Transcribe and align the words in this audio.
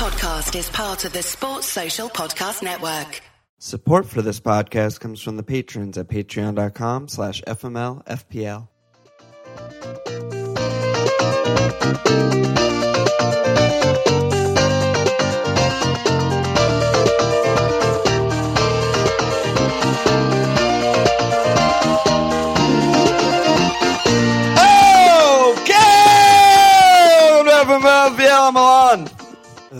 podcast 0.00 0.58
is 0.58 0.70
part 0.70 1.04
of 1.04 1.12
the 1.12 1.22
Sports 1.22 1.66
Social 1.66 2.08
Podcast 2.08 2.62
Network. 2.62 3.20
Support 3.58 4.06
for 4.06 4.22
this 4.22 4.40
podcast 4.40 4.98
comes 4.98 5.20
from 5.20 5.36
the 5.36 5.42
patrons 5.42 5.98
at 5.98 6.08
patreon.com 6.08 7.06
slash 7.08 7.42
fmlfpl. 7.42 8.68
Okay! 14.32 14.59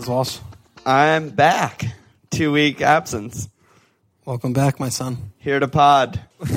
Is 0.01 0.07
Walsh. 0.07 0.39
I'm 0.85 1.29
back. 1.29 1.83
Two 2.31 2.51
week 2.51 2.81
absence. 2.81 3.49
Welcome 4.25 4.53
back, 4.53 4.79
my 4.79 4.89
son. 4.89 5.31
Here 5.37 5.59
to 5.59 5.67
pod. 5.67 6.19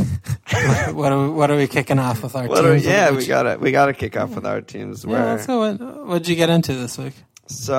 What 0.92 1.10
are 1.12 1.22
we, 1.22 1.28
what 1.30 1.50
are 1.50 1.56
we 1.56 1.66
kicking 1.66 1.98
off 1.98 2.22
with 2.22 2.36
our 2.36 2.46
What 2.46 2.64
are, 2.64 2.74
teams? 2.74 2.86
yeah, 2.86 3.10
we 3.10 3.26
gotta 3.26 3.58
we 3.58 3.72
gotta 3.72 3.92
kick 3.92 4.16
off 4.16 4.34
with 4.36 4.46
our 4.46 4.60
teams. 4.60 5.04
Yeah, 5.04 5.10
Where 5.10 5.24
let's 5.34 5.46
go. 5.46 5.58
What 5.58 6.06
what'd 6.06 6.28
you 6.28 6.36
get 6.36 6.48
into 6.48 6.74
this 6.74 6.96
week? 6.96 7.14
so 7.48 7.74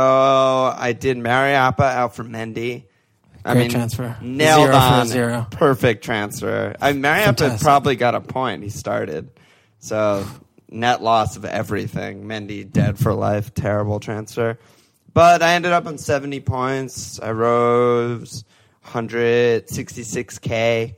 I 0.75 0.93
did 0.93 1.17
Mariappa 1.17 1.79
out 1.79 2.15
for 2.15 2.23
Mendy. 2.25 2.83
I 3.45 3.53
Great 3.53 3.61
mean, 3.61 3.69
transfer. 3.71 4.17
Nailed 4.21 4.65
Zero 4.65 4.75
on. 4.75 5.07
zero. 5.07 5.47
Perfect 5.51 6.03
transfer. 6.03 6.75
I 6.81 6.91
Mariappa 6.93 7.25
Fantastic. 7.37 7.61
probably 7.61 7.95
got 7.95 8.13
a 8.15 8.21
point. 8.21 8.63
He 8.63 8.69
started. 8.69 9.29
So 9.79 10.25
net 10.69 11.01
loss 11.01 11.37
of 11.37 11.45
everything. 11.45 12.25
Mendy 12.25 12.69
dead 12.69 12.99
for 12.99 13.13
life. 13.13 13.53
Terrible 13.53 13.99
transfer. 14.01 14.59
But 15.15 15.41
I 15.41 15.53
ended 15.53 15.71
up 15.71 15.87
on 15.87 15.97
70 15.97 16.41
points. 16.41 17.19
I 17.21 17.31
rose 17.31 18.43
166k. 18.85 20.95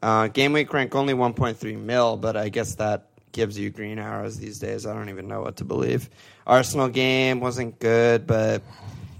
Uh, 0.00 0.28
game 0.28 0.52
week 0.52 0.72
rank 0.72 0.94
only 0.94 1.12
1.3 1.14 1.78
mil, 1.78 2.16
but 2.16 2.36
I 2.36 2.48
guess 2.48 2.76
that 2.76 3.08
gives 3.32 3.58
you 3.58 3.68
green 3.70 3.98
arrows 3.98 4.38
these 4.38 4.58
days. 4.58 4.86
I 4.86 4.94
don't 4.94 5.08
even 5.10 5.28
know 5.28 5.42
what 5.42 5.56
to 5.56 5.64
believe. 5.64 6.08
Arsenal 6.46 6.88
game 6.88 7.40
wasn't 7.40 7.78
good, 7.78 8.26
but 8.26 8.62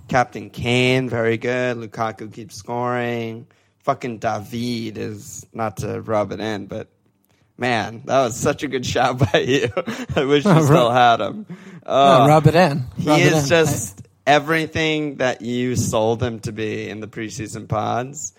Captain 0.09 0.49
Kane 0.51 1.09
very 1.11 1.37
good. 1.37 1.77
Lukaku 1.77 2.33
keeps 2.33 2.55
scoring. 2.57 3.47
Fucking 3.81 4.17
David 4.19 4.97
is 4.99 5.47
not 5.53 5.77
to 5.79 6.01
rub 6.01 6.33
it 6.33 6.41
in, 6.41 6.67
but 6.69 6.89
man, 7.59 8.03
that 8.07 8.23
was 8.25 8.37
such 8.37 8.63
a 8.63 8.69
good 8.69 8.87
shot 8.87 9.19
by 9.19 9.41
you. 9.47 9.69
I 10.17 10.25
wish 10.25 10.45
you 10.47 10.61
still 10.65 10.91
had 10.91 11.21
him. 11.21 11.45
No, 11.87 11.93
Uh, 11.93 12.27
rub 12.29 12.47
it 12.47 12.55
in. 12.55 12.85
he 12.97 13.09
Rub 13.09 13.19
it 13.21 13.33
is 13.33 13.43
in. 13.45 13.49
just 13.49 14.08
everything 14.29 15.17
that 15.17 15.41
you 15.41 15.75
sold 15.75 16.23
him 16.23 16.39
to 16.41 16.53
be 16.53 16.89
in 16.89 17.01
the 17.01 17.09
preseason 17.09 17.67
pods. 17.67 18.35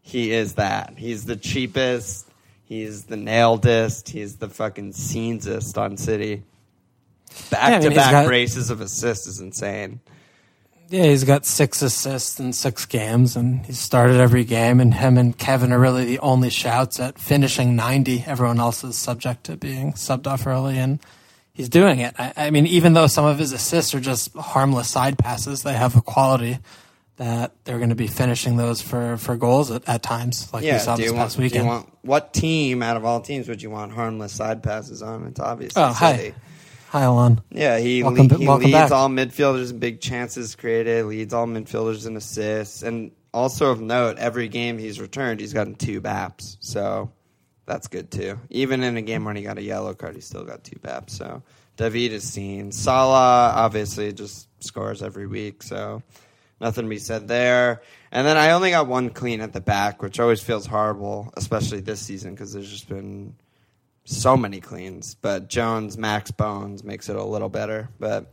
He 0.00 0.32
is 0.32 0.54
that. 0.54 0.94
He's 0.96 1.26
the 1.26 1.36
cheapest. 1.36 2.28
He's 2.64 3.04
the 3.04 3.16
nailedest. 3.16 4.08
He's 4.08 4.36
the 4.36 4.48
fucking 4.48 4.92
scenesist 4.92 5.76
on 5.76 5.96
City. 5.96 6.44
Back 7.50 7.82
to 7.82 7.90
back 7.90 8.28
races 8.28 8.70
of 8.70 8.80
assists 8.80 9.26
is 9.26 9.40
insane. 9.40 10.00
yeah, 10.88 11.04
he's 11.04 11.24
got 11.24 11.46
six 11.46 11.80
assists 11.80 12.38
in 12.38 12.52
six 12.52 12.84
games, 12.84 13.36
and 13.36 13.64
he's 13.64 13.78
started 13.78 14.20
every 14.20 14.44
game. 14.44 14.80
And 14.80 14.92
him 14.92 15.16
and 15.16 15.36
Kevin 15.36 15.72
are 15.72 15.78
really 15.78 16.04
the 16.04 16.18
only 16.18 16.50
shouts 16.50 17.00
at 17.00 17.18
finishing 17.18 17.74
ninety. 17.74 18.22
Everyone 18.26 18.60
else 18.60 18.84
is 18.84 18.96
subject 18.96 19.44
to 19.44 19.56
being 19.56 19.94
subbed 19.94 20.26
off 20.26 20.46
early, 20.46 20.78
and 20.78 21.00
he's 21.52 21.68
doing 21.68 22.00
it. 22.00 22.14
I, 22.18 22.32
I 22.36 22.50
mean, 22.50 22.66
even 22.66 22.92
though 22.94 23.06
some 23.06 23.24
of 23.24 23.38
his 23.38 23.52
assists 23.52 23.94
are 23.94 24.00
just 24.00 24.34
harmless 24.34 24.88
side 24.90 25.18
passes, 25.18 25.62
they 25.62 25.74
have 25.74 25.96
a 25.96 26.00
quality 26.02 26.58
that 27.16 27.52
they're 27.64 27.78
going 27.78 27.90
to 27.90 27.94
be 27.94 28.06
finishing 28.06 28.56
those 28.56 28.80
for, 28.82 29.16
for 29.18 29.36
goals 29.36 29.70
at, 29.70 29.86
at 29.88 30.02
times, 30.02 30.52
like 30.52 30.62
we 30.62 30.68
Yeah, 30.68 30.78
saw 30.78 30.96
do 30.96 31.02
this 31.02 31.12
want, 31.12 31.22
past 31.22 31.36
you 31.36 31.42
weekend. 31.42 31.66
want 31.66 31.88
what 32.02 32.32
team 32.34 32.82
out 32.82 32.96
of 32.96 33.04
all 33.04 33.20
teams 33.20 33.48
would 33.48 33.62
you 33.62 33.70
want 33.70 33.92
harmless 33.92 34.32
side 34.32 34.62
passes 34.62 35.02
on? 35.02 35.26
It's 35.26 35.38
obviously 35.38 35.82
Oh, 35.82 35.92
hi. 35.92 36.34
Hi, 36.88 37.02
Alon. 37.04 37.40
Yeah, 37.50 37.78
he, 37.78 38.02
Welcome 38.02 38.28
le- 38.28 38.38
he 38.38 38.48
leads 38.48 38.72
back. 38.72 38.90
all 38.92 39.08
midfielders 39.08 39.70
in 39.70 39.78
big 39.78 40.00
chances 40.00 40.54
created, 40.54 41.06
leads 41.06 41.32
all 41.32 41.46
midfielders 41.46 42.06
in 42.06 42.16
assists, 42.16 42.82
and 42.82 43.12
also 43.32 43.70
of 43.70 43.80
note, 43.80 44.18
every 44.18 44.48
game 44.48 44.76
he's 44.78 45.00
returned, 45.00 45.40
he's 45.40 45.54
gotten 45.54 45.74
two 45.74 46.00
BAPs. 46.02 46.58
So 46.60 47.10
that's 47.66 47.88
good 47.88 48.10
too. 48.10 48.38
Even 48.50 48.82
in 48.82 48.96
a 48.96 49.02
game 49.02 49.24
when 49.24 49.36
he 49.36 49.42
got 49.42 49.58
a 49.58 49.62
yellow 49.62 49.94
card, 49.94 50.14
he 50.14 50.20
still 50.20 50.44
got 50.44 50.64
two 50.64 50.78
BAPs. 50.78 51.10
So 51.10 51.42
David 51.76 52.12
is 52.12 52.28
seen. 52.28 52.72
Salah 52.72 53.52
obviously 53.54 54.12
just 54.12 54.48
scores 54.62 55.02
every 55.02 55.26
week, 55.26 55.62
so 55.62 56.02
nothing 56.60 56.84
to 56.84 56.90
be 56.90 56.98
said 56.98 57.28
there. 57.28 57.82
And 58.10 58.26
then 58.26 58.36
I 58.36 58.50
only 58.50 58.70
got 58.70 58.86
one 58.86 59.10
clean 59.10 59.40
at 59.40 59.52
the 59.52 59.60
back, 59.60 60.02
which 60.02 60.20
always 60.20 60.40
feels 60.40 60.66
horrible, 60.66 61.32
especially 61.36 61.80
this 61.80 62.00
season 62.00 62.34
because 62.34 62.52
there's 62.52 62.70
just 62.70 62.88
been 62.88 63.34
so 64.04 64.36
many 64.36 64.60
cleans. 64.60 65.14
But 65.14 65.48
Jones, 65.48 65.96
Max 65.96 66.30
Bones 66.30 66.84
makes 66.84 67.08
it 67.08 67.16
a 67.16 67.24
little 67.24 67.48
better. 67.48 67.88
But 67.98 68.32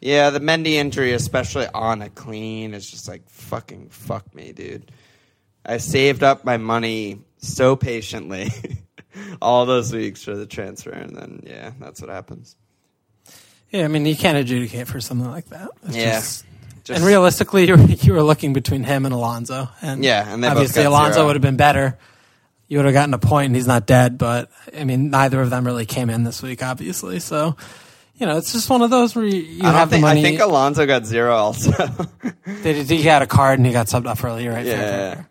yeah, 0.00 0.30
the 0.30 0.40
Mendy 0.40 0.72
injury, 0.74 1.12
especially 1.12 1.66
on 1.72 2.02
a 2.02 2.10
clean, 2.10 2.74
is 2.74 2.90
just 2.90 3.08
like 3.08 3.28
fucking 3.28 3.90
fuck 3.90 4.34
me, 4.34 4.52
dude. 4.52 4.90
I 5.64 5.78
saved 5.78 6.22
up 6.22 6.44
my 6.44 6.58
money 6.58 7.20
so 7.46 7.76
patiently 7.76 8.50
all 9.42 9.66
those 9.66 9.92
weeks 9.92 10.22
for 10.24 10.34
the 10.34 10.46
transfer, 10.46 10.90
and 10.90 11.16
then 11.16 11.42
yeah, 11.46 11.72
that's 11.80 12.00
what 12.00 12.10
happens. 12.10 12.56
Yeah, 13.70 13.84
I 13.84 13.88
mean, 13.88 14.06
you 14.06 14.16
can't 14.16 14.38
adjudicate 14.38 14.86
for 14.86 15.00
something 15.00 15.28
like 15.30 15.46
that. 15.46 15.68
It's 15.84 15.96
Yeah. 15.96 16.12
just- 16.20 16.44
Just, 16.84 16.98
and 16.98 17.06
realistically, 17.06 17.66
you 17.66 17.76
were, 17.76 17.82
you 17.82 18.12
were 18.12 18.22
looking 18.22 18.52
between 18.52 18.84
him 18.84 19.06
and 19.06 19.14
Alonso. 19.14 19.70
And 19.80 20.04
Yeah, 20.04 20.30
and 20.30 20.44
they 20.44 20.48
both 20.48 20.56
obviously 20.58 20.82
got 20.82 20.90
Alonso 20.90 21.14
zero. 21.14 21.26
would 21.28 21.36
have 21.36 21.42
been 21.42 21.56
better. 21.56 21.96
You 22.68 22.76
would 22.78 22.84
have 22.84 22.92
gotten 22.92 23.14
a 23.14 23.18
point, 23.18 23.46
and 23.46 23.56
he's 23.56 23.66
not 23.66 23.86
dead. 23.86 24.18
But 24.18 24.50
I 24.78 24.84
mean, 24.84 25.08
neither 25.10 25.40
of 25.40 25.48
them 25.48 25.64
really 25.66 25.86
came 25.86 26.10
in 26.10 26.24
this 26.24 26.42
week, 26.42 26.62
obviously. 26.62 27.20
So 27.20 27.56
you 28.16 28.26
know, 28.26 28.36
it's 28.36 28.52
just 28.52 28.68
one 28.70 28.82
of 28.82 28.90
those 28.90 29.14
where 29.16 29.24
you, 29.24 29.40
you 29.40 29.62
I, 29.64 29.72
have 29.72 29.90
think, 29.90 30.02
the 30.02 30.06
money. 30.08 30.20
I 30.20 30.22
think 30.24 30.40
Alonso 30.40 30.84
got 30.86 31.04
zero 31.06 31.34
also. 31.34 31.72
He 32.62 33.02
had 33.02 33.22
a 33.22 33.26
card, 33.26 33.58
and 33.58 33.66
he 33.66 33.72
got 33.72 33.86
subbed 33.86 34.06
off 34.06 34.22
early, 34.22 34.46
right? 34.46 34.64
Yeah. 34.66 34.76
fair. 34.76 35.28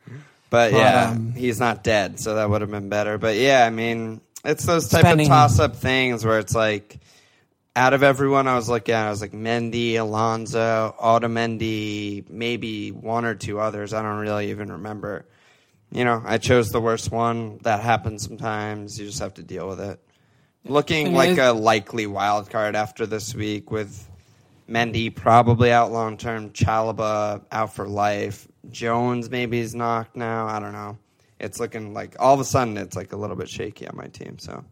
But, 0.54 0.72
But, 0.72 0.78
yeah, 0.78 1.10
um, 1.10 1.32
he's 1.32 1.60
not 1.60 1.84
dead, 1.84 2.20
so 2.20 2.36
that 2.36 2.48
would 2.48 2.62
have 2.62 2.70
been 2.70 2.88
better. 2.88 3.18
But 3.18 3.38
yeah, 3.38 3.66
I 3.66 3.72
mean, 3.72 4.22
it's 4.46 4.64
those 4.68 4.88
type 4.88 5.00
Spending- 5.02 5.26
of 5.26 5.30
toss 5.32 5.58
up 5.60 5.76
things 5.78 6.24
where 6.24 6.38
it's 6.38 6.54
like, 6.54 7.00
out 7.76 7.94
of 7.94 8.04
everyone 8.04 8.48
I 8.48 8.54
was 8.56 8.70
looking 8.70 8.94
at, 8.94 9.08
I 9.08 9.10
was 9.10 9.20
like 9.20 9.32
Mendy, 9.32 9.96
Alonso, 9.96 10.94
Otamendi, 11.02 12.30
maybe 12.30 12.92
one 12.92 13.26
or 13.26 13.34
two 13.34 13.60
others. 13.60 13.96
I 13.96 14.04
don't 14.04 14.20
really 14.20 14.52
even 14.52 14.74
remember. 14.74 15.26
You 15.92 16.06
know, 16.06 16.22
I 16.24 16.38
chose 16.38 16.70
the 16.70 16.80
worst 16.80 17.12
one. 17.12 17.58
That 17.64 17.82
happens 17.82 18.22
sometimes. 18.24 19.00
You 19.00 19.08
just 19.08 19.22
have 19.22 19.34
to 19.34 19.42
deal 19.42 19.68
with 19.68 19.80
it. 19.80 20.00
Looking 20.66 21.06
mean, 21.08 21.16
like 21.16 21.38
a 21.40 21.52
likely 21.52 22.06
wild 22.06 22.52
card 22.52 22.76
after 22.76 23.08
this 23.08 23.34
week 23.34 23.72
with 23.72 24.08
Mendy 24.70 25.14
probably 25.16 25.72
out 25.72 25.92
long 25.92 26.18
term, 26.18 26.52
Chalobah 26.52 27.42
out 27.52 27.74
for 27.74 27.88
life, 27.88 28.48
Jones 28.72 29.30
maybe 29.30 29.60
is 29.60 29.76
knocked 29.76 30.16
now. 30.16 30.48
I 30.48 30.60
don't 30.60 30.72
know. 30.74 30.98
It's 31.40 31.60
looking 31.60 31.94
like 31.94 32.16
all 32.20 32.34
of 32.34 32.40
a 32.40 32.46
sudden 32.46 32.78
it's 32.78 32.96
like 32.96 33.12
a 33.12 33.18
little 33.18 33.36
bit 33.36 33.50
shaky 33.50 33.88
on 33.88 33.98
my 33.98 34.08
team. 34.08 34.40
So 34.40 34.64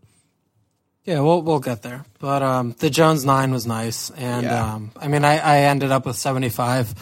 Yeah, 1.04 1.20
we'll 1.22 1.42
we'll 1.42 1.60
get 1.60 1.82
there. 1.82 2.06
But 2.20 2.42
um, 2.44 2.76
the 2.80 2.90
Jones 2.90 3.26
nine 3.26 3.52
was 3.52 3.66
nice, 3.68 4.10
and 4.12 4.44
Yeah. 4.46 4.74
um, 4.76 4.92
I 4.96 5.08
mean, 5.08 5.26
I, 5.26 5.38
I 5.40 5.58
ended 5.64 5.92
up 5.92 6.06
with 6.06 6.16
seventy 6.16 6.50
five. 6.50 6.94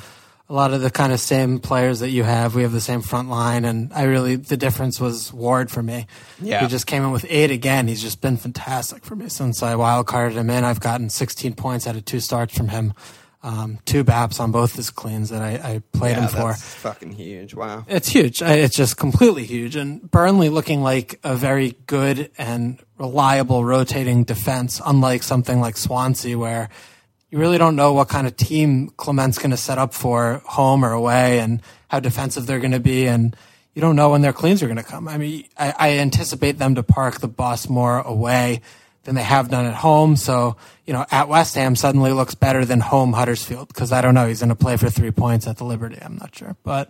A 0.51 0.53
lot 0.53 0.73
of 0.73 0.81
the 0.81 0.89
kind 0.89 1.13
of 1.13 1.19
same 1.19 1.59
players 1.59 1.99
that 1.99 2.09
you 2.09 2.23
have. 2.23 2.55
We 2.55 2.63
have 2.63 2.71
the 2.71 2.81
same 2.81 3.01
front 3.01 3.29
line, 3.29 3.65
and 3.65 3.93
I 3.93 4.03
really 4.05 4.35
the 4.35 4.57
difference 4.57 4.99
was 4.99 5.31
Ward 5.31 5.69
for 5.69 5.83
me. 5.83 6.07
Yeah. 6.41 6.61
he 6.61 6.67
just 6.67 6.87
came 6.87 7.03
in 7.03 7.11
with 7.11 7.23
eight 7.29 7.51
again. 7.51 7.87
He's 7.87 8.01
just 8.01 8.19
been 8.19 8.35
fantastic 8.37 9.05
for 9.05 9.15
me 9.15 9.29
since 9.29 9.61
I 9.61 9.75
wild 9.75 10.07
carded 10.07 10.35
him 10.39 10.49
in. 10.49 10.63
I've 10.63 10.79
gotten 10.79 11.11
sixteen 11.11 11.53
points 11.53 11.85
out 11.85 11.95
of 11.95 12.03
two 12.05 12.19
starts 12.19 12.57
from 12.57 12.69
him, 12.69 12.93
um, 13.41 13.79
two 13.85 14.03
BAPs 14.03 14.39
on 14.39 14.51
both 14.51 14.75
his 14.75 14.89
cleans 14.89 15.29
that 15.29 15.41
I, 15.41 15.75
I 15.75 15.81
played 15.93 16.17
yeah, 16.17 16.23
him 16.23 16.29
for. 16.29 16.51
that's 16.51 16.73
fucking 16.75 17.13
huge. 17.13 17.53
Wow. 17.53 17.85
It's 17.87 18.09
huge. 18.09 18.41
It's 18.41 18.75
just 18.75 18.97
completely 18.97 19.45
huge. 19.45 19.75
And 19.75 20.09
Burnley 20.11 20.49
looking 20.49 20.81
like 20.81 21.19
a 21.23 21.35
very 21.35 21.75
good 21.87 22.31
and 22.37 22.79
reliable 22.97 23.63
rotating 23.63 24.25
defense, 24.25 24.81
unlike 24.85 25.23
something 25.23 25.61
like 25.61 25.77
Swansea, 25.77 26.37
where 26.37 26.69
you 27.29 27.37
really 27.37 27.57
don't 27.57 27.77
know 27.77 27.93
what 27.93 28.09
kind 28.09 28.27
of 28.27 28.35
team 28.35 28.89
Clement's 28.97 29.37
going 29.37 29.51
to 29.51 29.57
set 29.57 29.77
up 29.77 29.93
for 29.93 30.41
home 30.45 30.83
or 30.83 30.91
away 30.91 31.39
and 31.39 31.61
how 31.87 31.99
defensive 32.01 32.45
they're 32.45 32.59
going 32.59 32.71
to 32.71 32.79
be. 32.79 33.07
And 33.07 33.35
you 33.73 33.81
don't 33.81 33.95
know 33.95 34.09
when 34.09 34.21
their 34.21 34.33
cleans 34.33 34.61
are 34.61 34.67
going 34.67 34.77
to 34.77 34.83
come. 34.83 35.07
I 35.07 35.17
mean, 35.17 35.45
I, 35.57 35.73
I 35.77 35.89
anticipate 35.99 36.57
them 36.57 36.75
to 36.75 36.83
park 36.83 37.21
the 37.21 37.29
bus 37.29 37.69
more 37.69 37.99
away 37.99 38.61
than 39.03 39.15
they 39.15 39.23
have 39.23 39.49
done 39.49 39.65
at 39.65 39.73
home. 39.73 40.15
So, 40.15 40.57
you 40.85 40.93
know, 40.93 41.05
at 41.11 41.27
West 41.29 41.55
Ham 41.55 41.75
suddenly 41.75 42.11
looks 42.11 42.35
better 42.35 42.65
than 42.65 42.79
home 42.79 43.13
Huddersfield 43.13 43.67
because 43.69 43.91
I 43.91 44.01
don't 44.01 44.13
know. 44.13 44.27
He's 44.27 44.39
going 44.39 44.49
to 44.49 44.55
play 44.55 44.77
for 44.77 44.89
three 44.89 45.11
points 45.11 45.47
at 45.47 45.57
the 45.57 45.63
Liberty. 45.63 45.97
I'm 46.01 46.17
not 46.17 46.35
sure. 46.35 46.55
But, 46.63 46.89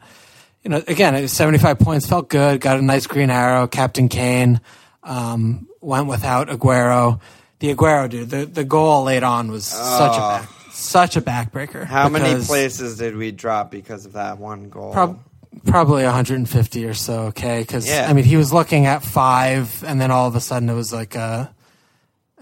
you 0.63 0.69
know, 0.69 0.81
again, 0.87 1.15
it 1.15 1.21
was 1.21 1.31
75 1.33 1.79
points, 1.79 2.07
felt 2.07 2.29
good, 2.29 2.61
got 2.61 2.79
a 2.79 2.81
nice 2.81 3.07
green 3.07 3.29
arrow. 3.29 3.67
Captain 3.67 4.09
Kane 4.09 4.59
um, 5.03 5.67
went 5.81 6.07
without 6.07 6.47
Aguero. 6.49 7.21
The 7.59 7.75
Aguero 7.75 8.09
dude, 8.09 8.29
the, 8.29 8.45
the 8.45 8.63
goal 8.63 9.03
late 9.03 9.23
on 9.23 9.51
was 9.51 9.65
such 9.65 10.15
a 10.15 10.19
back, 10.19 10.49
such 10.71 11.15
a 11.17 11.21
backbreaker. 11.21 11.83
How 11.85 12.09
many 12.09 12.43
places 12.43 12.97
did 12.97 13.15
we 13.17 13.31
drop 13.31 13.69
because 13.69 14.05
of 14.05 14.13
that 14.13 14.37
one 14.39 14.69
goal? 14.69 14.93
Prob- 14.93 15.19
probably 15.65 16.03
150 16.03 16.85
or 16.85 16.93
so. 16.93 17.21
Okay, 17.23 17.59
because 17.59 17.87
Yeah. 17.87 18.07
I 18.09 18.13
mean 18.13 18.23
he 18.23 18.37
was 18.37 18.53
looking 18.53 18.85
at 18.85 19.03
five, 19.03 19.83
and 19.83 19.99
then 19.99 20.09
all 20.09 20.27
of 20.27 20.35
a 20.35 20.39
sudden 20.39 20.69
it 20.69 20.73
was 20.73 20.93
like 20.93 21.15
a 21.15 21.53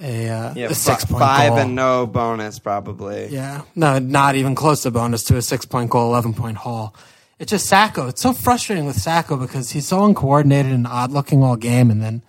a, 0.01 0.29
uh, 0.29 0.53
yeah, 0.55 0.67
a 0.67 0.73
six 0.73 1.05
point 1.05 1.19
five 1.19 1.49
goal. 1.49 1.57
and 1.59 1.75
no 1.75 2.05
bonus 2.07 2.59
probably. 2.59 3.27
Yeah, 3.27 3.61
no, 3.75 3.99
not 3.99 4.35
even 4.35 4.55
close 4.55 4.83
to 4.83 4.91
bonus 4.91 5.23
to 5.25 5.37
a 5.37 5.41
six 5.41 5.65
point 5.65 5.89
goal, 5.89 6.09
11 6.09 6.33
point 6.33 6.57
haul. 6.57 6.95
It's 7.39 7.51
just 7.51 7.71
Sakho. 7.71 8.09
It's 8.09 8.21
so 8.21 8.33
frustrating 8.33 8.85
with 8.85 8.97
Sakho 8.97 9.39
because 9.39 9.69
he's 9.71 9.87
so 9.87 10.03
uncoordinated 10.03 10.71
and 10.71 10.87
odd 10.87 11.11
looking 11.11 11.43
all 11.43 11.55
game, 11.55 11.91
and 11.91 12.01
then 12.01 12.23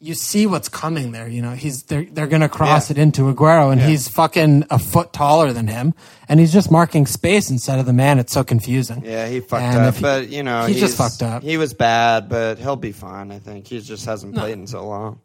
you 0.00 0.14
see 0.14 0.46
what's 0.46 0.68
coming 0.68 1.10
there. 1.12 1.26
You 1.28 1.42
know, 1.42 1.50
he's 1.50 1.82
they're 1.84 2.04
they're 2.04 2.26
gonna 2.28 2.48
cross 2.48 2.88
Yeah. 2.88 2.94
it 2.94 2.98
into 3.02 3.22
Aguero, 3.32 3.72
and 3.72 3.80
Yeah. 3.80 3.88
he's 3.88 4.08
fucking 4.08 4.64
a 4.70 4.78
foot 4.78 5.12
taller 5.12 5.52
than 5.52 5.66
him, 5.66 5.92
and 6.28 6.38
he's 6.40 6.52
just 6.52 6.70
marking 6.70 7.04
space 7.06 7.50
instead 7.50 7.78
of 7.80 7.86
the 7.86 7.92
man. 7.92 8.18
It's 8.18 8.32
so 8.32 8.44
confusing. 8.44 9.02
Yeah, 9.04 9.26
he 9.26 9.40
fucked 9.40 9.62
And 9.62 9.78
up, 9.86 9.94
he- 9.96 10.00
but 10.02 10.28
you 10.28 10.42
know 10.42 10.66
he 10.66 10.72
he's 10.74 10.82
just 10.82 10.96
fucked 10.96 11.22
up. 11.22 11.42
He 11.42 11.56
was 11.56 11.74
bad, 11.74 12.28
but 12.28 12.58
he'll 12.58 12.76
be 12.76 12.92
fine. 12.92 13.32
I 13.32 13.40
think 13.40 13.66
he 13.66 13.80
just 13.80 14.06
hasn't 14.06 14.34
played 14.34 14.52
in 14.52 14.66
so 14.68 14.86
long. 14.86 15.18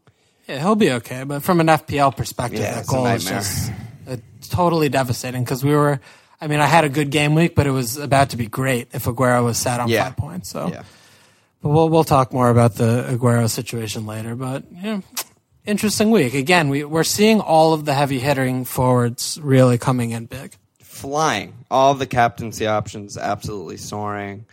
Yeah, 0.48 0.60
he'll 0.60 0.75
be 0.75 0.92
okay. 0.94 1.24
But 1.24 1.42
from 1.44 1.60
an 1.60 1.68
FPL 1.68 2.16
perspective, 2.16 2.60
Yeah, 2.60 2.74
that 2.74 2.80
it's 2.81 2.90
goal 2.90 3.06
is 3.07 3.24
just 3.25 3.72
uh, 4.07 4.18
totally 4.50 4.90
devastating 4.90 5.44
because 5.44 5.63
we 5.63 5.72
were. 5.75 6.00
I 6.42 6.48
mean, 6.48 6.60
I 6.60 6.66
had 6.66 6.84
a 6.84 6.90
good 6.90 7.10
game 7.10 7.36
week, 7.36 7.56
but 7.56 7.68
it 7.68 7.72
was 7.72 7.95
about 7.95 8.31
to 8.31 8.38
be 8.38 8.48
great 8.48 8.90
if 8.92 9.06
Aguero 9.06 9.45
was 9.45 9.57
sat 9.57 9.80
on 9.80 9.88
Yeah. 9.88 10.04
five 10.04 10.18
points. 10.18 10.50
So, 10.50 10.68
Yeah, 10.68 10.84
but 11.62 11.69
we'll 11.69 11.88
we'll 11.88 12.04
talk 12.04 12.34
more 12.34 12.50
about 12.50 12.75
the 12.75 13.07
Aguero 13.10 13.50
situation 13.50 14.06
later. 14.06 14.36
But 14.36 14.66
yeah, 14.74 15.00
interesting 15.66 16.12
week. 16.12 16.34
Again, 16.34 16.68
we 16.68 16.84
we're 16.84 17.06
seeing 17.06 17.40
all 17.40 17.72
of 17.74 17.86
the 17.86 17.94
heavy 17.94 18.19
hitting 18.19 18.66
forwards 18.66 19.40
really 19.42 19.78
coming 19.78 20.12
in 20.12 20.25
big. 20.25 20.56
flying. 20.81 21.54
All 21.72 21.94
the 21.95 22.06
captaincy 22.06 22.68
options 22.68 23.18
absolutely 23.18 23.78
soaring. 23.78 24.45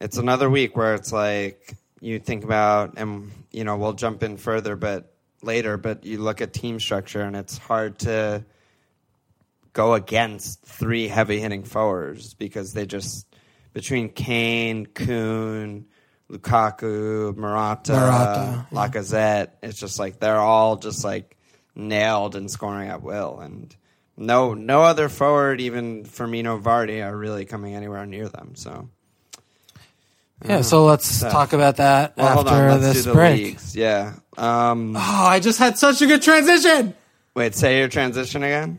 It's 0.00 0.16
another 0.18 0.48
week 0.50 0.76
where 0.76 0.94
it's 0.94 1.12
like 1.12 1.74
you 2.00 2.18
think 2.20 2.44
about, 2.44 2.94
and 2.96 3.30
you 3.50 3.64
know 3.64 3.76
we'll 3.76 3.94
jump 3.94 4.22
in 4.22 4.36
further, 4.36 4.76
but 4.76 5.14
later. 5.42 5.76
But 5.76 6.04
you 6.04 6.18
look 6.18 6.40
at 6.40 6.52
team 6.52 6.80
structure, 6.80 7.22
and 7.22 7.36
it's 7.36 7.58
hard 7.58 8.00
to 8.00 8.44
go 9.72 9.94
against 9.94 10.62
three 10.64 11.08
heavy 11.08 11.40
hitting 11.40 11.64
forwards 11.64 12.34
because 12.34 12.72
they 12.72 12.86
just 12.86 13.26
between 13.72 14.08
Kane, 14.08 14.86
Kun, 14.86 15.86
Lukaku, 16.30 17.36
Morata, 17.36 17.92
yeah. 17.92 18.64
Lacazette. 18.72 19.50
It's 19.62 19.78
just 19.78 19.98
like 19.98 20.20
they're 20.20 20.36
all 20.36 20.76
just 20.76 21.04
like 21.04 21.36
nailed 21.74 22.34
and 22.34 22.50
scoring 22.50 22.88
at 22.88 23.02
will, 23.02 23.40
and 23.40 23.74
no 24.16 24.54
no 24.54 24.82
other 24.82 25.08
forward, 25.08 25.60
even 25.60 26.04
Firmino, 26.04 26.60
Vardy, 26.60 27.04
are 27.04 27.16
really 27.16 27.44
coming 27.44 27.74
anywhere 27.74 28.04
near 28.04 28.28
them. 28.28 28.54
So 28.56 28.90
Yeah, 30.46 30.60
so 30.62 30.84
let's 30.84 31.06
So- 31.20 31.30
talk 31.30 31.52
about 31.52 31.76
that 31.76 32.16
well, 32.16 32.46
after 32.48 32.78
this 32.78 33.06
break. 33.06 33.38
leagues. 33.42 33.74
Yeah. 33.76 34.14
Um, 34.36 34.94
Oh, 34.96 35.00
I 35.00 35.40
just 35.40 35.58
had 35.58 35.78
such 35.78 36.00
a 36.02 36.06
good 36.06 36.22
transition. 36.22 36.94
wait, 37.34 37.54
say 37.54 37.78
your 37.78 37.88
transition 37.88 38.42
again. 38.42 38.78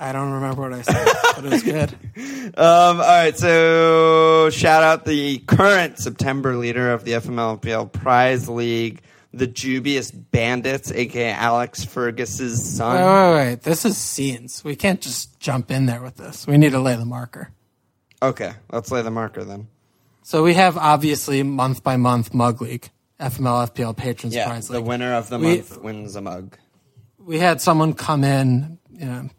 I 0.00 0.12
don't 0.12 0.30
remember 0.30 0.62
what 0.62 0.72
I 0.72 0.82
said, 0.82 1.08
but 1.34 1.44
it 1.44 1.50
was 1.50 1.62
good. 1.62 1.94
Um, 2.56 2.96
all 2.96 2.96
right, 3.02 3.36
so 3.36 4.48
shout 4.50 4.82
out 4.82 5.04
the 5.04 5.38
current 5.40 5.98
September 5.98 6.56
leader 6.56 6.90
of 6.92 7.04
the 7.04 7.12
FMLPL 7.12 7.92
Prize 7.92 8.48
League, 8.48 9.02
the 9.34 9.46
Jubious 9.46 10.10
Bandits, 10.10 10.90
aka 10.90 11.30
Alex 11.32 11.84
Fergus's 11.84 12.64
son. 12.76 12.96
Wait, 12.96 13.04
wait, 13.36 13.48
wait. 13.50 13.62
This 13.62 13.84
is 13.84 13.98
scenes. 13.98 14.64
We 14.64 14.76
can't 14.76 15.00
just 15.00 15.38
jump 15.40 15.70
in 15.70 15.84
there 15.86 16.00
with 16.02 16.16
this. 16.16 16.46
We 16.46 16.56
need 16.56 16.72
to 16.72 16.80
lay 16.80 16.96
the 16.96 17.04
marker. 17.04 17.50
Okay, 18.22 18.52
let's 18.72 18.90
lay 18.90 19.02
the 19.02 19.10
marker 19.10 19.44
then. 19.44 19.68
So 20.28 20.42
we 20.42 20.52
have 20.52 20.76
obviously 20.76 21.42
month 21.42 21.82
by 21.82 21.96
month 21.96 22.34
mug 22.34 22.60
league, 22.60 22.90
FML 23.18 23.66
FPL 23.72 23.96
Patrons 23.96 24.34
Yeah, 24.34 24.44
Prize 24.46 24.68
the 24.68 24.82
winner 24.82 25.14
of 25.14 25.30
the 25.30 25.38
We- 25.38 25.56
month 25.56 25.80
wins 25.80 26.16
a 26.16 26.20
mug. 26.20 26.54
we 27.18 27.38
had 27.38 27.62
someone 27.62 27.94
come 27.94 28.24
in, 28.24 28.76
you 28.92 29.06
know, 29.06 29.30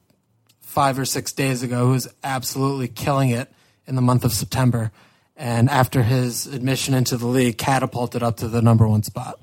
five 0.62 0.98
or 0.98 1.06
six 1.06 1.32
days 1.32 1.62
ago 1.62 1.86
who 1.86 1.92
was 1.92 2.08
absolutely 2.24 2.88
killing 2.88 3.30
it 3.30 3.54
in 3.86 3.94
the 3.94 4.02
month 4.02 4.26
of 4.26 4.34
September, 4.34 4.92
and 5.38 5.70
after 5.70 6.02
his 6.02 6.48
admission 6.48 6.96
into 6.96 7.18
the 7.18 7.28
league, 7.28 7.60
catapulted 7.60 8.24
up 8.24 8.38
to 8.38 8.48
the 8.48 8.60
number 8.60 8.88
one 8.88 9.04
spot. 9.04 9.40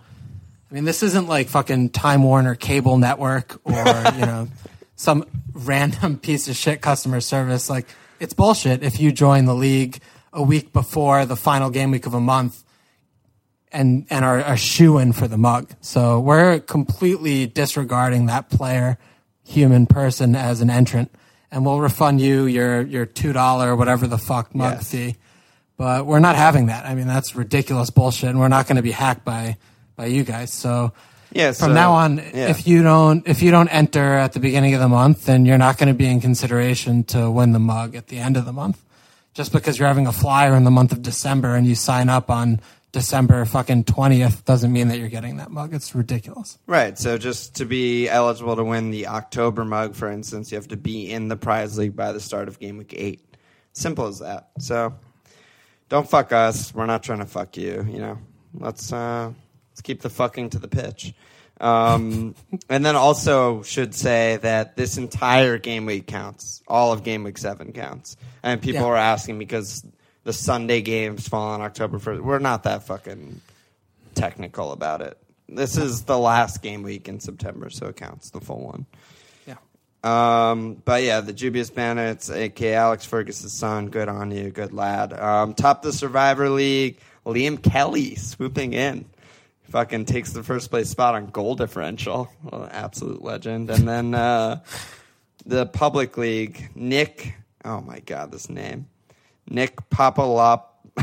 I 0.68 0.74
mean, 0.74 0.84
this 0.84 1.04
isn't 1.04 1.28
like 1.28 1.48
fucking 1.48 1.90
Time 1.90 2.24
Warner 2.24 2.56
cable 2.56 2.98
network 2.98 3.60
or 3.62 3.72
you 4.18 4.26
know 4.26 4.48
some 4.96 5.24
random 5.52 6.18
piece 6.18 6.48
of 6.48 6.56
shit 6.56 6.80
customer 6.80 7.20
service. 7.20 7.70
Like 7.70 7.86
it's 8.18 8.34
bullshit 8.34 8.82
if 8.82 8.98
you 8.98 9.12
join 9.12 9.44
the 9.44 9.54
league 9.54 10.00
a 10.36 10.42
week 10.42 10.72
before 10.72 11.24
the 11.26 11.34
final 11.36 11.70
game 11.70 11.90
week 11.90 12.06
of 12.06 12.14
a 12.14 12.20
month 12.20 12.62
and 13.72 14.06
and 14.10 14.24
are 14.24 14.38
a 14.38 14.56
shoe 14.56 14.98
in 14.98 15.12
for 15.12 15.26
the 15.28 15.36
mug. 15.38 15.70
So 15.80 16.20
we're 16.20 16.60
completely 16.60 17.46
disregarding 17.46 18.26
that 18.26 18.48
player, 18.50 18.98
human 19.44 19.86
person 19.86 20.36
as 20.36 20.60
an 20.60 20.70
entrant, 20.70 21.10
and 21.50 21.64
we'll 21.64 21.80
refund 21.80 22.20
you 22.20 22.46
your 22.46 22.82
your 22.82 23.06
two 23.06 23.32
dollar 23.32 23.74
whatever 23.74 24.06
the 24.06 24.18
fuck 24.18 24.54
mug 24.54 24.74
Yes. 24.76 24.90
fee. 24.90 25.16
But 25.76 26.06
we're 26.06 26.20
not 26.20 26.36
having 26.36 26.66
that. 26.66 26.86
I 26.86 26.94
mean, 26.94 27.06
that's 27.06 27.34
ridiculous 27.34 27.90
bullshit, 27.90 28.30
and 28.30 28.38
we're 28.38 28.48
not 28.48 28.66
going 28.66 28.76
to 28.76 28.82
be 28.82 28.92
hacked 28.92 29.24
by 29.24 29.56
by 29.96 30.06
you 30.06 30.22
guys. 30.24 30.52
So 30.52 30.92
Yeah, 31.32 31.48
from 31.52 31.68
so- 31.70 31.72
now 31.74 31.92
on, 31.92 32.16
yeah. 32.18 32.48
if 32.48 32.66
you 32.66 32.82
don't 32.82 33.26
if 33.26 33.42
you 33.42 33.50
don't 33.50 33.68
enter 33.68 34.14
at 34.14 34.32
the 34.32 34.40
beginning 34.40 34.74
of 34.74 34.80
the 34.80 34.88
month, 34.88 35.26
then 35.26 35.44
you're 35.44 35.58
not 35.58 35.76
going 35.76 35.88
to 35.88 35.94
be 35.94 36.06
in 36.06 36.20
consideration 36.20 37.04
to 37.04 37.30
win 37.30 37.52
the 37.52 37.58
mug 37.58 37.94
at 37.96 38.06
the 38.08 38.18
end 38.18 38.36
of 38.36 38.44
the 38.44 38.52
month. 38.52 38.78
Just 39.36 39.52
because 39.52 39.78
you're 39.78 39.86
having 39.86 40.06
a 40.06 40.12
flyer 40.12 40.54
in 40.54 40.64
the 40.64 40.70
month 40.70 40.92
of 40.92 41.02
December 41.02 41.56
and 41.56 41.66
you 41.66 41.74
sign 41.74 42.08
up 42.08 42.30
on 42.30 42.58
December 42.92 43.44
fucking 43.44 43.84
twentieth 43.84 44.46
doesn't 44.46 44.72
mean 44.72 44.88
that 44.88 44.98
you're 44.98 45.10
getting 45.10 45.36
that 45.36 45.50
mug. 45.50 45.74
It's 45.74 45.94
ridiculous. 45.94 46.58
Right. 46.66 46.98
So 46.98 47.18
just 47.18 47.56
to 47.56 47.66
be 47.66 48.08
eligible 48.08 48.56
to 48.56 48.64
win 48.64 48.90
the 48.90 49.08
October 49.08 49.62
mug, 49.66 49.94
for 49.94 50.10
instance, 50.10 50.50
you 50.50 50.56
have 50.56 50.68
to 50.68 50.78
be 50.78 51.12
in 51.12 51.28
the 51.28 51.36
prize 51.36 51.76
league 51.76 51.94
by 51.94 52.12
the 52.12 52.20
start 52.20 52.48
of 52.48 52.58
game 52.58 52.78
week 52.78 52.94
eight. 52.96 53.36
Simple 53.74 54.06
as 54.06 54.20
that. 54.20 54.48
So 54.58 54.94
don't 55.90 56.08
fuck 56.08 56.32
us. 56.32 56.74
We're 56.74 56.86
not 56.86 57.02
trying 57.02 57.18
to 57.18 57.26
fuck 57.26 57.58
you. 57.58 57.86
You 57.86 57.98
know. 57.98 58.18
Let's 58.54 58.90
uh, 58.90 59.32
let's 59.70 59.82
keep 59.82 60.00
the 60.00 60.08
fucking 60.08 60.48
to 60.50 60.58
the 60.58 60.68
pitch. 60.68 61.12
Um, 61.60 62.34
and 62.68 62.84
then 62.84 62.96
also 62.96 63.62
should 63.62 63.94
say 63.94 64.38
that 64.42 64.76
this 64.76 64.98
entire 64.98 65.58
game 65.58 65.86
week 65.86 66.06
counts. 66.06 66.62
All 66.68 66.92
of 66.92 67.02
game 67.02 67.24
week 67.24 67.38
seven 67.38 67.72
counts. 67.72 68.16
And 68.42 68.60
people 68.60 68.82
Yeah. 68.82 68.88
are 68.88 68.96
asking 68.96 69.38
because 69.38 69.84
the 70.24 70.32
Sunday 70.32 70.82
games 70.82 71.28
fall 71.28 71.48
on 71.48 71.60
October 71.62 71.98
first. 71.98 72.22
We're 72.22 72.38
not 72.40 72.64
that 72.64 72.82
fucking 72.86 73.40
technical 74.14 74.72
about 74.72 75.00
it. 75.00 75.16
This 75.48 75.76
is 75.76 76.02
the 76.02 76.18
last 76.18 76.62
game 76.62 76.82
week 76.82 77.08
in 77.08 77.20
September, 77.20 77.70
so 77.70 77.86
it 77.86 77.96
counts 77.96 78.30
the 78.30 78.40
full 78.40 78.60
one. 78.60 78.86
Yeah. 79.46 79.54
Um, 80.02 80.82
but 80.84 81.04
yeah, 81.04 81.20
the 81.20 81.32
Jubious 81.32 81.70
Bandits, 81.70 82.28
aka 82.28 82.74
Alex 82.74 83.04
Ferguson's 83.06 83.52
son, 83.52 83.86
good 83.88 84.08
on 84.08 84.30
you, 84.32 84.50
good 84.50 84.72
lad. 84.72 85.12
Um, 85.12 85.54
top 85.54 85.82
the 85.82 85.92
Survivor 85.92 86.50
League, 86.50 86.98
Liam 87.24 87.62
Kelly 87.62 88.16
swooping 88.16 88.72
in. 88.72 89.04
Fucking 89.70 90.04
takes 90.04 90.32
the 90.32 90.42
first 90.42 90.70
place 90.70 90.88
spot 90.88 91.14
on 91.14 91.26
goal 91.26 91.54
differential. 91.54 92.30
Well, 92.42 92.68
absolute 92.70 93.22
legend. 93.22 93.70
And 93.70 93.86
then 93.86 94.14
uh, 94.14 94.62
the 95.46 95.66
Public 95.66 96.16
League, 96.16 96.70
Nick, 96.74 97.34
oh 97.64 97.80
my 97.80 98.00
god, 98.00 98.32
this 98.32 98.48
name. 98.48 98.86
Nick 99.48 99.76
Papalop 99.90 100.62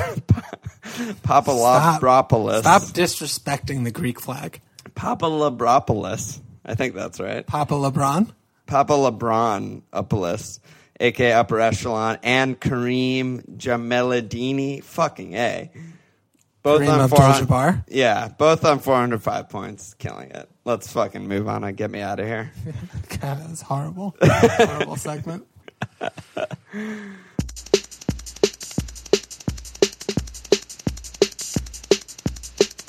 Papalopoulos. 1.23 2.59
Stop 2.59 2.81
disrespecting 2.81 3.83
the 3.83 3.91
Greek 3.91 4.19
flag. 4.19 4.61
Papalabropoulos. 4.95 6.39
I 6.65 6.75
think 6.75 6.95
that's 6.95 7.19
right. 7.19 7.45
Papa 7.45 7.73
LeBron. 7.73 8.31
Papa 8.65 8.93
LeBron 8.93 9.81
Upoulos, 9.91 10.59
aka 10.99 11.33
Upper 11.33 11.59
Echelon, 11.59 12.17
and 12.23 12.59
Kareem 12.59 13.57
Jameladini. 13.57 14.83
Fucking 14.83 15.35
A. 15.35 15.69
Both 16.63 16.81
Kareem 16.81 16.99
on 16.99 17.09
400 17.09 17.41
Abdul-Jabbar. 17.41 17.85
Yeah, 17.89 18.29
both 18.29 18.63
on 18.63 18.79
405 18.79 19.49
points. 19.49 19.93
Killing 19.95 20.31
it. 20.31 20.49
Let's 20.63 20.91
fucking 20.93 21.27
move 21.27 21.49
on 21.49 21.65
and 21.65 21.75
get 21.75 21.91
me 21.91 21.99
out 21.99 22.21
of 22.21 22.25
here. 22.25 22.53
God, 23.21 23.39
that's 23.41 23.61
horrible. 23.61 24.15
horrible 24.21 24.95
segment. 24.95 25.45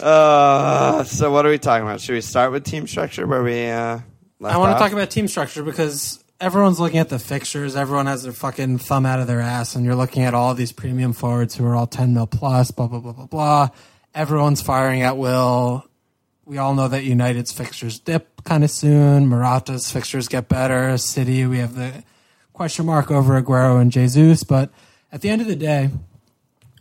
Uh, 0.00 1.02
so 1.04 1.32
what 1.32 1.44
are 1.44 1.48
we 1.48 1.58
talking 1.58 1.84
about? 1.84 2.00
Should 2.00 2.12
we 2.12 2.20
start 2.20 2.52
with 2.52 2.64
team 2.64 2.86
structure 2.86 3.26
where 3.26 3.42
we 3.42 3.66
uh, 3.66 3.98
I 4.42 4.58
want 4.58 4.76
to 4.76 4.78
talk 4.78 4.92
about 4.92 5.10
team 5.10 5.26
structure 5.28 5.62
because 5.62 6.22
everyone's 6.44 6.78
looking 6.78 6.98
at 6.98 7.08
the 7.08 7.18
fixtures. 7.18 7.74
Everyone 7.74 8.04
has 8.04 8.22
their 8.22 8.32
fucking 8.32 8.76
thumb 8.76 9.06
out 9.06 9.18
of 9.18 9.26
their 9.26 9.40
ass, 9.40 9.74
and 9.74 9.82
you're 9.82 9.94
looking 9.94 10.24
at 10.24 10.34
all 10.34 10.52
these 10.52 10.72
premium 10.72 11.14
forwards 11.14 11.54
who 11.54 11.64
are 11.64 11.74
all 11.74 11.86
10 11.86 12.12
mil 12.12 12.26
plus, 12.26 12.70
blah, 12.70 12.86
blah, 12.86 12.98
blah, 12.98 13.12
blah, 13.12 13.26
blah. 13.26 13.68
Everyone's 14.14 14.60
firing 14.60 15.00
at 15.00 15.16
will. 15.16 15.86
we 16.44 16.58
all 16.58 16.74
know 16.74 16.86
that 16.86 17.02
United's 17.02 17.50
fixtures 17.50 17.98
dip 17.98 18.44
kind 18.44 18.62
of 18.62 18.70
soon. 18.70 19.26
Morata's 19.26 19.90
fixtures 19.90 20.28
get 20.28 20.46
better. 20.46 20.98
City, 20.98 21.46
we 21.46 21.60
have 21.60 21.76
the 21.76 22.04
question 22.52 22.84
mark 22.84 23.10
over 23.10 23.40
Aguero 23.40 23.80
and 23.80 23.90
Jesus. 23.90 24.44
But 24.44 24.70
at 25.10 25.22
the 25.22 25.30
end 25.30 25.40
of 25.40 25.48
the 25.48 25.56
day, 25.56 25.88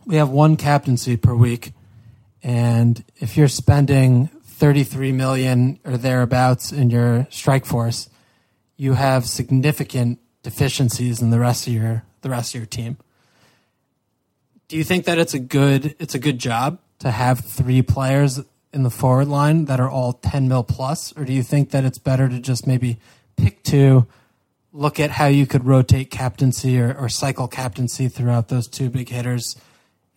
we 0.04 0.16
have 0.16 0.28
one 0.28 0.58
captaincy 0.58 1.16
per 1.16 1.34
week. 1.34 1.72
And 2.42 3.02
if 3.16 3.38
you're 3.38 3.48
spending 3.48 4.26
33 4.44 5.12
million 5.12 5.80
or 5.86 5.96
thereabouts 5.96 6.70
in 6.70 6.90
your 6.90 7.26
strike 7.30 7.64
force, 7.64 8.10
you 8.76 8.94
have 8.94 9.26
significant 9.26 10.18
deficiencies 10.42 11.20
in 11.22 11.30
the 11.30 11.40
rest 11.40 11.66
of 11.66 11.72
your 11.72 12.04
the 12.20 12.30
rest 12.30 12.54
of 12.54 12.60
your 12.60 12.66
team. 12.66 12.96
Do 14.68 14.76
you 14.76 14.84
think 14.84 15.04
that 15.04 15.18
it's 15.18 15.34
a 15.34 15.38
good 15.38 15.94
it's 15.98 16.14
a 16.14 16.18
good 16.18 16.38
job 16.38 16.78
to 17.00 17.10
have 17.10 17.40
three 17.40 17.82
players 17.82 18.40
in 18.72 18.82
the 18.82 18.90
forward 18.90 19.28
line 19.28 19.66
that 19.66 19.78
are 19.78 19.90
all 19.90 20.14
10 20.14 20.48
mil 20.48 20.64
plus 20.64 21.12
or 21.16 21.24
do 21.24 21.32
you 21.32 21.42
think 21.42 21.70
that 21.70 21.84
it's 21.84 21.98
better 21.98 22.28
to 22.28 22.40
just 22.40 22.66
maybe 22.66 22.98
pick 23.36 23.62
two 23.62 24.06
look 24.72 24.98
at 24.98 25.10
how 25.10 25.26
you 25.26 25.46
could 25.46 25.64
rotate 25.64 26.10
captaincy 26.10 26.80
or, 26.80 26.92
or 26.98 27.08
cycle 27.08 27.46
captaincy 27.46 28.08
throughout 28.08 28.48
those 28.48 28.66
two 28.66 28.90
big 28.90 29.08
hitters 29.08 29.56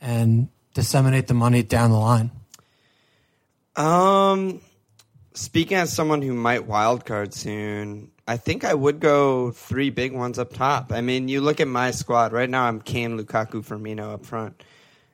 and 0.02 0.50
disseminate 0.74 1.28
the 1.28 1.34
money 1.36 1.62
down 1.62 1.92
the 1.92 1.98
line 1.98 2.32
Um, 3.76 4.60
speaking 5.36 5.78
as 5.78 5.94
someone 5.94 6.24
who 6.24 6.34
might 6.34 6.68
wildcard 6.68 7.34
soon, 7.34 8.10
I 8.30 8.36
think 8.36 8.66
I 8.66 8.74
would 8.74 9.00
go 9.00 9.52
three 9.52 9.90
big 9.90 10.12
ones 10.12 10.38
up 10.38 10.52
top. 10.52 10.92
I 10.92 11.00
mean, 11.00 11.30
you 11.30 11.40
look 11.40 11.62
at 11.62 11.68
my 11.68 11.92
squad 11.92 12.34
right 12.34 12.50
now. 12.50 12.66
I'm 12.66 12.82
Kane, 12.82 13.18
Lukaku, 13.18 13.66
Firmino 13.66 14.14
up 14.14 14.26
front. 14.26 14.62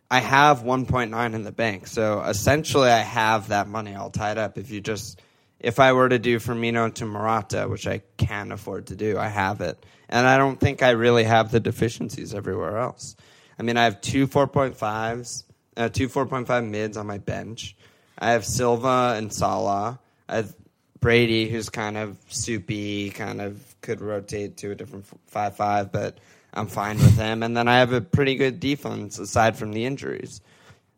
I 0.09 0.19
have 0.19 0.63
1.9 0.63 1.33
in 1.33 1.43
the 1.43 1.51
bank, 1.51 1.85
so 1.85 2.21
essentially 2.21 2.89
I 2.89 2.99
have 2.99 3.49
that 3.49 3.67
money 3.67 3.93
all 3.93 4.09
tied 4.09 4.39
up. 4.39 4.57
If 4.57 4.71
you 4.71 4.81
just, 4.81 5.21
if 5.59 5.79
I 5.79 5.93
were 5.93 6.09
to 6.09 6.17
do 6.17 6.39
Firmino 6.39 6.91
to 6.95 7.05
Morata, 7.05 7.67
which 7.67 7.85
I 7.85 8.01
can 8.17 8.51
afford 8.51 8.87
to 8.87 8.95
do, 8.95 9.19
I 9.19 9.27
have 9.27 9.61
it, 9.61 9.85
and 10.09 10.25
I 10.25 10.37
don't 10.37 10.59
think 10.59 10.81
I 10.81 10.91
really 10.91 11.23
have 11.23 11.51
the 11.51 11.59
deficiencies 11.59 12.33
everywhere 12.33 12.79
else. 12.79 13.15
I 13.59 13.63
mean, 13.63 13.77
I 13.77 13.83
have 13.83 14.01
two 14.01 14.27
4.5s, 14.27 15.43
uh, 15.77 15.89
two 15.89 16.09
4.5 16.09 16.67
mids 16.67 16.97
on 16.97 17.05
my 17.05 17.19
bench. 17.19 17.75
I 18.17 18.31
have 18.31 18.43
Silva 18.43 19.13
and 19.17 19.31
Salah. 19.31 19.99
I 20.27 20.37
have 20.37 20.55
Brady, 21.03 21.49
who's 21.49 21.69
kind 21.69 21.97
of 21.97 22.17
soupy, 22.29 23.09
kind 23.09 23.41
of 23.41 23.75
could 23.81 23.99
rotate 23.99 24.55
to 24.57 24.71
a 24.71 24.75
different 24.75 25.05
five-five, 25.27 25.91
but 25.91 26.17
I'm 26.53 26.67
fine 26.67 26.97
with 26.97 27.17
him. 27.17 27.43
And 27.43 27.57
then 27.57 27.67
I 27.67 27.79
have 27.79 27.91
a 27.91 27.99
pretty 27.99 28.35
good 28.35 28.61
defense 28.61 29.19
aside 29.19 29.57
from 29.57 29.73
the 29.73 29.83
injuries. 29.83 30.39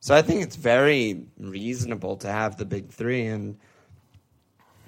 So 0.01 0.13
I 0.13 0.21
think 0.21 0.43
it's 0.43 0.57
very 0.57 1.25
reasonable 1.39 2.17
to 2.17 2.27
have 2.27 2.55
the 2.55 2.65
big 2.65 2.89
three. 2.89 3.25
And 3.25 3.57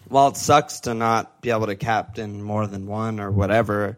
while 0.07 0.27
it 0.27 0.38
sucks 0.38 0.81
to 0.81 0.93
not 0.93 1.41
be 1.41 1.50
able 1.50 1.65
to 1.65 1.75
captain 1.75 2.43
more 2.43 2.67
than 2.67 2.86
one 2.86 3.19
or 3.19 3.31
whatever, 3.31 3.97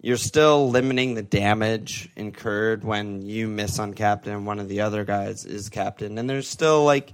you're 0.00 0.16
still 0.16 0.70
limiting 0.70 1.16
the 1.16 1.22
damage 1.22 2.08
incurred 2.16 2.82
when 2.82 3.20
you 3.20 3.46
miss 3.46 3.78
on 3.78 3.92
captain 3.92 4.32
and 4.32 4.46
one 4.46 4.58
of 4.58 4.68
the 4.68 4.80
other 4.80 5.04
guys 5.04 5.44
is 5.44 5.68
captain. 5.68 6.16
And 6.16 6.30
there's 6.30 6.48
still 6.48 6.86
like 6.86 7.12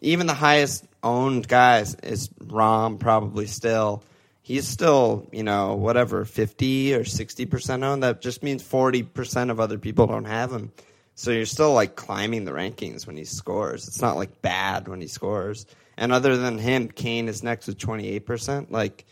even 0.00 0.26
the 0.26 0.34
highest 0.34 0.84
owned 1.04 1.46
guys 1.46 1.94
is 1.96 2.30
Rom 2.40 2.98
probably 2.98 3.46
still. 3.46 4.02
He's 4.42 4.66
still, 4.66 5.28
you 5.32 5.42
know, 5.42 5.74
whatever, 5.74 6.24
50 6.24 6.94
or 6.94 7.04
60% 7.04 7.84
owned. 7.84 8.02
That 8.02 8.20
just 8.20 8.42
means 8.42 8.62
40% 8.62 9.50
of 9.50 9.60
other 9.60 9.78
people 9.78 10.06
don't 10.06 10.24
have 10.24 10.52
him. 10.52 10.72
So 11.14 11.30
you're 11.30 11.46
still 11.46 11.72
like 11.72 11.94
climbing 11.94 12.44
the 12.44 12.52
rankings 12.52 13.06
when 13.06 13.16
he 13.16 13.24
scores. 13.24 13.86
It's 13.86 14.02
not 14.02 14.16
like 14.16 14.42
bad 14.42 14.88
when 14.88 15.00
he 15.00 15.06
scores. 15.06 15.66
And 15.96 16.12
other 16.12 16.36
than 16.36 16.58
him, 16.58 16.88
Kane 16.88 17.28
is 17.28 17.42
next 17.42 17.68
with 17.68 17.78
28%. 17.78 18.70
Like 18.70 19.06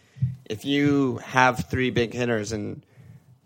if 0.44 0.64
you 0.64 1.18
have 1.18 1.70
three 1.70 1.90
big 1.90 2.12
hitters 2.12 2.52
and 2.52 2.84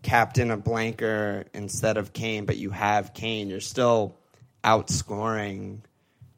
captain 0.02 0.50
a 0.50 0.56
blanker 0.56 1.44
instead 1.52 1.98
of 1.98 2.12
Kane, 2.12 2.46
but 2.46 2.56
you 2.56 2.70
have 2.70 3.12
Kane, 3.12 3.48
you're 3.48 3.60
still 3.60 4.16
outscoring 4.64 5.80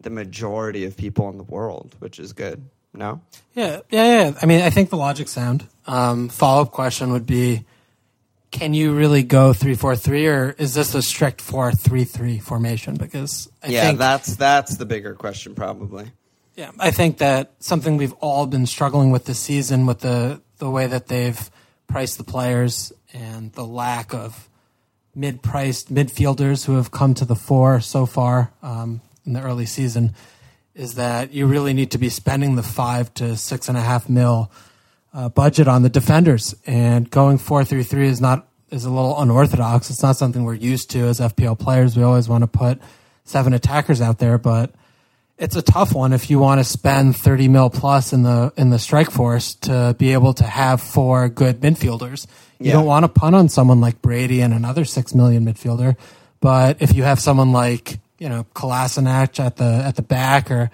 the 0.00 0.10
majority 0.10 0.84
of 0.84 0.96
people 0.96 1.28
in 1.28 1.36
the 1.36 1.44
world, 1.44 1.94
which 1.98 2.18
is 2.18 2.32
good. 2.32 2.64
No? 2.94 3.20
Yeah, 3.54 3.80
yeah, 3.90 4.22
yeah. 4.30 4.38
I 4.40 4.46
mean, 4.46 4.62
I 4.62 4.70
think 4.70 4.90
the 4.90 4.96
logic's 4.96 5.30
sound. 5.30 5.66
Um, 5.86 6.28
Follow 6.28 6.62
up 6.62 6.72
question 6.72 7.12
would 7.12 7.26
be 7.26 7.64
can 8.50 8.72
you 8.74 8.94
really 8.94 9.22
go 9.22 9.52
three 9.52 9.74
four 9.74 9.94
three, 9.94 10.26
or 10.26 10.54
is 10.58 10.74
this 10.74 10.94
a 10.94 11.02
strict 11.02 11.40
four 11.40 11.72
three 11.72 12.04
three 12.04 12.38
formation? 12.38 12.94
Because 12.94 13.50
I 13.62 13.68
yeah, 13.68 13.86
think, 13.86 13.98
that's 13.98 14.36
that's 14.36 14.76
the 14.76 14.86
bigger 14.86 15.14
question, 15.14 15.54
probably. 15.54 16.12
yeah, 16.56 16.70
I 16.78 16.90
think 16.90 17.18
that 17.18 17.52
something 17.60 17.96
we've 17.96 18.14
all 18.14 18.46
been 18.46 18.66
struggling 18.66 19.10
with 19.10 19.26
this 19.26 19.38
season 19.38 19.86
with 19.86 20.00
the 20.00 20.40
the 20.58 20.70
way 20.70 20.86
that 20.86 21.08
they've 21.08 21.50
priced 21.86 22.18
the 22.18 22.24
players 22.24 22.92
and 23.12 23.52
the 23.52 23.64
lack 23.64 24.14
of 24.14 24.48
mid 25.14 25.42
priced 25.42 25.92
midfielders 25.92 26.64
who 26.64 26.76
have 26.76 26.90
come 26.90 27.14
to 27.14 27.24
the 27.24 27.36
fore 27.36 27.80
so 27.80 28.06
far 28.06 28.52
um, 28.62 29.00
in 29.28 29.34
the 29.34 29.42
early 29.42 29.66
season 29.66 30.14
is 30.74 30.94
that 30.94 31.32
you 31.32 31.46
really 31.46 31.72
need 31.74 31.90
to 31.92 31.98
be 31.98 32.08
spending 32.08 32.56
the 32.56 32.62
five 32.62 33.12
to 33.14 33.36
six 33.36 33.68
and 33.68 33.76
a 33.76 33.80
half 33.80 34.08
mil 34.08 34.50
uh, 35.14 35.28
budget 35.28 35.68
on 35.68 35.82
the 35.82 35.88
defenders, 35.88 36.54
and 36.66 37.10
going 37.10 37.38
four 37.38 37.64
three 37.64 37.82
three 37.82 38.08
is 38.08 38.20
not 38.20 38.46
is 38.70 38.84
a 38.84 38.90
little 38.90 39.18
unorthodox. 39.20 39.90
It's 39.90 40.02
not 40.02 40.16
something 40.16 40.44
we're 40.44 40.54
used 40.54 40.90
to 40.90 41.00
as 41.00 41.20
FPL 41.20 41.58
players. 41.58 41.96
We 41.96 42.02
always 42.02 42.28
want 42.28 42.42
to 42.42 42.48
put 42.48 42.80
seven 43.24 43.52
attackers 43.54 44.00
out 44.00 44.18
there, 44.18 44.38
but 44.38 44.72
it's 45.38 45.56
a 45.56 45.62
tough 45.62 45.94
one 45.94 46.12
if 46.12 46.28
you 46.30 46.38
want 46.38 46.58
to 46.60 46.64
spend 46.64 47.16
30 47.16 47.48
mil 47.48 47.70
plus 47.70 48.12
in 48.12 48.22
the 48.22 48.52
in 48.56 48.70
the 48.70 48.78
strike 48.78 49.10
force 49.10 49.54
to 49.56 49.94
be 49.98 50.12
able 50.12 50.32
to 50.34 50.44
have 50.44 50.80
four 50.80 51.28
good 51.28 51.60
midfielders. 51.60 52.26
You 52.58 52.66
Yeah. 52.66 52.72
don't 52.74 52.86
want 52.86 53.04
to 53.04 53.08
punt 53.08 53.34
on 53.34 53.48
someone 53.48 53.80
like 53.80 54.00
Brady 54.02 54.40
and 54.42 54.52
another 54.54 54.84
6 54.84 55.14
million 55.14 55.44
midfielder, 55.44 55.96
but 56.40 56.76
if 56.80 56.94
you 56.94 57.02
have 57.04 57.20
someone 57.20 57.52
like, 57.52 57.98
you 58.18 58.28
know, 58.28 58.46
Kolasinac 58.54 59.38
at 59.40 59.56
the 59.56 59.64
at 59.64 59.96
the 59.96 60.02
back 60.02 60.50
or 60.50 60.70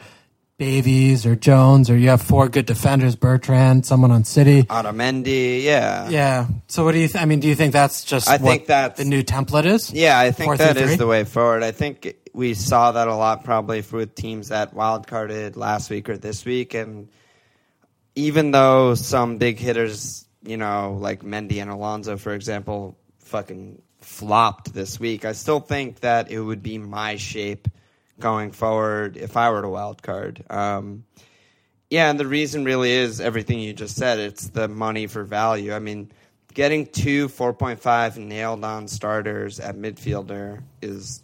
Davies 0.58 1.26
or 1.26 1.34
Jones 1.34 1.90
or 1.90 1.96
you 1.96 2.08
have 2.08 2.22
four 2.22 2.48
good 2.48 2.66
defenders, 2.66 3.16
Bertrand, 3.16 3.84
someone 3.84 4.10
on 4.10 4.24
City. 4.24 4.62
Otamendi, 4.62 5.62
yeah. 5.62 6.08
Yeah. 6.08 6.46
So 6.68 6.84
what 6.84 6.92
do 6.92 6.98
you 6.98 7.08
th- 7.08 7.20
I 7.20 7.26
mean, 7.26 7.40
do 7.40 7.48
you 7.48 7.56
think 7.56 7.72
that's 7.72 8.04
just 8.04 8.28
I 8.28 8.36
what 8.36 8.40
think 8.40 8.66
that 8.66 8.96
the 8.96 9.04
new 9.04 9.22
template 9.22 9.66
is? 9.66 9.92
Yeah, 9.92 10.18
I 10.18 10.30
think 10.30 10.56
that 10.58 10.76
is 10.76 10.96
the 10.96 11.06
way 11.06 11.24
forward. 11.24 11.62
I 11.62 11.72
think 11.72 12.16
we 12.32 12.54
saw 12.54 12.92
that 12.92 13.08
a 13.08 13.14
lot 13.14 13.44
probably 13.44 13.82
for 13.82 13.96
with 13.96 14.14
teams 14.14 14.48
that 14.48 14.74
wildcarded 14.74 15.56
last 15.56 15.90
week 15.90 16.08
or 16.08 16.16
this 16.16 16.44
week, 16.44 16.74
and 16.74 17.08
even 18.14 18.52
though 18.52 18.94
some 18.94 19.38
big 19.38 19.58
hitters, 19.58 20.26
you 20.42 20.56
know, 20.56 20.96
like 21.00 21.22
Mendy 21.22 21.60
and 21.60 21.70
Alonso, 21.70 22.16
for 22.16 22.32
example, 22.32 22.96
fucking 23.18 23.82
flopped 24.04 24.72
this 24.72 25.00
week, 25.00 25.24
I 25.24 25.32
still 25.32 25.60
think 25.60 26.00
that 26.00 26.30
it 26.30 26.40
would 26.40 26.62
be 26.62 26.78
my 26.78 27.16
shape 27.16 27.68
going 28.20 28.52
forward 28.52 29.16
if 29.16 29.36
I 29.36 29.50
were 29.50 29.62
to 29.62 29.68
wildcard. 29.68 30.50
Um, 30.50 31.04
yeah, 31.90 32.10
and 32.10 32.18
the 32.18 32.26
reason 32.26 32.64
really 32.64 32.90
is 32.90 33.20
everything 33.20 33.60
you 33.60 33.72
just 33.72 33.96
said. 33.96 34.18
It's 34.18 34.48
the 34.48 34.68
money 34.68 35.06
for 35.06 35.24
value. 35.24 35.72
I 35.72 35.78
mean, 35.78 36.10
getting 36.52 36.86
two 36.86 37.28
4.5 37.28 38.16
nailed 38.16 38.64
on 38.64 38.88
starters 38.88 39.60
at 39.60 39.76
midfielder 39.76 40.62
is 40.80 41.22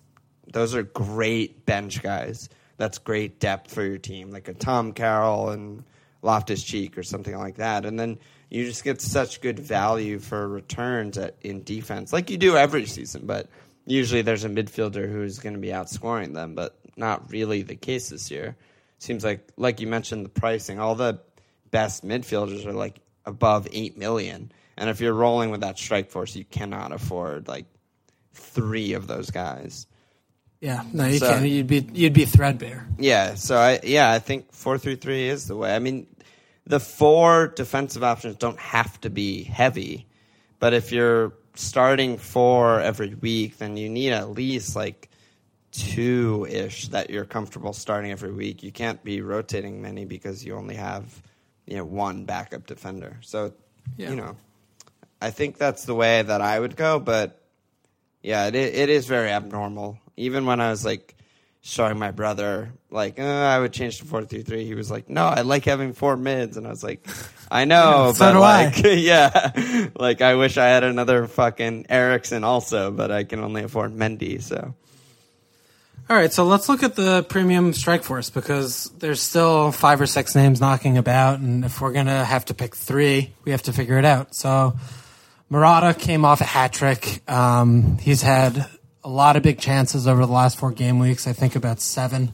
those 0.52 0.75
are 0.75 0.82
great 0.82 1.64
bench 1.66 2.02
guys. 2.02 2.49
That's 2.76 2.99
great 2.99 3.40
depth 3.40 3.72
for 3.72 3.82
your 3.82 3.99
team, 3.99 4.30
like 4.30 4.49
a 4.49 4.54
Tom 4.54 4.92
Carroll 4.92 5.50
and 5.50 5.84
Loftus 6.22 6.62
Cheek 6.62 6.99
or 6.99 7.02
something 7.02 7.37
like 7.37 7.56
that. 7.56 7.84
And 7.84 7.99
then 7.99 8.18
you 8.50 8.64
just 8.66 8.85
get 8.85 9.00
such 9.00 9.40
good 9.40 9.59
value 9.61 10.19
for 10.19 10.47
returns 10.49 11.16
at, 11.16 11.37
in 11.40 11.62
defense, 11.62 12.12
like 12.12 12.30
you 12.30 12.37
do 12.37 12.57
every 12.57 12.85
season. 12.87 13.23
But 13.26 13.49
usually 13.87 14.23
there's 14.23 14.45
a 14.45 14.49
midfielder 14.49 15.11
who's 15.11 15.38
going 15.38 15.54
to 15.54 15.61
be 15.61 15.69
outscoring 15.69 16.35
them, 16.35 16.54
but 16.54 16.76
not 16.97 17.30
really 17.30 17.62
the 17.62 17.76
case 17.76 18.09
this 18.11 18.30
year. 18.30 18.57
Seems 18.99 19.25
like, 19.25 19.49
like 19.57 19.80
you 19.80 19.87
mentioned, 19.87 20.25
the 20.26 20.28
pricing. 20.30 20.78
All 20.78 20.95
the 20.95 21.21
best 21.71 22.04
midfielders 22.04 22.66
are 22.66 22.73
like 22.73 23.00
above 23.25 23.69
eight 23.73 23.97
million, 23.97 24.52
and 24.76 24.90
if 24.90 25.00
you're 25.00 25.14
rolling 25.14 25.50
with 25.50 25.61
that 25.62 25.78
strike 25.78 26.11
force, 26.11 26.35
you 26.37 26.45
cannot 26.45 26.92
afford 26.92 27.49
like 27.49 27.66
three 28.35 28.92
of 28.95 29.07
those 29.07 29.30
guys. 29.30 29.87
Yeah. 30.61 30.83
No, 30.92 31.07
you 31.07 31.19
So- 31.19 31.30
can't. 31.30 31.47
You'd 31.49 31.66
be 31.66 31.88
you'd 31.95 32.12
be 32.12 32.26
threadbare. 32.26 32.87
Yeah, 32.99 33.35
so 33.37 33.57
I 33.57 33.80
yeah, 33.83 34.11
I 34.12 34.19
think 34.19 34.52
four 34.52 34.76
three 34.76 34.97
three 34.97 35.28
is 35.28 35.47
the 35.47 35.57
way. 35.57 35.75
I 35.75 35.78
mean, 35.78 36.07
the 36.70 36.80
four 36.80 37.48
defensive 37.48 38.02
options 38.04 38.36
don't 38.36 38.58
have 38.58 39.00
to 39.00 39.10
be 39.10 39.42
heavy, 39.42 40.06
but 40.58 40.72
if 40.72 40.92
you're 40.92 41.32
starting 41.54 42.16
four 42.16 42.80
every 42.80 43.14
week, 43.14 43.58
then 43.58 43.76
you 43.76 43.88
need 43.88 44.12
at 44.12 44.30
least 44.30 44.76
like 44.76 45.10
two 45.72 46.46
ish 46.48 46.88
that 46.88 47.10
you're 47.10 47.24
comfortable 47.24 47.72
starting 47.72 48.10
every 48.12 48.32
week. 48.32 48.62
You 48.62 48.72
can't 48.72 49.02
be 49.04 49.20
rotating 49.20 49.82
many 49.82 50.04
because 50.04 50.44
you 50.44 50.54
only 50.56 50.76
have 50.76 51.04
you 51.66 51.76
know 51.76 51.84
one 51.84 52.24
backup 52.24 52.66
defender. 52.66 53.18
So 53.20 53.52
Yeah. 53.96 54.10
you 54.10 54.16
know, 54.16 54.36
I 55.20 55.30
think 55.30 55.58
that's 55.58 55.84
the 55.84 55.94
way 55.94 56.22
that 56.22 56.40
I 56.40 56.58
would 56.58 56.76
go, 56.76 56.98
but 57.00 57.40
yeah, 58.22 58.46
it 58.46 58.54
it 58.54 58.88
is 58.88 59.06
very 59.06 59.30
abnormal. 59.30 59.98
Even 60.16 60.46
when 60.46 60.60
I 60.60 60.70
was 60.70 60.84
like 60.84 61.16
showing 61.62 61.98
my 61.98 62.10
brother 62.10 62.72
like 62.90 63.20
uh, 63.20 63.22
I 63.24 63.58
would 63.58 63.72
change 63.72 63.98
to 63.98 64.04
four 64.04 64.24
three 64.24 64.42
three. 64.42 64.64
He 64.64 64.74
was 64.74 64.90
like, 64.90 65.08
"No, 65.08 65.26
I 65.26 65.42
like 65.42 65.64
having 65.64 65.92
four 65.92 66.16
mids," 66.16 66.56
and 66.56 66.66
I 66.66 66.70
was 66.70 66.82
like, 66.82 67.06
"I 67.50 67.64
know, 67.64 68.12
So 68.16 68.18
but 68.18 68.32
do 68.32 68.38
I. 68.42 68.64
like, 68.64 68.82
yeah, 68.84 69.88
like 69.96 70.22
I 70.22 70.34
wish 70.34 70.56
I 70.56 70.66
had 70.66 70.84
another 70.84 71.26
fucking 71.26 71.86
Eriksen 71.88 72.44
also, 72.44 72.90
but 72.90 73.10
I 73.10 73.24
can 73.24 73.40
only 73.40 73.62
afford 73.62 73.92
Mendy." 73.94 74.42
So 74.42 74.74
All 76.08 76.16
right, 76.16 76.32
so 76.32 76.44
let's 76.44 76.68
look 76.68 76.82
at 76.82 76.96
the 76.96 77.22
premium 77.28 77.72
strike 77.72 78.02
force 78.02 78.30
because 78.30 78.90
there's 78.98 79.20
still 79.22 79.70
five 79.70 80.00
or 80.00 80.06
six 80.06 80.34
names 80.34 80.60
knocking 80.60 80.98
about, 80.98 81.38
and 81.38 81.64
if 81.64 81.80
we're 81.80 81.92
gonna 81.92 82.24
have 82.24 82.46
to 82.46 82.54
pick 82.54 82.74
three, 82.74 83.32
we 83.44 83.52
have 83.52 83.62
to 83.62 83.72
figure 83.72 83.98
it 83.98 84.04
out. 84.04 84.34
So 84.34 84.76
Morata 85.48 85.94
came 85.94 86.24
off 86.24 86.40
a 86.40 86.44
hat 86.44 86.72
trick. 86.72 87.22
Um, 87.30 87.98
he's 87.98 88.22
had 88.22 88.66
a 89.02 89.09
lot 89.09 89.37
of 89.37 89.42
big 89.42 89.59
chances 89.59 90.07
over 90.07 90.26
the 90.26 90.33
last 90.33 90.59
four 90.59 90.73
game 90.73 90.99
weeks. 90.99 91.26
I 91.26 91.33
think 91.33 91.57
about 91.57 91.80
seven, 91.80 92.33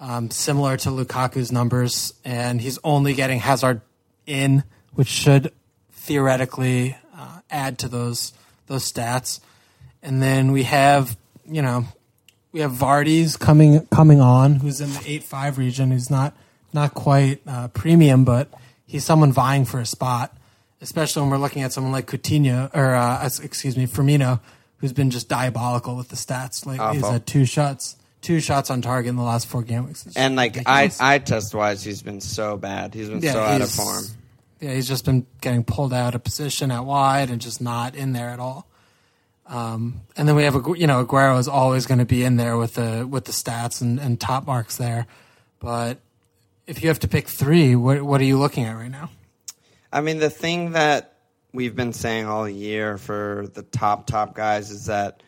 um, 0.00 0.30
similar 0.30 0.76
to 0.78 0.90
Lukaku's 0.90 1.50
numbers, 1.50 2.14
and 2.24 2.60
he's 2.60 2.78
only 2.84 3.14
getting 3.14 3.40
Hazard 3.40 3.80
in, 4.26 4.64
which 4.92 5.08
should 5.08 5.52
theoretically 5.92 6.96
uh, 7.16 7.40
add 7.50 7.78
to 7.78 7.88
those 7.88 8.32
those 8.66 8.90
stats. 8.90 9.40
And 10.02 10.22
then 10.22 10.52
we 10.52 10.64
have, 10.64 11.16
you 11.46 11.62
know, 11.62 11.86
we 12.52 12.60
have 12.60 12.72
Vardy's 12.72 13.36
coming 13.36 13.86
coming 13.86 14.20
on, 14.20 14.56
who's 14.56 14.80
in 14.80 14.90
the 14.90 15.02
eight 15.06 15.24
five 15.24 15.58
region. 15.58 15.90
Who's 15.90 16.10
not 16.10 16.36
not 16.72 16.94
quite 16.94 17.40
uh, 17.46 17.68
premium, 17.68 18.24
but 18.24 18.48
he's 18.86 19.04
someone 19.04 19.32
vying 19.32 19.64
for 19.64 19.80
a 19.80 19.86
spot. 19.86 20.36
Especially 20.80 21.22
when 21.22 21.30
we're 21.30 21.38
looking 21.38 21.62
at 21.62 21.72
someone 21.72 21.92
like 21.92 22.06
Coutinho 22.06 22.70
or 22.74 22.94
uh, 22.94 23.24
excuse 23.42 23.74
me 23.74 23.86
Firmino, 23.86 24.40
who's 24.78 24.92
been 24.92 25.10
just 25.10 25.28
diabolical 25.28 25.96
with 25.96 26.08
the 26.08 26.16
stats. 26.16 26.66
Like 26.66 26.94
he's 26.94 27.06
had 27.06 27.26
two 27.26 27.44
shots, 27.44 27.96
two 28.20 28.40
shots 28.40 28.70
on 28.70 28.82
target 28.82 29.10
in 29.10 29.16
the 29.16 29.22
last 29.22 29.46
four 29.46 29.62
game 29.62 29.86
weeks. 29.86 30.06
It's 30.06 30.16
and 30.16 30.36
like 30.36 30.56
I 30.66 30.82
ridiculous. 30.84 31.00
I 31.00 31.18
test 31.18 31.54
wise, 31.54 31.82
he's 31.84 32.02
been 32.02 32.20
so 32.20 32.56
bad. 32.56 32.94
He's 32.94 33.08
been 33.08 33.22
so 33.22 33.40
out 33.40 33.60
of 33.60 33.68
he's- 33.68 33.76
form. 33.76 34.04
Yeah, 34.60 34.72
he's 34.72 34.88
just 34.88 35.04
been 35.04 35.26
getting 35.42 35.62
pulled 35.62 35.92
out 35.92 36.14
of 36.14 36.24
position 36.24 36.70
out 36.70 36.86
wide 36.86 37.28
and 37.28 37.38
just 37.40 37.60
not 37.60 37.94
in 37.94 38.12
there 38.12 38.30
at 38.30 38.38
all. 38.40 38.66
Um, 39.46 40.00
and 40.16 40.26
then 40.26 40.36
we 40.36 40.44
have, 40.44 40.54
Agu- 40.54 40.78
you 40.78 40.86
know, 40.86 41.04
Aguero 41.04 41.38
is 41.38 41.48
always 41.48 41.84
going 41.84 41.98
to 41.98 42.06
be 42.06 42.24
in 42.24 42.36
there 42.36 42.56
with 42.56 42.74
the 42.74 43.06
with 43.06 43.26
the 43.26 43.32
stats 43.32 43.82
and, 43.82 43.98
and 44.00 44.18
top 44.18 44.46
marks 44.46 44.78
there. 44.78 45.06
But 45.58 45.98
if 46.66 46.82
you 46.82 46.88
have 46.88 47.00
to 47.00 47.08
pick 47.08 47.28
three, 47.28 47.76
what 47.76 48.02
what 48.02 48.20
are 48.22 48.24
you 48.24 48.38
looking 48.38 48.64
at 48.64 48.74
right 48.74 48.90
now? 48.90 49.10
I 49.92 50.00
mean, 50.00 50.18
the 50.18 50.30
thing 50.30 50.70
that 50.72 51.13
we've 51.54 51.76
been 51.76 51.92
saying 51.92 52.26
all 52.26 52.48
year 52.48 52.98
for 52.98 53.46
the 53.54 53.62
top 53.62 54.06
top 54.06 54.34
guys 54.34 54.70
is 54.70 54.86
that 54.86 55.22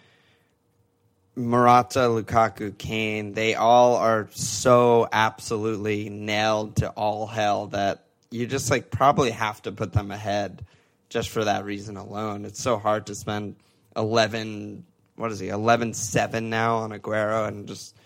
Morata, 1.37 2.00
Lukaku, 2.00 2.76
Kane, 2.76 3.33
they 3.33 3.54
all 3.54 3.97
are 3.97 4.28
so 4.33 5.09
absolutely 5.12 6.11
nailed 6.11 6.76
to 6.76 6.90
all 6.90 7.26
hell 7.26 7.68
that 7.68 8.04
you 8.30 8.47
just 8.47 8.71
like 8.71 8.90
probably 8.90 9.30
have 9.30 9.62
to 9.62 9.73
put 9.73 9.92
them 9.92 10.11
ahead 10.11 10.64
just 11.09 11.28
for 11.28 11.45
that 11.45 11.64
reason 11.64 11.97
alone. 11.97 12.45
It's 12.45 12.61
so 12.61 12.76
hard 12.76 13.06
to 13.06 13.14
spend 13.14 13.56
11 13.97 14.85
what 15.14 15.33
is 15.33 15.38
he? 15.38 15.47
11-7 15.47 16.42
now 16.42 16.78
on 16.78 16.90
Aguero 16.90 17.49
and 17.49 17.66
just 17.66 17.97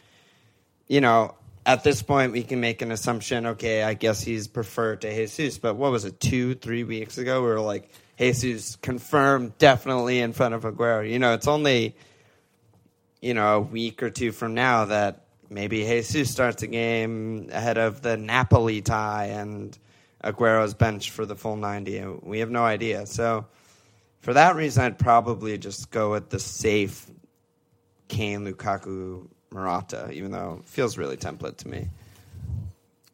you 0.87 1.01
know, 1.01 1.37
at 1.65 1.85
this 1.85 2.03
point, 2.03 2.33
we 2.33 2.43
can 2.43 2.61
make 2.61 2.83
an 2.83 2.91
assumption. 2.91 3.47
Okay, 3.47 3.85
I 3.85 3.95
guess 3.95 4.21
he's 4.21 4.49
preferred 4.49 5.03
to 5.03 5.15
Jesus. 5.15 5.57
But 5.57 5.77
what 5.77 5.93
was 5.93 6.05
it? 6.05 6.19
Two, 6.19 6.57
three 6.57 6.83
weeks 6.83 7.17
ago, 7.17 7.43
we 7.43 7.47
were 7.47 7.61
like, 7.61 7.91
Jesus 8.21 8.77
confirmed, 8.77 9.57
definitely 9.57 10.21
in 10.21 10.35
front 10.35 10.55
of 10.55 10.65
Aguero. 10.65 11.11
You 11.11 11.19
know, 11.19 11.33
it's 11.33 11.49
only 11.49 11.97
you 13.23 13.33
know 13.33 13.57
a 13.57 13.61
week 13.61 14.03
or 14.03 14.11
two 14.11 14.31
from 14.31 14.53
now 14.55 14.85
that 14.85 15.25
maybe 15.49 15.85
Jesus 15.85 16.31
starts 16.31 16.63
a 16.63 16.67
game 16.67 17.49
ahead 17.51 17.79
of 17.79 18.03
the 18.03 18.19
Napoli 18.19 18.83
tie 18.83 19.27
and 19.27 19.77
Aguero's 20.23 20.75
bench 20.75 21.11
for 21.11 21.25
the 21.25 21.35
full 21.35 21.57
ninety. 21.57 22.05
We 22.23 22.41
have 22.41 22.51
no 22.51 22.63
idea. 22.63 23.07
So 23.07 23.47
for 24.21 24.35
that 24.35 24.55
reason, 24.55 24.85
I'd 24.85 24.99
probably 24.99 25.57
just 25.57 25.91
go 25.91 26.11
with 26.11 26.29
the 26.29 26.39
safe 26.39 27.07
Kane, 28.09 28.45
Lukaku, 28.45 29.29
Morata, 29.51 30.11
even 30.13 30.31
though 30.31 30.59
it 30.61 30.69
feels 30.69 30.99
really 30.99 31.17
template 31.17 31.57
to 31.59 31.69
me. 31.69 31.89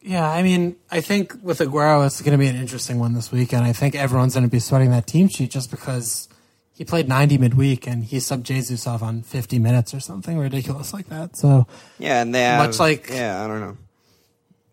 Yeah, 0.06 0.28
I 0.30 0.42
mean, 0.44 0.76
I 0.88 1.00
think 1.00 1.34
with 1.42 1.58
Aguero, 1.58 2.06
it's 2.06 2.20
going 2.22 2.30
to 2.32 2.38
be 2.38 2.46
an 2.46 2.54
interesting 2.54 3.00
one 3.00 3.12
this 3.14 3.32
weekend. 3.32 3.64
I 3.64 3.72
think 3.72 3.96
everyone's 3.96 4.34
going 4.34 4.46
to 4.46 4.50
be 4.50 4.60
sweating 4.60 4.90
that 4.92 5.08
team 5.08 5.26
sheet 5.26 5.50
just 5.50 5.68
because 5.70 6.28
he 6.74 6.84
played 6.84 7.08
90 7.08 7.38
midweek 7.38 7.88
and 7.88 8.04
he 8.04 8.18
subbed 8.18 8.44
Jesus 8.44 8.86
off 8.86 9.02
on 9.02 9.22
50 9.22 9.58
minutes 9.58 9.92
or 9.92 9.98
something 9.98 10.38
ridiculous 10.38 10.92
like 10.92 11.08
that. 11.08 11.36
So 11.36 11.66
Yeah, 11.98 12.22
and 12.22 12.32
they 12.32 12.42
have, 12.42 12.64
Much 12.64 12.78
like- 12.78 13.10
yeah, 13.10 13.44
I 13.44 13.48
don't 13.48 13.60
know. 13.60 13.76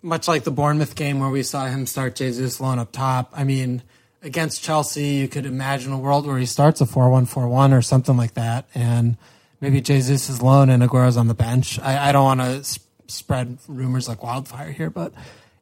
much 0.03 0.27
like 0.27 0.43
the 0.43 0.51
Bournemouth 0.51 0.95
game 0.95 1.19
where 1.19 1.29
we 1.31 1.41
saw 1.41 1.65
him 1.65 1.87
start 1.87 2.15
Jesus 2.15 2.59
alone 2.59 2.77
up 2.77 2.91
top. 2.91 3.31
I 3.33 3.43
mean, 3.43 3.81
against 4.21 4.61
Chelsea, 4.61 5.05
you 5.15 5.27
could 5.27 5.47
imagine 5.47 5.91
a 5.93 5.97
world 5.97 6.27
where 6.27 6.37
he 6.37 6.45
starts 6.45 6.79
a 6.79 6.85
4 6.85 7.09
1 7.09 7.25
4 7.25 7.47
1 7.47 7.73
or 7.73 7.81
something 7.81 8.17
like 8.17 8.35
that. 8.35 8.67
And 8.75 9.17
maybe 9.61 9.81
Jesus 9.81 10.29
is 10.29 10.41
alone 10.41 10.69
and 10.69 10.83
Aguero's 10.83 11.17
on 11.17 11.27
the 11.27 11.33
bench. 11.33 11.79
I, 11.79 12.09
I 12.09 12.11
don't 12.11 12.23
want 12.23 12.41
to 12.41 12.79
spread 13.07 13.57
rumors 13.67 14.07
like 14.07 14.23
wildfire 14.23 14.71
here, 14.71 14.89
but 14.89 15.13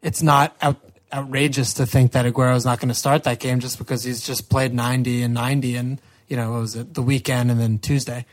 it's 0.02 0.22
not 0.22 0.56
out, 0.62 0.78
outrageous 1.12 1.74
to 1.76 1.86
think 1.86 2.14
that 2.14 2.26
Aguero 2.26 2.56
is 2.56 2.66
not 2.66 2.80
going 2.80 2.90
to 2.90 2.96
start 2.96 3.24
that 3.24 3.40
game 3.40 3.60
just 3.60 3.78
because 3.78 4.04
he's 4.04 4.26
just 4.26 4.50
played 4.50 4.74
90 4.74 5.24
and 5.24 5.34
90 5.34 5.76
and, 5.76 6.02
you 6.28 6.38
know, 6.38 6.52
what 6.52 6.62
was 6.62 6.76
it, 6.76 6.94
the 6.94 7.02
weekend 7.02 7.52
and 7.52 7.60
then 7.60 7.80
Tuesday. 7.80 8.26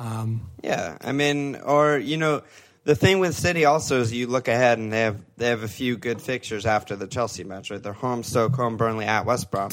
Um, 0.00 0.48
yeah, 0.62 0.96
I 1.02 1.12
mean, 1.12 1.56
or 1.56 1.98
you 1.98 2.16
know, 2.16 2.42
the 2.84 2.96
thing 2.96 3.18
with 3.18 3.34
City 3.34 3.66
also 3.66 4.00
is 4.00 4.10
you 4.12 4.26
look 4.26 4.48
ahead 4.48 4.78
and 4.78 4.90
they 4.90 5.02
have 5.02 5.20
they 5.36 5.48
have 5.48 5.62
a 5.62 5.68
few 5.68 5.98
good 5.98 6.22
fixtures 6.22 6.64
after 6.64 6.96
the 6.96 7.06
Chelsea 7.06 7.44
match. 7.44 7.70
Right, 7.70 7.82
they're 7.82 7.92
home 7.92 8.22
Stoke, 8.22 8.54
home 8.54 8.78
Burnley, 8.78 9.04
at 9.04 9.26
West 9.26 9.50
Brom. 9.50 9.70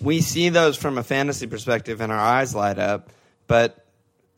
We 0.00 0.20
see 0.20 0.50
those 0.50 0.76
from 0.76 0.98
a 0.98 1.02
fantasy 1.02 1.48
perspective, 1.48 2.00
and 2.00 2.12
our 2.12 2.18
eyes 2.18 2.54
light 2.54 2.78
up. 2.78 3.10
But 3.48 3.84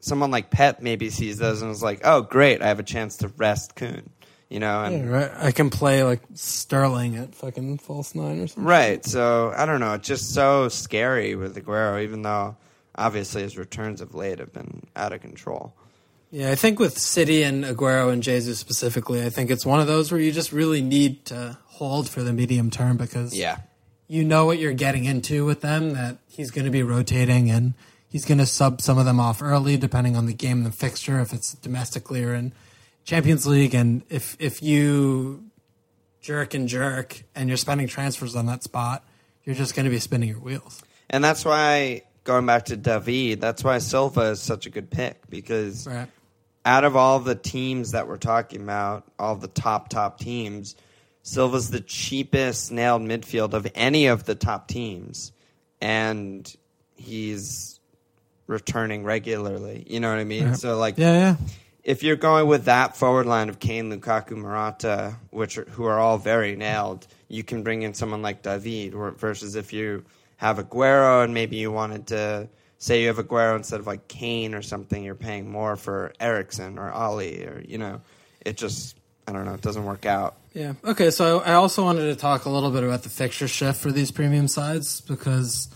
someone 0.02 0.30
like 0.30 0.50
Pep 0.50 0.82
maybe 0.82 1.08
sees 1.08 1.38
those 1.38 1.62
and 1.62 1.70
is 1.70 1.82
like, 1.82 2.02
"Oh, 2.04 2.20
great! 2.20 2.60
I 2.60 2.66
have 2.68 2.78
a 2.78 2.82
chance 2.84 3.16
to 3.18 3.28
rest 3.28 3.74
Kun." 3.76 4.10
You 4.50 4.60
know, 4.60 4.82
and 4.84 5.10
Right. 5.10 5.30
I 5.38 5.50
can 5.50 5.70
play 5.70 6.02
like 6.04 6.20
Sterling 6.34 7.16
at 7.16 7.34
fucking 7.34 7.78
false 7.78 8.14
nine 8.14 8.38
or 8.40 8.46
something. 8.48 8.64
Right. 8.64 9.02
So 9.02 9.50
I 9.56 9.64
don't 9.64 9.80
know. 9.80 9.94
It's 9.94 10.06
just 10.06 10.34
so 10.34 10.68
scary 10.68 11.34
with 11.34 11.56
Aguero, 11.56 12.02
even 12.02 12.20
though 12.20 12.56
obviously 12.94 13.40
his 13.40 13.56
returns 13.56 14.02
of 14.02 14.14
late 14.14 14.40
have 14.40 14.52
been 14.52 14.82
out 14.94 15.14
of 15.14 15.22
control. 15.22 15.72
Yeah, 16.30 16.50
I 16.50 16.54
think 16.54 16.78
with 16.78 16.98
City 16.98 17.42
and 17.42 17.64
Aguero 17.64 18.12
and 18.12 18.22
Jesus 18.22 18.58
specifically, 18.58 19.24
I 19.24 19.30
think 19.30 19.50
it's 19.50 19.64
one 19.64 19.80
of 19.80 19.86
those 19.86 20.12
where 20.12 20.20
you 20.20 20.32
just 20.32 20.52
really 20.52 20.82
need 20.82 21.24
to 21.26 21.56
hold 21.66 22.08
for 22.10 22.22
the 22.22 22.32
medium 22.34 22.68
term 22.70 22.98
because 22.98 23.34
Yeah. 23.34 23.58
you 24.06 24.22
know 24.24 24.44
what 24.44 24.58
you're 24.58 24.72
getting 24.74 25.04
into 25.06 25.46
with 25.46 25.62
them, 25.62 25.94
that 25.94 26.18
he's 26.28 26.50
going 26.50 26.64
to 26.66 26.70
be 26.70 26.82
rotating 26.82 27.50
and 27.50 27.72
he's 28.12 28.26
going 28.26 28.38
to 28.38 28.46
sub 28.46 28.82
some 28.82 28.98
of 28.98 29.06
them 29.06 29.18
off 29.18 29.40
early 29.40 29.78
depending 29.78 30.16
on 30.16 30.26
the 30.26 30.34
game 30.34 30.58
and 30.58 30.66
the 30.66 30.70
fixture, 30.70 31.18
if 31.20 31.32
it's 31.32 31.54
domestically 31.54 32.22
or 32.22 32.34
in 32.34 32.52
Champions 33.04 33.46
League. 33.46 33.74
And 33.74 34.02
if, 34.10 34.36
if 34.38 34.62
you 34.62 35.44
jerk 36.20 36.52
and 36.52 36.68
jerk 36.68 37.24
and 37.34 37.48
you're 37.48 37.56
spending 37.56 37.88
transfers 37.88 38.36
on 38.36 38.44
that 38.46 38.62
spot, 38.62 39.02
you're 39.44 39.56
just 39.56 39.74
going 39.74 39.84
to 39.84 39.90
be 39.90 39.98
spinning 39.98 40.28
your 40.28 40.40
wheels. 40.40 40.82
And 41.08 41.24
that's 41.24 41.42
why 41.42 42.02
going 42.24 42.44
back 42.44 42.66
to 42.66 42.76
David, 42.76 43.40
that's 43.40 43.64
why 43.64 43.78
Silva 43.78 44.32
is 44.32 44.40
such 44.42 44.66
a 44.66 44.70
good 44.70 44.90
pick 44.90 45.28
because 45.30 45.86
Right. 45.86 46.08
out 46.66 46.84
of 46.84 46.96
all 46.96 47.18
the 47.18 47.34
teams 47.34 47.92
that 47.92 48.06
we're 48.06 48.18
talking 48.18 48.60
about, 48.60 49.04
all 49.18 49.36
the 49.36 49.48
top 49.48 49.88
top 49.88 50.20
teams, 50.20 50.76
Silva's 51.22 51.70
the 51.70 51.80
cheapest 51.80 52.70
nailed 52.70 53.02
midfield 53.02 53.54
of 53.54 53.66
any 53.74 54.06
of 54.06 54.24
the 54.24 54.34
top 54.34 54.68
teams, 54.68 55.32
and 55.80 56.54
he's 56.94 57.71
returning 58.46 59.04
regularly. 59.04 59.84
You 59.88 60.00
know 60.00 60.10
what 60.10 60.18
I 60.18 60.24
mean? 60.24 60.54
So 60.54 60.76
like, 60.78 60.98
Yeah, 60.98 61.12
yeah. 61.12 61.36
if 61.84 62.02
you're 62.02 62.16
going 62.16 62.46
with 62.46 62.64
that 62.66 62.96
forward 62.96 63.26
line 63.26 63.48
of 63.48 63.58
Kane, 63.58 63.90
Lukaku, 63.90 64.36
Morata, 64.36 65.14
which 65.30 65.58
are, 65.58 65.64
who 65.64 65.84
are 65.84 65.98
all 65.98 66.18
very 66.18 66.56
nailed, 66.56 67.06
you 67.28 67.42
can 67.44 67.62
bring 67.62 67.82
in 67.82 67.94
someone 67.94 68.22
like 68.22 68.42
David. 68.42 68.94
Or, 68.94 69.12
versus 69.12 69.54
if 69.56 69.72
you 69.72 70.04
have 70.36 70.58
Aguero 70.58 71.24
and 71.24 71.32
maybe 71.32 71.56
you 71.56 71.70
wanted 71.70 72.08
to 72.08 72.48
say 72.78 73.00
you 73.02 73.06
have 73.08 73.18
Aguero 73.18 73.56
instead 73.56 73.80
of 73.80 73.86
like 73.86 74.08
Kane 74.08 74.54
or 74.54 74.62
something, 74.62 75.02
you're 75.04 75.14
paying 75.14 75.50
more 75.50 75.76
for 75.76 76.12
Eriksen 76.20 76.78
or 76.78 76.90
Alli 76.92 77.44
or 77.46 77.62
you 77.66 77.78
know, 77.78 78.00
it 78.44 78.56
just 78.56 78.96
I 79.28 79.32
don't 79.32 79.44
know, 79.44 79.54
it 79.54 79.60
doesn't 79.60 79.84
work 79.84 80.04
out. 80.04 80.34
Yeah. 80.52 80.74
Okay. 80.84 81.10
So 81.10 81.40
I 81.40 81.52
also 81.54 81.84
wanted 81.84 82.06
to 82.06 82.16
talk 82.16 82.44
a 82.44 82.50
little 82.50 82.70
bit 82.72 82.82
about 82.82 83.04
the 83.04 83.08
fixture 83.08 83.46
shift 83.48 83.80
for 83.80 83.92
these 83.92 84.10
premium 84.10 84.48
sides 84.48 85.00
because 85.00 85.68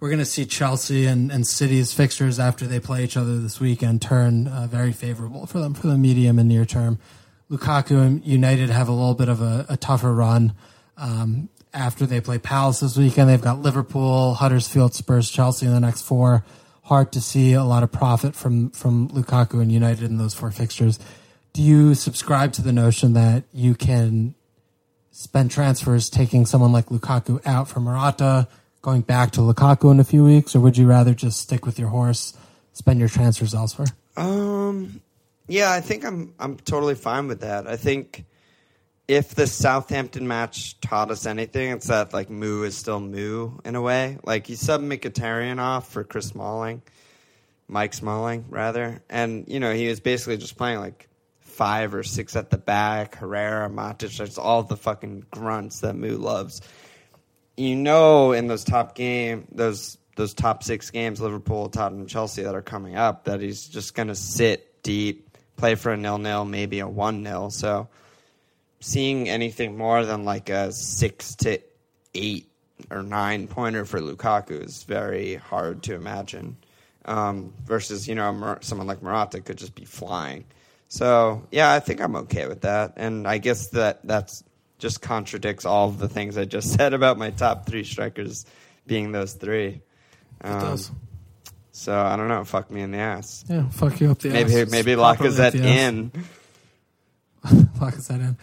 we're 0.00 0.08
going 0.08 0.18
to 0.20 0.24
see 0.24 0.46
Chelsea 0.46 1.06
and, 1.06 1.30
and 1.30 1.46
City's 1.46 1.92
fixtures 1.92 2.38
after 2.38 2.66
they 2.66 2.78
play 2.78 3.02
each 3.02 3.16
other 3.16 3.38
this 3.38 3.58
weekend 3.58 4.00
turn 4.00 4.46
uh, 4.46 4.66
very 4.66 4.92
favorable 4.92 5.46
for 5.46 5.58
them 5.58 5.74
for 5.74 5.88
the 5.88 5.98
medium 5.98 6.38
and 6.38 6.48
near 6.48 6.64
term. 6.64 6.98
Lukaku 7.50 8.00
and 8.00 8.24
United 8.24 8.70
have 8.70 8.88
a 8.88 8.92
little 8.92 9.14
bit 9.14 9.28
of 9.28 9.40
a, 9.40 9.66
a 9.68 9.76
tougher 9.76 10.14
run 10.14 10.54
um, 10.96 11.48
after 11.72 12.06
they 12.06 12.20
play 12.20 12.38
Palace 12.38 12.80
this 12.80 12.96
weekend. 12.96 13.28
They've 13.28 13.40
got 13.40 13.60
Liverpool, 13.60 14.34
Huddersfield, 14.34 14.94
Spurs, 14.94 15.30
Chelsea 15.30 15.66
in 15.66 15.72
the 15.72 15.80
next 15.80 16.02
four. 16.02 16.44
Hard 16.84 17.12
to 17.12 17.20
see 17.20 17.54
a 17.54 17.64
lot 17.64 17.82
of 17.82 17.90
profit 17.90 18.34
from 18.34 18.70
from 18.70 19.08
Lukaku 19.08 19.60
and 19.60 19.72
United 19.72 20.04
in 20.04 20.18
those 20.18 20.34
four 20.34 20.50
fixtures. 20.50 20.98
do 21.52 21.62
you 21.62 21.94
subscribe 21.94 22.52
to 22.52 22.62
the 22.62 22.72
notion 22.72 23.14
that 23.14 23.44
you 23.52 23.74
can 23.74 24.34
spend 25.10 25.50
transfers 25.50 26.08
taking 26.08 26.46
someone 26.46 26.72
like 26.72 26.86
Lukaku 26.86 27.44
out 27.44 27.68
for 27.68 27.80
Morata, 27.80 28.46
going 28.88 29.02
back 29.02 29.30
to 29.32 29.42
Lukaku 29.42 29.90
in 29.90 30.00
a 30.00 30.04
few 30.04 30.24
weeks, 30.24 30.56
or 30.56 30.60
would 30.60 30.78
you 30.78 30.86
rather 30.86 31.12
just 31.12 31.38
stick 31.40 31.66
with 31.66 31.78
your 31.78 31.90
horse, 31.90 32.32
spend 32.72 32.98
your 32.98 33.08
transfers 33.08 33.54
elsewhere? 33.54 33.88
Um, 34.16 35.02
yeah, 35.46 35.70
I 35.70 35.82
think 35.82 36.06
I'm 36.06 36.32
I'm 36.38 36.56
totally 36.56 36.94
fine 36.94 37.28
with 37.28 37.40
that. 37.40 37.66
I 37.66 37.76
think 37.76 38.24
if 39.06 39.34
the 39.34 39.46
Southampton 39.46 40.26
match 40.26 40.80
taught 40.80 41.10
us 41.10 41.26
anything, 41.26 41.72
it's 41.72 41.88
that 41.88 42.14
like 42.14 42.30
Moo 42.30 42.62
is 42.62 42.78
still 42.78 42.98
Moo 42.98 43.58
in 43.62 43.74
a 43.74 43.82
way. 43.82 44.16
Like 44.24 44.46
he 44.46 44.54
subbed 44.54 44.86
Mkhitaryan 44.86 45.58
off 45.58 45.92
for 45.92 46.02
Chris 46.02 46.28
Smalling, 46.28 46.80
Mike 47.68 47.92
Smalling 47.92 48.46
rather, 48.48 49.02
and 49.10 49.44
you 49.48 49.60
know 49.60 49.74
he 49.74 49.86
was 49.88 50.00
basically 50.00 50.38
just 50.38 50.56
playing 50.56 50.78
like 50.78 51.08
five 51.40 51.92
or 51.92 52.02
six 52.02 52.36
at 52.36 52.48
the 52.48 52.56
back. 52.56 53.16
Herrera, 53.16 53.68
Matic, 53.68 54.16
that's 54.16 54.38
all 54.38 54.62
the 54.62 54.78
fucking 54.78 55.26
grunts 55.30 55.80
that 55.80 55.94
Moo 55.94 56.16
loves. 56.16 56.62
You 57.58 57.74
know, 57.74 58.30
in 58.30 58.46
those 58.46 58.62
top 58.62 58.94
game, 58.94 59.48
those 59.50 59.98
those 60.14 60.32
top 60.32 60.62
six 60.62 60.90
games, 60.90 61.20
Liverpool, 61.20 61.68
Tottenham, 61.68 62.06
Chelsea 62.06 62.42
that 62.42 62.54
are 62.54 62.62
coming 62.62 62.94
up, 62.94 63.24
that 63.24 63.40
he's 63.40 63.66
just 63.66 63.94
gonna 63.94 64.14
sit 64.14 64.80
deep, 64.84 65.36
play 65.56 65.74
for 65.74 65.92
a 65.92 65.96
nil 65.96 66.18
nil, 66.18 66.44
maybe 66.44 66.78
a 66.78 66.86
one 66.86 67.24
nil. 67.24 67.50
So 67.50 67.88
seeing 68.78 69.28
anything 69.28 69.76
more 69.76 70.04
than 70.04 70.24
like 70.24 70.50
a 70.50 70.70
six 70.70 71.34
to 71.36 71.58
eight 72.14 72.48
or 72.92 73.02
nine 73.02 73.48
pointer 73.48 73.84
for 73.84 74.00
Lukaku 74.00 74.64
is 74.64 74.84
very 74.84 75.34
hard 75.34 75.82
to 75.84 75.96
imagine. 75.96 76.56
Um, 77.06 77.54
versus, 77.64 78.06
you 78.06 78.14
know, 78.14 78.58
someone 78.60 78.86
like 78.86 79.02
Morata 79.02 79.40
could 79.40 79.58
just 79.58 79.74
be 79.74 79.84
flying. 79.84 80.44
So 80.88 81.46
yeah, 81.50 81.72
I 81.72 81.80
think 81.80 82.00
I'm 82.00 82.14
okay 82.16 82.46
with 82.46 82.60
that, 82.60 82.94
and 82.96 83.26
I 83.26 83.38
guess 83.38 83.68
that 83.68 84.00
that's 84.04 84.44
just 84.78 85.00
contradicts 85.02 85.64
all 85.64 85.88
of 85.88 85.98
the 85.98 86.08
things 86.08 86.36
I 86.38 86.44
just 86.44 86.72
said 86.76 86.94
about 86.94 87.18
my 87.18 87.30
top 87.30 87.66
three 87.66 87.84
strikers 87.84 88.46
being 88.86 89.12
those 89.12 89.34
three. 89.34 89.82
Um, 90.40 90.60
does. 90.60 90.90
So 91.72 91.96
I 91.98 92.16
don't 92.16 92.28
know. 92.28 92.44
Fuck 92.44 92.70
me 92.70 92.80
in 92.80 92.90
the 92.90 92.98
ass. 92.98 93.44
Yeah, 93.48 93.68
fuck 93.70 94.00
you 94.00 94.10
up 94.10 94.18
the 94.18 94.30
Maybe 94.30 94.60
ass. 94.60 94.70
maybe 94.70 94.92
Lacazette 94.92 95.46
up 95.48 95.52
the 95.52 95.68
ass. 95.68 95.88
in. 95.88 96.12
Lacazette 97.78 98.20
in. 98.20 98.36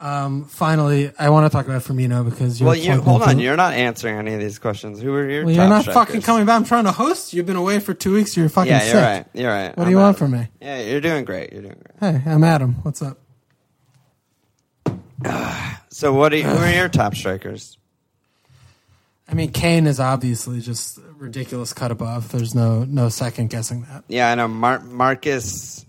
Um, 0.00 0.44
finally, 0.46 1.12
I 1.16 1.30
want 1.30 1.46
to 1.50 1.56
talk 1.56 1.64
about 1.66 1.82
Firmino 1.82 2.24
because 2.28 2.58
you're 2.60 2.66
Well, 2.66 2.76
you 2.76 3.00
hold 3.00 3.22
on. 3.22 3.30
into- 3.30 3.44
You're 3.44 3.56
not 3.56 3.72
answering 3.74 4.16
any 4.18 4.34
of 4.34 4.40
these 4.40 4.58
questions. 4.58 5.00
Who 5.00 5.14
are 5.14 5.28
your 5.30 5.44
Well, 5.44 5.54
you're 5.54 5.68
not 5.68 5.82
strikers? 5.82 5.94
fucking 6.06 6.22
coming 6.22 6.44
back. 6.44 6.56
I'm 6.56 6.64
trying 6.64 6.84
to 6.84 6.92
host. 6.92 7.32
You've 7.32 7.46
been 7.46 7.54
away 7.56 7.78
for 7.78 7.94
two 7.94 8.12
weeks. 8.14 8.36
You're 8.36 8.48
fucking 8.48 8.72
Yeah, 8.72 8.80
sick. 8.80 8.92
you're 8.94 9.02
right. 9.02 9.26
You're 9.32 9.50
right. 9.50 9.68
What 9.68 9.76
do 9.76 9.82
I'm 9.84 9.90
you 9.90 9.96
want 9.98 10.18
from 10.18 10.32
me? 10.32 10.48
Yeah, 10.60 10.80
you're 10.82 11.00
doing 11.00 11.24
great. 11.24 11.52
You're 11.52 11.62
doing 11.62 11.80
great. 12.00 12.14
Hey, 12.24 12.30
I'm 12.30 12.42
Adam. 12.42 12.74
What's 12.82 13.00
up? 13.00 13.18
So, 16.02 16.12
what 16.12 16.32
are 16.32 16.36
you, 16.36 16.42
who 16.42 16.56
are 16.56 16.68
your 16.68 16.88
top 16.88 17.14
strikers? 17.14 17.78
I 19.28 19.34
mean, 19.34 19.52
Kane 19.52 19.86
is 19.86 20.00
obviously 20.00 20.60
just 20.60 20.98
a 20.98 21.02
ridiculous 21.16 21.72
cut 21.72 21.92
above. 21.92 22.32
There's 22.32 22.56
no 22.56 22.82
no 22.82 23.08
second 23.08 23.50
guessing 23.50 23.82
that. 23.82 24.02
Yeah, 24.08 24.28
I 24.28 24.34
know 24.34 24.48
Mar- 24.48 24.80
Marcus. 24.80 25.86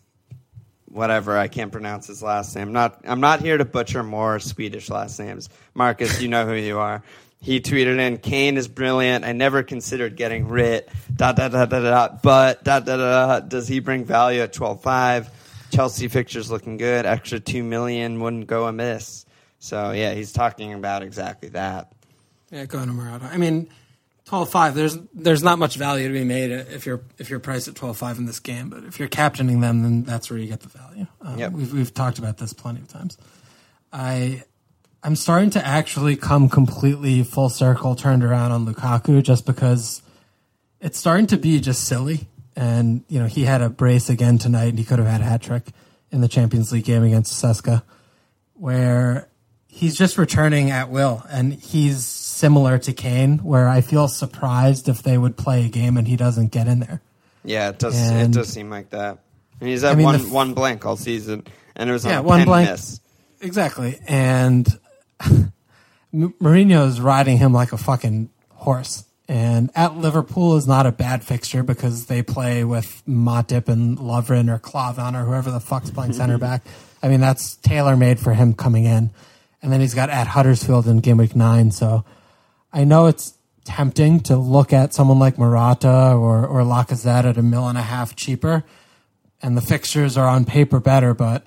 Whatever, 0.86 1.36
I 1.36 1.48
can't 1.48 1.72
pronounce 1.72 2.06
his 2.06 2.22
last 2.22 2.56
name. 2.56 2.74
Not, 2.74 3.02
I'm 3.06 3.22
not 3.22 3.42
here 3.42 3.58
to 3.58 3.66
butcher 3.66 4.04
more 4.04 4.40
Swedish 4.40 4.88
last 4.92 5.18
names. 5.20 5.50
Marcus, 5.74 6.22
you 6.22 6.28
know 6.28 6.46
who 6.46 6.54
you 6.54 6.78
are. 6.78 7.02
He 7.42 7.60
tweeted 7.60 7.98
in, 7.98 8.20
"Kane 8.20 8.58
is 8.58 8.68
brilliant. 8.68 9.26
I 9.26 9.32
never 9.32 9.64
considered 9.64 10.16
getting 10.16 10.48
rid. 10.48 10.86
Dot 11.16 11.38
dot 11.38 11.54
dot 11.54 11.72
dot 11.72 11.82
dot. 11.82 12.22
But 12.22 12.64
dot 12.64 12.86
dot 12.86 13.00
dot. 13.00 13.30
dot. 13.30 13.50
Does 13.50 13.68
he 13.68 13.80
bring 13.80 14.06
value 14.06 14.42
at 14.42 14.54
12.5? 14.54 15.30
Chelsea 15.72 16.08
fixtures 16.08 16.52
looking 16.52 16.78
good. 16.78 17.08
Extra 17.08 17.40
two 17.40 17.64
million 17.64 18.20
wouldn't 18.20 18.46
go 18.46 18.68
amiss. 18.68 19.23
So 19.64 19.92
yeah, 19.92 20.14
he's 20.14 20.34
talking 20.34 20.74
about 20.74 21.04
exactly 21.04 21.48
that. 21.50 21.94
Yeah, 22.52 22.66
go 22.66 22.86
to 22.86 22.92
Morata. 22.92 23.30
I 23.32 23.38
mean, 23.38 23.70
twelve 24.26 24.50
five. 24.50 24.76
There's 24.76 24.98
there's 25.14 25.42
not 25.42 25.58
much 25.58 25.78
value 25.78 26.10
to 26.10 26.14
be 26.14 26.26
made 26.26 26.52
if 26.52 26.86
you're 26.86 27.00
if 27.18 27.30
you're 27.30 27.40
priced 27.40 27.70
at 27.70 27.76
twelve 27.76 27.96
five 27.98 28.18
in 28.18 28.26
this 28.26 28.42
game. 28.42 28.70
But 28.70 28.84
if 28.84 29.00
you're 29.00 29.08
captaining 29.08 29.62
them, 29.62 29.82
then 29.82 30.04
that's 30.04 30.30
where 30.30 30.38
you 30.38 30.48
get 30.48 30.60
the 30.60 30.68
value. 30.68 31.08
Um, 31.22 31.40
Yep. 31.40 31.52
We've 31.54 31.74
we've 31.74 31.94
talked 31.94 32.20
about 32.20 32.40
this 32.40 32.52
plenty 32.52 32.82
of 32.82 32.90
times. 32.90 33.18
I 33.94 34.44
I'm 35.02 35.16
starting 35.16 35.50
to 35.52 35.66
actually 35.66 36.18
come 36.18 36.50
completely 36.50 37.24
full 37.24 37.48
circle, 37.50 37.96
turned 37.96 38.26
around 38.26 38.52
on 38.52 38.66
Lukaku, 38.66 39.24
just 39.24 39.46
because 39.46 40.02
it's 40.82 40.98
starting 41.00 41.28
to 41.28 41.38
be 41.38 41.62
just 41.62 41.86
silly. 41.86 42.28
And 42.58 43.06
you 43.08 43.18
know, 43.18 43.28
he 43.28 43.46
had 43.46 43.62
a 43.62 43.70
brace 43.70 44.10
again 44.10 44.40
tonight, 44.40 44.68
and 44.72 44.78
he 44.78 44.84
could 44.84 45.00
have 45.00 45.08
had 45.08 45.22
a 45.22 45.24
hat 45.24 45.42
trick 45.42 45.68
in 46.12 46.20
the 46.20 46.28
Champions 46.28 46.74
League 46.74 46.84
game 46.84 47.04
against 47.04 47.42
CSKA, 47.42 47.82
where 48.56 49.30
he's 49.76 49.98
just 49.98 50.18
returning 50.18 50.70
at 50.72 50.90
will, 50.90 51.24
and 51.30 51.54
he's 51.54 52.06
similar 52.06 52.78
to 52.78 52.94
Kane, 52.94 53.40
where 53.40 53.68
I 53.68 53.82
feel 53.82 54.08
surprised 54.08 54.88
if 54.88 55.02
they 55.04 55.18
would 55.18 55.36
play 55.36 55.66
a 55.66 55.70
game 55.70 55.98
and 55.98 56.08
he 56.08 56.16
doesn't 56.16 56.52
get 56.52 56.68
in 56.68 56.80
there. 56.80 57.02
Yeah, 57.44 57.70
it 57.70 57.80
does. 57.80 57.96
And- 57.98 58.34
it 58.36 58.38
does 58.38 58.50
seem 58.50 58.70
like 58.70 58.92
that. 58.92 59.20
And 59.60 59.70
he's 59.70 59.82
had 59.82 59.94
I 59.94 59.96
mean, 59.96 60.06
one 60.06 60.16
f- 60.16 60.30
one 60.30 60.54
blank 60.54 60.86
all 60.86 60.96
season, 60.98 61.44
and 61.76 61.90
it 61.90 61.94
was 61.94 62.06
Yeah, 62.06 62.20
on 62.20 62.26
one 62.26 62.46
blank. 62.46 62.70
miss. 62.70 63.00
Exactly, 63.42 64.00
and 64.08 64.68
Mourinho 66.14 66.88
is 66.88 67.02
riding 67.02 67.38
him 67.38 67.54
like 67.54 67.74
a 67.74 67.78
fucking 67.78 68.30
horse. 68.52 69.06
And 69.28 69.72
at 69.74 69.96
Liverpool 69.98 70.58
is 70.58 70.68
not 70.68 70.86
a 70.86 70.92
bad 70.92 71.24
fixture 71.24 71.64
because 71.64 72.08
they 72.08 72.22
play 72.22 72.64
with 72.64 73.02
Matip 73.08 73.70
and 73.70 73.98
Lovren 73.98 74.54
or 74.54 74.60
Klavan 74.60 75.16
or 75.16 75.24
whoever 75.26 75.50
the 75.50 75.62
fuck's 75.62 75.90
playing 75.90 76.14
center 76.22 76.38
back. 76.38 76.64
I 77.02 77.08
mean, 77.08 77.22
that's 77.22 77.56
tailor 77.58 77.96
made 77.96 78.20
for 78.20 78.34
him 78.34 78.54
coming 78.54 78.84
in. 78.86 79.12
And 79.64 79.72
then 79.72 79.82
he's 79.82 79.96
got 79.96 80.12
at 80.12 80.28
Huddersfield 80.28 80.88
in 80.88 81.00
game 81.00 81.18
week 81.18 81.36
nine. 81.36 81.72
So 81.72 82.06
I 82.72 82.84
know 82.84 83.08
it's 83.08 83.34
tempting 83.64 84.20
to 84.20 84.36
look 84.36 84.74
at 84.74 84.94
someone 84.94 85.20
like 85.20 85.38
Morata 85.38 86.14
or, 86.14 86.46
or 86.46 86.62
Lacazette 86.62 87.24
at 87.24 87.38
a 87.38 87.42
mil 87.42 87.68
and 87.68 87.78
a 87.78 87.82
half 87.82 88.16
cheaper. 88.16 88.64
And 89.42 89.58
the 89.58 89.62
fixtures 89.62 90.18
are 90.18 90.28
on 90.28 90.46
paper 90.46 90.80
better, 90.80 91.14
but 91.14 91.46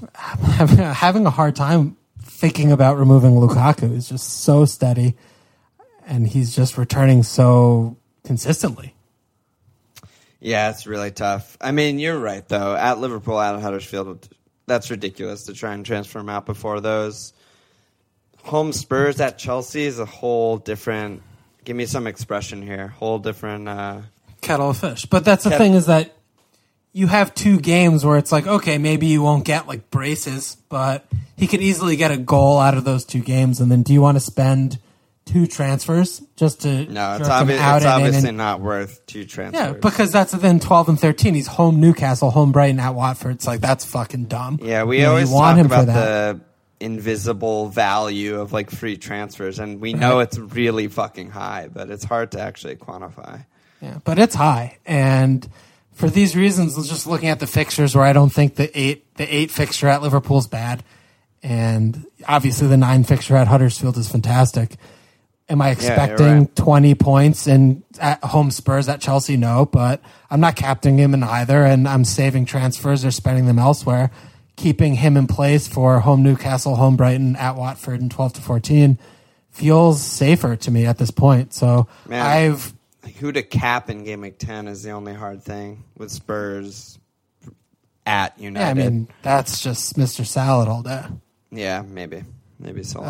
having, 0.18 1.26
a 1.26 1.30
hard 1.30 1.56
time 1.56 1.96
thinking 2.22 2.72
about 2.72 2.98
removing 2.98 3.32
Lukaku. 3.32 3.92
He's 3.92 4.08
just 4.08 4.42
so 4.42 4.64
steady, 4.64 5.16
and 6.06 6.26
he's 6.26 6.54
just 6.54 6.78
returning 6.78 7.22
so 7.22 7.96
consistently. 8.24 8.94
Yeah, 10.38 10.70
it's 10.70 10.86
really 10.86 11.10
tough. 11.10 11.58
I 11.60 11.72
mean, 11.72 11.98
you're 11.98 12.18
right 12.18 12.46
though. 12.48 12.74
At 12.74 12.98
Liverpool, 12.98 13.38
at 13.38 13.60
Huddersfield, 13.60 14.28
that's 14.70 14.90
ridiculous 14.90 15.44
to 15.44 15.52
try 15.52 15.74
and 15.74 15.84
transfer 15.84 16.20
him 16.20 16.28
out 16.28 16.46
before 16.46 16.80
those. 16.80 17.32
Home 18.44 18.72
Spurs 18.72 19.20
at 19.20 19.38
Chelsea 19.38 19.82
is 19.82 19.98
a 19.98 20.06
whole 20.06 20.56
different. 20.56 21.22
Give 21.64 21.76
me 21.76 21.86
some 21.86 22.06
expression 22.06 22.62
here. 22.62 22.88
Whole 22.88 23.18
different. 23.18 23.68
Uh, 23.68 24.00
Kettle 24.40 24.70
of 24.70 24.78
fish. 24.78 25.04
But 25.06 25.24
that's 25.24 25.44
the 25.44 25.50
Ket- 25.50 25.58
thing 25.58 25.74
is 25.74 25.86
that 25.86 26.16
you 26.92 27.06
have 27.08 27.34
two 27.34 27.60
games 27.60 28.04
where 28.04 28.16
it's 28.16 28.32
like, 28.32 28.46
okay, 28.46 28.78
maybe 28.78 29.06
you 29.06 29.22
won't 29.22 29.44
get 29.44 29.66
like 29.66 29.90
braces, 29.90 30.56
but 30.68 31.04
he 31.36 31.46
could 31.46 31.60
easily 31.60 31.96
get 31.96 32.10
a 32.10 32.16
goal 32.16 32.58
out 32.58 32.76
of 32.76 32.84
those 32.84 33.04
two 33.04 33.20
games. 33.20 33.60
And 33.60 33.70
then 33.70 33.82
do 33.82 33.92
you 33.92 34.00
want 34.00 34.16
to 34.16 34.20
spend 34.20 34.78
two 35.30 35.46
transfers 35.46 36.20
just 36.36 36.62
to 36.62 36.86
no, 36.86 37.16
it's, 37.16 37.28
obvi- 37.28 37.50
it's 37.76 37.84
obviously 37.86 38.28
and- 38.30 38.38
not 38.38 38.60
worth 38.60 39.04
two 39.06 39.24
transfers. 39.24 39.60
Yeah, 39.60 39.72
because 39.74 40.10
that's 40.10 40.32
then 40.32 40.60
twelve 40.60 40.88
and 40.88 40.98
thirteen. 40.98 41.34
He's 41.34 41.46
home 41.46 41.80
Newcastle, 41.80 42.30
home 42.30 42.52
Brighton, 42.52 42.80
at 42.80 42.94
Watford. 42.94 43.36
It's 43.36 43.46
like 43.46 43.60
that's 43.60 43.84
fucking 43.84 44.24
dumb. 44.26 44.58
Yeah, 44.62 44.84
we 44.84 44.98
You 44.98 45.04
know, 45.04 45.10
always 45.10 45.30
want 45.30 45.56
talk 45.56 45.64
him 45.64 45.68
for 45.68 45.74
about 45.74 45.86
that. 45.86 46.36
the 46.36 46.84
invisible 46.84 47.68
value 47.68 48.40
of 48.40 48.52
like 48.52 48.70
free 48.70 48.96
transfers, 48.96 49.58
and 49.58 49.80
we 49.80 49.92
know 49.92 50.20
it's 50.20 50.38
really 50.38 50.88
fucking 50.88 51.30
high, 51.30 51.68
but 51.72 51.90
it's 51.90 52.04
hard 52.04 52.32
to 52.32 52.40
actually 52.40 52.76
quantify. 52.76 53.44
Yeah, 53.82 53.98
but 54.04 54.18
it's 54.18 54.34
high, 54.34 54.78
and 54.86 55.46
for 55.92 56.08
these 56.08 56.34
reasons, 56.34 56.74
just 56.88 57.06
looking 57.06 57.28
at 57.28 57.40
the 57.40 57.46
fixtures, 57.46 57.94
where 57.94 58.04
I 58.04 58.12
don't 58.14 58.30
think 58.32 58.54
the 58.56 58.70
eight 58.78 59.14
the 59.16 59.24
eight 59.34 59.50
fixture 59.50 59.88
at 59.88 60.02
Liverpool's 60.02 60.46
bad, 60.46 60.82
and 61.42 62.06
obviously 62.26 62.68
the 62.68 62.76
nine 62.76 63.04
fixture 63.04 63.36
at 63.36 63.46
Huddersfield 63.48 63.96
is 63.96 64.08
fantastic. 64.10 64.76
Am 65.50 65.60
I 65.60 65.70
expecting 65.70 66.38
right. 66.38 66.56
twenty 66.56 66.94
points 66.94 67.46
in 67.46 67.82
at 68.00 68.22
home 68.24 68.50
Spurs 68.50 68.88
at 68.88 69.00
Chelsea? 69.00 69.36
No, 69.36 69.66
but 69.66 70.00
I'm 70.30 70.40
not 70.40 70.56
captaining 70.56 70.98
him 71.00 71.12
in 71.12 71.22
either, 71.22 71.64
and 71.64 71.88
I'm 71.88 72.04
saving 72.04 72.46
transfers 72.46 73.04
or 73.04 73.10
spending 73.10 73.46
them 73.46 73.58
elsewhere. 73.58 74.10
Keeping 74.56 74.94
him 74.94 75.16
in 75.16 75.26
place 75.26 75.66
for 75.66 76.00
home 76.00 76.22
Newcastle, 76.22 76.76
home 76.76 76.96
Brighton, 76.96 77.34
at 77.36 77.56
Watford, 77.56 78.00
and 78.00 78.10
twelve 78.10 78.32
to 78.34 78.40
fourteen 78.40 78.98
feels 79.50 80.00
safer 80.00 80.56
to 80.56 80.70
me 80.70 80.86
at 80.86 80.98
this 80.98 81.10
point. 81.10 81.52
So 81.52 81.88
Man. 82.06 82.24
I've 82.24 82.72
who 83.18 83.32
to 83.32 83.42
cap 83.42 83.90
in 83.90 84.04
game 84.04 84.20
week 84.20 84.38
10 84.38 84.68
is 84.68 84.82
the 84.82 84.90
only 84.90 85.14
hard 85.14 85.42
thing 85.42 85.84
with 85.96 86.10
Spurs 86.10 86.98
at 88.06 88.38
United. 88.38 88.64
Yeah, 88.64 88.70
I 88.70 88.74
mean 88.90 89.08
that's 89.22 89.60
just 89.60 89.96
Mr. 89.96 90.24
Salad 90.24 90.68
all 90.68 90.82
day. 90.82 91.02
Yeah, 91.50 91.82
maybe. 91.82 92.24
Maybe 92.58 92.82
so. 92.82 93.00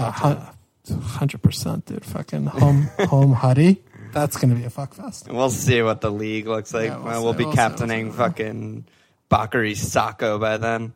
Hundred 0.89 1.43
percent, 1.43 1.87
dude. 1.87 2.05
Fucking 2.05 2.47
home 2.47 2.83
home 3.01 3.33
Huddy. 3.33 3.83
That's 4.13 4.37
gonna 4.37 4.55
be 4.55 4.65
a 4.65 4.71
fuck 4.71 4.95
fest. 4.95 5.31
we'll 5.31 5.51
see 5.51 5.83
what 5.83 6.01
the 6.01 6.11
league 6.11 6.47
looks 6.47 6.75
like. 6.75 6.87
Yeah, 6.89 6.97
we'll 6.97 7.13
we'll, 7.13 7.25
we'll 7.25 7.33
be 7.35 7.45
we'll 7.45 7.55
captaining 7.55 8.13
fucking 8.13 8.87
Bakary 9.31 9.77
Sako 9.77 10.39
by 10.39 10.57
then. 10.57 10.93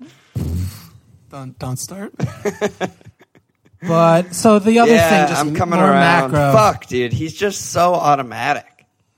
Don't 1.31 1.59
don't 1.59 1.77
start. 1.79 2.13
but 3.87 4.35
so 4.35 4.59
the 4.59 4.79
other 4.81 4.93
yeah, 4.93 5.27
thing, 5.27 5.29
just 5.29 5.41
I'm 5.41 5.55
coming 5.55 5.79
around. 5.79 6.33
macro. 6.33 6.53
Fuck, 6.53 6.87
dude, 6.87 7.13
he's 7.13 7.35
just 7.35 7.71
so 7.71 7.95
automatic. 7.95 8.67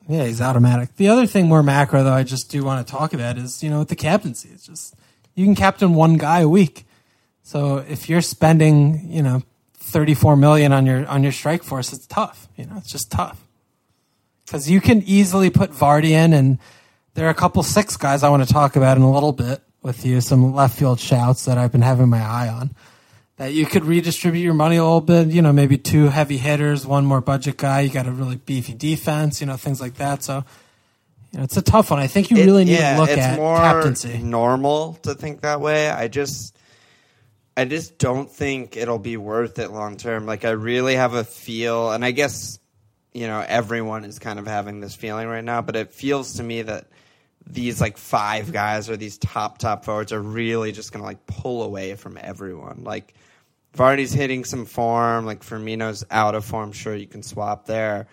Yeah, 0.08 0.24
he's 0.24 0.40
automatic. 0.40 0.96
The 0.96 1.08
other 1.08 1.26
thing, 1.26 1.48
more 1.48 1.62
macro, 1.62 2.04
though, 2.04 2.12
I 2.12 2.22
just 2.22 2.50
do 2.50 2.64
want 2.64 2.86
to 2.86 2.90
talk 2.90 3.12
about 3.12 3.38
is 3.38 3.62
you 3.62 3.70
know 3.70 3.80
with 3.80 3.88
the 3.88 3.96
captaincy, 3.96 4.50
it's 4.52 4.66
just 4.66 4.94
you 5.34 5.44
can 5.44 5.54
captain 5.54 5.94
one 5.94 6.16
guy 6.16 6.40
a 6.40 6.48
week. 6.48 6.86
So 7.42 7.78
if 7.78 8.08
you're 8.08 8.20
spending 8.20 9.10
you 9.10 9.22
know 9.22 9.42
34 9.96 10.36
million 10.36 10.72
on 10.74 10.84
your 10.84 11.06
on 11.06 11.22
your 11.22 11.32
strike 11.32 11.62
force, 11.62 11.90
it's 11.90 12.06
tough. 12.06 12.48
You 12.54 12.66
know, 12.66 12.74
it's 12.76 12.92
just 12.92 13.10
tough 13.10 13.40
because 14.44 14.68
you 14.70 14.78
can 14.82 15.00
easily 15.06 15.48
put 15.48 15.70
Vardy 15.72 16.10
in, 16.10 16.34
and 16.34 16.58
there 17.14 17.26
are 17.26 17.30
a 17.30 17.34
couple 17.34 17.62
six 17.62 17.96
guys 17.96 18.22
I 18.22 18.28
want 18.28 18.46
to 18.46 18.52
talk 18.52 18.76
about 18.76 18.98
in 18.98 19.02
a 19.02 19.10
little 19.10 19.32
bit 19.32 19.62
with 19.80 20.04
you. 20.04 20.20
Some 20.20 20.54
left 20.54 20.78
field 20.78 21.00
shouts 21.00 21.46
that 21.46 21.56
I've 21.56 21.72
been 21.72 21.80
having 21.80 22.10
my 22.10 22.20
eye 22.20 22.46
on. 22.48 22.74
That 23.38 23.54
you 23.54 23.64
could 23.64 23.86
redistribute 23.86 24.44
your 24.44 24.52
money 24.52 24.76
a 24.76 24.82
little 24.84 25.00
bit, 25.00 25.28
you 25.28 25.40
know, 25.40 25.52
maybe 25.52 25.78
two 25.78 26.08
heavy 26.08 26.36
hitters, 26.36 26.86
one 26.86 27.06
more 27.06 27.22
budget 27.22 27.56
guy. 27.56 27.80
You 27.80 27.88
got 27.88 28.06
a 28.06 28.10
really 28.12 28.36
beefy 28.36 28.74
defense, 28.74 29.40
you 29.40 29.46
know, 29.46 29.56
things 29.56 29.80
like 29.80 29.94
that. 29.94 30.22
So, 30.22 30.44
you 31.32 31.38
know, 31.38 31.44
it's 31.44 31.56
a 31.56 31.62
tough 31.62 31.90
one. 31.90 32.00
I 32.00 32.06
think 32.06 32.30
you 32.30 32.36
It- 32.36 32.44
really 32.44 32.64
need 32.66 32.72
yeah, 32.78 32.94
to 32.96 33.00
look 33.00 33.08
at. 33.10 33.16
it's 33.18 33.26
at 33.28 33.36
more 33.38 33.56
captaincy. 33.56 34.18
normal 34.18 34.98
to 35.04 35.14
think 35.14 35.40
that 35.40 35.60
way. 35.62 35.88
I 35.90 36.08
just, 36.08 36.55
I 37.56 37.64
just 37.64 37.98
don't 37.98 38.30
think 38.30 38.76
it'll 38.76 38.98
be 38.98 39.16
worth 39.16 39.58
it 39.58 39.70
long 39.70 39.96
term. 39.96 40.26
Like 40.26 40.44
I 40.44 40.50
really 40.50 40.96
have 40.96 41.14
a 41.14 41.24
feel, 41.24 41.90
and 41.90 42.04
I 42.04 42.10
guess 42.10 42.58
you 43.14 43.26
know 43.26 43.42
everyone 43.46 44.04
is 44.04 44.18
kind 44.18 44.38
of 44.38 44.46
having 44.46 44.80
this 44.80 44.94
feeling 44.94 45.26
right 45.28 45.44
now. 45.44 45.62
But 45.62 45.76
it 45.76 45.92
feels 45.92 46.34
to 46.34 46.42
me 46.42 46.62
that 46.62 46.88
these 47.46 47.80
like 47.80 47.96
five 47.96 48.52
guys 48.52 48.90
or 48.90 48.96
these 48.96 49.18
top 49.18 49.58
top 49.58 49.84
forwards 49.84 50.12
are 50.12 50.20
really 50.20 50.72
just 50.72 50.92
gonna 50.92 51.04
like 51.04 51.26
pull 51.26 51.62
away 51.62 51.94
from 51.94 52.18
everyone. 52.20 52.82
Like 52.84 53.14
Vardy's 53.74 54.12
hitting 54.12 54.44
some 54.44 54.66
form, 54.66 55.24
like 55.24 55.40
Firmino's 55.42 56.04
out 56.10 56.34
of 56.34 56.44
form. 56.44 56.72
Sure, 56.72 56.94
you 56.94 57.06
can 57.06 57.22
swap 57.22 57.66
there 57.66 58.06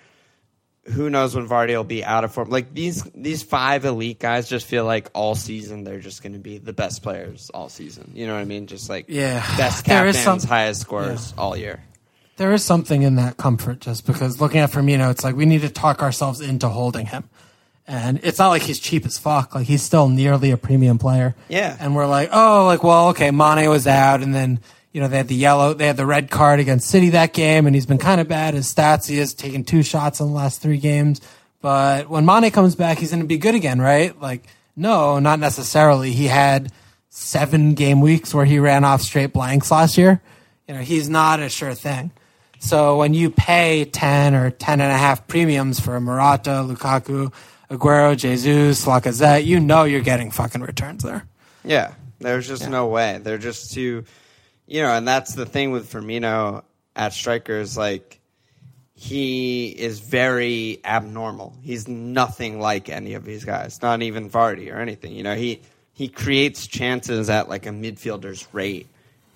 who 0.86 1.10
knows 1.10 1.34
when 1.36 1.48
Vardy 1.48 1.70
will 1.70 1.84
be 1.84 2.04
out 2.04 2.24
of 2.24 2.34
form. 2.34 2.50
Like 2.50 2.74
these 2.74 3.04
these 3.16 3.42
five 3.44 3.86
elite 3.86 4.20
guys 4.20 4.50
just 4.50 4.66
feel 4.66 4.86
like 4.86 5.10
all 5.14 5.36
season 5.36 5.84
they're 5.84 6.00
just 6.00 6.22
going 6.24 6.34
to 6.34 6.40
be 6.40 6.58
the 6.58 6.74
best 6.74 7.02
players 7.04 7.50
all 7.54 7.70
season. 7.70 8.12
You 8.14 8.28
know 8.28 8.34
what 8.34 8.42
I 8.42 8.46
mean? 8.46 8.68
Just 8.68 8.90
like 8.90 9.06
Yeah. 9.08 9.40
best 9.58 9.86
captains, 9.86 10.20
some- 10.20 10.40
highest 10.42 10.82
scores 10.82 11.34
all 11.38 11.56
year. 11.56 11.84
There 12.36 12.52
is 12.52 12.64
something 12.64 13.04
in 13.04 13.16
that 13.16 13.38
comfort 13.38 13.80
just 13.80 14.06
because 14.08 14.42
looking 14.42 14.60
at 14.60 14.72
Firmino, 14.72 15.12
it's 15.12 15.24
like 15.24 15.36
we 15.36 15.46
need 15.46 15.62
to 15.62 15.70
talk 15.70 16.02
ourselves 16.02 16.42
into 16.42 16.68
holding 16.68 17.06
him. 17.06 17.30
And 17.88 18.20
it's 18.24 18.40
not 18.40 18.50
like 18.50 18.62
he's 18.64 18.80
cheap 18.80 19.06
as 19.06 19.18
fuck. 19.18 19.54
Like 19.54 19.68
he's 19.68 19.84
still 19.84 20.08
nearly 20.10 20.52
a 20.52 20.58
premium 20.58 20.98
player. 20.98 21.36
Yeah. 21.50 21.76
And 21.80 21.96
we're 21.96 22.08
like, 22.08 22.30
oh, 22.32 22.66
like, 22.66 22.84
well, 22.84 23.10
okay, 23.10 23.30
Mane 23.30 23.70
was 23.70 23.86
out 23.88 24.22
and 24.22 24.34
then, 24.34 24.62
you 24.94 25.02
know, 25.02 25.08
they 25.10 25.18
had 25.18 25.28
the 25.28 25.36
yellow, 25.36 25.74
they 25.74 25.88
had 25.88 25.98
the 25.98 26.06
red 26.06 26.30
card 26.30 26.60
against 26.60 26.90
City 26.90 27.10
that 27.10 27.34
game 27.34 27.66
and 27.66 27.76
he's 27.76 27.86
been 27.86 27.98
kind 27.98 28.22
of 28.22 28.28
bad. 28.28 28.54
His 28.54 28.74
stats, 28.74 29.08
he 29.08 29.18
has 29.18 29.34
taken 29.34 29.66
two 29.66 29.84
shots 29.84 30.22
in 30.22 30.28
the 30.28 30.34
last 30.34 30.62
three 30.62 30.78
games. 30.78 31.20
But 31.62 32.10
when 32.10 32.26
Mane 32.26 32.52
comes 32.52 32.76
back, 32.76 33.00
he's 33.00 33.10
going 33.10 33.22
to 33.22 33.28
be 33.28 33.38
good 33.38 33.56
again, 33.56 33.82
right? 33.82 34.20
Like, 34.22 34.44
no, 34.76 35.20
not 35.20 35.40
necessarily. 35.40 36.12
He 36.12 36.28
had 36.28 36.72
seven 37.10 37.74
game 37.74 38.02
weeks 38.02 38.34
where 38.34 38.46
he 38.46 38.60
ran 38.60 38.84
off 38.84 39.02
straight 39.02 39.34
blanks 39.34 39.72
last 39.72 39.98
year. 39.98 40.22
You 40.68 40.76
know, 40.76 40.82
he's 40.82 41.10
not 41.10 41.40
a 41.40 41.50
sure 41.50 41.74
thing. 41.74 42.12
So 42.60 42.98
when 42.98 43.14
you 43.14 43.30
pay 43.30 43.84
10 43.86 44.36
or 44.36 44.50
10 44.50 44.80
and 44.80 44.92
a 44.92 44.98
half 44.98 45.28
premiums 45.28 45.80
for 45.80 46.00
Morata, 46.00 46.50
Lukaku, 46.66 47.34
Aguero, 47.70 48.16
Jesus, 48.16 48.86
Lacazette, 48.86 49.46
you 49.46 49.60
know 49.60 49.84
you're 49.84 50.02
getting 50.02 50.32
fucking 50.32 50.62
returns 50.62 51.04
there. 51.04 51.26
Yeah, 51.66 51.94
there's 52.20 52.48
just 52.48 52.70
no 52.70 52.88
way. 52.88 53.20
They're 53.22 53.38
just 53.38 53.74
too, 53.74 54.06
you 54.68 54.82
know, 54.82 54.90
and 54.90 55.08
that's 55.08 55.34
the 55.34 55.46
thing 55.46 55.72
with 55.72 55.92
Firmino 55.92 56.64
at 56.96 57.14
strikers. 57.14 57.78
Like 57.78 58.20
he 58.96 59.68
is 59.68 60.00
very 60.00 60.80
abnormal. 60.86 61.56
He's 61.62 61.88
nothing 61.88 62.60
like 62.60 62.90
any 62.90 63.16
of 63.16 63.26
these 63.26 63.44
guys. 63.44 63.82
Not 63.82 64.02
even 64.02 64.30
Vardy 64.30 64.74
or 64.74 64.80
anything. 64.80 65.14
You 65.14 65.24
know, 65.24 65.36
he 65.36 65.62
he 65.94 66.08
creates 66.08 66.68
chances 66.68 67.30
at 67.30 67.50
like 67.50 67.66
a 67.66 67.70
midfielder's 67.70 68.48
rate, 68.54 68.88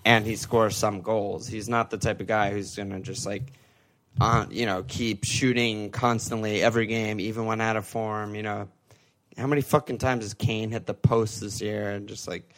and 0.06 0.26
he 0.26 0.36
scores 0.36 0.76
some 0.76 1.02
goals. 1.02 1.48
He's 1.48 1.70
not 1.70 1.90
the 1.90 1.98
type 1.98 2.22
of 2.22 2.28
guy 2.28 2.52
who's 2.52 2.76
gonna 2.76 3.00
just 3.00 3.26
like. 3.26 3.44
Uh, 4.20 4.48
you 4.50 4.66
know, 4.66 4.84
keep 4.88 5.24
shooting 5.24 5.92
constantly 5.92 6.64
every 6.64 6.88
game, 6.88 7.20
even 7.20 7.46
when 7.46 7.62
out 7.62 7.76
of 7.76 7.86
form. 7.86 8.34
You 8.34 8.42
know, 8.42 8.68
how 9.38 9.46
many 9.46 9.62
fucking 9.62 10.00
times 10.00 10.24
has 10.24 10.34
Kane 10.34 10.72
hit 10.72 10.88
the 10.88 10.96
post 10.96 11.40
this 11.40 11.62
year? 11.62 11.92
And 11.92 12.08
just 12.08 12.28
like, 12.28 12.50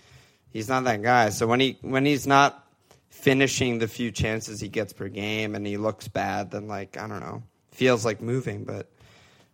he's 0.52 0.70
not 0.70 0.84
that 0.86 1.02
guy. 1.02 1.30
So 1.30 1.48
when 1.48 1.60
he 1.60 1.78
when 1.82 2.06
he's 2.06 2.28
not 2.28 2.66
finishing 3.10 3.80
the 3.80 3.88
few 3.88 4.12
chances 4.12 4.60
he 4.60 4.70
gets 4.70 4.94
per 4.94 5.08
game 5.08 5.56
and 5.56 5.66
he 5.66 5.78
looks 5.78 6.08
bad, 6.08 6.52
then 6.52 6.68
like 6.68 6.98
I 6.98 7.08
don't 7.08 7.20
know, 7.20 7.44
feels 7.72 8.06
like 8.06 8.22
moving. 8.22 8.64
But 8.64 8.90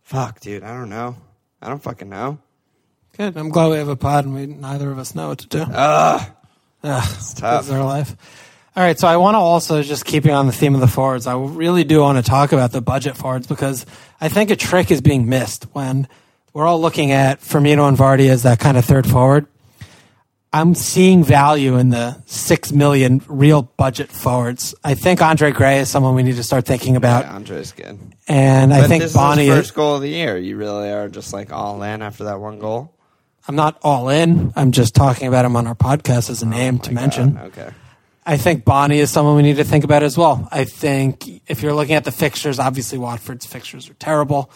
fuck, 0.03 0.39
dude, 0.39 0.63
I 0.63 0.73
don't 0.73 0.89
know. 0.89 1.15
I 1.61 1.69
don't 1.69 1.81
fucking 1.81 2.09
know. 2.09 2.39
Good. 3.17 3.37
I'm 3.37 3.49
glad 3.49 3.69
we 3.69 3.77
have 3.77 3.87
a 3.87 3.95
pod 3.95 4.25
and 4.25 4.33
we 4.33 4.45
neither 4.45 4.91
of 4.91 4.99
us 4.99 5.15
know 5.15 5.29
what 5.29 5.39
to 5.39 5.47
do. 5.47 5.61
Ugh, 5.61 6.31
Ugh, 6.83 7.09
it's 7.15 7.33
tough. 7.33 7.65
Is 7.65 7.71
our 7.71 7.83
life. 7.83 8.15
All 8.75 8.83
right, 8.83 8.99
so 8.99 9.07
I 9.07 9.15
want 9.15 9.35
to 9.35 9.39
also 9.39 9.81
just 9.83 10.03
keeping 10.03 10.33
on 10.33 10.47
the 10.47 10.51
theme 10.51 10.75
of 10.75 10.81
the 10.81 10.87
forwards. 10.87 11.27
I 11.27 11.37
really 11.37 11.85
do 11.85 12.01
want 12.01 12.17
to 12.17 12.29
talk 12.29 12.51
about 12.51 12.73
the 12.73 12.81
budget 12.81 13.15
forwards 13.15 13.47
because 13.47 13.85
I 14.19 14.27
think 14.27 14.51
a 14.51 14.57
trick 14.57 14.91
is 14.91 14.99
being 14.99 15.29
missed 15.29 15.63
when 15.71 16.09
we're 16.51 16.65
all 16.65 16.81
looking 16.81 17.13
at 17.13 17.39
Firmino 17.39 17.87
and 17.87 17.97
Vardy 17.97 18.29
as 18.29 18.43
that 18.43 18.59
kind 18.59 18.75
of 18.75 18.83
third 18.83 19.07
forward. 19.07 19.47
I'm 20.55 20.73
seeing 20.73 21.23
value 21.23 21.75
in 21.77 21.89
the 21.89 22.21
six 22.25 22.71
million 22.71 23.21
real 23.27 23.63
budget 23.63 24.09
forwards. 24.09 24.73
I 24.83 24.93
think 24.95 25.21
Andre 25.21 25.51
Gray 25.51 25.79
is 25.79 25.89
someone 25.89 26.15
we 26.15 26.23
need 26.23 26.37
to 26.37 26.43
start 26.43 26.65
thinking 26.65 26.95
about, 26.95 27.25
Yeah, 27.25 27.35
Andre's 27.35 27.71
good. 27.73 27.99
and 28.27 28.73
I 28.73 28.87
think 28.87 29.11
Bony. 29.13 29.47
is 29.47 29.53
first 29.55 29.73
goal 29.75 29.95
of 29.95 30.01
the 30.01 30.09
year. 30.09 30.37
You 30.37 30.55
really 30.55 30.89
are 30.89 31.09
just 31.09 31.33
like 31.33 31.51
all 31.51 31.83
in 31.83 32.01
after 32.01 32.23
that 32.25 32.39
one 32.39 32.59
goal. 32.59 32.93
I'm 33.47 33.55
not 33.55 33.77
all 33.83 34.09
in. 34.09 34.53
I'm 34.55 34.71
just 34.71 34.95
talking 34.95 35.27
about 35.27 35.43
him 35.45 35.55
on 35.55 35.67
our 35.67 35.75
podcast 35.75 36.29
as 36.29 36.41
a 36.41 36.45
name 36.47 36.75
oh 36.81 36.83
to 36.85 36.91
Oh 36.91 36.93
mention. 36.93 37.33
God, 37.33 37.45
Okay. 37.47 37.69
I 38.25 38.37
think 38.37 38.65
Bony 38.65 38.97
is 38.99 39.11
someone 39.11 39.35
we 39.35 39.43
need 39.43 39.57
to 39.57 39.63
think 39.63 39.83
about 39.83 40.01
as 40.03 40.17
well. 40.17 40.47
I 40.51 40.63
think 40.63 41.27
if 41.47 41.61
you're 41.61 41.75
looking 41.75 41.93
at 41.95 42.05
the 42.05 42.11
fixtures, 42.11 42.57
obviously 42.59 42.97
Watford's 42.97 43.45
fixtures 43.45 43.87
are 43.89 43.93
terrible. 43.95 44.49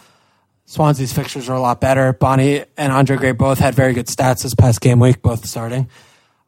Swansea's 0.69 1.12
fixtures 1.12 1.49
are 1.49 1.55
a 1.55 1.60
lot 1.60 1.82
better. 1.82 2.13
Bony 2.13 2.63
and 2.77 2.93
Andre 2.93 3.17
Gray 3.17 3.32
both 3.32 3.58
had 3.58 3.73
very 3.73 3.93
good 3.93 4.05
stats 4.05 4.43
this 4.43 4.53
past 4.53 4.82
game 4.82 4.99
week, 4.99 5.19
both 5.23 5.43
starting. 5.47 5.89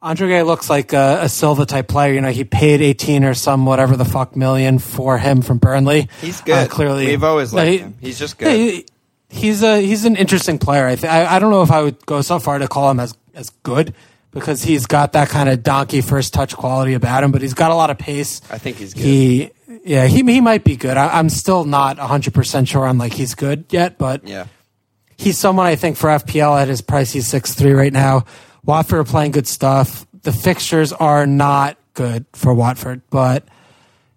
Andre 0.00 0.28
Gray 0.28 0.42
looks 0.44 0.70
like 0.70 0.92
a, 0.92 1.18
a 1.22 1.28
Silva 1.28 1.66
type 1.66 1.88
player. 1.88 2.12
You 2.14 2.20
know, 2.20 2.30
he 2.30 2.44
paid 2.44 2.80
18 2.80 3.24
or 3.24 3.34
some 3.34 3.66
whatever 3.66 3.96
the 3.96 4.04
fuck 4.04 4.36
million 4.36 4.78
for 4.78 5.18
him 5.18 5.42
from 5.42 5.58
Burnley. 5.58 6.08
He's 6.20 6.40
good. 6.40 6.54
Uh, 6.54 6.68
clearly, 6.68 7.06
We've 7.08 7.24
always 7.24 7.52
liked 7.52 7.68
he- 7.70 7.78
him. 7.78 7.96
He's 8.00 8.16
just 8.16 8.40
yeah, 8.40 8.48
good. 8.48 8.56
he- 8.74 8.86
he's 9.28 9.62
a 9.64 9.80
he's 9.80 10.04
an 10.04 10.14
interesting 10.14 10.58
player. 10.60 10.86
I, 10.86 10.94
th- 10.94 11.10
I 11.12 11.36
I 11.36 11.38
don't 11.40 11.50
know 11.50 11.62
if 11.62 11.72
I 11.72 11.82
would 11.82 12.04
go 12.06 12.20
so 12.20 12.38
far 12.38 12.58
to 12.60 12.68
call 12.68 12.90
him 12.92 13.00
as 13.00 13.16
as 13.34 13.50
good 13.64 13.92
because 14.30 14.62
he's 14.62 14.86
got 14.86 15.12
that 15.14 15.30
kind 15.30 15.48
of 15.48 15.64
donkey 15.64 16.00
first 16.00 16.32
touch 16.32 16.56
quality 16.56 16.94
about 16.94 17.24
him, 17.24 17.32
but 17.32 17.42
he's 17.42 17.54
got 17.54 17.70
a 17.72 17.74
lot 17.74 17.90
of 17.90 17.98
pace. 17.98 18.40
I 18.50 18.58
think 18.58 18.76
he's 18.76 18.94
good. 18.94 19.02
He 19.02 19.50
yeah 19.84 20.06
he 20.06 20.22
he 20.22 20.40
might 20.40 20.64
be 20.64 20.76
good. 20.76 20.96
I, 20.96 21.18
I'm 21.18 21.28
still 21.28 21.64
not 21.64 21.98
100 21.98 22.34
percent 22.34 22.68
sure 22.68 22.86
on 22.86 22.98
like 22.98 23.12
he's 23.12 23.34
good 23.34 23.66
yet, 23.70 23.98
but 23.98 24.26
yeah. 24.26 24.46
he's 25.16 25.38
someone 25.38 25.66
I 25.66 25.76
think 25.76 25.96
for 25.96 26.08
FPL 26.08 26.60
at 26.60 26.68
his 26.68 26.80
price. 26.80 27.12
He's 27.12 27.26
six 27.26 27.54
three 27.54 27.72
right 27.72 27.92
now. 27.92 28.24
Watford 28.64 29.00
are 29.00 29.04
playing 29.04 29.32
good 29.32 29.46
stuff. 29.46 30.06
The 30.22 30.32
fixtures 30.32 30.92
are 30.92 31.26
not 31.26 31.76
good 31.94 32.26
for 32.32 32.54
Watford, 32.54 33.02
but 33.10 33.44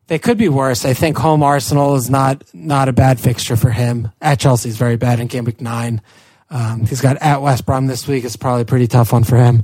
they 0.08 0.20
could 0.20 0.38
be 0.38 0.50
worse. 0.50 0.86
I 0.86 0.94
think 0.94 1.18
home 1.18 1.44
Arsenal 1.44 1.96
is 1.96 2.10
not 2.10 2.44
not 2.54 2.90
a 2.90 2.94
bad 2.94 3.20
fixture 3.20 3.56
for 3.56 3.72
him. 3.72 4.12
At 4.22 4.40
Chelsea 4.40 4.70
is 4.70 4.78
very 4.78 4.98
bad 4.98 5.20
in 5.20 5.28
game 5.28 5.46
week 5.46 5.62
nine. 5.62 6.02
Um, 6.50 6.86
he's 6.86 7.02
got 7.02 7.18
at 7.18 7.42
West 7.42 7.66
Brom 7.66 7.88
this 7.88 8.08
week. 8.08 8.24
It's 8.24 8.36
probably 8.36 8.62
a 8.62 8.66
pretty 8.66 8.88
tough 8.88 9.14
one 9.14 9.24
for 9.24 9.38
him. 9.38 9.64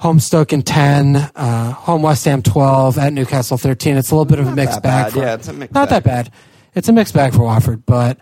Home 0.00 0.20
Stoke 0.20 0.52
in 0.52 0.62
ten, 0.62 1.16
uh, 1.16 1.72
home 1.72 2.02
West 2.02 2.24
Ham 2.26 2.42
twelve, 2.42 2.98
at 2.98 3.12
Newcastle 3.12 3.56
thirteen. 3.56 3.96
It's 3.96 4.10
a 4.10 4.14
little 4.14 4.26
bit 4.26 4.38
of 4.38 4.46
a 4.46 4.54
mixed 4.54 4.82
bag. 4.82 5.12
For, 5.12 5.20
Yeah, 5.20 5.34
it's 5.34 5.48
a 5.48 5.52
mixed 5.54 5.74
not 5.74 5.88
bag. 5.88 6.02
that 6.02 6.08
bad. 6.08 6.32
It's 6.74 6.88
a 6.88 6.92
mixed 6.92 7.14
bag 7.14 7.32
for 7.32 7.42
Watford, 7.44 7.86
but 7.86 8.18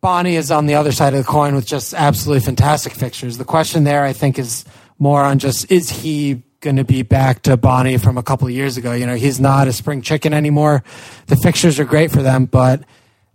Bony 0.00 0.36
is 0.36 0.50
on 0.52 0.66
the 0.66 0.74
other 0.74 0.92
side 0.92 1.14
of 1.14 1.18
the 1.18 1.28
coin 1.30 1.56
with 1.56 1.66
just 1.66 1.94
absolutely 1.94 2.44
fantastic 2.44 2.92
fixtures. 2.92 3.38
The 3.38 3.44
question 3.44 3.82
there, 3.84 4.04
I 4.04 4.12
think, 4.12 4.38
is 4.38 4.64
more 4.98 5.22
on 5.22 5.40
just 5.40 5.70
is 5.70 5.90
he 5.90 6.42
going 6.60 6.76
to 6.76 6.84
be 6.84 7.02
back 7.02 7.42
to 7.42 7.56
Bony 7.56 7.98
from 7.98 8.16
a 8.16 8.22
couple 8.22 8.46
of 8.46 8.54
years 8.54 8.76
ago? 8.76 8.92
You 8.92 9.06
know, 9.06 9.16
he's 9.16 9.40
not 9.40 9.66
a 9.66 9.72
spring 9.72 10.00
chicken 10.00 10.32
anymore. 10.32 10.84
The 11.26 11.34
fixtures 11.36 11.80
are 11.80 11.84
great 11.84 12.12
for 12.12 12.22
them, 12.22 12.44
but 12.44 12.84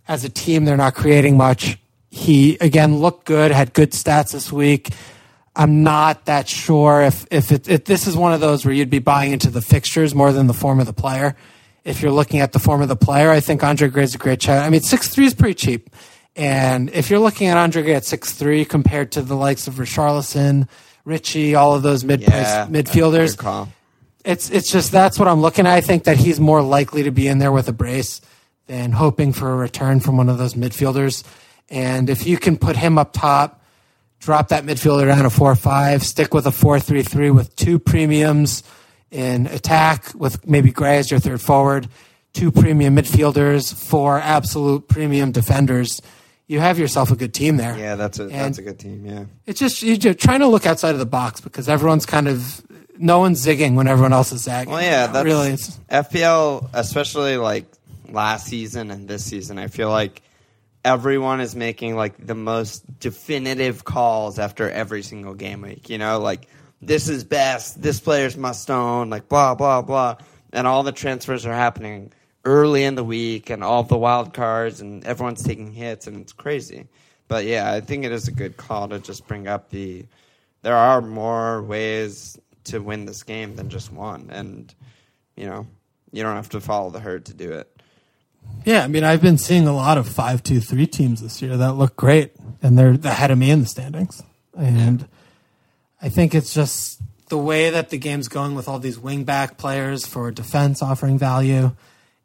as 0.06 0.24
a 0.24 0.30
team, 0.30 0.64
they're 0.64 0.78
not 0.78 0.94
creating 0.94 1.36
much. 1.36 1.78
He 2.10 2.56
again 2.62 2.96
looked 2.96 3.26
good, 3.26 3.50
had 3.50 3.74
good 3.74 3.92
stats 3.92 4.32
this 4.32 4.50
week. 4.50 4.94
I'm 5.58 5.82
not 5.82 6.26
that 6.26 6.48
sure 6.48 7.02
if 7.02 7.26
if, 7.32 7.50
it, 7.50 7.68
if 7.68 7.84
this 7.84 8.06
is 8.06 8.16
one 8.16 8.32
of 8.32 8.40
those 8.40 8.64
where 8.64 8.72
you'd 8.72 8.90
be 8.90 9.00
buying 9.00 9.32
into 9.32 9.50
the 9.50 9.60
fixtures 9.60 10.14
more 10.14 10.32
than 10.32 10.46
the 10.46 10.54
form 10.54 10.78
of 10.78 10.86
the 10.86 10.92
player. 10.92 11.36
If 11.84 12.00
you're 12.00 12.12
looking 12.12 12.40
at 12.40 12.52
the 12.52 12.58
form 12.60 12.80
of 12.80 12.88
the 12.88 12.96
player, 12.96 13.30
I 13.30 13.40
think 13.40 13.64
Andre 13.64 13.88
Gray's 13.88 14.14
a 14.14 14.18
great 14.18 14.40
shot. 14.40 14.58
I 14.58 14.70
mean, 14.70 14.82
six 14.82 15.08
three 15.08 15.26
is 15.26 15.34
pretty 15.34 15.54
cheap, 15.54 15.90
and 16.36 16.90
if 16.90 17.10
you're 17.10 17.18
looking 17.18 17.48
at 17.48 17.56
Andre 17.56 17.82
Gray 17.82 17.94
at 17.94 18.04
six 18.04 18.32
three 18.32 18.64
compared 18.64 19.12
to 19.12 19.22
the 19.22 19.34
likes 19.34 19.66
of 19.66 19.74
Richarlison, 19.74 20.68
Richie, 21.04 21.54
all 21.54 21.74
of 21.74 21.82
those 21.82 22.04
mid 22.04 22.20
Yeah, 22.20 22.66
midfielders. 22.66 23.36
It's 24.24 24.50
it's 24.50 24.70
just 24.70 24.92
that's 24.92 25.18
what 25.18 25.26
I'm 25.26 25.40
looking 25.40 25.66
at. 25.66 25.72
I 25.72 25.80
think 25.80 26.04
that 26.04 26.18
he's 26.18 26.38
more 26.38 26.62
likely 26.62 27.02
to 27.04 27.10
be 27.10 27.26
in 27.26 27.38
there 27.38 27.52
with 27.52 27.68
a 27.68 27.72
brace 27.72 28.20
than 28.66 28.92
hoping 28.92 29.32
for 29.32 29.50
a 29.50 29.56
return 29.56 29.98
from 30.00 30.16
one 30.18 30.28
of 30.28 30.38
those 30.38 30.54
midfielders. 30.54 31.24
And 31.70 32.10
if 32.10 32.26
you 32.26 32.36
can 32.36 32.58
put 32.58 32.76
him 32.76 32.98
up 32.98 33.12
top, 33.12 33.57
drop 34.20 34.48
that 34.48 34.64
midfielder 34.64 35.06
down 35.06 35.22
to 35.24 35.30
four 35.30 35.54
five, 35.54 36.02
stick 36.02 36.34
with 36.34 36.46
a 36.46 36.52
four 36.52 36.80
three 36.80 37.02
three 37.02 37.30
with 37.30 37.54
two 37.56 37.78
premiums 37.78 38.62
in 39.10 39.46
attack, 39.46 40.12
with 40.14 40.46
maybe 40.46 40.70
Gray 40.70 40.98
as 40.98 41.10
your 41.10 41.20
third 41.20 41.40
forward, 41.40 41.88
two 42.34 42.50
premium 42.52 42.96
midfielders, 42.96 43.72
four 43.74 44.18
absolute 44.18 44.86
premium 44.88 45.32
defenders. 45.32 46.00
You 46.46 46.60
have 46.60 46.78
yourself 46.78 47.10
a 47.10 47.16
good 47.16 47.34
team 47.34 47.56
there. 47.58 47.76
Yeah, 47.78 47.94
that's 47.96 48.18
a 48.18 48.22
And- 48.24 48.32
that's 48.32 48.58
a 48.58 48.62
good 48.62 48.78
team. 48.78 49.04
Yeah. 49.04 49.24
It's 49.46 49.60
just 49.60 49.82
you're 49.82 49.96
just 49.96 50.18
trying 50.18 50.40
to 50.40 50.46
look 50.46 50.66
outside 50.66 50.92
of 50.92 50.98
the 50.98 51.06
box 51.06 51.40
because 51.40 51.68
everyone's 51.68 52.06
kind 52.06 52.26
of 52.28 52.62
no 52.98 53.18
one's 53.20 53.44
zigging 53.44 53.74
when 53.74 53.86
everyone 53.86 54.12
else 54.12 54.32
is 54.32 54.42
zagging. 54.42 54.72
Well, 54.72 54.82
yeah, 54.82 55.06
that's 55.06 55.24
really. 55.24 55.50
It's, 55.50 55.78
FPL, 55.90 56.68
especially 56.72 57.36
like 57.36 57.64
last 58.10 58.46
season 58.46 58.90
and 58.90 59.06
this 59.06 59.24
season. 59.24 59.58
I 59.58 59.68
feel 59.68 59.90
like 59.90 60.22
everyone 60.84 61.40
is 61.40 61.54
making 61.54 61.96
like 61.96 62.24
the 62.24 62.34
most 62.34 63.00
definitive 63.00 63.84
calls 63.84 64.38
after 64.38 64.70
every 64.70 65.02
single 65.02 65.34
game 65.34 65.62
week. 65.62 65.90
You 65.90 65.98
know, 65.98 66.18
like 66.18 66.48
this 66.80 67.08
is 67.08 67.24
best, 67.24 67.80
this 67.80 68.00
player's 68.00 68.36
must 68.36 68.70
own, 68.70 69.10
like 69.10 69.28
blah 69.28 69.54
blah 69.54 69.82
blah, 69.82 70.16
and 70.52 70.66
all 70.66 70.82
the 70.82 70.92
transfers 70.92 71.46
are 71.46 71.54
happening 71.54 72.12
early 72.44 72.84
in 72.84 72.94
the 72.94 73.04
week, 73.04 73.50
and 73.50 73.62
all 73.62 73.82
the 73.82 73.98
wild 73.98 74.32
cards, 74.32 74.80
and 74.80 75.04
everyone's 75.04 75.42
taking 75.42 75.72
hits, 75.72 76.06
and 76.06 76.20
it's 76.22 76.32
crazy. 76.32 76.86
But 77.26 77.44
yeah, 77.44 77.70
I 77.70 77.80
think 77.80 78.04
it 78.04 78.12
is 78.12 78.28
a 78.28 78.32
good 78.32 78.56
call 78.56 78.88
to 78.88 78.98
just 78.98 79.26
bring 79.26 79.48
up 79.48 79.70
the. 79.70 80.06
There 80.62 80.76
are 80.76 81.00
more 81.00 81.62
ways 81.62 82.38
to 82.64 82.80
win 82.80 83.04
this 83.04 83.22
game 83.22 83.56
than 83.56 83.68
just 83.68 83.92
one, 83.92 84.30
and 84.30 84.74
you 85.36 85.46
know, 85.46 85.66
you 86.12 86.22
don't 86.22 86.36
have 86.36 86.50
to 86.50 86.60
follow 86.60 86.90
the 86.90 87.00
herd 87.00 87.26
to 87.26 87.34
do 87.34 87.52
it. 87.52 87.77
Yeah, 88.64 88.84
I 88.84 88.88
mean, 88.88 89.04
I've 89.04 89.22
been 89.22 89.38
seeing 89.38 89.66
a 89.66 89.74
lot 89.74 89.98
of 89.98 90.08
five 90.08 90.42
two 90.42 90.60
three 90.60 90.86
teams 90.86 91.22
this 91.22 91.40
year 91.40 91.56
that 91.56 91.74
look 91.74 91.96
great, 91.96 92.32
and 92.62 92.78
they're 92.78 92.98
ahead 93.04 93.30
of 93.30 93.38
me 93.38 93.50
in 93.50 93.60
the 93.60 93.66
standings. 93.66 94.22
And 94.56 95.08
I 96.02 96.08
think 96.08 96.34
it's 96.34 96.52
just 96.52 97.00
the 97.28 97.38
way 97.38 97.70
that 97.70 97.90
the 97.90 97.98
game's 97.98 98.28
going 98.28 98.54
with 98.54 98.68
all 98.68 98.78
these 98.78 98.98
wingback 98.98 99.56
players 99.56 100.06
for 100.06 100.30
defense 100.30 100.82
offering 100.82 101.18
value, 101.18 101.72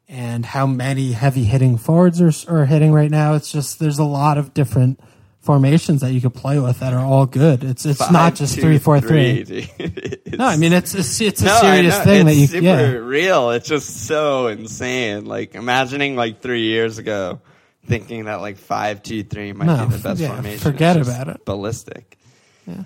and 0.08 0.44
how 0.44 0.66
many 0.66 1.12
heavy 1.12 1.44
hitting 1.44 1.78
forwards 1.78 2.20
are, 2.20 2.32
are 2.48 2.66
hitting 2.66 2.92
right 2.92 3.10
now. 3.10 3.34
It's 3.34 3.50
just 3.50 3.78
there's 3.78 3.98
a 3.98 4.04
lot 4.04 4.36
of 4.36 4.52
different 4.52 5.00
formations 5.44 6.00
that 6.00 6.12
you 6.12 6.20
could 6.20 6.34
play 6.34 6.58
with 6.58 6.80
that 6.80 6.92
are 6.92 7.04
all 7.04 7.26
good. 7.26 7.62
It's 7.62 7.84
it's 7.86 8.10
not 8.10 8.34
just 8.34 8.54
two, 8.56 8.60
three 8.62 8.78
four 8.78 9.00
three. 9.00 9.40
It's- 9.78 10.38
No, 10.38 10.46
I 10.46 10.56
mean 10.56 10.72
it's 10.72 10.94
a, 10.94 11.24
it's 11.24 11.42
a 11.42 11.44
No, 11.44 11.60
serious 11.60 11.98
thing 12.00 12.26
that 12.26 12.32
It's 12.32 12.40
you 12.40 12.46
super 12.48 12.64
yeah. 12.64 12.90
real. 12.92 13.50
It's 13.50 13.68
just 13.68 14.06
so 14.06 14.48
insane. 14.48 15.26
Like 15.26 15.54
imagining 15.54 16.16
like 16.16 16.40
three 16.40 16.62
years 16.62 16.98
ago, 16.98 17.40
thinking 17.86 18.24
that 18.24 18.40
like 18.40 18.56
five 18.56 19.02
two 19.02 19.22
three 19.22 19.52
might 19.52 19.66
No, 19.66 19.86
be 19.86 19.94
the 19.96 20.02
best 20.02 20.20
yeah, 20.20 20.28
formation. 20.32 20.58
forget 20.60 20.96
It's 20.96 21.08
about 21.08 21.28
it. 21.28 21.44
Ballistic. 21.44 22.18
Yeah. 22.66 22.82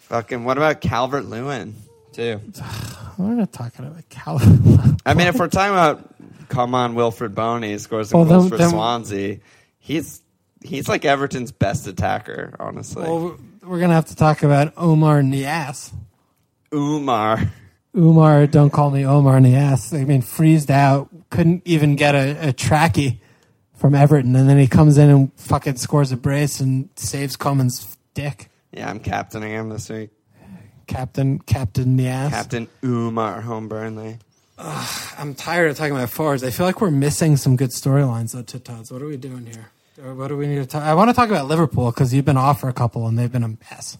Fucking. 0.00 0.44
What 0.44 0.56
about 0.56 0.80
Calvert 0.80 1.24
Lewin 1.26 1.74
too? 2.12 2.40
We're 3.18 3.34
not 3.34 3.52
talking 3.52 3.84
about 3.84 4.08
Calvin. 4.08 4.96
I 5.04 5.14
mean, 5.14 5.26
if 5.26 5.34
we're 5.36 5.48
talking 5.48 5.72
about 5.72 6.14
come 6.48 6.74
on, 6.74 6.94
Wilfred 6.94 7.34
Boney 7.34 7.76
scores 7.78 8.12
Well, 8.14 8.24
goals 8.24 8.44
then- 8.44 8.50
for 8.50 8.56
then- 8.58 8.70
Swansea. 8.70 9.40
He's 9.80 10.22
he's 10.62 10.88
like 10.88 11.04
Everton's 11.04 11.52
best 11.52 11.86
attacker, 11.86 12.54
honestly. 12.58 13.02
well, 13.02 13.38
we're 13.62 13.80
gonna 13.80 13.94
have 13.94 14.06
to 14.06 14.16
talk 14.16 14.42
about 14.42 14.72
Omar 14.76 15.20
Niasse. 15.22 15.92
Umar. 16.72 17.40
Umar, 17.96 18.46
don't 18.46 18.70
call 18.70 18.90
me 18.90 19.04
Omar 19.04 19.38
Niasse. 19.40 19.98
I 19.98 20.04
mean, 20.04 20.22
freezed 20.22 20.70
out, 20.70 21.08
couldn't 21.30 21.62
even 21.64 21.96
get 21.96 22.14
a, 22.14 22.48
a 22.48 22.52
trackie 22.52 23.18
from 23.74 23.94
Everton, 23.94 24.34
and 24.36 24.48
then 24.48 24.58
he 24.58 24.66
comes 24.66 24.98
in 24.98 25.08
and 25.10 25.32
fucking 25.34 25.76
scores 25.76 26.12
a 26.12 26.16
brace 26.16 26.60
and 26.60 26.88
saves 26.96 27.36
Koeman's 27.36 27.96
dick. 28.14 28.50
Yeah, 28.72 28.90
I'm 28.90 29.00
captaining 29.00 29.52
him 29.52 29.68
this 29.68 29.88
week. 29.88 30.10
Captain, 30.86 31.38
Captain 31.38 31.98
Niasse. 31.98 32.30
Captain 32.30 32.68
Umar 32.84 33.40
home 33.40 33.68
Burnley. 33.68 34.18
I'm 34.58 35.34
tired 35.34 35.70
of 35.70 35.76
talking 35.76 35.94
about 35.94 36.10
forwards. 36.10 36.42
I 36.42 36.50
feel 36.50 36.66
like 36.66 36.80
we're 36.80 36.90
missing 36.90 37.36
some 37.36 37.56
good 37.56 37.70
storylines 37.70 38.32
though, 38.32 38.42
Titods. 38.42 38.90
What 38.90 39.02
are 39.02 39.06
we 39.06 39.16
doing 39.16 39.46
here? 39.46 39.70
What 40.00 40.28
do 40.28 40.36
we 40.36 40.46
need 40.46 40.56
to 40.56 40.66
talk? 40.66 40.84
I 40.84 40.94
want 40.94 41.10
to 41.10 41.14
talk 41.14 41.28
about 41.28 41.48
Liverpool 41.48 41.90
because 41.90 42.14
you've 42.14 42.24
been 42.24 42.36
off 42.36 42.60
for 42.60 42.68
a 42.68 42.72
couple 42.72 43.08
and 43.08 43.18
they've 43.18 43.32
been 43.32 43.42
a 43.42 43.48
mess. 43.48 43.98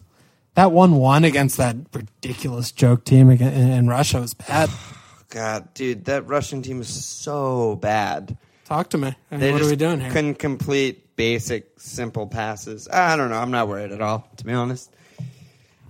That 0.55 0.71
one 0.71 0.95
one 0.95 1.25
against 1.25 1.57
that 1.57 1.75
ridiculous 1.93 2.71
joke 2.71 3.03
team 3.03 3.29
in, 3.29 3.87
Russia 3.87 4.21
was 4.21 4.33
bad. 4.33 4.69
God, 5.29 5.73
dude, 5.73 6.05
that 6.05 6.25
Russian 6.25 6.61
team 6.61 6.79
is 6.79 6.87
so 6.87 7.75
bad. 7.75 8.37
Talk 8.63 8.89
to 8.91 8.97
me. 8.97 9.13
I 9.29 9.37
mean, 9.37 9.51
what 9.51 9.61
are 9.61 9.65
we 9.65 9.75
doing 9.75 9.99
here? 9.99 10.11
Couldn't 10.11 10.35
complete 10.35 11.15
basic, 11.17 11.79
simple 11.79 12.27
passes. 12.27 12.87
I 12.87 13.17
don't 13.17 13.29
know. 13.29 13.37
I'm 13.37 13.51
not 13.51 13.67
worried 13.67 13.91
at 13.91 14.01
all, 14.01 14.27
to 14.37 14.45
be 14.45 14.53
honest. 14.53 14.91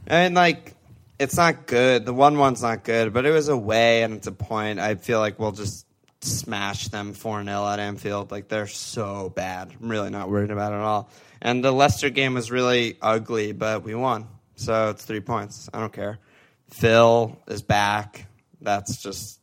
I 0.10 0.24
mean, 0.24 0.34
like, 0.34 0.74
it's 1.19 1.38
not 1.38 1.67
good. 1.67 2.06
The 2.06 2.13
one 2.13 2.39
one's 2.39 2.63
not 2.63 2.84
good, 2.84 3.13
but 3.13 3.26
it 3.26 3.32
was 3.32 3.48
away 3.48 4.02
and 4.02 4.15
it's 4.15 4.28
a 4.28 4.32
point. 4.32 4.80
I 4.80 4.95
feel 4.95 5.19
like 5.19 5.38
we'll 5.38 5.52
just 5.52 5.86
smash 6.21 6.89
them 6.89 7.13
4 7.13 7.43
0 7.43 7.67
at 7.67 7.79
Anfield. 7.79 8.32
Like, 8.32 8.47
they're 8.47 8.67
so 8.67 9.29
bad. 9.29 9.73
I'm 9.82 9.89
really 9.89 10.10
not 10.10 10.29
worried 10.29 10.51
about 10.51 10.73
it 10.73 10.77
at 10.77 10.82
all. 10.82 11.10
And 11.41 11.63
the 11.63 11.71
Leicester 11.71 12.10
game 12.10 12.34
was 12.34 12.51
really 12.51 12.97
ugly, 13.01 13.53
but 13.53 13.84
we 13.84 13.95
won. 13.95 14.27
So 14.55 14.89
it's 14.89 15.05
three 15.05 15.21
points. 15.21 15.69
I 15.73 15.79
don't 15.79 15.93
care. 15.93 16.19
Phil 16.69 17.38
is 17.47 17.62
back. 17.62 18.25
That's 18.62 19.01
just 19.01 19.39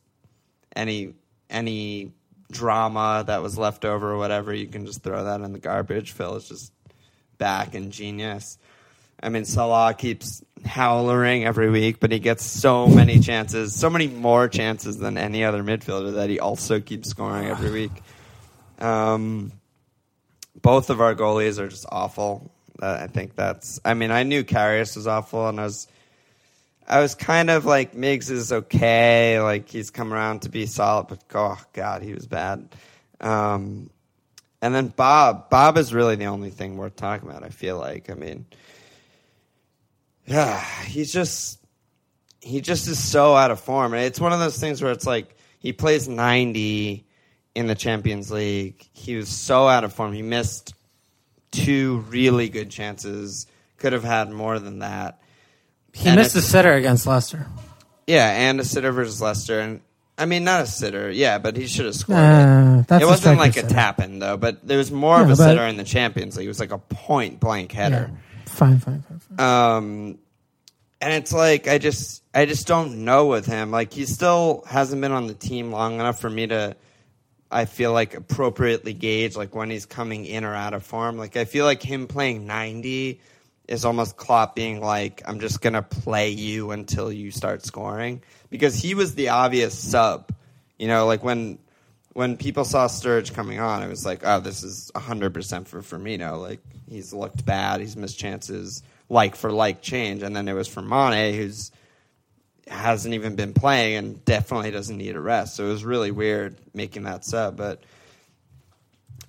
any 0.75 1.13
any 1.49 2.13
drama 2.51 3.23
that 3.27 3.41
was 3.41 3.57
left 3.57 3.85
over 3.85 4.11
or 4.11 4.17
whatever, 4.17 4.53
you 4.53 4.67
can 4.67 4.85
just 4.85 5.03
throw 5.03 5.25
that 5.25 5.41
in 5.41 5.51
the 5.51 5.59
garbage. 5.59 6.11
Phil 6.13 6.35
is 6.35 6.47
just 6.47 6.71
back 7.37 7.75
and 7.75 7.91
genius. 7.91 8.57
I 9.21 9.29
mean, 9.29 9.45
Salah 9.45 9.93
keeps 9.93 10.43
howling 10.65 11.45
every 11.45 11.69
week, 11.69 11.99
but 11.99 12.11
he 12.11 12.19
gets 12.19 12.43
so 12.43 12.87
many 12.87 13.19
chances, 13.19 13.73
so 13.75 13.89
many 13.89 14.07
more 14.07 14.47
chances 14.47 14.97
than 14.97 15.17
any 15.17 15.43
other 15.43 15.63
midfielder 15.63 16.15
that 16.15 16.29
he 16.29 16.39
also 16.39 16.79
keeps 16.79 17.09
scoring 17.09 17.47
every 17.47 17.71
week. 17.71 17.91
Um, 18.79 19.51
both 20.61 20.89
of 20.89 21.01
our 21.01 21.15
goalies 21.15 21.59
are 21.59 21.67
just 21.67 21.85
awful. 21.89 22.51
Uh, 22.79 22.99
I 23.01 23.07
think 23.07 23.35
that's. 23.35 23.79
I 23.83 23.93
mean, 23.95 24.11
I 24.11 24.23
knew 24.23 24.43
Karius 24.43 24.95
was 24.95 25.07
awful, 25.07 25.47
and 25.47 25.59
I 25.59 25.63
was 25.63 25.87
I 26.87 27.01
was 27.01 27.15
kind 27.15 27.49
of 27.49 27.65
like 27.65 27.93
Miggs 27.93 28.29
is 28.29 28.53
okay, 28.53 29.41
like 29.41 29.67
he's 29.67 29.89
come 29.89 30.13
around 30.13 30.43
to 30.43 30.49
be 30.49 30.65
solid, 30.65 31.07
but 31.07 31.23
oh 31.35 31.59
god, 31.73 32.01
he 32.01 32.13
was 32.13 32.27
bad. 32.27 32.69
Um, 33.19 33.89
and 34.61 34.73
then 34.73 34.87
Bob, 34.87 35.49
Bob 35.49 35.77
is 35.77 35.93
really 35.93 36.15
the 36.15 36.25
only 36.25 36.49
thing 36.49 36.77
worth 36.77 36.95
talking 36.95 37.29
about. 37.29 37.43
I 37.43 37.49
feel 37.49 37.77
like, 37.77 38.09
I 38.09 38.13
mean, 38.13 38.45
yeah, 40.27 40.61
he's 40.83 41.11
just 41.11 41.59
he 42.41 42.61
just 42.61 42.87
is 42.87 43.01
so 43.01 43.35
out 43.35 43.51
of 43.51 43.59
form, 43.59 43.93
and 43.93 44.03
it's 44.03 44.19
one 44.19 44.33
of 44.33 44.39
those 44.39 44.59
things 44.59 44.81
where 44.81 44.91
it's 44.91 45.05
like 45.07 45.35
he 45.59 45.73
plays 45.73 46.07
ninety 46.07 47.05
in 47.55 47.67
the 47.67 47.75
Champions 47.75 48.29
League. 48.29 48.87
He 48.93 49.15
was 49.15 49.29
so 49.29 49.67
out 49.67 49.83
of 49.83 49.93
form. 49.93 50.13
He 50.13 50.21
missed 50.21 50.73
two 51.51 51.99
really 52.09 52.49
good 52.49 52.69
chances. 52.69 53.47
Could 53.77 53.93
have 53.93 54.03
had 54.03 54.29
more 54.29 54.59
than 54.59 54.79
that. 54.79 55.21
He 55.93 56.07
And 56.07 56.17
missed 56.17 56.35
a 56.35 56.41
sitter 56.41 56.73
against 56.73 57.07
Leicester. 57.07 57.47
Yeah, 58.05 58.29
and 58.29 58.59
a 58.59 58.65
sitter 58.65 58.91
versus 58.91 59.21
Leicester, 59.21 59.59
and 59.59 59.81
I 60.17 60.25
mean 60.25 60.43
not 60.43 60.61
a 60.61 60.67
sitter, 60.67 61.09
yeah, 61.09 61.37
but 61.37 61.57
he 61.57 61.67
should 61.67 61.85
have 61.85 61.95
scored. 61.95 62.19
Uh, 62.19 62.83
it 62.89 63.01
it 63.01 63.05
wasn't 63.05 63.39
like 63.39 63.51
a 63.51 63.61
sitter. 63.61 63.69
tap 63.69 63.99
in 63.99 64.19
though, 64.19 64.37
but 64.37 64.65
there 64.67 64.77
was 64.77 64.91
more 64.91 65.21
of 65.21 65.29
a 65.29 65.35
sitter 65.35 65.65
in 65.65 65.77
the 65.77 65.83
Champions 65.83 66.37
League. 66.37 66.45
It 66.45 66.49
was 66.49 66.59
like 66.59 66.71
a 66.71 66.77
point 66.77 67.39
blank 67.39 67.73
Yeah. 67.73 68.07
Fine, 68.47 68.79
fine, 68.79 69.01
fine, 69.01 69.19
fine. 69.19 69.39
Um, 69.39 70.17
and 70.99 71.13
it's 71.13 71.31
like 71.31 71.67
I 71.67 71.77
just 71.77 72.23
I 72.33 72.45
just 72.45 72.67
don't 72.67 73.05
know 73.05 73.27
with 73.27 73.45
him. 73.45 73.71
Like 73.71 73.93
he 73.93 74.05
still 74.05 74.63
hasn't 74.67 75.01
been 75.01 75.11
on 75.11 75.27
the 75.27 75.33
team 75.33 75.71
long 75.71 75.95
enough 75.95 76.19
for 76.19 76.29
me 76.29 76.47
to 76.47 76.75
I 77.51 77.65
feel 77.65 77.93
like 77.93 78.15
appropriately 78.15 78.93
gauge 78.93 79.35
like 79.35 79.55
when 79.55 79.69
he's 79.69 79.85
coming 79.85 80.25
in 80.25 80.43
or 80.43 80.53
out 80.53 80.73
of 80.73 80.83
form. 80.83 81.17
Like 81.17 81.37
I 81.37 81.45
feel 81.45 81.65
like 81.65 81.81
him 81.81 82.07
playing 82.07 82.47
90 82.47 83.21
is 83.67 83.85
almost 83.85 84.17
Klopp 84.17 84.55
being 84.55 84.81
like 84.81 85.21
I'm 85.25 85.39
just 85.39 85.61
going 85.61 85.73
to 85.73 85.81
play 85.81 86.29
you 86.29 86.71
until 86.71 87.11
you 87.11 87.31
start 87.31 87.63
scoring 87.63 88.23
because 88.49 88.75
he 88.75 88.95
was 88.95 89.15
the 89.15 89.29
obvious 89.29 89.77
sub. 89.77 90.31
You 90.77 90.87
know, 90.87 91.05
like 91.05 91.23
when 91.23 91.59
when 92.17 92.35
people 92.35 92.65
saw 92.65 92.87
Sturridge 92.87 93.35
coming 93.35 93.59
on, 93.59 93.83
it 93.83 93.89
was 93.89 94.03
like, 94.03 94.21
oh, 94.25 94.39
this 94.39 94.63
is 94.63 94.91
100% 94.95 95.67
for 95.67 95.81
Firmino. 95.83 96.41
Like, 96.41 96.61
he's 96.89 97.13
looked 97.13 97.45
bad. 97.45 97.81
He's 97.81 97.95
missed 97.95 98.19
chances, 98.19 98.83
like 99.09 99.35
for 99.35 99.51
like 99.51 99.81
change. 99.81 100.23
And 100.23 100.35
then 100.35 100.47
it 100.47 100.53
was 100.53 100.67
for 100.67 100.81
Mane, 100.81 101.33
who's 101.33 101.71
hasn't 102.67 103.13
even 103.13 103.35
been 103.35 103.53
playing 103.53 103.95
and 103.95 104.25
definitely 104.25 104.71
doesn't 104.71 104.97
need 104.97 105.15
a 105.15 105.19
rest. 105.19 105.55
So 105.55 105.65
it 105.65 105.69
was 105.69 105.85
really 105.85 106.11
weird 106.11 106.57
making 106.73 107.03
that 107.03 107.23
sub. 107.25 107.57
But 107.57 107.81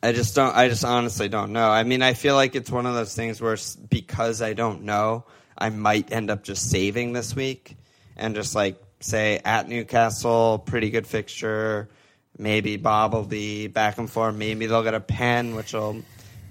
I 0.03 0.13
just 0.13 0.35
don't. 0.35 0.55
I 0.55 0.69
just 0.69 0.85
honestly 0.85 1.29
don't 1.29 1.53
know. 1.53 1.71
I 1.71 1.83
mean, 1.83 2.03
I 2.03 2.15
feel 2.15 2.35
like 2.35 2.55
it's 2.55 2.71
one 2.71 2.87
of 2.87 2.95
those 2.95 3.15
things 3.15 3.41
where 3.41 3.57
because 3.89 4.43
I 4.43 4.53
don't 4.53 4.83
know, 4.83 5.25
I 5.57 5.71
might 5.71 6.13
end 6.13 6.31
up 6.31 6.45
just 6.45 6.71
saving 6.71 7.13
this 7.13 7.35
week 7.35 7.77
and 8.17 8.35
just 8.35 8.55
like 8.55 8.81
say 9.01 9.41
at 9.45 9.69
Newcastle, 9.69 10.59
pretty 10.59 10.91
good 10.91 11.07
fixture. 11.07 11.89
Maybe 12.37 12.77
Bob 12.77 13.15
will 13.15 13.25
be 13.25 13.67
back 13.67 13.99
and 13.99 14.09
forth. 14.09 14.37
Maybe 14.37 14.67
they'll 14.67 14.85
get 14.85 14.95
a 14.95 15.01
pen, 15.01 15.57
which 15.57 15.73
will 15.73 16.03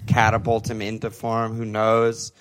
catapult 0.08 0.68
him 0.68 0.82
into 0.82 1.10
form. 1.10 1.54
Who 1.54 1.64
knows? 1.64 2.32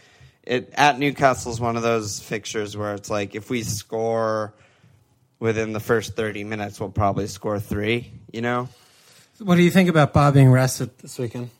It 0.43 0.74
at 0.74 0.97
Newcastle 0.97 1.51
is 1.51 1.59
one 1.59 1.76
of 1.76 1.84
those 1.84 2.20
fixtures 2.20 2.76
where 2.76 2.93
it's 2.95 3.09
like 3.09 3.36
if 3.36 3.49
we 3.49 3.63
score 3.63 4.53
within 5.39 5.74
the 5.74 5.80
first 5.80 6.15
thirty 6.15 6.43
minutes, 6.43 6.80
we'll 6.80 6.89
probably 6.89 7.28
score 7.28 7.59
three. 7.59 8.11
You 8.32 8.41
know. 8.41 8.70
What 9.39 9.55
do 9.55 9.61
you 9.61 9.70
think 9.70 9.89
about 9.89 10.13
Bob 10.13 10.34
being 10.34 10.49
rested 10.49 10.97
this 10.97 11.20
weekend? 11.20 11.51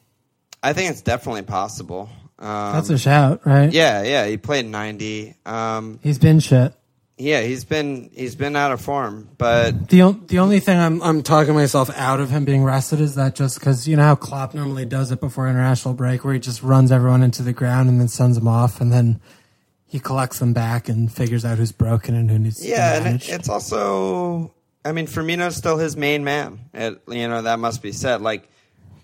I 0.64 0.74
think 0.74 0.89
it's 0.89 1.01
definitely 1.01 1.43
possible. 1.43 2.10
Um, 2.39 2.74
That's 2.74 2.89
a 2.89 2.97
shout, 2.97 3.45
right? 3.45 3.72
yeah, 3.72 4.03
yeah. 4.03 4.26
He 4.26 4.38
played 4.38 4.66
ninety. 4.66 5.36
Um, 5.45 5.99
He's 6.01 6.18
been 6.18 6.39
shit. 6.39 6.74
Yeah, 7.18 7.41
he's 7.41 7.65
been 7.65 8.11
he's 8.13 8.36
been 8.36 8.55
out 8.55 8.72
of 8.72 8.80
form, 8.80 9.28
but 9.38 9.89
The 9.89 10.03
o- 10.03 10.11
the 10.11 10.38
only 10.39 10.59
thing 10.59 10.78
I'm 10.78 11.01
I'm 11.01 11.24
talking 11.24 11.55
myself 11.55 11.89
out 11.97 12.20
of 12.20 12.30
him 12.30 12.45
being 12.45 12.63
rested 12.63 13.01
is 13.01 13.15
that 13.15 13.34
just 13.34 13.59
because 13.59 13.88
you 13.88 13.95
know 13.95 14.03
how 14.03 14.15
Klopp 14.15 14.53
normally 14.53 14.86
does 14.86 15.11
it 15.11 15.20
before 15.20 15.47
international 15.47 15.95
break, 15.95 16.24
where 16.24 16.36
he 16.36 16.39
just 16.39 16.61
runs 16.61 16.91
everyone 16.91 17.24
into 17.24 17.41
the 17.41 17.53
ground 17.53 17.89
and 17.89 17.99
then 17.99 18.07
sends 18.07 18.38
them 18.38 18.47
off, 18.47 18.80
and 18.80 18.93
then 18.93 19.20
he 19.88 19.99
collects 19.99 20.38
them 20.39 20.53
back 20.53 20.89
and 20.89 21.11
figures 21.11 21.43
out 21.43 21.57
who's 21.57 21.72
broken 21.72 22.13
and 22.13 22.30
who 22.30 22.38
needs 22.38 22.59
to 22.59 22.68
yeah, 22.68 22.99
be 22.99 23.05
and 23.07 23.15
it, 23.22 23.30
it's 23.30 23.49
also. 23.49 24.53
I 24.86 24.91
mean, 24.91 25.07
Firmino's 25.07 25.55
still 25.55 25.78
his 25.78 25.97
main 25.97 26.24
man. 26.24 26.59
It, 26.74 27.01
you 27.07 27.28
know 27.28 27.41
that 27.41 27.57
must 27.57 27.82
be 27.82 27.91
said. 27.91 28.22
Like 28.22 28.47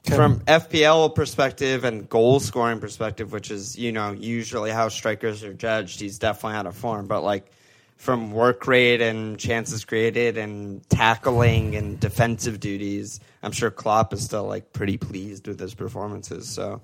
from 0.07 0.41
FPL 0.41 1.15
perspective 1.15 1.83
and 1.83 2.07
goal 2.07 2.39
scoring 2.39 2.79
perspective, 2.79 3.31
which 3.31 3.49
is 3.49 3.75
you 3.75 3.91
know 3.91 4.11
usually 4.11 4.69
how 4.69 4.89
strikers 4.89 5.43
are 5.43 5.53
judged, 5.53 5.99
he's 5.99 6.19
definitely 6.19 6.57
out 6.57 6.67
of 6.67 6.75
form. 6.75 7.07
But 7.07 7.21
like 7.21 7.51
from 7.97 8.31
work 8.31 8.67
rate 8.67 9.01
and 9.01 9.39
chances 9.39 9.85
created 9.85 10.37
and 10.37 10.87
tackling 10.89 11.75
and 11.75 11.99
defensive 11.99 12.59
duties, 12.59 13.19
I'm 13.41 13.51
sure 13.51 13.71
Klopp 13.71 14.13
is 14.13 14.23
still 14.23 14.45
like 14.45 14.73
pretty 14.73 14.97
pleased 14.97 15.47
with 15.47 15.59
his 15.59 15.73
performances. 15.73 16.49
So 16.49 16.81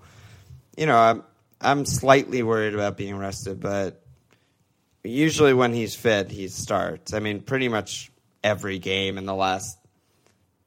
you 0.78 0.86
know, 0.86 0.97
I'm 0.97 1.24
I'm 1.62 1.86
slightly 1.86 2.41
worried 2.41 2.74
about 2.74 2.95
being 2.95 3.18
rested, 3.18 3.60
but 3.60 4.01
usually 5.03 5.53
when 5.53 5.74
he's 5.74 5.93
fit, 5.93 6.32
he 6.32 6.47
starts. 6.47 7.14
I 7.14 7.20
mean, 7.20 7.41
pretty 7.41 7.68
much 7.68 8.12
every 8.43 8.80
game 8.80 9.18
in 9.18 9.26
the 9.26 9.36
last 9.36 9.78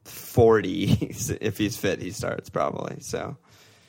40 0.04 0.92
if 1.40 1.56
he's 1.56 1.76
fit, 1.76 2.00
he 2.00 2.10
starts 2.10 2.50
probably. 2.50 3.00
So, 3.00 3.36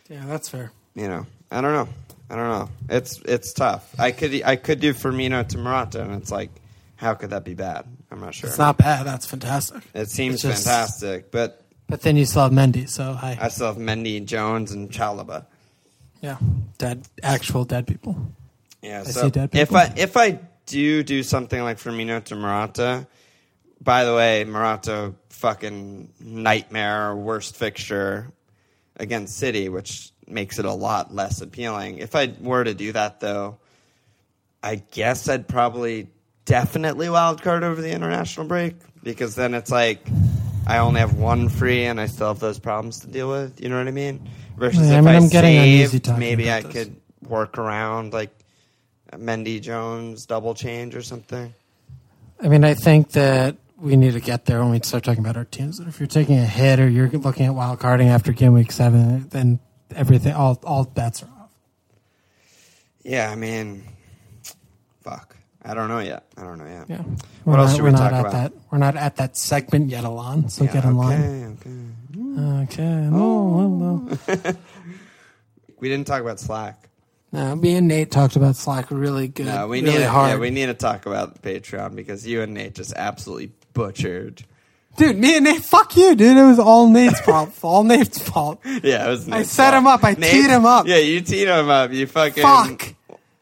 yeah, 0.10 0.26
that's 0.26 0.48
fair. 0.48 0.72
you 0.96 1.08
know, 1.08 1.26
I 1.52 1.60
don't 1.62 1.74
know. 1.74 1.94
I 2.30 2.36
don't 2.36 2.50
know. 2.50 2.70
It's 2.90 3.20
it's 3.26 3.54
tough. 3.54 3.94
I 4.00 4.12
could 4.12 4.42
I 4.44 4.56
could 4.56 4.80
do 4.80 4.94
Firmino 4.94 5.48
to 5.50 5.58
Morata 5.58 6.02
and 6.02 6.14
it's 6.22 6.32
like 6.32 6.50
how 6.96 7.14
could 7.16 7.32
that 7.32 7.44
be 7.44 7.54
bad? 7.54 7.86
I'm 8.12 8.22
not 8.22 8.34
sure. 8.34 8.50
It's 8.50 8.58
not 8.58 8.78
bad. 8.78 9.06
That's 9.06 9.26
fantastic. 9.26 9.84
it 9.94 10.10
seems 10.10 10.36
it's 10.36 10.44
just- 10.44 10.64
fantastic, 10.66 11.32
but 11.32 11.64
But 11.88 12.02
then 12.02 12.16
you 12.16 12.26
still 12.26 12.44
have 12.44 12.52
Mendy, 12.52 12.88
so 12.90 13.14
hi. 13.14 13.38
I 13.40 13.50
still 13.50 13.68
have 13.68 13.78
Mendy, 13.78 14.26
Jones, 14.26 14.72
and 14.72 14.90
Chalobah. 14.90 15.46
yeah, 16.22 16.38
dead, 16.78 17.06
actual 17.22 17.66
dead 17.66 17.86
people. 17.88 18.16
Yeah, 18.82 19.02
I 19.02 19.04
so 19.04 19.24
see 19.24 19.30
dead 19.30 19.50
if 19.54 19.70
people. 19.70 19.78
I 19.78 19.94
if 19.98 20.16
I 20.18 20.40
do 20.66 21.04
do 21.04 21.22
something 21.24 21.62
like 21.62 21.78
Firmino 21.78 22.24
to 22.24 22.36
Morata, 22.36 23.06
by 23.82 24.06
the 24.06 24.16
way, 24.16 24.46
Morata 24.46 25.14
fucking 25.30 26.08
nightmare 26.22 27.14
worst 27.16 27.58
fixture 27.58 28.32
against 28.96 29.36
City, 29.38 29.68
which 29.68 30.13
makes 30.28 30.60
it 30.60 30.66
a 30.66 30.70
mm-hmm. 30.70 30.82
lot 30.82 31.14
less 31.14 31.42
appealing. 31.42 32.00
If 32.00 32.16
I 32.16 32.34
were 32.40 32.64
to 32.64 32.74
do 32.74 32.92
that 32.94 33.20
though, 33.20 33.58
I 34.62 34.76
guess 34.76 35.28
I'd 35.28 35.48
probably 35.48 36.08
definitely 36.46 37.10
wild 37.10 37.42
card 37.42 37.64
over 37.64 37.82
the 37.82 37.92
international 37.92 38.48
break 38.48 38.76
because 39.04 39.36
then 39.36 39.54
it's 39.54 39.72
like 39.72 40.06
I 40.66 40.78
only 40.80 41.00
have 41.00 41.16
one 41.16 41.50
free 41.50 41.86
and 41.86 42.00
I 42.00 42.08
still 42.08 42.28
have 42.28 42.40
those 42.40 42.60
problems 42.60 43.00
to 43.02 43.08
deal 43.08 43.30
with. 43.30 43.62
You 43.62 43.70
know 43.70 43.78
what 43.78 43.88
I 43.88 43.92
mean? 43.92 44.30
Versus 44.58 44.88
Yeah, 44.88 44.96
I 44.96 45.00
if 45.00 45.06
mean, 45.06 45.14
I 45.14 45.18
I'm 45.18 45.30
getting 45.30 45.58
uneasy 45.58 46.02
saved, 46.04 46.18
maybe 46.18 46.50
I 46.50 46.62
this. 46.62 46.72
could 46.72 46.96
work 47.28 47.58
around 47.58 48.14
like 48.14 48.32
a 49.12 49.18
Mendy 49.18 49.62
Jones 49.62 50.26
double 50.26 50.54
change 50.54 50.96
or 50.96 51.02
something. 51.02 51.54
I 52.42 52.48
mean, 52.48 52.64
I 52.64 52.74
think 52.74 53.12
that 53.12 53.58
we 53.78 53.96
need 53.96 54.14
to 54.14 54.20
get 54.20 54.46
there 54.46 54.62
when 54.62 54.72
we 54.72 54.80
start 54.80 55.04
talking 55.04 55.24
about 55.24 55.38
our 55.38 55.46
teams. 55.46 55.80
If 55.80 56.00
you're 56.00 56.08
taking 56.08 56.38
a 56.38 56.46
hit 56.46 56.80
or 56.80 56.88
you're 56.88 57.10
looking 57.10 57.46
at 57.46 57.54
wild 57.54 57.80
carding 57.80 58.08
after 58.08 58.32
game 58.32 58.54
week 58.54 58.72
seven, 58.72 59.28
then 59.30 59.60
everything, 59.96 60.34
all 60.34 60.60
all 60.64 60.86
bets 60.86 61.24
are 61.24 61.30
off. 61.40 61.52
Yeah, 63.04 63.30
I 63.30 63.36
mean, 63.36 63.84
fuck. 65.02 65.36
I 65.66 65.74
don't 65.74 65.88
know 65.88 66.00
yet. 66.00 66.26
I 66.38 66.44
don't 66.44 66.58
know 66.58 66.66
yet. 66.66 66.86
Yeah. 66.90 66.98
What 66.98 67.54
we're 67.54 67.58
else 67.58 67.70
not, 67.70 67.76
should 67.76 67.84
we're 67.84 67.90
we 67.90 67.92
not 67.94 68.10
talk 68.10 68.14
at 68.14 68.20
about? 68.20 68.32
That, 68.32 68.54
we're 68.72 68.78
not 68.80 68.96
at 68.98 69.16
that 69.16 69.38
segment 69.38 69.90
yet, 69.90 70.04
Alon. 70.04 70.50
So 70.50 70.66
Yeah, 70.66 70.74
get 70.74 70.84
in 70.84 70.98
line. 70.98 71.58
okay, 71.62 72.66
okay. 72.66 72.84
Okay. 72.84 73.10
Oh. 73.14 74.10
We 75.84 75.90
didn't 75.90 76.08
talk 76.08 76.22
about 76.22 76.40
Slack. 76.40 76.88
No, 77.34 77.58
me 77.58 77.76
and 77.76 77.90
Nate 77.90 78.10
talked 78.10 78.38
about 78.38 78.56
Slack 78.56 78.90
really 78.90 79.28
good. 79.28 79.48
No, 79.48 79.68
we 79.68 79.82
really 79.82 79.98
need 79.98 80.04
to, 80.04 80.10
hard. 80.10 80.30
Yeah, 80.32 80.38
we 80.38 80.50
need 80.50 80.68
to 80.68 80.74
talk 80.74 81.06
about 81.06 81.42
Patreon 81.42 81.94
because 81.94 82.26
you 82.26 82.42
and 82.42 82.54
Nate 82.54 82.74
just 82.74 82.94
absolutely 82.96 83.52
butchered. 83.74 84.46
Dude, 84.98 85.18
me 85.18 85.36
and 85.38 85.46
Nate, 85.46 85.62
fuck 85.64 85.96
you, 85.96 86.16
dude. 86.16 86.38
It 86.38 86.44
was 86.44 86.60
all 86.60 86.90
Nate's 86.90 87.20
fault. 87.26 87.52
All 87.62 87.84
Nate's 87.84 88.20
fault. 88.20 88.60
Yeah, 88.66 89.06
it 89.06 89.10
was. 89.10 89.28
Nate's 89.28 89.40
I 89.60 89.64
set 89.64 89.72
fault. 89.72 89.82
him 89.82 89.88
up. 89.88 90.04
I 90.04 90.14
teed 90.14 90.50
him 90.50 90.66
up. 90.66 90.88
Yeah, 90.88 90.98
you 90.98 91.22
teed 91.22 91.48
him 91.48 91.70
up. 91.70 91.92
You 91.92 92.08
fucking 92.08 92.44
Fuck. 92.44 92.94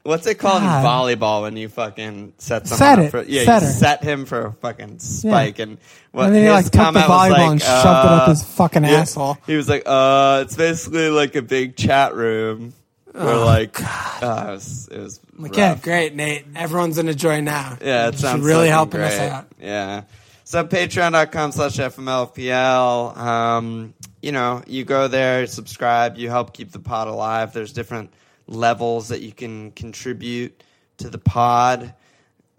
What's 0.03 0.25
it 0.25 0.39
called 0.39 0.63
God. 0.63 0.79
in 0.79 1.19
volleyball 1.19 1.43
when 1.43 1.55
you 1.55 1.69
fucking 1.69 2.33
set 2.39 2.67
someone 2.67 2.77
Set 2.79 2.99
up 2.99 3.05
it. 3.05 3.11
for? 3.11 3.21
Yeah, 3.23 3.43
Set 3.45 3.61
you 3.61 3.67
her. 3.67 3.73
set 3.73 4.03
him 4.03 4.25
for 4.25 4.45
a 4.47 4.51
fucking 4.53 4.97
spike, 4.97 5.59
and 5.59 5.77
what 6.11 6.25
And 6.25 6.35
then 6.35 6.41
he, 6.41 6.47
his 6.47 6.53
like, 6.55 6.71
took 6.71 6.93
the 6.95 6.99
was 7.01 7.03
volleyball 7.03 7.29
like, 7.37 7.51
and 7.51 7.61
shoved 7.61 7.85
it 7.85 7.85
up 8.11 8.21
uh, 8.23 8.29
his 8.31 8.43
fucking 8.43 8.83
yeah, 8.83 8.89
asshole. 8.89 9.37
He 9.45 9.55
was 9.55 9.69
like, 9.69 9.83
"Uh, 9.85 10.39
it's 10.43 10.55
basically 10.55 11.09
like 11.11 11.35
a 11.35 11.43
big 11.43 11.75
chat 11.75 12.15
room." 12.15 12.73
Where 13.11 13.35
like, 13.35 13.77
uh, 14.23 14.45
it 14.47 14.51
was, 14.53 14.87
it 14.91 14.97
was 14.99 15.19
Like, 15.37 15.55
yeah, 15.55 15.75
great, 15.75 16.15
Nate. 16.15 16.45
Everyone's 16.55 16.97
in 16.97 17.07
a 17.07 17.13
joy 17.13 17.41
now. 17.41 17.77
Yeah, 17.79 18.07
it 18.07 18.17
sounds 18.17 18.41
really 18.43 18.69
helping 18.69 19.01
us 19.01 19.19
out. 19.19 19.47
Yeah. 19.61 20.03
So 20.51 20.65
patreon.com 20.65 21.53
slash 21.53 21.77
FMLFPL. 21.77 23.15
Um, 23.15 23.93
you 24.21 24.33
know, 24.33 24.61
you 24.67 24.83
go 24.83 25.07
there, 25.07 25.47
subscribe, 25.47 26.17
you 26.17 26.29
help 26.29 26.51
keep 26.51 26.73
the 26.73 26.79
pod 26.79 27.07
alive. 27.07 27.53
There's 27.53 27.71
different 27.71 28.11
levels 28.47 29.07
that 29.07 29.21
you 29.21 29.31
can 29.31 29.71
contribute 29.71 30.61
to 30.97 31.09
the 31.09 31.19
pod. 31.19 31.93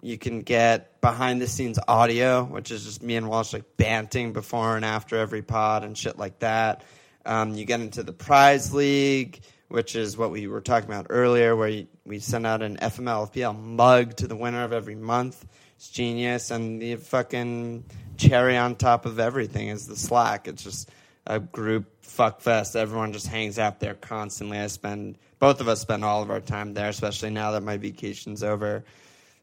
You 0.01 0.17
can 0.17 0.41
get 0.41 1.03
behind 1.03 1.43
the 1.43 1.47
scenes 1.47 1.79
audio, 1.87 2.45
which 2.45 2.71
is 2.71 2.85
just 2.85 3.03
me 3.03 3.17
and 3.17 3.29
Walsh 3.29 3.53
like 3.53 3.77
banting 3.77 4.33
before 4.33 4.75
and 4.75 4.87
after 4.87 5.19
every 5.19 5.43
pod 5.43 5.85
and 5.85 5.95
shit 5.95 6.19
like 6.19 6.39
that. 6.39 6.85
Um, 7.27 7.53
you 7.53 7.67
get 7.67 7.83
into 7.83 8.03
the 8.03 8.15
prize 8.15 8.73
league, 8.73 9.39
which 9.69 9.97
is 9.97 10.17
what 10.17 10.31
we 10.31 10.47
were 10.47 10.63
talking 10.63 10.89
about 10.89 11.09
earlier, 11.11 11.55
where 11.55 11.69
you, 11.69 11.87
we 12.07 12.21
send 12.21 12.47
out 12.47 12.63
an 12.63 12.79
FML 12.79 13.31
FPL 13.31 13.63
mug 13.63 14.17
to 14.17 14.27
the 14.27 14.35
winner 14.35 14.65
of 14.65 14.73
every 14.73 14.95
month. 14.95 15.45
It's 15.83 15.91
genius, 15.91 16.53
and 16.53 16.81
the 16.81 16.95
fucking 16.95 17.83
cherry 18.17 18.57
on 18.57 18.77
top 18.77 19.05
of 19.05 19.19
everything 19.19 19.67
is 19.67 19.89
the 19.89 19.97
Slack. 19.97 20.47
It's 20.47 20.63
just 20.63 20.89
a 21.27 21.41
group 21.41 22.05
fuck 22.05 22.41
fest. 22.41 22.77
Everyone 22.77 23.13
just 23.13 23.27
hangs 23.27 23.59
out 23.59 23.81
there 23.81 23.95
constantly. 23.95 24.61
I 24.61 24.69
spend 24.69 25.19
both 25.41 25.61
of 25.61 25.67
us 25.67 25.81
spend 25.81 26.05
all 26.05 26.23
of 26.23 26.31
our 26.31 26.39
time 26.39 26.75
there, 26.75 26.89
especially 26.89 27.31
now 27.31 27.51
that 27.51 27.65
my 27.65 27.79
vacation's 27.79 28.45
over. 28.45 28.85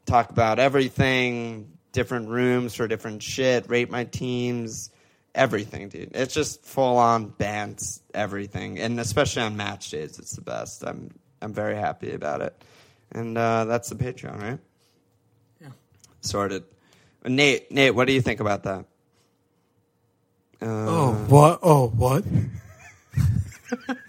Talk 0.06 0.30
about 0.30 0.60
everything, 0.60 1.74
different 1.92 2.30
rooms 2.30 2.74
for 2.74 2.88
different 2.88 3.22
shit, 3.22 3.70
rate 3.70 3.92
my 3.92 4.06
teams, 4.06 4.92
everything, 5.36 5.90
dude. 5.90 6.12
It's 6.14 6.34
just 6.34 6.64
full 6.64 6.96
on 6.96 7.32
bands, 7.32 8.02
everything, 8.14 8.80
and 8.80 8.98
especially 9.02 9.42
on 9.42 9.58
match 9.58 9.90
days, 9.90 10.18
it's 10.18 10.38
the 10.38 10.42
best. 10.42 10.86
I'm 10.88 11.14
I'm 11.42 11.52
very 11.52 11.76
happy 11.76 12.14
about 12.14 12.40
it, 12.40 12.64
and 13.12 13.38
uh, 13.38 13.66
that's 13.66 13.90
the 13.90 13.96
Patreon, 13.96 14.42
right? 14.42 14.60
Sorted. 16.22 16.64
Nate, 17.26 17.72
Nate, 17.72 17.94
what 17.96 18.06
do 18.08 18.14
you 18.14 18.22
think 18.22 18.40
about 18.40 18.64
that? 18.64 18.86
Uh, 20.62 20.66
Oh, 20.88 21.14
what? 21.30 21.60
Oh, 21.62 21.88
what? 21.90 22.24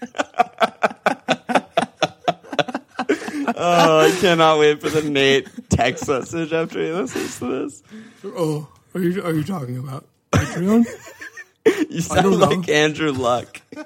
oh, 3.56 4.00
I 4.00 4.16
cannot 4.20 4.58
wait 4.58 4.80
for 4.80 4.88
the 4.90 5.02
Nate 5.08 5.48
text 5.68 6.08
message 6.08 6.52
after 6.52 6.80
he 6.84 6.92
listens 6.92 7.38
to 7.38 7.46
this. 7.66 7.82
Oh, 8.24 8.68
are 8.94 9.00
you 9.00 9.22
are 9.22 9.32
you 9.32 9.44
talking 9.44 9.78
about 9.78 10.06
Patreon? 10.32 10.84
You 11.90 12.00
sound 12.00 12.22
don't 12.22 12.38
know. 12.38 12.46
like 12.46 12.68
Andrew 12.70 13.12
Luck. 13.12 13.60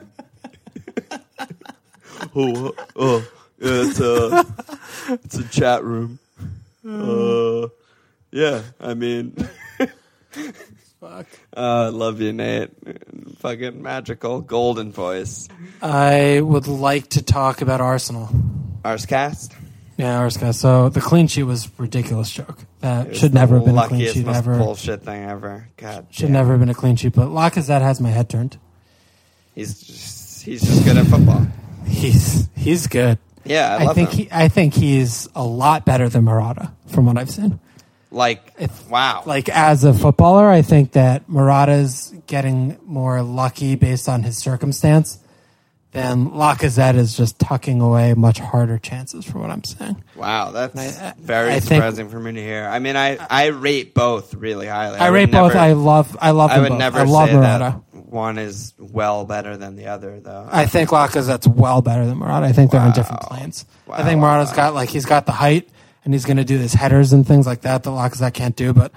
oh, 2.36 2.72
oh, 2.94 3.28
yeah, 3.58 3.82
it's 3.82 3.98
a, 4.00 4.46
it's 5.24 5.38
a 5.38 5.48
chat 5.48 5.82
room. 5.82 6.20
Uh, 6.88 7.66
yeah, 8.34 8.62
I 8.80 8.94
mean, 8.94 9.36
Fuck. 11.00 11.26
Uh, 11.56 11.90
love 11.92 12.20
you, 12.20 12.32
Nate. 12.32 12.70
Fucking 13.38 13.80
magical 13.80 14.40
golden 14.40 14.90
voice. 14.90 15.48
I 15.80 16.40
would 16.40 16.66
like 16.66 17.10
to 17.10 17.22
talk 17.22 17.60
about 17.60 17.80
Arsenal. 17.80 18.28
Ours 18.84 19.06
cast. 19.06 19.54
Yeah, 19.96 20.18
Arsenal. 20.18 20.52
So 20.52 20.88
the 20.88 21.00
clean 21.00 21.28
sheet 21.28 21.44
was 21.44 21.66
a 21.66 21.70
ridiculous 21.78 22.30
joke. 22.30 22.58
That 22.80 23.14
should 23.14 23.32
never 23.32 23.56
have 23.56 23.66
been 23.66 23.78
a 23.78 23.86
clean 23.86 24.12
sheet 24.12 24.26
most 24.26 24.36
ever. 24.36 24.58
bullshit 24.58 25.02
thing 25.02 25.24
ever. 25.24 25.68
God, 25.76 26.06
Should 26.10 26.24
damn. 26.24 26.32
never 26.32 26.50
have 26.52 26.60
been 26.60 26.70
a 26.70 26.74
clean 26.74 26.96
sheet. 26.96 27.12
But 27.14 27.28
Lacazette 27.28 27.82
has 27.82 28.00
my 28.00 28.08
head 28.10 28.28
turned. 28.28 28.58
He's 29.54 29.80
just, 29.80 30.42
he's 30.42 30.62
just 30.62 30.84
good 30.84 30.96
at 30.96 31.06
football. 31.06 31.46
He's 31.86 32.48
he's 32.56 32.88
good. 32.88 33.18
Yeah, 33.44 33.76
I, 33.78 33.90
I, 33.90 33.94
think 33.94 34.10
him. 34.10 34.18
he 34.18 34.28
I 34.32 34.48
think 34.48 34.74
he's 34.74 35.28
a 35.36 35.44
lot 35.44 35.84
better 35.84 36.08
than 36.08 36.24
Morata 36.24 36.72
from 36.88 37.06
what 37.06 37.16
I've 37.16 37.30
seen. 37.30 37.60
Like, 38.14 38.52
wow. 38.88 39.22
Like 39.26 39.48
as 39.48 39.84
a 39.84 39.92
footballer, 39.92 40.48
I 40.48 40.62
think 40.62 40.92
that 40.92 41.28
Morata's 41.28 42.14
getting 42.26 42.78
more 42.84 43.22
lucky 43.22 43.74
based 43.74 44.08
on 44.08 44.22
his 44.22 44.38
circumstance 44.38 45.18
than 45.90 46.30
Lacazette 46.30 46.96
is 46.96 47.16
just 47.16 47.38
tucking 47.38 47.80
away 47.80 48.14
much 48.14 48.38
harder 48.40 48.78
chances 48.78 49.24
for 49.24 49.38
what 49.38 49.50
I'm 49.50 49.62
saying. 49.62 50.02
Wow, 50.16 50.50
that's 50.50 50.76
I- 50.76 51.08
I- 51.08 51.14
very 51.20 51.50
I 51.50 51.60
think- 51.60 51.80
surprising 51.82 52.08
for 52.08 52.18
me 52.18 52.32
to 52.32 52.40
hear. 52.42 52.66
I 52.66 52.78
mean, 52.80 52.96
I, 52.96 53.16
I 53.30 53.46
rate 53.46 53.94
both 53.94 54.34
really 54.34 54.66
highly. 54.66 54.98
I, 54.98 55.10
would 55.10 55.14
rate 55.16 55.30
both. 55.30 55.54
never- 55.54 55.58
I 55.64 55.72
love 55.72 56.16
I 56.20 56.30
love 56.32 56.50
I 56.50 56.58
would 56.60 56.70
both. 56.70 56.78
never 56.78 56.98
I 57.00 57.04
love 57.04 57.28
say 57.28 57.34
Morata. 57.36 57.80
that 57.94 58.04
one 58.12 58.38
is 58.38 58.74
well 58.78 59.24
better 59.24 59.56
than 59.56 59.76
the 59.76 59.86
other, 59.86 60.18
though. 60.20 60.48
I 60.50 60.66
think 60.66 60.90
Lacazette's 60.90 61.46
well 61.48 61.80
better 61.82 62.06
than 62.06 62.18
Murata. 62.18 62.46
I 62.46 62.52
think 62.52 62.70
they're 62.72 62.80
on 62.80 62.92
different 62.92 63.22
planes. 63.22 63.64
I 63.90 64.02
think 64.02 64.20
wow, 64.20 64.34
Morata's 64.34 64.52
got 64.54 64.74
like 64.74 64.88
he's 64.88 65.04
got 65.06 65.26
the 65.26 65.32
height 65.32 65.68
and 66.04 66.14
he's 66.14 66.24
going 66.24 66.36
to 66.36 66.44
do 66.44 66.58
his 66.58 66.74
headers 66.74 67.12
and 67.12 67.26
things 67.26 67.46
like 67.46 67.62
that 67.62 67.82
that 67.82 67.90
Lacazette 67.90 68.34
can't 68.34 68.56
do. 68.56 68.72
But 68.72 68.92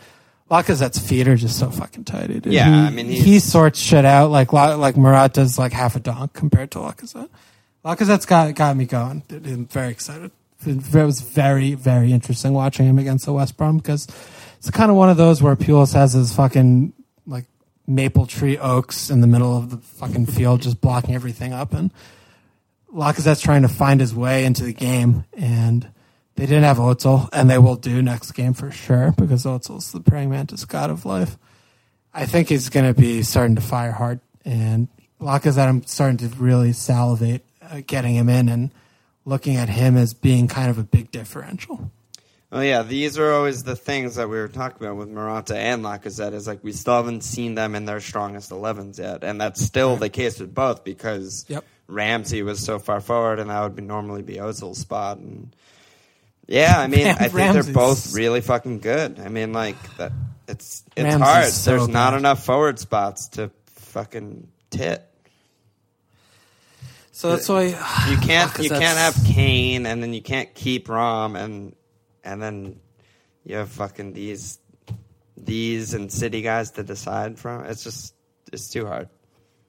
Lacazette's 0.50 1.00
feet 1.00 1.28
are 1.28 1.36
just 1.36 1.60
so 1.60 1.70
fucking 1.70 2.06
tight. 2.06 2.28
Dude. 2.28 2.46
Yeah, 2.48 2.66
he, 2.66 2.88
I 2.88 2.90
mean, 2.90 3.08
he 3.08 3.40
sorts 3.40 3.80
shit 3.80 4.06
out 4.06 4.32
like 4.32 4.54
like 4.54 4.96
Morata's 4.96 5.58
like 5.58 5.74
half 5.74 5.96
a 5.96 6.00
donk 6.00 6.34
compared 6.34 6.72
to 6.72 6.80
Lacazette. 6.80 7.30
Lacazette's 7.84 8.26
got 8.26 8.54
got 8.56 8.78
me 8.78 8.86
going. 8.86 9.24
Dude, 9.28 9.46
I'm 9.48 9.66
very 9.68 9.92
excited. 9.92 10.32
It 10.66 10.94
was 10.94 11.22
very 11.22 11.74
very 11.74 12.12
interesting 12.12 12.54
watching 12.54 12.88
him 12.88 12.98
against 12.98 13.26
the 13.26 13.34
West 13.34 13.58
Brom 13.58 13.78
because 13.78 14.08
it's 14.58 14.72
kind 14.72 14.90
of 14.90 14.98
one 14.98 15.10
of 15.10 15.18
those 15.18 15.42
where 15.42 15.56
Pulis 15.56 15.94
has 15.94 16.14
his 16.14 16.34
fucking 16.34 16.94
like 17.26 17.46
maple 17.86 18.26
tree 18.26 18.58
oaks 18.58 19.10
in 19.10 19.22
the 19.22 19.28
middle 19.28 19.56
of 19.58 19.70
the 19.70 19.78
fucking 19.78 20.26
field, 20.26 20.62
just 20.62 20.82
blocking 20.82 21.14
everything 21.14 21.54
up. 21.54 21.74
And 21.74 21.92
Lacazette's 22.94 23.42
trying 23.42 23.62
to 23.62 23.68
find 23.68 24.00
his 24.00 24.16
way 24.16 24.46
into 24.46 24.64
the 24.64 24.74
game, 24.74 25.26
and 25.34 25.90
they 26.38 26.46
didn't 26.46 26.64
have 26.64 26.78
Ozil, 26.78 27.28
and 27.34 27.50
they 27.50 27.58
will 27.58 27.76
do 27.76 28.02
next 28.02 28.32
game 28.32 28.54
for 28.54 28.72
sure 28.72 29.14
because 29.18 29.44
Ozil's 29.44 29.92
the 29.92 30.00
praying 30.00 30.30
mantis 30.30 30.66
god 30.66 30.90
of 30.90 31.06
life. 31.06 31.38
I 32.14 32.26
think 32.26 32.50
he's 32.50 32.70
going 32.70 32.86
to 32.92 33.00
be 33.00 33.24
starting 33.24 33.56
to 33.56 33.62
fire 33.62 33.92
hard, 33.92 34.22
and 34.46 34.88
Lacazette, 35.20 35.68
I'm 35.68 35.84
starting 35.84 36.18
to 36.18 36.28
really 36.38 36.74
salivate 36.74 37.44
uh, 37.62 37.82
getting 37.86 38.16
him 38.16 38.30
in 38.30 38.50
and 38.50 38.72
looking 39.26 39.56
at 39.56 39.68
him 39.68 39.98
as 39.98 40.14
being 40.14 40.48
kind 40.48 40.70
of 40.70 40.78
a 40.78 40.84
big 40.84 41.12
differential. 41.12 41.92
Oh 42.52 42.62
yeah, 42.62 42.82
these 42.82 43.18
are 43.18 43.34
always 43.34 43.64
the 43.64 43.76
things 43.76 44.16
that 44.16 44.30
we 44.30 44.38
were 44.38 44.48
talking 44.48 44.86
about 44.86 44.96
with 44.96 45.10
Morata 45.10 45.58
and 45.58 45.84
Lacazette. 45.84 46.34
Is 46.34 46.48
like 46.48 46.64
we 46.64 46.72
still 46.72 46.96
haven't 46.96 47.24
seen 47.24 47.56
them 47.56 47.76
in 47.76 47.86
their 47.86 48.00
strongest 48.00 48.52
11s 48.52 49.00
yet, 49.00 49.24
and 49.24 49.42
that's 49.42 49.62
still 49.62 49.98
the 49.98 50.10
case 50.10 50.40
with 50.40 50.54
both 50.54 50.84
because 50.84 51.46
Yep. 51.50 51.66
Ramsey 51.88 52.44
was 52.44 52.64
so 52.64 52.80
far 52.80 53.02
forward, 53.02 53.40
and 53.40 53.50
that 53.50 53.62
would 53.64 53.76
be 53.76 53.82
normally 53.82 54.22
be 54.22 54.36
Ozil's 54.36 54.78
spot. 54.78 55.18
And 55.18 55.54
yeah, 56.48 56.80
I 56.80 56.88
mean, 56.88 57.06
Ram- 57.06 57.18
I 57.20 57.28
think 57.28 57.54
they're 57.54 57.74
both 57.74 58.14
really 58.14 58.42
fucking 58.42 58.80
good. 58.80 59.20
I 59.20 59.28
mean, 59.30 59.54
like 59.54 59.76
that. 59.98 60.12
It's 60.48 60.84
it's 60.96 61.16
hard. 61.16 61.48
so 61.48 61.72
There's 61.72 61.90
not 61.90 62.14
enough 62.14 62.46
forward 62.46 62.80
spots 62.80 63.28
to 63.30 63.52
fucking 63.66 64.48
tit. 64.70 65.04
So 67.12 67.32
that's 67.32 67.50
why 67.50 67.64
You 67.64 68.18
can't 68.22 68.58
you 68.60 68.70
can't 68.70 68.98
have 68.98 69.18
Kane 69.26 69.86
and 69.86 70.02
then 70.02 70.14
you 70.14 70.22
can't 70.22 70.54
keep 70.54 70.88
Rom 70.88 71.36
and 71.36 71.76
and 72.24 72.42
then 72.42 72.80
you 73.44 73.58
have 73.58 73.70
fucking 73.70 74.14
these 74.14 74.60
these 75.36 75.94
and 75.94 76.12
City 76.12 76.42
guys 76.42 76.72
to 76.72 76.84
decide 76.84 77.38
from. 77.40 77.66
It's 77.66 77.84
just 77.84 78.14
it's 78.54 78.70
too 78.70 78.86
hard. 78.86 79.10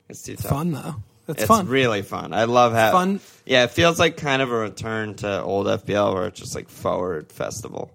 It's 0.08 0.22
too 0.22 0.36
tough. 0.36 0.50
fun 0.50 0.72
though. 0.72 0.94
It's, 1.28 1.42
It's 1.42 1.46
fun. 1.46 1.68
really 1.68 2.02
fun. 2.02 2.32
I 2.32 2.44
love 2.44 2.72
how 2.72 2.90
Fun. 2.92 3.20
Yeah, 3.44 3.64
it 3.64 3.70
feels 3.70 3.98
like 3.98 4.16
kind 4.16 4.40
of 4.42 4.50
a 4.50 4.56
return 4.56 5.14
to 5.16 5.42
old 5.42 5.66
FPL 5.66 6.14
where 6.14 6.26
it's 6.26 6.40
just 6.40 6.54
like 6.54 6.68
forward 6.68 7.30
festival. 7.30 7.90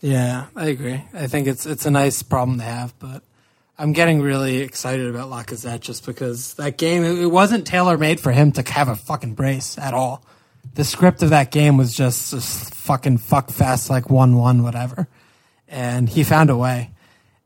Yeah, 0.00 0.46
I 0.54 0.66
agree. 0.66 1.02
I 1.12 1.26
think 1.26 1.48
it's 1.48 1.66
it's 1.66 1.84
a 1.86 1.90
nice 1.90 2.22
problem 2.22 2.58
to 2.58 2.64
have, 2.64 2.96
but 2.98 3.22
I'm 3.78 3.92
getting 3.92 4.22
really 4.22 4.58
excited 4.58 5.06
about 5.08 5.30
Lacazette 5.30 5.80
just 5.80 6.06
because 6.06 6.54
that 6.54 6.78
game 6.78 7.02
it, 7.04 7.26
wasn't 7.30 7.66
tailor 7.66 7.98
made 7.98 8.20
for 8.20 8.30
him 8.32 8.52
to 8.52 8.62
have 8.72 8.88
a 8.88 8.96
fucking 8.96 9.34
brace 9.34 9.76
at 9.78 9.92
all. 9.94 10.24
The 10.74 10.84
script 10.84 11.22
of 11.22 11.30
that 11.30 11.50
game 11.50 11.76
was 11.76 11.94
just, 11.94 12.30
just 12.30 12.74
fucking 12.74 13.18
fuck 13.18 13.50
fest 13.50 13.90
like 13.90 14.10
one 14.10 14.36
one 14.36 14.62
whatever, 14.62 15.08
and 15.68 16.08
he 16.08 16.22
found 16.24 16.50
a 16.50 16.56
way. 16.56 16.90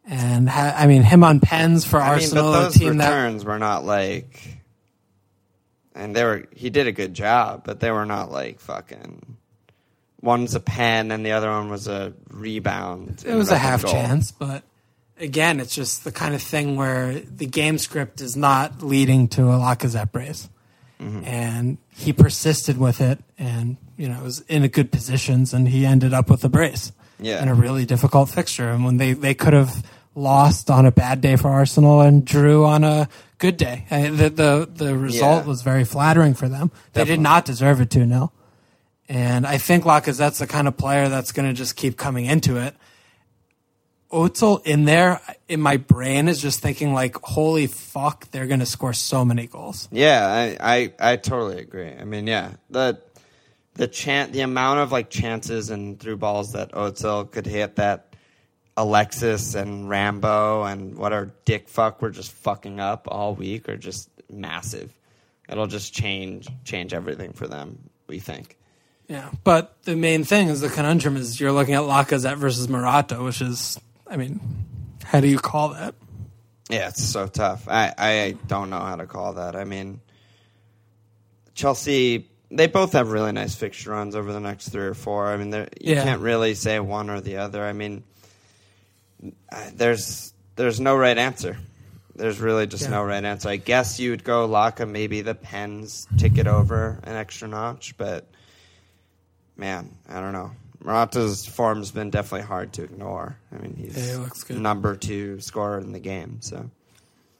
And 0.06 0.48
ha- 0.48 0.74
I 0.76 0.86
mean, 0.86 1.02
him 1.02 1.22
on 1.24 1.40
pens 1.40 1.84
for 1.84 1.98
I 1.98 2.04
mean, 2.04 2.12
Arsenal, 2.14 2.52
but 2.52 2.58
a 2.58 2.62
those 2.64 2.74
team 2.74 2.96
that 2.98 3.08
returns 3.08 3.44
were 3.44 3.58
not 3.58 3.84
like 3.84 4.59
and 6.00 6.16
they 6.16 6.24
were 6.24 6.46
he 6.54 6.70
did 6.70 6.86
a 6.86 6.92
good 6.92 7.14
job, 7.14 7.62
but 7.64 7.80
they 7.80 7.90
were 7.90 8.06
not 8.06 8.30
like 8.30 8.60
fucking 8.60 9.36
one's 10.22 10.54
a 10.54 10.60
pen 10.60 11.10
and 11.10 11.24
the 11.24 11.32
other 11.32 11.50
one 11.50 11.70
was 11.70 11.88
a 11.88 12.12
rebound. 12.30 13.24
it 13.26 13.34
was 13.34 13.50
a 13.50 13.58
half 13.58 13.82
goal. 13.82 13.92
chance, 13.92 14.32
but 14.32 14.62
again, 15.18 15.60
it's 15.60 15.74
just 15.74 16.04
the 16.04 16.12
kind 16.12 16.34
of 16.34 16.42
thing 16.42 16.76
where 16.76 17.20
the 17.20 17.46
game 17.46 17.78
script 17.78 18.20
is 18.20 18.36
not 18.36 18.82
leading 18.82 19.28
to 19.28 19.42
a 19.44 19.54
Lacazette 19.54 20.12
brace. 20.12 20.48
Mm-hmm. 21.00 21.24
And 21.24 21.78
he 21.94 22.12
persisted 22.12 22.76
with 22.76 23.00
it 23.00 23.18
and, 23.38 23.78
you 23.96 24.08
know, 24.08 24.22
was 24.22 24.40
in 24.42 24.64
a 24.64 24.68
good 24.68 24.92
positions 24.92 25.54
and 25.54 25.66
he 25.66 25.86
ended 25.86 26.12
up 26.12 26.28
with 26.28 26.44
a 26.44 26.48
brace. 26.48 26.92
Yeah. 27.18 27.42
In 27.42 27.48
a 27.48 27.54
really 27.54 27.84
difficult 27.84 28.30
fixture. 28.30 28.70
And 28.70 28.84
when 28.84 28.96
they, 28.96 29.12
they 29.12 29.34
could 29.34 29.52
have 29.52 29.84
lost 30.14 30.70
on 30.70 30.86
a 30.86 30.92
bad 30.92 31.20
day 31.20 31.36
for 31.36 31.48
Arsenal 31.48 32.00
and 32.00 32.24
drew 32.24 32.64
on 32.64 32.82
a 32.84 33.08
good 33.40 33.56
day. 33.56 33.86
Uh, 33.90 34.10
The, 34.10 34.30
the, 34.30 34.68
the 34.72 34.96
result 34.96 35.42
Yeah. 35.42 35.48
was 35.48 35.62
very 35.62 35.84
flattering 35.84 36.34
for 36.34 36.48
them. 36.48 36.70
They 36.92 37.00
Definitely. 37.00 37.16
did 37.16 37.22
not 37.22 37.44
deserve 37.44 37.80
it 37.80 37.90
2 37.90 38.06
0. 38.06 38.32
And 39.08 39.44
I 39.44 39.58
think 39.58 39.82
Lacazette's 39.84 40.38
the 40.38 40.46
kind 40.46 40.68
of 40.68 40.76
player 40.76 41.08
that's 41.08 41.32
going 41.32 41.48
to 41.48 41.54
just 41.54 41.74
keep 41.74 41.96
coming 41.96 42.26
into 42.26 42.56
it. 42.56 42.76
Ozil 44.12 44.64
in 44.66 44.84
there, 44.86 45.20
in 45.48 45.60
my 45.60 45.76
brain, 45.76 46.26
is 46.28 46.40
just 46.42 46.60
thinking 46.60 46.92
like, 46.92 47.16
"Holy 47.22 47.66
fuck, 47.68 48.28
they're 48.32 48.46
going 48.48 48.58
to 48.60 48.66
score 48.66 48.92
so 48.92 49.24
many 49.24 49.46
goals." 49.46 49.88
Yeah, 49.92 50.26
I, 50.26 50.92
I 51.00 51.12
I 51.12 51.16
totally 51.16 51.60
agree. 51.60 51.92
I 51.92 52.04
mean, 52.04 52.26
yeah, 52.26 52.54
the 52.70 52.98
the 53.74 53.86
chan 53.86 54.32
the 54.32 54.40
amount 54.40 54.80
of 54.80 54.90
like 54.90 55.10
chances 55.10 55.70
and 55.70 55.98
through 56.00 56.16
balls 56.16 56.52
that 56.52 56.72
Ozil 56.72 57.30
could 57.30 57.46
hit 57.46 57.76
that 57.76 58.09
Alexis 58.80 59.54
and 59.54 59.88
Rambo 59.88 60.64
and 60.64 60.96
what 60.96 61.12
our 61.12 61.30
dick 61.44 61.68
fuck 61.68 62.00
were 62.00 62.10
just 62.10 62.32
fucking 62.32 62.80
up 62.80 63.06
all 63.10 63.34
week 63.34 63.68
are 63.68 63.76
just 63.76 64.08
massive. 64.30 64.92
It'll 65.48 65.66
just 65.66 65.92
change 65.92 66.48
change 66.64 66.94
everything 66.94 67.32
for 67.32 67.46
them. 67.46 67.90
We 68.06 68.18
think. 68.20 68.56
Yeah, 69.08 69.30
but 69.44 69.76
the 69.82 69.96
main 69.96 70.24
thing 70.24 70.48
is 70.48 70.60
the 70.60 70.68
conundrum 70.68 71.16
is 71.16 71.40
you're 71.40 71.52
looking 71.52 71.74
at 71.74 71.82
Lacazette 71.82 72.36
versus 72.36 72.68
Morata, 72.68 73.16
which 73.22 73.40
is, 73.42 73.78
I 74.06 74.16
mean, 74.16 74.40
how 75.04 75.18
do 75.20 75.26
you 75.28 75.38
call 75.38 75.70
that? 75.70 75.94
Yeah, 76.68 76.88
it's 76.88 77.02
so 77.02 77.26
tough. 77.26 77.66
I, 77.68 77.92
I 77.98 78.36
don't 78.46 78.70
know 78.70 78.78
how 78.78 78.94
to 78.94 79.06
call 79.06 79.32
that. 79.34 79.56
I 79.56 79.64
mean, 79.64 80.00
Chelsea, 81.54 82.28
they 82.50 82.66
both 82.68 82.92
have 82.92 83.10
really 83.10 83.32
nice 83.32 83.54
fixture 83.54 83.90
runs 83.90 84.14
over 84.14 84.32
the 84.32 84.40
next 84.40 84.68
three 84.68 84.84
or 84.86 84.94
four. 84.94 85.28
I 85.28 85.36
mean, 85.36 85.52
you 85.52 85.66
Yeah. 85.80 86.04
can't 86.04 86.20
really 86.20 86.54
say 86.54 86.78
one 86.80 87.10
or 87.10 87.20
the 87.20 87.38
other. 87.38 87.64
I 87.64 87.72
mean, 87.72 88.04
there's 89.74 90.32
there's 90.56 90.80
no 90.80 90.96
right 90.96 91.16
answer. 91.16 91.56
There's 92.16 92.38
really 92.40 92.66
just 92.66 92.84
Yeah. 92.84 92.90
no 92.90 93.04
right 93.04 93.24
answer. 93.24 93.48
I 93.48 93.56
guess 93.56 93.98
you'd 93.98 94.24
go 94.24 94.46
Laka, 94.48 94.88
maybe 94.88 95.22
the 95.22 95.34
Pens 95.34 96.06
tick 96.18 96.36
it 96.38 96.46
over 96.46 96.98
an 97.04 97.16
extra 97.16 97.48
notch, 97.48 97.96
but 97.96 98.26
man, 99.56 99.90
I 100.08 100.20
don't 100.20 100.32
know. 100.32 100.50
Morata's 100.82 101.44
form's 101.46 101.90
been 101.90 102.10
definitely 102.10 102.46
hard 102.46 102.72
to 102.74 102.82
ignore. 102.84 103.36
I 103.52 103.58
mean, 103.62 103.74
he's 103.76 103.96
Yeah, 103.96 104.12
he 104.12 104.16
looks 104.18 104.42
good. 104.44 104.58
number 104.58 104.96
two 104.96 105.38
scorer 105.40 105.78
in 105.78 105.92
the 105.92 106.00
game, 106.00 106.38
so. 106.40 106.70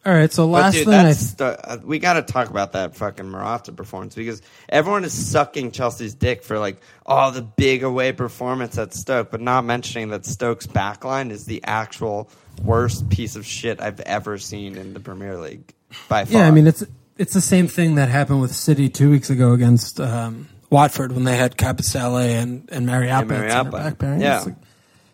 All 0.07 0.15
right, 0.15 0.33
so 0.33 0.47
last 0.47 0.73
dude, 0.73 0.87
thing 0.87 0.95
I 0.95 1.13
the, 1.13 1.61
uh, 1.63 1.79
we 1.85 1.99
got 1.99 2.15
to 2.15 2.23
talk 2.23 2.49
about 2.49 2.73
that 2.73 2.97
fucking 2.97 3.29
Morata 3.29 3.71
performance 3.71 4.15
because 4.15 4.41
everyone 4.71 5.05
is 5.05 5.13
sucking 5.13 5.73
Chelsea's 5.73 6.15
dick 6.15 6.43
for 6.43 6.59
like, 6.59 6.81
oh, 7.05 7.31
the 7.31 7.43
big 7.43 7.83
away 7.83 8.13
performance 8.13 8.79
at 8.79 8.95
Stoke, 8.95 9.31
but 9.31 9.43
not 9.43 9.67
mentioning 9.67 10.09
that 10.09 10.25
Stoke's 10.25 10.67
backline 10.67 11.31
is 11.31 11.45
the 11.45 11.63
actual 11.65 12.31
worst 12.65 13.11
piece 13.11 13.37
of 13.37 13.45
shit 13.45 13.79
I've 13.79 14.01
ever 14.01 14.39
seen 14.39 14.77
in 14.77 14.95
the 14.95 15.01
Premier 15.01 15.37
League 15.37 15.75
by 16.09 16.25
far. 16.25 16.41
Yeah, 16.41 16.49
I 16.49 16.51
mean 16.51 16.67
it's 16.67 16.83
it's 17.19 17.35
the 17.35 17.43
same 17.43 17.69
thing 17.69 17.97
that 17.97 18.09
happened 18.09 18.41
with 18.41 18.55
City 18.55 18.89
two 18.89 19.11
weeks 19.11 19.29
ago 19.29 19.53
against 19.53 20.01
um, 20.01 20.49
Watford 20.71 21.13
when 21.13 21.25
they 21.25 21.37
had 21.37 21.59
Kabasele 21.59 22.41
and 22.41 22.67
and 22.73 22.87
Mariappa 22.89 23.29
center 23.29 23.49
Mariappa. 23.49 23.71
back 23.71 23.99
pairing. 23.99 24.23
Yeah. 24.23 24.41
Like, 24.41 24.55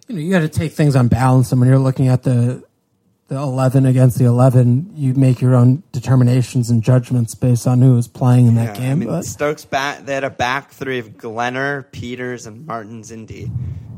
you 0.07 0.15
know, 0.15 0.21
you 0.21 0.31
got 0.31 0.41
to 0.41 0.49
take 0.49 0.73
things 0.75 0.95
on 0.95 1.09
balance, 1.09 1.51
and 1.51 1.61
when 1.61 1.69
you're 1.69 1.81
looking 1.81 2.07
at 2.07 2.23
the 2.23 2.63
the 3.29 3.37
11 3.37 3.87
against 3.87 4.19
the 4.19 4.25
11, 4.25 4.93
you 4.95 5.15
make 5.15 5.41
your 5.41 5.57
own 5.57 5.83
determinations 5.91 6.71
and 6.71 6.83
judgments 6.83 7.35
based 7.35 7.67
on 7.67 7.83
who 7.83 7.97
is 7.97 8.07
playing 8.07 8.47
in 8.47 8.55
that 8.55 8.77
game. 8.77 8.93
I 8.93 8.95
mean, 8.95 9.09
but 9.09 9.25
Stokes 9.25 9.65
back. 9.65 10.07
They 10.07 10.15
had 10.15 10.25
a 10.25 10.31
back 10.31 10.71
three 10.71 11.01
of 11.01 11.17
Glenner, 11.17 11.91
Pieters, 11.91 12.47
and 12.47 12.67
Martins 12.67 13.11
Indi, 13.11 13.51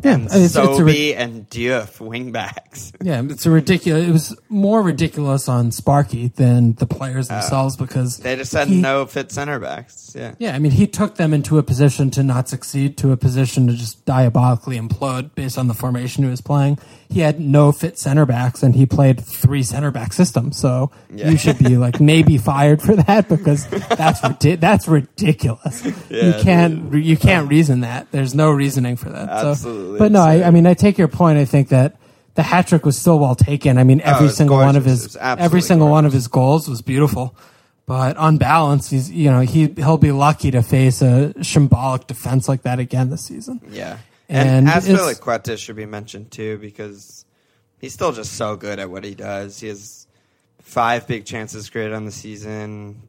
Yeah, 0.03 0.15
and 0.15 0.25
it's- 0.27 0.55
it's 0.57 0.57
a 0.57 0.85
ri- 0.85 1.15
and 1.15 1.49
Diouf 1.51 1.99
wingbacks. 1.99 2.93
yeah, 3.03 3.23
it's 3.25 3.47
a 3.47 3.51
ridiculous. 3.51 4.07
It 4.09 4.13
was 4.13 4.37
more 4.49 4.83
ridiculous 4.83 5.49
on 5.49 5.73
Sparky 5.73 6.29
than 6.29 6.75
the 6.75 6.87
players 6.87 7.31
oh. 7.31 7.35
themselves 7.35 7.77
because 7.77 8.19
They 8.19 8.37
just 8.37 8.53
had 8.53 8.69
he- 8.69 8.81
no 8.81 9.07
fit 9.07 9.33
center 9.33 9.59
backs. 9.59 10.13
Yeah, 10.17 10.35
Yeah, 10.39 10.55
I 10.55 10.59
mean, 10.59 10.73
he 10.73 10.87
took 10.87 11.17
them 11.17 11.35
into 11.35 11.59
a 11.59 11.63
position 11.63 12.11
to 12.13 12.23
not 12.23 12.49
succeed, 12.49 12.97
to 12.99 13.13
a 13.13 13.17
position 13.17 13.67
to 13.67 13.75
just 13.75 14.05
diabolically 14.05 14.79
implode 14.79 15.35
based 15.35 15.59
on 15.59 15.69
the 15.69 15.75
formation 15.75 16.25
he 16.25 16.31
was 16.31 16.41
playing. 16.41 16.79
He 17.11 17.21
had 17.21 17.41
no 17.41 17.73
fit 17.73 17.99
center 17.99 18.27
backs, 18.27 18.63
and 18.63 18.75
he 18.75 18.85
played 18.85 19.19
three 19.21 19.63
center 19.63 19.91
back 19.91 20.13
systems. 20.13 20.59
So 20.59 20.91
Yeah. 21.15 21.31
you 21.31 21.37
should 21.39 21.59
be 21.59 21.77
like 21.79 22.01
maybe 22.01 22.37
fired 22.51 22.83
for 22.83 22.97
that 22.97 23.29
because 23.29 23.67
that's 23.67 24.23
ridi- 24.23 24.57
that's 24.57 24.87
ridiculous. 24.87 25.85
you 26.11 26.35
can't 26.41 26.93
re- 26.93 27.03
you 27.03 27.17
can't 27.17 27.49
reason 27.49 27.81
that. 27.81 28.11
There's 28.13 28.35
no 28.35 28.51
reasoning 28.51 28.97
for 28.97 29.09
that. 29.11 29.41
So- 29.41 29.51
Absolutely 29.51 29.88
but 29.97 30.13
no, 30.13 30.21
I, 30.21 30.43
I 30.45 30.51
mean, 30.51 30.67
I 30.67 30.75
take 30.75 30.99
your 30.99 31.09
point. 31.09 31.39
I 31.39 31.45
think 31.45 31.69
that. 31.71 31.97
The 32.35 32.45
hat 32.45 32.69
trick 32.69 32.87
was 32.87 32.97
still 32.97 33.19
well 33.19 33.35
taken. 33.35 33.79
I 33.79 33.83
mean, 33.83 34.01
oh, 34.05 34.11
every 34.15 34.29
Oh, 34.29 34.31
single 34.31 34.59
one 34.59 34.77
of 34.77 34.85
his 34.85 35.17
every 35.17 35.61
single 35.61 35.89
one 35.89 36.07
of 36.07 36.13
his 36.13 36.29
goals 36.29 36.69
was 36.69 36.83
beautiful. 36.83 37.35
But 37.85 38.17
on 38.17 38.39
balance, 38.39 38.89
he's 38.91 39.11
you 39.11 39.29
know 39.29 39.41
he 39.41 39.67
he'll 39.77 39.99
be 39.99 40.13
lucky 40.13 40.53
to 40.53 40.63
face 40.63 41.03
a 41.03 41.35
symbolic 41.43 42.07
defense 42.07 42.47
like 42.49 42.63
that 42.63 42.79
again 42.79 43.11
this 43.11 43.25
season. 43.25 43.61
yeah. 43.73 43.99
And 44.29 44.69
And, 44.69 44.69
Azpilicueta 44.69 45.59
should 45.59 45.75
be 45.75 45.85
mentioned 45.87 46.31
too 46.31 46.59
because 46.59 47.25
he's 47.81 47.93
still 47.93 48.13
just 48.13 48.35
so 48.35 48.55
good 48.55 48.79
at 48.79 48.89
what 48.89 49.03
he 49.03 49.17
does. 49.17 49.59
He 49.59 49.67
has 49.67 50.07
five 50.63 51.09
big 51.09 51.25
chances 51.25 51.69
created 51.69 51.93
on 51.95 52.05
the 52.05 52.13
season, 52.13 53.03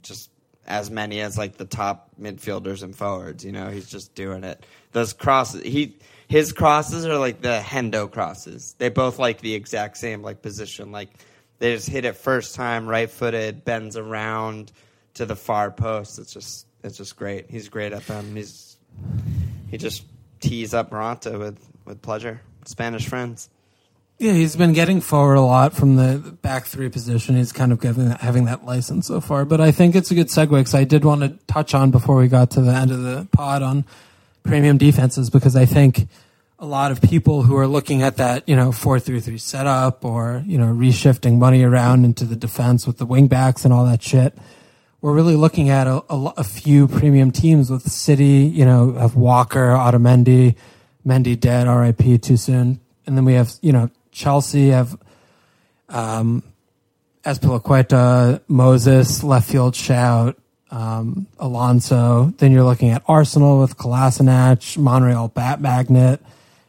just 0.00 0.30
as 0.66 0.90
many 0.90 1.20
as 1.20 1.36
like 1.36 1.58
the 1.58 1.66
top 1.66 2.08
midfielders 2.18 2.82
and 2.82 2.96
forwards. 2.96 3.44
You 3.44 3.52
know, 3.52 3.68
he's 3.68 3.90
just 3.90 4.14
doing 4.14 4.42
it. 4.42 4.64
Those 4.92 5.12
crosses, 5.12 5.62
he 5.64 5.96
his 6.28 6.52
crosses 6.52 7.06
are 7.06 7.18
like 7.18 7.40
the 7.40 7.60
Hendo 7.64 8.10
crosses. 8.10 8.74
They 8.78 8.88
both 8.88 9.18
like 9.18 9.40
the 9.40 9.54
exact 9.54 9.96
same 9.96 10.22
like 10.22 10.42
position. 10.42 10.92
Like 10.92 11.10
they 11.58 11.74
just 11.74 11.88
hit 11.88 12.04
it 12.04 12.16
first 12.16 12.54
time, 12.54 12.86
right 12.86 13.10
footed, 13.10 13.64
bends 13.64 13.96
around 13.96 14.72
to 15.14 15.26
the 15.26 15.36
far 15.36 15.70
post. 15.70 16.18
It's 16.18 16.32
just 16.32 16.66
it's 16.82 16.98
just 16.98 17.16
great. 17.16 17.50
He's 17.50 17.68
great 17.68 17.92
at 17.92 18.06
them. 18.06 18.36
He's 18.36 18.76
he 19.70 19.78
just 19.78 20.04
tees 20.40 20.74
up 20.74 20.92
Morata 20.92 21.38
with 21.38 21.58
with 21.84 22.02
pleasure. 22.02 22.40
Spanish 22.64 23.08
friends. 23.08 23.48
Yeah, 24.18 24.32
he's 24.32 24.54
been 24.54 24.72
getting 24.72 25.00
forward 25.00 25.34
a 25.34 25.40
lot 25.40 25.74
from 25.74 25.96
the 25.96 26.36
back 26.40 26.66
three 26.66 26.88
position. 26.88 27.36
He's 27.36 27.52
kind 27.52 27.72
of 27.72 27.80
giving, 27.80 28.10
having 28.10 28.44
that 28.44 28.64
license 28.64 29.08
so 29.08 29.20
far. 29.20 29.44
But 29.44 29.60
I 29.60 29.72
think 29.72 29.96
it's 29.96 30.10
a 30.12 30.14
good 30.14 30.28
segue 30.28 30.50
because 30.50 30.74
I 30.74 30.84
did 30.84 31.04
want 31.04 31.22
to 31.22 31.30
touch 31.52 31.74
on 31.74 31.90
before 31.90 32.16
we 32.16 32.28
got 32.28 32.52
to 32.52 32.60
the 32.60 32.72
end 32.72 32.92
of 32.92 33.02
the 33.02 33.26
pod 33.32 33.62
on 33.62 33.84
premium 34.44 34.78
defenses 34.78 35.30
because 35.30 35.56
I 35.56 35.64
think 35.64 36.06
a 36.58 36.66
lot 36.66 36.92
of 36.92 37.02
people 37.02 37.42
who 37.42 37.56
are 37.56 37.66
looking 37.66 38.02
at 38.02 38.18
that, 38.18 38.48
you 38.48 38.54
know, 38.54 38.70
four 38.70 39.00
three 39.00 39.20
three 39.20 39.38
setup 39.38 40.04
or 40.04 40.42
you 40.46 40.56
know 40.56 40.66
reshifting 40.66 41.38
money 41.38 41.64
around 41.64 42.04
into 42.04 42.24
the 42.24 42.36
defense 42.36 42.86
with 42.86 42.98
the 42.98 43.06
wingbacks 43.06 43.64
and 43.64 43.74
all 43.74 43.84
that 43.84 44.02
shit. 44.02 44.36
We're 45.00 45.12
really 45.12 45.36
looking 45.36 45.68
at 45.68 45.86
a, 45.86 46.02
a, 46.08 46.32
a 46.38 46.44
few 46.44 46.88
premium 46.88 47.30
teams 47.30 47.70
with 47.70 47.82
City, 47.90 48.50
you 48.54 48.64
know, 48.64 48.92
have 48.92 49.16
Walker, 49.16 49.68
Otamendi, 49.68 50.54
Mendy 51.06 51.38
dead, 51.38 51.66
RIP 51.66 52.22
too 52.22 52.38
soon, 52.38 52.80
and 53.06 53.16
then 53.16 53.24
we 53.24 53.34
have 53.34 53.52
you 53.60 53.72
know 53.72 53.90
Chelsea 54.12 54.68
have 54.68 54.96
um, 55.88 56.42
Azpilicueta, 57.24 58.40
Moses, 58.48 59.24
left 59.24 59.50
field 59.50 59.74
shout, 59.74 60.38
um, 60.74 61.26
Alonso. 61.38 62.32
Then 62.38 62.50
you're 62.52 62.64
looking 62.64 62.90
at 62.90 63.02
Arsenal 63.06 63.60
with 63.60 63.76
Kolasinac, 63.76 64.76
Monreal 64.76 65.28
Bat 65.28 65.60
Magnet, 65.60 66.20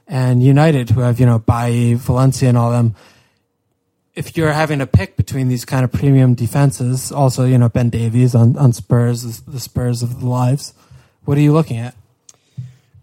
and 0.08 0.44
United 0.44 0.92
who 0.92 1.02
have 1.02 1.20
you 1.20 1.26
know 1.26 1.40
Bailly, 1.40 1.96
Valencia, 1.96 2.48
and 2.50 2.58
all 2.58 2.72
them. 2.72 2.96
If 4.14 4.38
you're 4.38 4.54
having 4.54 4.80
to 4.80 4.88
pick 4.88 5.18
between 5.18 5.50
these 5.50 5.66
kind 5.66 5.84
of 5.84 5.92
premium 5.92 6.36
defenses, 6.36 7.12
also 7.12 7.46
you 7.46 7.58
know 7.58 7.68
Ben 7.68 7.90
Davies 7.90 8.36
on 8.36 8.56
on 8.58 8.74
Spurs, 8.74 9.42
the 9.42 9.60
Spurs 9.60 10.04
of 10.04 10.20
the 10.22 10.28
lives. 10.28 10.74
What 11.26 11.38
are 11.38 11.42
you 11.42 11.54
looking 11.54 11.78
at? 11.78 11.96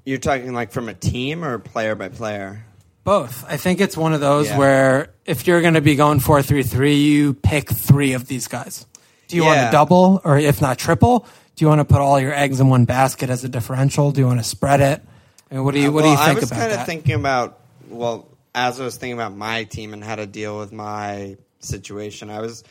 You're 0.04 0.18
talking 0.18 0.52
like 0.52 0.70
from 0.72 0.88
a 0.88 0.94
team 0.94 1.44
or 1.44 1.58
player 1.58 1.94
by 1.96 2.08
player? 2.08 2.64
Both. 3.04 3.44
I 3.48 3.56
think 3.56 3.80
it's 3.80 3.96
one 3.96 4.12
of 4.14 4.20
those 4.20 4.46
Yeah. 4.48 4.58
where 4.58 5.10
if 5.26 5.46
you're 5.48 5.60
going 5.60 5.74
to 5.74 5.80
be 5.80 5.96
going 5.96 6.20
four 6.20 6.40
three 6.42 6.62
three, 6.62 6.94
you 6.96 7.34
pick 7.34 7.68
three 7.70 8.12
of 8.12 8.28
these 8.28 8.46
guys. 8.46 8.86
Do 9.28 9.36
you 9.36 9.44
want 9.44 9.60
to 9.60 9.70
double 9.70 10.20
or 10.24 10.38
if 10.38 10.60
not 10.60 10.78
triple? 10.78 11.26
Do 11.56 11.64
you 11.64 11.68
want 11.68 11.80
to 11.80 11.84
put 11.84 12.00
all 12.00 12.18
your 12.18 12.34
eggs 12.34 12.60
in 12.60 12.68
one 12.68 12.84
basket 12.84 13.30
as 13.30 13.44
a 13.44 13.48
differential? 13.48 14.10
Do 14.10 14.20
you 14.20 14.26
want 14.26 14.40
to 14.40 14.44
spread 14.44 14.80
it? 14.80 15.02
I 15.50 15.54
mean, 15.54 15.64
what 15.64 15.74
do 15.74 15.80
you 15.80 15.92
what 15.92 16.04
well, 16.04 16.16
do 16.16 16.20
you 16.20 16.26
think 16.26 16.38
about 16.38 16.48
that? 16.50 16.64
I 16.64 16.66
was 16.66 16.70
kind 16.70 16.80
of 16.80 16.86
thinking 16.86 17.14
about 17.14 17.60
well, 17.88 18.28
as 18.54 18.80
I 18.80 18.84
was 18.84 18.96
thinking 18.96 19.14
about 19.14 19.36
my 19.36 19.64
team 19.64 19.92
and 19.92 20.02
how 20.02 20.16
to 20.16 20.26
deal 20.26 20.58
with 20.58 20.72
my 20.72 21.36
situation. 21.60 22.30
I 22.30 22.40
was 22.40 22.64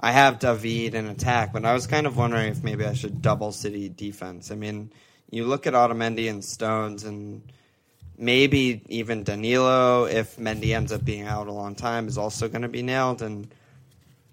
I 0.00 0.12
have 0.12 0.38
David 0.38 0.94
in 0.94 1.06
attack, 1.06 1.52
but 1.52 1.64
I 1.64 1.72
was 1.72 1.86
kind 1.86 2.06
of 2.06 2.16
wondering 2.16 2.48
if 2.48 2.62
maybe 2.62 2.84
I 2.84 2.94
should 2.94 3.22
double 3.22 3.52
City 3.52 3.88
defense. 3.88 4.50
I 4.50 4.56
mean, 4.56 4.90
you 5.30 5.44
look 5.44 5.66
at 5.66 5.74
Otamendi 5.74 6.28
and 6.28 6.44
Stones 6.44 7.04
and 7.04 7.42
maybe 8.18 8.82
even 8.88 9.24
Danilo 9.24 10.04
if 10.04 10.36
Mendy 10.36 10.74
ends 10.74 10.92
up 10.92 11.04
being 11.04 11.26
out 11.26 11.48
a 11.48 11.52
long 11.52 11.74
time 11.74 12.06
is 12.06 12.18
also 12.18 12.48
going 12.48 12.62
to 12.62 12.68
be 12.68 12.82
nailed 12.82 13.22
and 13.22 13.52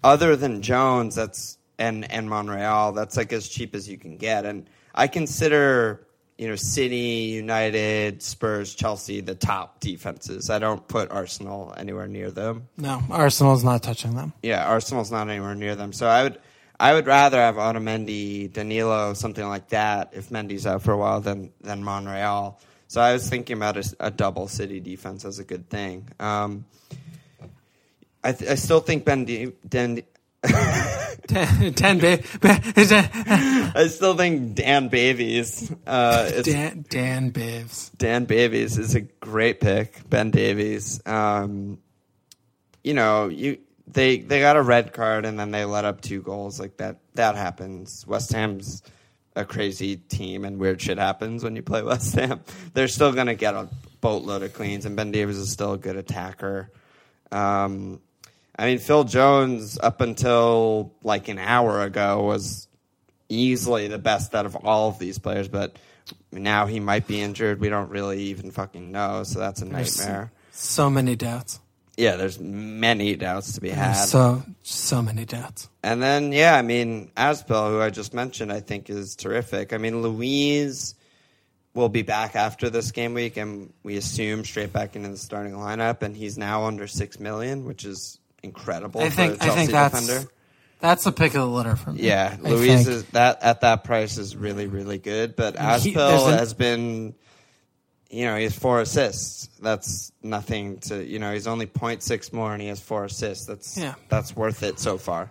other 0.04 0.36
than 0.36 0.62
Jones, 0.62 1.14
that's 1.14 1.58
and 1.82 2.10
and 2.10 2.30
Monreal, 2.30 2.92
that's 2.92 3.16
like 3.16 3.32
as 3.32 3.48
cheap 3.48 3.74
as 3.74 3.88
you 3.88 3.98
can 3.98 4.16
get. 4.16 4.46
And 4.46 4.68
I 4.94 5.08
consider 5.08 6.06
you 6.38 6.48
know 6.48 6.56
City, 6.56 7.34
United, 7.44 8.22
Spurs, 8.22 8.74
Chelsea 8.74 9.20
the 9.20 9.34
top 9.34 9.80
defenses. 9.80 10.48
I 10.48 10.58
don't 10.58 10.86
put 10.86 11.10
Arsenal 11.10 11.74
anywhere 11.76 12.08
near 12.08 12.30
them. 12.30 12.68
no, 12.76 13.02
Arsenal's 13.10 13.64
not 13.64 13.82
touching 13.82 14.14
them. 14.14 14.32
Yeah, 14.42 14.66
Arsenal's 14.66 15.10
not 15.10 15.28
anywhere 15.28 15.54
near 15.54 15.74
them. 15.74 15.92
So 15.92 16.06
I 16.06 16.22
would 16.22 16.38
I 16.80 16.94
would 16.94 17.06
rather 17.06 17.38
have 17.38 17.56
Otamendi, 17.56 18.52
Danilo, 18.52 19.14
something 19.14 19.46
like 19.46 19.68
that 19.68 20.10
if 20.12 20.30
Mendy's 20.30 20.66
out 20.66 20.82
for 20.82 20.92
a 20.92 20.96
while 20.96 21.20
than 21.20 21.52
than 21.60 21.82
Monreal. 21.84 22.58
So 22.88 23.00
I 23.00 23.12
was 23.14 23.28
thinking 23.28 23.56
about 23.56 23.76
a, 23.78 23.84
a 24.00 24.10
double 24.10 24.48
City 24.48 24.78
defense 24.80 25.24
as 25.24 25.38
a 25.38 25.44
good 25.44 25.68
thing. 25.70 26.08
Um, 26.20 26.64
I, 28.24 28.32
th- 28.32 28.50
I 28.50 28.54
still 28.54 28.80
think 28.80 29.04
Ben, 29.04 29.24
D- 29.24 29.52
Dan, 29.68 30.02
ten, 30.42 31.74
ten 31.74 31.98
ba- 31.98 32.20
I 32.42 33.86
still 33.88 34.16
think 34.16 34.54
Dan 34.54 34.88
Bavies. 34.88 35.74
Uh, 35.86 36.42
Dan. 36.42 36.84
Dan, 36.88 37.32
Dan. 37.96 38.24
Bavies 38.26 38.78
is 38.78 38.94
a 38.94 39.00
great 39.02 39.60
pick. 39.60 40.08
Ben 40.08 40.30
Davies. 40.30 41.00
Um, 41.06 41.78
you 42.82 42.94
know, 42.94 43.28
you 43.28 43.58
they 43.86 44.18
they 44.18 44.40
got 44.40 44.56
a 44.56 44.62
red 44.62 44.92
card 44.92 45.24
and 45.24 45.38
then 45.38 45.50
they 45.50 45.64
let 45.64 45.84
up 45.84 46.00
two 46.00 46.22
goals 46.22 46.58
like 46.58 46.78
that. 46.78 46.98
That 47.14 47.36
happens. 47.36 48.04
West 48.06 48.32
Ham's 48.32 48.82
a 49.34 49.44
crazy 49.44 49.96
team 49.96 50.44
and 50.44 50.58
weird 50.58 50.80
shit 50.80 50.98
happens 50.98 51.42
when 51.44 51.56
you 51.56 51.62
play 51.62 51.82
West 51.84 52.14
Ham. 52.16 52.40
They're 52.74 52.88
still 52.88 53.12
gonna 53.12 53.34
get 53.34 53.54
a 53.54 53.68
boatload 54.00 54.42
of 54.42 54.52
cleans 54.52 54.84
and 54.86 54.96
Ben 54.96 55.12
Davies 55.12 55.38
is 55.38 55.52
still 55.52 55.74
a 55.74 55.78
good 55.78 55.96
attacker. 55.96 56.70
Um, 57.30 58.00
I 58.58 58.66
mean, 58.66 58.78
Phil 58.78 59.04
Jones 59.04 59.78
up 59.82 60.00
until 60.00 60.94
like 61.02 61.28
an 61.28 61.38
hour 61.38 61.82
ago 61.82 62.22
was 62.22 62.68
easily 63.28 63.88
the 63.88 63.98
best 63.98 64.34
out 64.34 64.46
of 64.46 64.56
all 64.56 64.90
of 64.90 64.98
these 64.98 65.18
players, 65.18 65.48
but 65.48 65.78
now 66.30 66.66
he 66.66 66.80
might 66.80 67.06
be 67.06 67.20
injured. 67.20 67.60
We 67.60 67.68
don't 67.68 67.90
really 67.90 68.24
even 68.24 68.50
fucking 68.50 68.92
know, 68.92 69.22
so 69.22 69.38
that's 69.38 69.62
a 69.62 69.64
There's 69.64 69.98
nightmare. 69.98 70.32
So 70.52 70.90
many 70.90 71.16
doubts. 71.16 71.60
Yeah, 71.96 72.16
there's 72.16 72.38
many 72.40 73.16
doubts 73.16 73.52
to 73.52 73.60
be 73.60 73.68
had. 73.68 73.92
So 73.94 74.42
so 74.62 75.02
many 75.02 75.24
doubts. 75.24 75.68
And 75.82 76.02
then, 76.02 76.32
yeah, 76.32 76.56
I 76.56 76.62
mean, 76.62 77.10
Aspel, 77.16 77.70
who 77.70 77.80
I 77.80 77.90
just 77.90 78.14
mentioned, 78.14 78.52
I 78.52 78.60
think 78.60 78.88
is 78.88 79.14
terrific. 79.14 79.72
I 79.72 79.78
mean, 79.78 80.02
Luiz 80.02 80.94
will 81.74 81.88
be 81.88 82.02
back 82.02 82.34
after 82.34 82.70
this 82.70 82.92
game 82.92 83.14
week, 83.14 83.36
and 83.36 83.72
we 83.82 83.96
assume 83.96 84.44
straight 84.44 84.72
back 84.72 84.96
into 84.96 85.08
the 85.08 85.16
starting 85.16 85.54
lineup, 85.54 86.02
and 86.02 86.16
he's 86.16 86.38
now 86.38 86.64
under 86.64 86.86
six 86.86 87.20
million, 87.20 87.64
which 87.64 87.84
is 87.84 88.18
incredible 88.42 89.00
I 89.00 89.10
think 89.10 89.42
I 89.42 89.50
think 89.50 89.70
that's 89.70 90.00
defender. 90.06 90.28
that's 90.80 91.06
a 91.06 91.12
pick 91.12 91.34
of 91.34 91.40
the 91.42 91.46
litter 91.46 91.76
for 91.76 91.92
me. 91.92 92.02
Yeah, 92.02 92.36
I 92.44 92.48
Luiz 92.48 92.66
think. 92.84 92.88
is 92.88 93.04
that 93.06 93.42
at 93.42 93.60
that 93.62 93.84
price 93.84 94.18
is 94.18 94.34
really 94.36 94.66
really 94.66 94.98
good. 94.98 95.36
But 95.36 95.56
Aspel 95.56 96.32
an- 96.32 96.38
has 96.38 96.54
been, 96.54 97.14
you 98.10 98.24
know, 98.24 98.36
he 98.36 98.44
has 98.44 98.54
four 98.56 98.80
assists. 98.80 99.48
That's 99.60 100.12
nothing 100.22 100.78
to 100.80 101.04
you 101.04 101.18
know. 101.18 101.32
He's 101.32 101.46
only 101.46 101.66
0.6 101.66 102.32
more, 102.32 102.52
and 102.52 102.60
he 102.60 102.68
has 102.68 102.80
four 102.80 103.04
assists. 103.04 103.46
That's 103.46 103.76
Yeah. 103.78 103.94
that's 104.08 104.34
worth 104.36 104.62
it 104.62 104.78
so 104.78 104.98
far. 104.98 105.30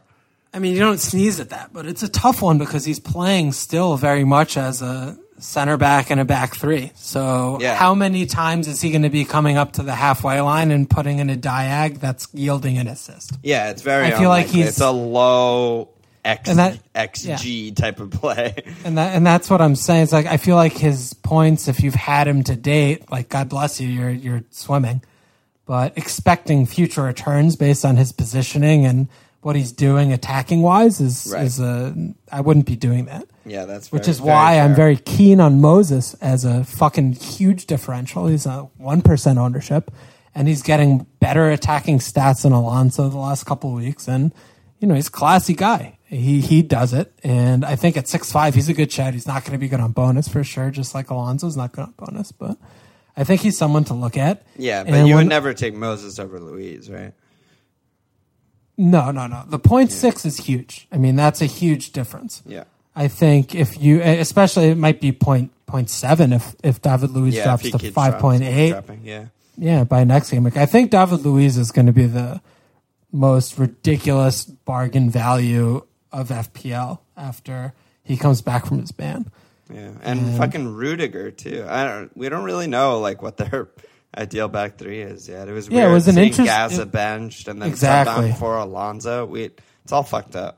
I 0.54 0.60
mean, 0.60 0.74
you 0.74 0.80
don't 0.80 1.00
sneeze 1.00 1.40
at 1.40 1.50
that, 1.52 1.72
but 1.72 1.86
it's 1.86 2.04
a 2.04 2.10
tough 2.10 2.42
one 2.42 2.58
because 2.58 2.84
he's 2.84 3.00
playing 3.00 3.54
still 3.54 3.96
very 3.96 4.26
much 4.26 4.58
as 4.58 4.82
a 4.82 5.18
center 5.42 5.76
back 5.78 6.10
and 6.12 6.20
a 6.22 6.26
back 6.26 6.56
three. 6.56 6.92
So 6.96 7.58
Yeah. 7.60 7.76
how 7.76 7.94
many 7.96 8.26
times 8.26 8.68
is 8.68 8.80
he 8.82 8.92
going 8.92 9.02
to 9.04 9.10
be 9.10 9.26
coming 9.26 9.58
up 9.58 9.74
to 9.74 9.84
the 9.84 9.96
halfway 9.96 10.40
line 10.42 10.72
and 10.72 10.90
putting 10.90 11.20
in 11.20 11.30
a 11.30 11.36
diag 11.36 12.00
that's 12.00 12.28
yielding 12.34 12.78
an 12.78 12.88
assist? 12.88 13.32
Yeah, 13.44 13.70
it's 13.70 13.82
very. 13.82 14.06
I 14.08 14.12
feel 14.12 14.30
like 14.30 14.48
he's- 14.48 14.70
it's 14.70 14.82
a 14.82 14.92
low 14.92 15.90
X, 16.24 16.50
And 16.50 16.60
that- 16.60 16.78
XG 16.96 17.72
type 17.76 18.00
of 18.00 18.12
play. 18.12 18.54
And 18.86 18.98
that 18.98 19.16
and 19.16 19.26
that's 19.26 19.50
what 19.50 19.60
I'm 19.60 19.76
saying. 19.76 20.04
It's 20.04 20.12
like 20.14 20.28
I 20.28 20.38
feel 20.38 20.56
like 20.56 20.74
his 20.78 21.14
points, 21.16 21.68
if 21.68 21.82
you've 21.82 21.96
had 21.96 22.28
him 22.28 22.44
to 22.44 22.56
date, 22.56 23.10
like 23.12 23.28
God 23.30 23.50
bless 23.50 23.82
you, 23.82 23.88
you're 23.88 24.12
you're 24.12 24.44
swimming. 24.52 25.02
But 25.66 25.94
expecting 25.98 26.66
future 26.68 27.02
returns 27.04 27.56
based 27.56 27.86
on 27.86 27.96
his 27.98 28.12
positioning 28.12 28.86
and 28.86 29.08
what 29.42 29.56
he's 29.56 29.72
doing 29.72 30.14
attacking 30.14 30.62
wise 30.62 31.02
is 31.02 31.32
Right. 31.34 31.46
is 31.46 31.60
a 31.60 31.96
I 32.32 32.42
wouldn't 32.42 32.66
be 32.66 32.76
doing 32.76 33.06
that. 33.06 33.26
Yeah, 33.46 33.66
that's 33.66 33.92
Which 33.92 34.08
is 34.08 34.20
very 34.20 34.30
why 34.30 34.60
I'm 34.60 34.76
very 34.76 34.98
keen 34.98 35.40
on 35.40 35.60
Moses 35.62 36.14
as 36.22 36.46
a 36.46 36.64
fucking 36.64 37.14
huge 37.14 37.66
differential. 37.66 38.28
He's 38.28 38.46
a 38.46 38.70
one 38.78 39.02
percent 39.02 39.40
ownership, 39.40 39.90
and 40.36 40.48
he's 40.48 40.62
getting 40.62 41.08
better 41.20 41.50
attacking 41.50 42.00
stats 42.00 42.44
than 42.44 42.52
Alonso 42.54 43.10
the 43.10 43.18
last 43.18 43.46
couple 43.46 43.72
of 43.72 43.78
weeks. 43.84 44.08
And 44.08 44.32
you 44.80 44.88
know 44.88 44.94
he's 44.96 45.08
a 45.08 45.12
classy 45.12 45.54
guy. 45.56 45.98
He 46.06 46.42
he 46.42 46.62
does 46.62 46.94
it, 46.94 47.12
and 47.24 47.64
I 47.66 47.76
think 47.76 47.98
at 47.98 48.08
six 48.08 48.32
five 48.32 48.54
he's 48.54 48.70
a 48.70 48.74
good 48.74 48.92
chat. 48.92 49.14
He's 49.16 49.26
not 49.28 49.44
going 49.44 49.54
to 49.54 49.58
be 49.58 49.68
good 49.70 49.80
on 49.80 49.92
bonus 49.92 50.28
for 50.28 50.44
sure, 50.44 50.70
just 50.70 50.94
like 50.94 51.10
Alonso's 51.10 51.58
not 51.58 51.72
good 51.72 51.86
on 51.86 51.94
bonus. 51.98 52.32
But 52.32 52.58
I 53.18 53.24
think 53.24 53.42
he's 53.42 53.58
someone 53.58 53.86
to 53.86 53.94
look 53.96 54.18
at. 54.18 54.44
Yeah, 54.58 54.84
but 54.84 54.94
And 54.94 55.08
you 55.08 55.16
when- 55.16 55.26
would 55.26 55.30
never 55.30 55.54
take 55.54 55.74
Moses 55.74 56.20
over 56.20 56.40
Luiz, 56.40 56.90
right? 56.92 57.14
No, 58.82 59.12
no, 59.12 59.28
no. 59.28 59.44
The 59.48 59.60
point 59.60 59.92
six 59.92 60.26
is 60.26 60.38
huge. 60.38 60.88
I 60.92 60.98
mean 60.98 61.16
that's 61.16 61.42
a 61.42 61.46
huge 61.46 61.92
difference. 61.92 62.42
Yeah. 62.46 62.64
I 62.96 63.08
think 63.08 63.56
if 63.56 63.82
you, 63.82 64.02
especially 64.02 64.70
it 64.70 64.78
might 64.78 65.00
be 65.00 65.12
point 65.12 65.52
point 65.66 65.90
seven 65.90 66.34
if 66.34 66.56
if 66.64 66.82
David 66.82 67.12
Luiz 67.12 67.36
Yeah, 67.36 67.44
drops 67.46 67.64
he 67.64 67.72
to 67.72 67.78
keeps 67.78 67.94
five 67.94 68.20
point 68.20 68.44
eight. 68.44 68.72
dropping, 68.72 69.02
Yeah. 69.04 69.26
Yeah, 69.58 69.84
by 69.84 70.04
next 70.06 70.32
game. 70.32 70.44
Like, 70.44 70.58
I 70.58 70.66
think 70.66 70.90
David 70.92 71.24
Luiz 71.26 71.58
is 71.58 71.72
going 71.72 71.86
to 71.86 71.92
be 71.92 72.08
the 72.08 72.42
most 73.12 73.60
ridiculous 73.60 74.46
bargain 74.46 75.10
value 75.10 75.86
of 76.12 76.30
FPL 76.30 77.00
after 77.16 77.74
he 78.04 78.18
comes 78.18 78.42
back 78.42 78.66
from 78.66 78.80
his 78.80 78.92
ban. 78.92 79.30
Yeah, 79.72 79.92
and 80.02 80.36
fucking 80.38 80.74
Rudiger 80.74 81.30
too. 81.32 81.66
I 81.70 81.86
don't. 81.86 82.16
We 82.18 82.28
don't 82.30 82.44
really 82.44 82.68
know 82.68 83.00
like 83.00 83.22
what 83.22 83.38
their 83.38 83.70
ideal 84.18 84.48
back 84.48 84.78
three 84.78 85.02
is 85.02 85.28
Yeah, 85.30 85.44
It 85.44 85.52
was 85.52 85.68
Yeah, 85.70 85.90
it 85.90 85.94
was 85.94 86.08
an 86.08 86.16
seeing 86.16 86.28
interest- 86.28 86.48
Gaza 86.48 86.82
it- 86.84 86.92
benched 86.92 87.48
and 87.48 87.62
then 87.62 87.70
Exactly. 87.70 88.32
on 88.32 88.38
for 88.38 88.58
Alonso. 88.58 89.26
We 89.26 89.44
it's 89.84 89.92
all 89.92 90.04
fucked 90.04 90.36
up. 90.36 90.58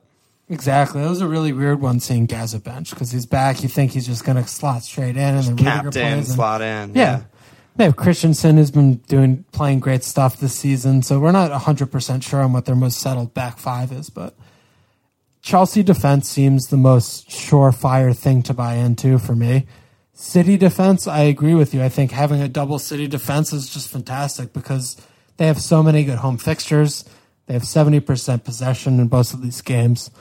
Exactly. 0.50 1.02
That 1.02 1.10
was 1.10 1.22
a 1.22 1.28
really 1.28 1.54
weird 1.54 1.80
one 1.82 2.00
seeing 2.00 2.26
Gaza 2.26 2.60
bench 2.60 2.90
because 2.90 3.12
he's 3.12 3.26
back. 3.26 3.64
You 3.64 3.70
think 3.70 3.92
he's 3.92 4.06
just 4.06 4.26
going 4.26 4.36
to 4.38 4.46
slot 4.48 4.84
straight 4.84 5.16
in 5.16 5.36
and 5.36 5.44
then 5.44 5.56
Rudiger 5.56 5.70
Captain 5.70 5.92
plays. 6.24 6.34
slot 6.34 6.62
in. 6.62 6.94
Yeah. 6.96 7.22
They 7.76 7.86
have 7.86 7.96
Christensen 7.96 8.58
who's 8.58 8.70
been 8.70 8.96
doing 9.08 9.46
playing 9.52 9.80
great 9.80 10.04
stuff 10.04 10.38
this 10.40 10.54
season, 10.54 11.02
so 11.02 11.20
we're 11.20 11.32
not 11.32 11.50
hundred 11.52 11.92
percent 11.92 12.24
sure 12.24 12.42
on 12.42 12.54
what 12.54 12.66
their 12.66 12.76
most 12.76 13.00
settled 13.00 13.34
back 13.34 13.58
five 13.58 13.92
is, 13.92 14.12
but 14.12 14.36
Chelsea 15.42 15.82
defense 15.82 16.30
seems 16.30 16.68
the 16.68 16.78
most 16.78 17.30
surefire 17.30 18.16
thing 18.16 18.44
to 18.44 18.54
buy 18.54 18.76
into 18.76 19.18
for 19.18 19.36
me. 19.36 19.66
City 20.14 20.58
defense, 20.58 21.08
I 21.08 21.22
agree 21.24 21.56
with 21.56 21.74
you. 21.74 21.82
I 21.82 21.90
think 21.90 22.12
having 22.12 22.42
a 22.42 22.48
double 22.48 22.78
city 22.80 23.08
defense 23.08 23.52
is 23.52 23.68
just 23.70 23.90
fantastic 23.90 24.54
because 24.54 24.96
they 25.38 25.48
have 25.48 25.60
so 25.60 25.82
many 25.82 26.04
good 26.04 26.20
home 26.20 26.38
fixtures. 26.38 27.04
They 27.48 27.54
have 27.54 27.66
seventy 27.66 28.00
percent 28.00 28.44
possession 28.44 29.00
in 29.00 29.08
both 29.08 29.34
of 29.34 29.42
these 29.42 29.62
games. 29.62 30.12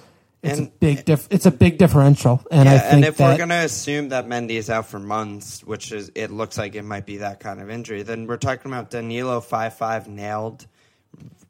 It's 0.43 0.59
a 0.59 0.63
big 0.81 1.05
diff- 1.05 1.29
It's 1.31 1.47
a 1.47 1.53
big 1.53 1.79
differential, 1.79 2.43
and 2.51 2.69
I 2.69 2.79
think 2.79 2.93
and 2.95 3.05
if 3.05 3.17
that 3.19 3.33
we're 3.33 3.39
gonna 3.39 3.63
assume 3.63 4.09
that 4.09 4.27
Mendy 4.27 4.53
is 4.53 4.71
out 4.71 4.87
for 4.87 4.99
months, 4.99 5.63
which 5.63 5.93
is 5.93 6.11
it 6.17 6.33
looks 6.33 6.59
like 6.59 6.75
it 6.75 6.83
might 6.83 7.07
be 7.07 7.19
that 7.19 7.39
kind 7.39 7.61
of 7.61 7.71
injury, 7.71 8.03
then 8.03 8.27
we're 8.27 8.39
talking 8.39 8.73
about 8.73 8.91
Danilo 8.91 9.41
five 9.41 9.75
five 9.75 10.09
nailed, 10.09 10.67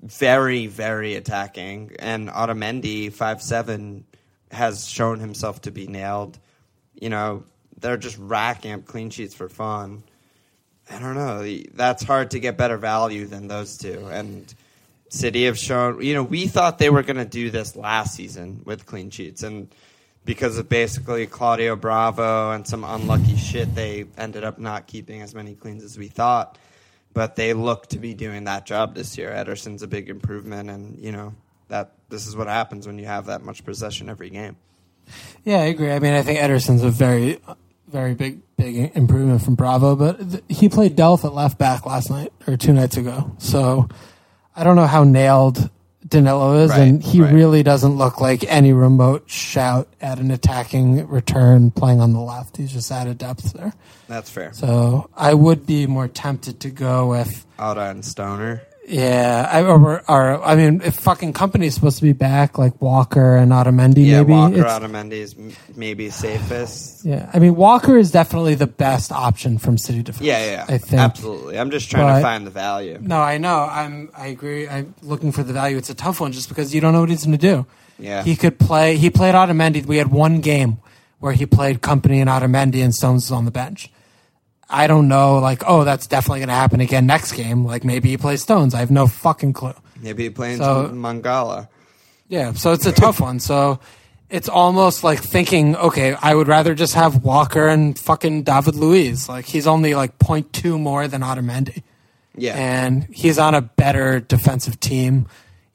very 0.03 0.67
very 0.67 1.15
attacking, 1.15 1.93
and 2.01 2.29
Otamendi 2.29 3.11
five 3.11 3.41
seven 3.41 4.05
has 4.51 4.87
shown 4.87 5.21
himself 5.21 5.63
to 5.63 5.71
be 5.71 5.87
nailed. 5.87 6.39
You 7.01 7.09
know, 7.09 7.45
they're 7.83 7.99
just 7.99 8.17
racking 8.19 8.73
up 8.73 8.87
clean 8.87 9.11
sheets 9.11 9.35
for 9.35 9.49
fun. 9.49 10.03
I 10.91 10.99
don't 10.99 11.15
know. 11.15 11.47
That's 11.75 12.03
hard 12.03 12.31
to 12.33 12.41
get 12.41 12.57
better 12.57 12.79
value 12.79 13.27
than 13.27 13.49
those 13.49 13.77
two, 13.77 14.09
and. 14.11 14.53
City 15.15 15.45
have 15.45 15.59
shown, 15.59 16.03
you 16.03 16.15
know, 16.15 16.23
we 16.23 16.47
thought 16.47 16.79
they 16.79 16.89
were 16.89 17.03
going 17.03 17.19
to 17.19 17.27
do 17.27 17.51
this 17.51 17.77
last 17.77 18.15
season 18.15 18.63
with 18.65 18.87
clean 18.87 19.11
sheets, 19.11 19.43
and 19.43 19.69
because 20.25 20.57
of 20.57 20.71
basically 20.71 21.27
Claudio 21.27 21.77
Bravo 21.77 22.53
and 22.53 22.67
some 22.67 22.85
unlucky 22.85 23.37
shit, 23.37 23.75
they 23.75 24.07
ended 24.17 24.45
up 24.45 24.59
not 24.59 24.87
keeping 24.87 25.21
as 25.21 25.35
many 25.35 25.55
cleans 25.55 25.83
as 25.83 25.99
we 25.99 26.09
thought. 26.09 26.59
But 27.15 27.37
they 27.37 27.53
look 27.53 27.89
to 27.89 27.99
be 27.99 28.15
doing 28.15 28.45
that 28.45 28.65
job 28.65 28.95
this 28.95 29.19
year. 29.19 29.29
Ederson's 29.31 29.83
a 29.83 29.87
big 29.87 30.09
improvement, 30.09 30.71
and 30.71 30.99
you 30.99 31.13
know 31.13 31.35
that 31.69 31.93
this 32.09 32.27
is 32.27 32.35
what 32.35 32.47
happens 32.47 32.87
when 32.87 32.99
you 32.99 33.05
have 33.05 33.27
that 33.27 33.43
much 33.43 33.67
possession 33.67 34.09
every 34.09 34.31
game. 34.31 34.57
Yeah, 35.45 35.59
I 35.59 35.65
agree. 35.65 35.93
I 35.93 35.99
mean, 35.99 36.15
I 36.15 36.23
think 36.23 36.39
Ederson's 36.39 36.83
a 36.83 36.91
very, 36.91 37.39
very 37.93 38.15
big, 38.15 38.41
big 38.57 38.97
improvement 38.97 39.43
from 39.43 39.55
Bravo, 39.55 39.95
but 39.97 40.31
th- 40.31 40.45
he 40.49 40.69
played 40.69 40.97
Delph 40.97 41.25
at 41.25 41.33
left 41.35 41.59
back 41.59 41.85
last 41.87 42.11
night 42.11 42.33
or 42.47 42.57
two 42.57 42.73
nights 42.73 42.97
ago. 42.97 43.35
So 43.39 43.89
I 44.57 44.65
don't 44.65 44.77
know 44.77 44.87
how 44.87 45.05
nailed 45.05 45.69
Danilo 46.09 46.55
is, 46.65 46.71
Right, 46.71 46.81
and 46.81 47.03
he 47.03 47.21
right. 47.21 47.33
really 47.33 47.63
doesn't 47.63 47.97
look 47.97 48.21
like 48.21 48.45
any 48.49 48.73
remote 48.73 49.31
shout 49.31 49.89
at 50.01 50.19
an 50.19 50.31
attacking 50.31 51.07
return 51.07 51.71
playing 51.71 52.01
on 52.01 52.13
the 52.13 52.21
left. 52.21 52.57
He's 52.57 52.73
just 52.73 52.91
out 52.91 53.07
of 53.07 53.19
depth 53.19 53.53
there. 53.53 53.73
That's 54.09 54.29
fair. 54.31 54.53
So 54.53 55.09
I 55.17 55.35
would 55.35 55.65
be 55.67 55.87
more 55.87 56.09
tempted 56.09 56.61
to 56.61 56.71
go 56.71 57.09
with. 57.09 57.47
Alda 57.59 57.83
and 57.91 58.05
Stoner. 58.05 58.63
Yeah, 58.93 59.49
I, 59.51 59.63
or, 59.63 60.03
or 60.07 60.45
I 60.45 60.55
mean, 60.55 60.83
if 60.85 60.97
fucking 60.97 61.33
Kompany's 61.33 61.75
supposed 61.75 61.97
to 61.97 62.03
be 62.03 62.13
back, 62.13 62.59
like 62.59 62.79
Walker 62.83 63.37
and 63.37 63.51
Otamendi, 63.51 64.05
Yeah, 64.07 64.19
maybe 64.21 64.33
Walker 64.33 64.55
it's- 64.61 64.79
Otamendi 64.81 65.13
is 65.13 65.35
m- 65.35 65.53
maybe 65.75 66.11
safest. 66.11 67.03
Yeah, 67.05 67.31
I 67.33 67.39
mean 67.39 67.57
Walker 67.57 67.97
is 67.97 68.11
definitely 68.11 68.55
the 68.55 68.67
best 68.67 69.11
option 69.11 69.57
from 69.57 69.79
City 69.79 70.03
Defense. 70.03 70.27
Yeah, 70.27 70.45
yeah, 70.45 70.65
I 70.69 70.77
think. 70.79 71.01
absolutely. 71.01 71.59
I'm 71.59 71.71
just 71.71 71.91
trying 71.91 72.07
But- 72.07 72.17
to 72.17 72.23
find 72.23 72.47
the 72.47 72.51
value. 72.51 72.99
No, 73.01 73.19
I 73.21 73.39
know. 73.39 73.67
I'm. 73.71 74.11
I 74.17 74.27
agree. 74.27 74.69
I'm 74.69 74.95
looking 75.03 75.33
for 75.33 75.43
the 75.43 75.55
value. 75.55 75.79
It's 75.79 75.91
a 75.91 75.95
tough 75.95 76.21
one 76.21 76.33
just 76.33 76.51
because 76.51 76.75
you 76.75 76.83
don't 76.83 76.93
know 76.93 77.01
what 77.01 77.09
he's 77.09 77.25
going 77.25 77.39
to 77.39 77.47
do. 77.55 77.67
Yeah. 77.99 78.23
he 78.25 78.37
could 78.37 78.59
play. 78.59 78.97
He 78.97 79.09
played 79.11 79.35
Otamendi. 79.35 79.87
We 79.87 79.97
had 79.97 80.09
one 80.11 80.41
game 80.41 80.79
where 81.21 81.33
he 81.33 81.47
played 81.47 81.81
Kompany 81.81 82.17
and 82.21 82.29
Otamendi, 82.29 82.83
and 82.85 82.95
Stones 82.95 83.25
was 83.25 83.33
on 83.33 83.45
the 83.47 83.51
bench. 83.53 83.91
I 84.73 84.87
don't 84.87 85.09
know. 85.09 85.39
Like, 85.39 85.63
oh, 85.67 85.85
that's 85.85 86.07
definitely 86.07 86.41
going 86.41 86.49
to 86.49 86.55
happen 86.55 86.81
again 86.81 87.07
next 87.07 87.33
game. 87.33 87.65
Like, 87.65 87.85
maybe 87.85 88.09
he 88.11 88.17
plays 88.17 88.43
Stones. 88.43 88.75
I 88.75 88.79
have 88.81 88.91
no 88.91 89.07
fucking 89.07 89.53
clue. 89.53 89.75
Maybe 90.01 90.31
playing 90.31 90.59
So- 90.59 90.87
some 90.89 90.99
Mangala. 91.01 91.69
Yeah, 92.29 92.53
so 92.55 92.73
it's 92.73 92.87
a 92.87 92.93
tough 92.93 93.21
one. 93.21 93.41
So 93.41 93.79
it's 94.31 94.49
almost 94.49 95.05
like 95.05 95.21
thinking, 95.21 95.77
okay, 95.77 96.15
I 96.15 96.35
would 96.35 96.49
rather 96.49 96.75
just 96.75 96.95
have 96.95 97.23
Walker 97.23 97.69
and 97.69 97.99
fucking 97.99 98.45
David 98.45 98.75
Luiz. 98.75 99.29
Like 99.29 99.45
he's 99.45 99.67
only 99.67 99.95
like 99.95 100.19
0.2 100.19 100.81
more 100.81 101.07
than 101.09 101.21
Otamendi. 101.21 101.83
Yeah. 102.35 102.55
And 102.57 103.07
he's 103.13 103.39
on 103.39 103.55
a 103.55 103.61
better 103.61 104.21
defensive 104.21 104.81
team, 104.81 105.27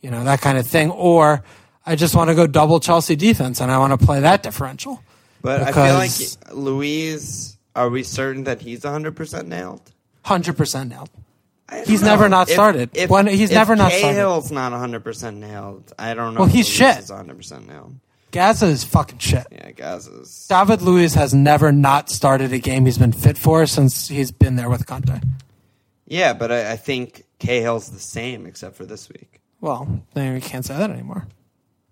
you 0.01 0.09
know, 0.09 0.23
that 0.23 0.41
kind 0.41 0.57
of 0.57 0.65
thing. 0.65 0.89
Or 0.89 1.43
I 1.85 1.95
just 1.95 2.15
want 2.15 2.29
to 2.31 2.35
go 2.35 2.47
double 2.47 2.79
Chelsea 2.79 3.15
defense 3.15 3.61
and 3.61 3.71
I 3.71 3.77
want 3.77 3.99
to 3.99 4.03
play 4.03 4.21
that 4.21 4.41
differential. 4.41 5.03
But 5.43 5.61
I 5.61 5.71
feel 5.71 5.93
like 5.93 6.09
Luiz, 6.51 7.56
are 7.77 7.89
we 7.89 8.03
certain 8.03 8.43
that 8.45 8.61
he's 8.61 8.81
100% 8.81 9.45
nailed? 9.47 9.91
100% 10.25 10.89
nailed. 10.89 11.09
He's 11.85 12.01
know. 12.01 12.07
never 12.09 12.29
not 12.29 12.47
If- 12.49 12.53
started. 12.53 12.89
If, 12.93 13.09
When- 13.09 13.27
he's 13.27 13.49
if 13.51 13.55
never 13.55 13.75
not 13.75 13.91
started. 13.91 14.15
Cahill's 14.15 14.51
not 14.51 14.71
100% 14.71 15.35
nailed. 15.37 15.93
I 15.99 16.13
don't 16.13 16.33
know. 16.33 16.41
Well, 16.41 16.49
if 16.49 16.55
he's 16.55 16.67
shit. 16.67 16.97
Is 16.97 17.11
100% 17.11 17.67
nailed. 17.67 17.95
Gaza 18.31 18.65
is 18.65 18.83
fucking 18.83 19.19
shit. 19.19 19.47
Yeah, 19.51 19.71
Gaza's. 19.71 20.47
David 20.49 20.81
Luiz 20.81 21.13
has 21.13 21.33
never 21.33 21.71
not 21.71 22.09
started 22.09 22.51
a 22.51 22.59
game 22.59 22.85
he's 22.85 22.97
been 22.97 23.13
fit 23.13 23.37
for 23.37 23.65
since 23.65 24.09
he's 24.09 24.31
been 24.31 24.57
there 24.57 24.69
with 24.69 24.85
Conte. 24.85 25.21
Yeah, 26.05 26.33
but 26.33 26.51
I, 26.51 26.73
I 26.73 26.75
think 26.75 27.23
Cahill's 27.39 27.89
the 27.89 27.99
same 27.99 28.45
except 28.45 28.75
for 28.75 28.85
this 28.85 29.07
week. 29.09 29.39
Well, 29.61 30.03
then 30.13 30.33
we 30.33 30.41
can't 30.41 30.65
say 30.65 30.75
that 30.77 30.89
anymore. 30.89 31.27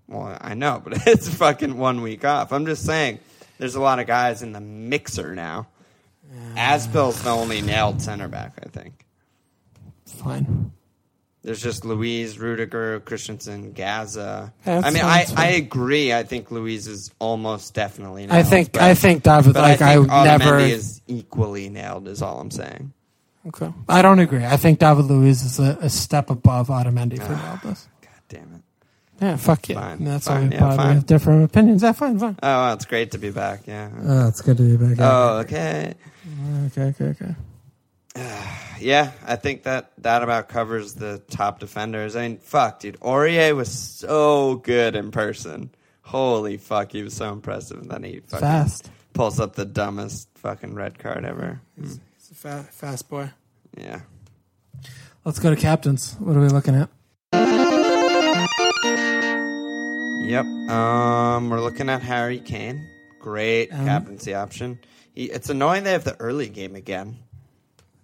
Well, 0.07 0.37
I 0.39 0.53
know, 0.55 0.81
but 0.83 1.07
it's 1.07 1.27
fucking 1.33 1.77
one 1.77 2.01
week 2.01 2.23
off. 2.25 2.51
I'm 2.53 2.65
just 2.65 2.85
saying, 2.85 3.19
there's 3.57 3.75
a 3.75 3.81
lot 3.81 3.99
of 3.99 4.07
guys 4.07 4.41
in 4.41 4.51
the 4.51 4.61
mixer 4.61 5.35
now. 5.35 5.67
Uh, 6.31 6.57
Aspill's 6.57 7.21
the 7.23 7.29
only 7.29 7.61
nailed 7.61 8.01
center 8.01 8.27
back, 8.27 8.53
I 8.63 8.69
think. 8.69 9.05
Fine. 10.05 10.71
There's 11.43 11.61
just 11.61 11.85
Luiz, 11.85 12.39
Rudiger, 12.39 12.99
Christensen, 13.01 13.73
Gaza. 13.73 14.51
Yeah, 14.65 14.81
I 14.83 14.89
mean, 14.89 15.03
I, 15.03 15.25
fine. 15.25 15.37
I 15.37 15.47
agree. 15.51 16.11
I 16.11 16.23
think 16.23 16.49
Luiz 16.49 16.87
is 16.87 17.11
almost 17.19 17.75
definitely 17.75 18.25
nailed. 18.25 18.39
I 18.39 18.41
think 18.41 18.71
but- 18.71 18.81
I 18.81 18.95
think 18.95 19.21
David 19.21 19.53
but 19.53 19.61
like 19.61 19.81
I 19.81 19.91
I, 19.91 19.95
think 19.97 20.07
would 20.09 20.23
never. 20.23 20.57
Is 20.57 21.01
equally 21.07 21.69
nailed. 21.69 22.07
Is 22.07 22.23
all 22.23 22.39
I'm 22.39 22.49
saying. 22.49 22.93
okay. 23.47 23.71
I 23.87 24.01
don't 24.01 24.17
agree. 24.17 24.43
I 24.43 24.57
think 24.57 24.79
David 24.79 25.05
Luiz 25.05 25.43
is 25.43 25.59
a, 25.59 25.77
a 25.81 25.89
step 25.89 26.31
above 26.31 26.69
Otamendi 26.69 27.17
for 27.21 27.33
ah, 27.33 27.59
nailed 27.61 27.75
this. 27.75 27.87
God 28.01 28.09
damn 28.27 28.53
it. 28.55 28.61
Yeah, 29.21 29.37
fuck 29.37 29.69
yeah. 29.69 29.79
Fine, 29.79 30.03
That's 30.03 30.27
fine, 30.27 30.35
why 30.43 30.47
we 30.47 30.53
yeah, 30.53 30.59
probably 30.59 30.77
fine. 30.77 30.95
have 30.95 31.05
different 31.05 31.43
opinions. 31.45 31.83
Yeah, 31.83 31.91
fine, 31.93 32.19
fine. 32.19 32.37
Oh, 32.43 32.47
well, 32.47 32.73
it's 32.73 32.85
great 32.85 33.11
to 33.11 33.17
be 33.17 33.31
back. 33.31 33.61
Yeah. 33.65 33.89
Oh, 34.03 34.27
it's 34.27 34.41
good 34.41 34.57
to 34.57 34.63
be 34.77 34.77
back. 34.93 34.97
Oh, 34.99 35.37
okay. 35.39 35.93
okay, 36.67 36.81
okay, 36.99 37.05
okay. 37.05 37.35
Yeah, 38.77 39.11
I 39.25 39.37
think 39.37 39.63
that 39.63 39.93
that 39.99 40.21
about 40.21 40.49
covers 40.49 40.95
the 40.95 41.19
top 41.29 41.59
defenders. 41.61 42.17
I 42.17 42.27
mean, 42.27 42.37
fuck, 42.39 42.81
dude. 42.81 42.99
Aurier 42.99 43.55
was 43.55 43.71
so 43.71 44.55
good 44.55 44.97
in 44.97 45.11
person. 45.11 45.69
Holy 46.01 46.57
fuck, 46.57 46.91
he 46.91 47.01
was 47.01 47.13
so 47.13 47.31
impressive. 47.31 47.79
And 47.79 47.89
then 47.89 48.03
he 48.03 48.19
fucking 48.19 48.39
Fast. 48.45 48.91
pulls 49.13 49.39
up 49.39 49.55
the 49.55 49.63
dumbest 49.63 50.27
fucking 50.35 50.75
red 50.75 50.99
card 50.99 51.23
ever. 51.23 51.61
Mm, 51.79 51.99
He's 52.17 52.31
a 52.31 52.35
fa- 52.35 52.67
fast 52.69 53.07
boy. 53.07 53.29
Yeah. 53.77 54.01
Let's 55.23 55.39
go 55.39 55.49
to 55.49 55.55
captains. 55.59 56.17
What 56.19 56.35
are 56.35 56.41
we 56.41 56.49
looking 56.49 56.75
at? 56.75 56.89
Yep. 60.29 60.45
Um, 60.69 61.49
we're 61.49 61.61
looking 61.61 61.89
at 61.89 62.01
Harry 62.01 62.39
Kane. 62.39 62.87
Great 63.19 63.71
Um, 63.73 63.85
captaincy 63.85 64.33
option. 64.33 64.79
He, 65.13 65.25
it's 65.25 65.49
annoying 65.49 65.83
they 65.83 65.91
have 65.93 66.03
the 66.03 66.19
early 66.19 66.49
game 66.49 66.75
again. 66.75 67.17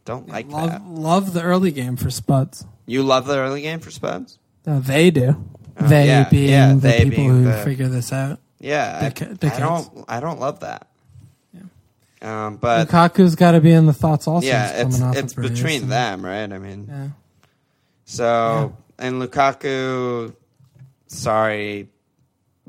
Don't 0.06 0.28
like 0.30 0.48
love, 0.52 0.70
that. 0.70 0.86
love 0.86 1.34
the 1.34 1.42
early 1.44 1.72
game 1.72 1.96
for 1.96 2.10
Spuds. 2.10 2.66
You 2.86 3.04
love 3.04 3.28
the 3.28 3.38
early 3.38 3.62
game 3.62 3.80
for 3.80 3.92
Spuds? 3.92 4.40
No, 4.66 4.80
they 4.80 5.12
do. 5.12 5.36
Oh, 5.80 5.88
they 5.88 6.08
yeah, 6.08 6.28
being 6.30 6.50
yeah, 6.50 6.74
the 6.74 6.80
they 6.80 6.98
people 7.04 7.16
being 7.18 7.30
who 7.30 7.44
the- 7.46 7.58
figure 7.64 7.88
this 7.88 8.12
out. 8.12 8.40
Yeah, 8.60 9.00
I, 9.02 9.08
I 9.48 9.60
don't. 9.60 10.06
I 10.08 10.20
don't 10.20 10.40
love 10.40 10.60
that. 10.60 10.88
Um, 12.22 12.58
but 12.58 12.88
Lukaku's 12.88 13.34
got 13.36 13.52
to 13.54 13.62
be 13.62 13.72
in 13.72 13.88
the 13.88 13.94
thoughts 13.94 14.28
also. 14.28 14.46
yeah, 14.46 14.86
it's 14.86 15.00
it's 15.00 15.34
between 15.34 15.90
them, 15.90 16.24
right? 16.24 16.52
I 16.54 16.60
mean, 16.60 16.86
Yeah. 16.88 17.08
so 18.06 18.76
and 19.00 19.20
Lukaku. 19.22 20.36
Sorry, 21.08 21.90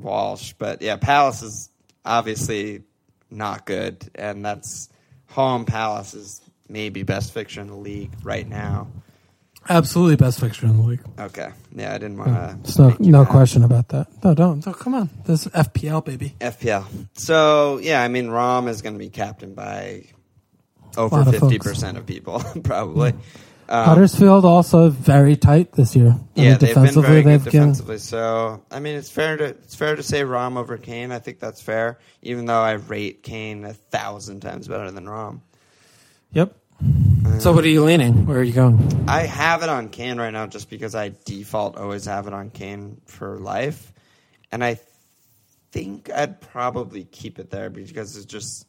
Walsh, 0.02 0.54
but 0.58 0.82
yeah, 0.82 0.96
Palace 0.96 1.42
is 1.42 1.70
obviously 2.04 2.82
not 3.30 3.64
good, 3.64 4.10
and 4.14 4.44
that's 4.44 4.88
home. 5.28 5.64
Palace 5.64 6.14
is 6.14 6.40
maybe 6.68 7.02
best 7.02 7.32
fixture 7.32 7.60
in 7.60 7.68
the 7.68 7.76
league 7.76 8.12
right 8.22 8.48
now. 8.48 8.88
Absolutely 9.68 10.16
best 10.16 10.40
fixture 10.40 10.66
in 10.66 10.76
the 10.76 10.82
league. 10.82 11.04
Okay, 11.18 11.50
yeah, 11.74 11.94
I 11.94 11.98
didn't 11.98 12.18
want 12.18 12.30
to. 12.30 12.58
There's 12.62 13.00
no, 13.00 13.20
no 13.20 13.24
question 13.24 13.62
about 13.62 13.88
that. 13.90 14.08
No, 14.24 14.34
don't. 14.34 14.66
No, 14.66 14.72
come 14.72 14.94
on. 14.94 15.08
This 15.24 15.46
is 15.46 15.52
FPL, 15.52 16.04
baby. 16.04 16.34
FPL. 16.40 17.08
So 17.14 17.78
yeah, 17.78 18.02
I 18.02 18.08
mean, 18.08 18.28
Rom 18.28 18.66
is 18.66 18.82
going 18.82 18.94
to 18.94 18.98
be 18.98 19.08
captained 19.08 19.54
by 19.54 20.06
over 20.96 21.24
fifty 21.30 21.58
percent 21.58 21.96
of 21.96 22.06
people, 22.06 22.40
probably. 22.64 23.14
Um, 23.72 23.86
Huddersfield 23.86 24.44
also 24.44 24.90
very 24.90 25.34
tight 25.34 25.72
this 25.72 25.96
year. 25.96 26.08
I 26.08 26.18
Yeah, 26.34 26.50
mean, 26.50 26.58
they've 26.58 26.74
been 26.74 27.02
very 27.02 27.22
good 27.22 27.40
they've 27.40 27.44
given- 27.44 27.60
defensively. 27.70 27.98
So 27.98 28.62
I 28.70 28.80
mean, 28.80 28.96
it's 28.96 29.08
fair 29.08 29.38
to 29.38 29.44
it's 29.46 29.74
fair 29.74 29.96
to 29.96 30.02
say 30.02 30.24
Rom 30.24 30.58
over 30.58 30.76
Kane. 30.76 31.10
I 31.10 31.18
think 31.20 31.40
that's 31.40 31.62
fair, 31.62 31.98
even 32.20 32.44
though 32.44 32.60
I 32.60 32.72
rate 32.72 33.22
Kane 33.22 33.64
a 33.64 33.72
thousand 33.72 34.40
times 34.40 34.68
better 34.68 34.90
than 34.90 35.08
Rom. 35.08 35.40
Yep. 36.32 36.54
So 37.38 37.52
what 37.54 37.64
are 37.64 37.68
you 37.68 37.82
leaning? 37.84 38.26
Where 38.26 38.38
are 38.40 38.42
you 38.42 38.52
going? 38.52 39.04
I 39.08 39.20
have 39.22 39.62
it 39.62 39.68
on 39.70 39.88
Kane 39.88 40.18
right 40.18 40.32
now 40.32 40.46
just 40.46 40.68
because 40.68 40.94
I 40.94 41.12
default 41.24 41.78
always 41.78 42.04
have 42.04 42.26
it 42.26 42.34
on 42.34 42.50
Kane 42.50 43.00
for 43.06 43.38
life, 43.38 43.90
and 44.50 44.62
I 44.62 44.78
think 45.70 46.10
I'd 46.10 46.42
probably 46.42 47.04
keep 47.04 47.38
it 47.38 47.50
there 47.50 47.70
because 47.70 48.16
it's 48.18 48.26
just. 48.26 48.66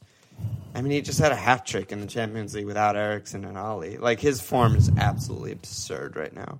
I 0.75 0.81
mean, 0.81 0.91
he 0.91 1.01
just 1.01 1.19
had 1.19 1.31
a 1.31 1.35
hat 1.35 1.65
trick 1.65 1.91
in 1.91 2.01
the 2.01 2.07
Champions 2.07 2.55
League 2.55 2.65
without 2.65 2.95
Eriksen 2.95 3.45
and 3.45 3.57
Alli. 3.57 3.97
Like 3.97 4.19
his 4.19 4.41
form 4.41 4.75
is 4.75 4.89
absolutely 4.97 5.51
absurd 5.51 6.15
right 6.15 6.33
now. 6.33 6.59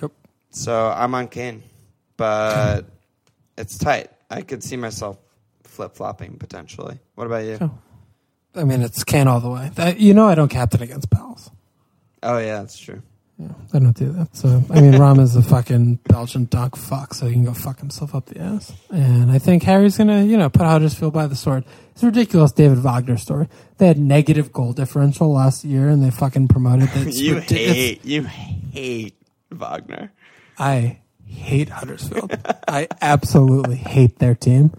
Yep. 0.00 0.12
So 0.50 0.88
I'm 0.88 1.14
on 1.14 1.28
Kane, 1.28 1.62
but 2.16 2.82
it's 3.58 3.76
tight. 3.76 4.10
I 4.30 4.42
could 4.42 4.62
see 4.62 4.76
myself 4.76 5.18
flip 5.64 5.96
flopping 5.96 6.36
potentially. 6.38 6.98
What 7.16 7.26
about 7.26 7.44
you? 7.44 7.56
Sure. 7.58 7.78
I 8.54 8.64
mean, 8.64 8.82
it's 8.82 9.04
Kane 9.04 9.26
all 9.26 9.40
the 9.40 9.50
way. 9.50 9.70
That, 9.74 9.98
you 9.98 10.14
know, 10.14 10.28
I 10.28 10.34
don't 10.34 10.48
captain 10.48 10.82
against 10.82 11.10
Palace. 11.10 11.50
Oh 12.22 12.38
yeah, 12.38 12.60
that's 12.60 12.78
true. 12.78 13.02
Yeah, 13.40 13.48
I 13.72 13.78
don't 13.78 13.96
do 13.96 14.12
that. 14.12 14.36
So 14.36 14.62
I 14.68 14.82
mean, 14.82 15.00
Ram 15.00 15.18
is 15.18 15.34
a 15.34 15.42
fucking 15.42 16.00
Belgian 16.04 16.44
dog 16.44 16.76
fuck, 16.76 17.14
so 17.14 17.26
he 17.26 17.32
can 17.32 17.44
go 17.44 17.54
fuck 17.54 17.78
himself 17.78 18.14
up 18.14 18.26
the 18.26 18.38
ass. 18.38 18.70
And 18.90 19.30
I 19.30 19.38
think 19.38 19.62
Harry's 19.62 19.96
gonna, 19.96 20.24
you 20.24 20.36
know, 20.36 20.50
put 20.50 20.66
Huddersfield 20.66 21.14
by 21.14 21.26
the 21.26 21.36
sword. 21.36 21.64
It's 21.92 22.02
a 22.02 22.06
ridiculous 22.06 22.52
David 22.52 22.78
Wagner 22.78 23.16
story. 23.16 23.48
They 23.78 23.86
had 23.86 23.98
negative 23.98 24.52
goal 24.52 24.74
differential 24.74 25.32
last 25.32 25.64
year, 25.64 25.88
and 25.88 26.04
they 26.04 26.10
fucking 26.10 26.48
promoted 26.48 26.90
that. 26.90 27.06
you 27.14 27.36
hate 27.36 28.04
you 28.04 28.24
hate 28.24 29.14
Wagner. 29.50 30.12
I 30.58 30.98
hate 31.30 31.68
Huddersfield. 31.68 32.36
I 32.68 32.88
absolutely 33.00 33.76
hate 33.76 34.18
their 34.18 34.34
team. 34.34 34.72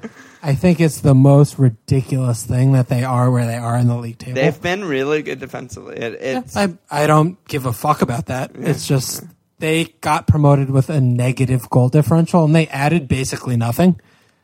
I 0.44 0.56
think 0.56 0.80
it's 0.80 1.02
the 1.02 1.14
most 1.14 1.60
ridiculous 1.60 2.44
thing 2.44 2.74
that 2.74 2.88
they 2.90 3.04
are 3.04 3.30
where 3.30 3.46
they 3.46 3.58
are 3.58 3.78
in 3.78 3.88
the 3.88 3.98
league 3.98 4.18
table. 4.18 4.36
They've 4.36 4.62
been 4.62 4.84
really 4.86 5.22
good 5.22 5.40
defensively. 5.40 5.98
It, 5.98 6.14
it's 6.20 6.58
I 6.58 6.70
I 6.90 7.08
don't 7.08 7.44
give 7.48 7.66
a 7.66 7.74
fuck 7.74 8.02
about 8.02 8.28
that. 8.28 8.52
It's 8.56 8.88
just 8.88 9.24
they 9.60 9.86
got 10.02 10.28
promoted 10.28 10.72
with 10.72 10.90
a 10.90 11.00
negative 11.00 11.70
goal 11.70 11.90
differential, 11.90 12.44
and 12.44 12.56
they 12.56 12.68
added 12.68 13.08
basically 13.08 13.56
nothing. 13.56 14.00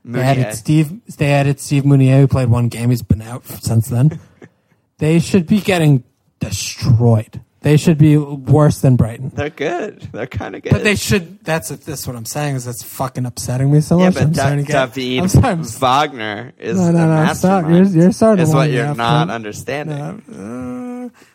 They 0.05 0.22
added 0.22 0.53
Steve. 0.55 1.18
They 1.18 1.34
added 1.34 1.60
Steve 1.60 1.84
Mounier, 1.84 2.22
who 2.22 2.28
played 2.28 2.49
one 2.49 2.70
game. 2.70 2.91
He's 2.91 3.01
been 3.01 3.22
out 3.22 3.45
since 3.45 3.88
then. 3.89 4.20
they 4.99 5.20
should 5.20 5.47
be 5.47 5.60
getting 5.60 6.03
destroyed. 6.39 7.41
They 7.68 7.76
should 7.76 7.97
be 7.97 8.15
worse 8.15 8.80
than 8.80 8.95
Brighton. 8.95 9.30
they're 9.36 9.49
good. 9.49 9.99
They're 10.13 10.26
kind 10.26 10.55
of 10.55 10.61
good. 10.61 10.72
But 10.72 10.84
they 10.86 10.95
should. 10.95 11.43
That's 11.43 11.68
that's 11.68 12.07
what 12.07 12.15
I'm 12.15 12.24
saying. 12.24 12.55
Is 12.55 12.63
that's 12.63 12.82
fucking 12.82 13.26
upsetting 13.26 13.70
me 13.70 13.82
so 13.82 13.99
yeah, 13.99 14.05
much. 14.05 14.13
but 14.13 14.24
I'm 14.24 14.32
Da- 14.32 14.41
starting 14.41 14.65
to 14.65 14.72
get. 14.72 14.93
David 14.93 15.22
I'm 15.24 15.28
sorry, 15.30 15.51
I'm 15.53 15.63
Wagner 15.63 16.53
is 16.57 16.78
No, 16.80 16.91
no, 16.91 17.11
a 17.11 17.26
no, 17.28 17.34
stop. 17.34 17.65
You're- 17.70 17.86
you're 17.89 18.11
starting 18.13 18.38
to 18.45 18.49
Is 18.49 18.55
what 18.55 18.70
you're 18.72 18.95
not 18.95 19.28
man. 19.28 19.32
understanding. 19.32 19.97
Uh, 19.99 20.86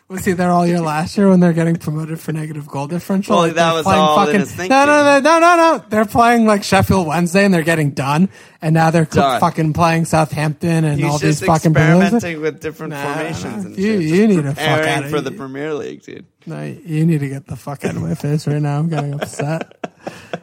was 0.07 0.25
he 0.25 0.33
there 0.33 0.51
all 0.51 0.65
year 0.67 0.79
last 0.79 1.17
year 1.17 1.29
when 1.29 1.39
they're 1.39 1.53
getting 1.53 1.75
promoted 1.75 2.19
for 2.19 2.31
negative 2.33 2.67
goal 2.67 2.87
differential? 2.87 3.35
Well, 3.35 3.45
Like, 3.47 3.55
that 3.55 3.73
was 3.73 3.85
all 3.85 4.27
in 4.29 4.39
his 4.39 4.51
no, 4.51 4.55
thinking. 4.57 4.69
no, 4.69 4.85
no, 4.85 5.19
no, 5.19 5.39
no, 5.39 5.55
no. 5.55 5.85
They're 5.89 6.05
playing 6.05 6.45
like 6.45 6.63
Sheffield 6.63 7.07
Wednesday 7.07 7.45
and 7.45 7.53
they're 7.53 7.63
getting 7.63 7.91
done, 7.91 8.29
and 8.61 8.73
now 8.73 8.91
they're 8.91 9.05
Done. 9.05 9.39
fucking 9.39 9.73
playing 9.73 10.05
Southampton 10.05 10.85
and 10.85 10.99
He's 10.99 11.09
all 11.09 11.17
these 11.17 11.39
fucking 11.39 11.71
experimenting 11.71 12.41
with 12.41 12.59
different 12.61 12.93
Nah, 12.93 13.03
formations 13.13 13.65
and 13.65 13.77
you- 13.77 14.01
shit. 14.01 14.09
you 14.09 14.27
need 14.27 14.43
to 14.43 14.55
fuck 14.55 14.87
outta 14.87 15.09
for 15.09 15.21
the. 15.21 15.31
Premier 15.31 15.73
League, 15.73 16.01
dude. 16.03 16.25
No, 16.45 16.61
you 16.63 17.05
need 17.05 17.19
to 17.21 17.29
get 17.29 17.47
the 17.47 17.55
fuck 17.55 17.83
out 17.85 17.95
of 17.95 18.01
my 18.01 18.13
face 18.15 18.45
right 18.47 18.61
now. 18.61 18.77
I'm 18.79 18.89
getting 18.89 19.13
upset. 19.15 19.77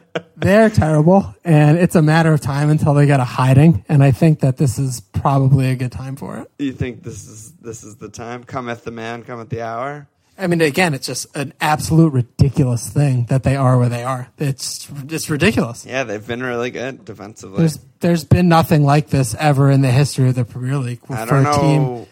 They're 0.35 0.69
terrible, 0.69 1.33
and 1.43 1.77
it's 1.77 1.95
a 1.95 2.01
matter 2.01 2.33
of 2.33 2.41
time 2.41 2.69
until 2.69 2.93
they 2.93 3.05
get 3.05 3.19
a 3.19 3.23
hiding. 3.23 3.85
And 3.87 4.03
I 4.03 4.11
think 4.11 4.41
that 4.41 4.57
this 4.57 4.77
is 4.77 4.99
probably 4.99 5.69
a 5.69 5.75
good 5.75 5.91
time 5.91 6.15
for 6.15 6.37
it. 6.39 6.51
You 6.59 6.73
think 6.73 7.03
this 7.03 7.27
is 7.27 7.51
this 7.61 7.83
is 7.83 7.97
the 7.97 8.09
time? 8.09 8.43
Cometh 8.43 8.83
the 8.83 8.91
man, 8.91 9.23
cometh 9.23 9.49
the 9.49 9.61
hour. 9.61 10.07
I 10.37 10.47
mean, 10.47 10.61
again, 10.61 10.93
it's 10.93 11.05
just 11.05 11.27
an 11.35 11.53
absolute 11.61 12.13
ridiculous 12.13 12.89
thing 12.89 13.25
that 13.25 13.43
they 13.43 13.55
are 13.55 13.77
where 13.77 13.89
they 13.89 14.03
are. 14.03 14.29
It's 14.39 14.89
it's 15.07 15.29
ridiculous. 15.29 15.85
Yeah, 15.85 16.03
they've 16.03 16.25
been 16.25 16.41
really 16.41 16.71
good 16.71 17.05
defensively. 17.05 17.59
There's 17.59 17.79
there's 17.99 18.23
been 18.23 18.49
nothing 18.49 18.83
like 18.83 19.09
this 19.09 19.35
ever 19.35 19.69
in 19.69 19.81
the 19.81 19.91
history 19.91 20.29
of 20.29 20.35
the 20.35 20.45
Premier 20.45 20.77
League 20.77 21.01
I 21.09 21.25
for 21.25 21.43
don't 21.43 21.45
a 21.45 21.59
team. 21.59 22.07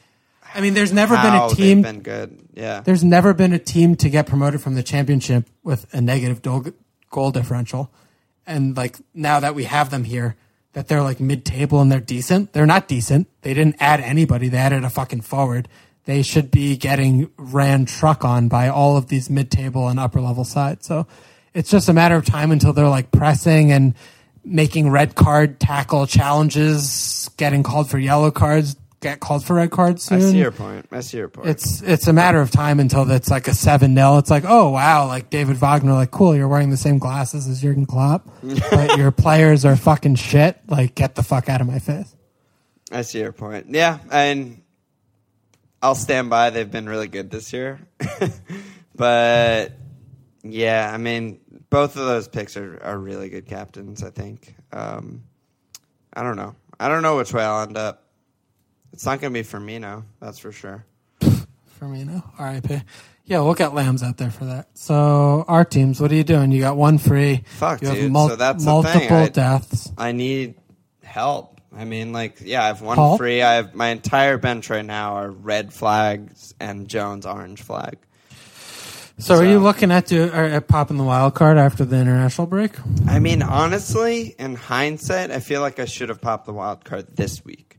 I 0.54 0.62
mean, 0.62 0.74
there's 0.74 0.94
never 0.94 1.16
been 1.16 1.34
a 1.34 1.50
team. 1.50 1.82
been 1.82 2.02
good. 2.02 2.40
Yeah, 2.54 2.82
There's 2.82 3.04
never 3.04 3.34
been 3.34 3.54
a 3.54 3.60
team 3.60 3.96
to 3.98 4.10
get 4.10 4.28
promoted 4.28 4.62
from 4.62 4.76
the 4.76 4.84
championship 4.84 5.48
with 5.64 5.86
a 5.94 6.02
negative 6.02 6.42
goal, 6.42 6.66
goal 7.10 7.32
differential. 7.32 7.92
And 8.46 8.76
like 8.76 8.98
now 9.14 9.40
that 9.40 9.56
we 9.56 9.66
have 9.66 9.90
them 9.90 10.04
here, 10.04 10.36
that 10.74 10.88
they're 10.88 11.04
like 11.04 11.20
mid 11.20 11.46
table 11.46 11.82
and 11.82 11.92
they're 11.92 12.00
decent. 12.00 12.54
They're 12.54 12.66
not 12.66 12.88
decent. 12.88 13.28
They 13.42 13.54
didn't 13.54 13.78
add 13.80 14.00
anybody. 14.02 14.50
They 14.50 14.58
added 14.58 14.84
a 14.84 14.90
fucking 14.90 15.22
forward. 15.22 15.68
They 16.06 16.22
should 16.22 16.52
be 16.52 16.78
getting 16.78 17.30
ran 17.38 17.86
truck 17.86 18.24
on 18.24 18.48
by 18.48 18.70
all 18.70 18.98
of 18.98 19.08
these 19.08 19.30
mid 19.30 19.52
table 19.52 19.88
and 19.88 20.00
upper 20.00 20.22
level 20.22 20.44
sides. 20.44 20.86
So 20.86 21.08
it's 21.54 21.70
just 21.70 21.90
a 21.90 21.94
matter 21.94 22.16
of 22.16 22.26
time 22.26 22.52
until 22.52 22.74
they're 22.74 22.90
like 22.90 23.12
pressing 23.12 23.72
and 23.72 23.94
making 24.44 24.90
red 24.90 25.16
card 25.16 25.60
tackle 25.60 26.08
challenges, 26.08 27.30
getting 27.38 27.64
called 27.64 27.90
for 27.90 28.00
yellow 28.00 28.32
cards, 28.32 28.76
get 29.02 29.20
called 29.20 29.46
for 29.46 29.56
red 29.56 29.72
cards 29.72 30.04
soon. 30.04 30.20
I 30.20 30.22
see 30.22 30.38
your 30.38 30.52
point. 30.52 30.86
I 30.92 31.00
see 31.02 31.18
your 31.18 31.30
point. 31.30 31.48
it's 31.48 31.82
it's 31.82 32.08
a 32.08 32.14
matter 32.14 32.42
of 32.42 32.52
time 32.52 32.80
until 32.80 33.10
it's 33.12 33.30
like 33.30 33.48
a 33.48 33.54
seven 33.54 33.96
0 33.96 34.18
It's 34.18 34.30
like, 34.30 34.44
oh 34.48 34.70
wow, 34.70 35.08
like 35.08 35.30
David 35.30 35.58
Wagner, 35.58 35.94
like 35.94 36.12
cool, 36.12 36.36
you're 36.36 36.48
wearing 36.48 36.70
the 36.70 36.78
same 36.78 37.00
glasses 37.00 37.48
as 37.48 37.62
Jurgen 37.62 37.86
Klopp, 37.86 38.30
but 38.72 38.98
your 38.98 39.12
players 39.12 39.66
are 39.66 39.76
fucking 39.76 40.16
shit. 40.16 40.60
Like, 40.68 40.96
get 40.96 41.16
the 41.16 41.24
fuck 41.24 41.50
out 41.50 41.62
of 41.62 41.68
my 41.68 41.80
face. 41.80 42.16
I 42.92 43.04
see 43.04 43.20
your 43.20 43.32
point. 43.32 43.68
Yeah, 43.70 44.00
and 44.12 44.62
I'll 45.82 45.96
stand 45.96 46.30
by. 46.30 46.50
They've 46.50 46.70
been 46.70 46.90
really 46.90 47.08
good 47.08 47.30
this 47.30 47.54
year, 47.54 47.80
but 48.96 49.74
yeah, 50.44 50.90
I 50.94 50.98
mean, 50.98 51.40
both 51.70 51.96
of 51.96 52.06
those 52.06 52.28
picks 52.28 52.58
are, 52.58 52.82
are 52.84 52.98
really 52.98 53.30
good 53.30 53.46
captains. 53.46 54.04
I 54.04 54.10
think. 54.10 54.56
Um, 54.74 55.24
I 56.14 56.24
don't 56.24 56.36
know. 56.36 56.56
I 56.80 56.90
don't 56.90 57.04
know 57.04 57.18
which 57.18 57.34
way 57.34 57.44
I'll 57.44 57.64
end 57.64 57.78
up. 57.78 58.09
It's 58.94 59.06
not 59.06 59.22
going 59.22 59.34
to 59.34 59.40
be 59.40 59.46
Firmino, 59.46 60.04
that's 60.20 60.40
for 60.40 60.52
sure. 60.52 60.86
Firmino, 61.80 62.24
R.I.P. 62.38 62.82
Yeah, 63.26 63.42
we'll 63.42 63.54
get 63.54 63.74
lambs 63.74 64.02
out 64.04 64.18
there 64.18 64.32
for 64.32 64.46
that. 64.46 64.70
So 64.74 65.46
our 65.48 65.64
teams, 65.64 66.02
what 66.02 66.12
are 66.12 66.16
you 66.16 66.24
doing? 66.24 66.52
You 66.52 66.60
got 66.62 66.76
one 66.76 66.98
free. 66.98 67.44
Fuck, 67.58 67.82
you 67.82 67.88
have 67.90 67.98
dude. 67.98 68.12
mul- 68.12 68.30
So 68.30 68.36
that's 68.36 68.66
multiple. 68.66 69.16
I- 69.18 69.30
deaths. 69.30 69.92
I 69.98 70.12
need 70.12 70.56
help. 71.04 71.62
I 71.76 71.86
mean, 71.86 72.12
like, 72.12 72.38
yeah, 72.42 72.64
I 72.64 72.68
have 72.68 72.82
one 72.82 72.98
Help? 72.98 73.20
free. 73.20 73.44
I 73.44 73.54
have 73.54 73.76
my 73.76 73.90
entire 73.90 74.38
bench 74.40 74.72
right 74.72 74.84
now 74.84 75.18
are 75.18 75.30
red 75.30 75.72
flags 75.72 76.56
and 76.60 76.88
Jones 76.88 77.28
orange 77.28 77.62
flag. 77.62 77.98
So, 79.20 79.36
are 79.36 79.46
you 79.46 79.60
looking 79.60 79.92
at 79.92 80.08
do, 80.08 80.24
at 80.24 80.68
popping 80.68 80.98
the 80.98 81.04
wild 81.04 81.36
card 81.36 81.58
after 81.58 81.84
the 81.86 81.98
international 81.98 82.48
break? 82.48 82.72
I 83.08 83.20
mean, 83.20 83.42
honestly, 83.44 84.34
in 84.40 84.56
hindsight, 84.56 85.30
I 85.30 85.42
feel 85.42 85.62
like 85.62 85.78
I 85.78 85.86
should 85.86 86.08
have 86.10 86.22
popped 86.22 86.46
the 86.46 86.54
wild 86.54 86.86
card 86.86 87.16
this 87.16 87.44
week. 87.46 87.79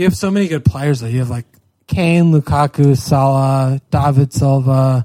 You 0.00 0.06
have 0.06 0.16
so 0.16 0.30
many 0.30 0.48
good 0.48 0.64
players 0.64 1.00
though. 1.00 1.08
You 1.08 1.18
have 1.18 1.28
like 1.28 1.44
Kane, 1.86 2.32
Lukaku, 2.32 2.96
Salah, 2.96 3.82
David 3.90 4.32
Silva. 4.32 5.04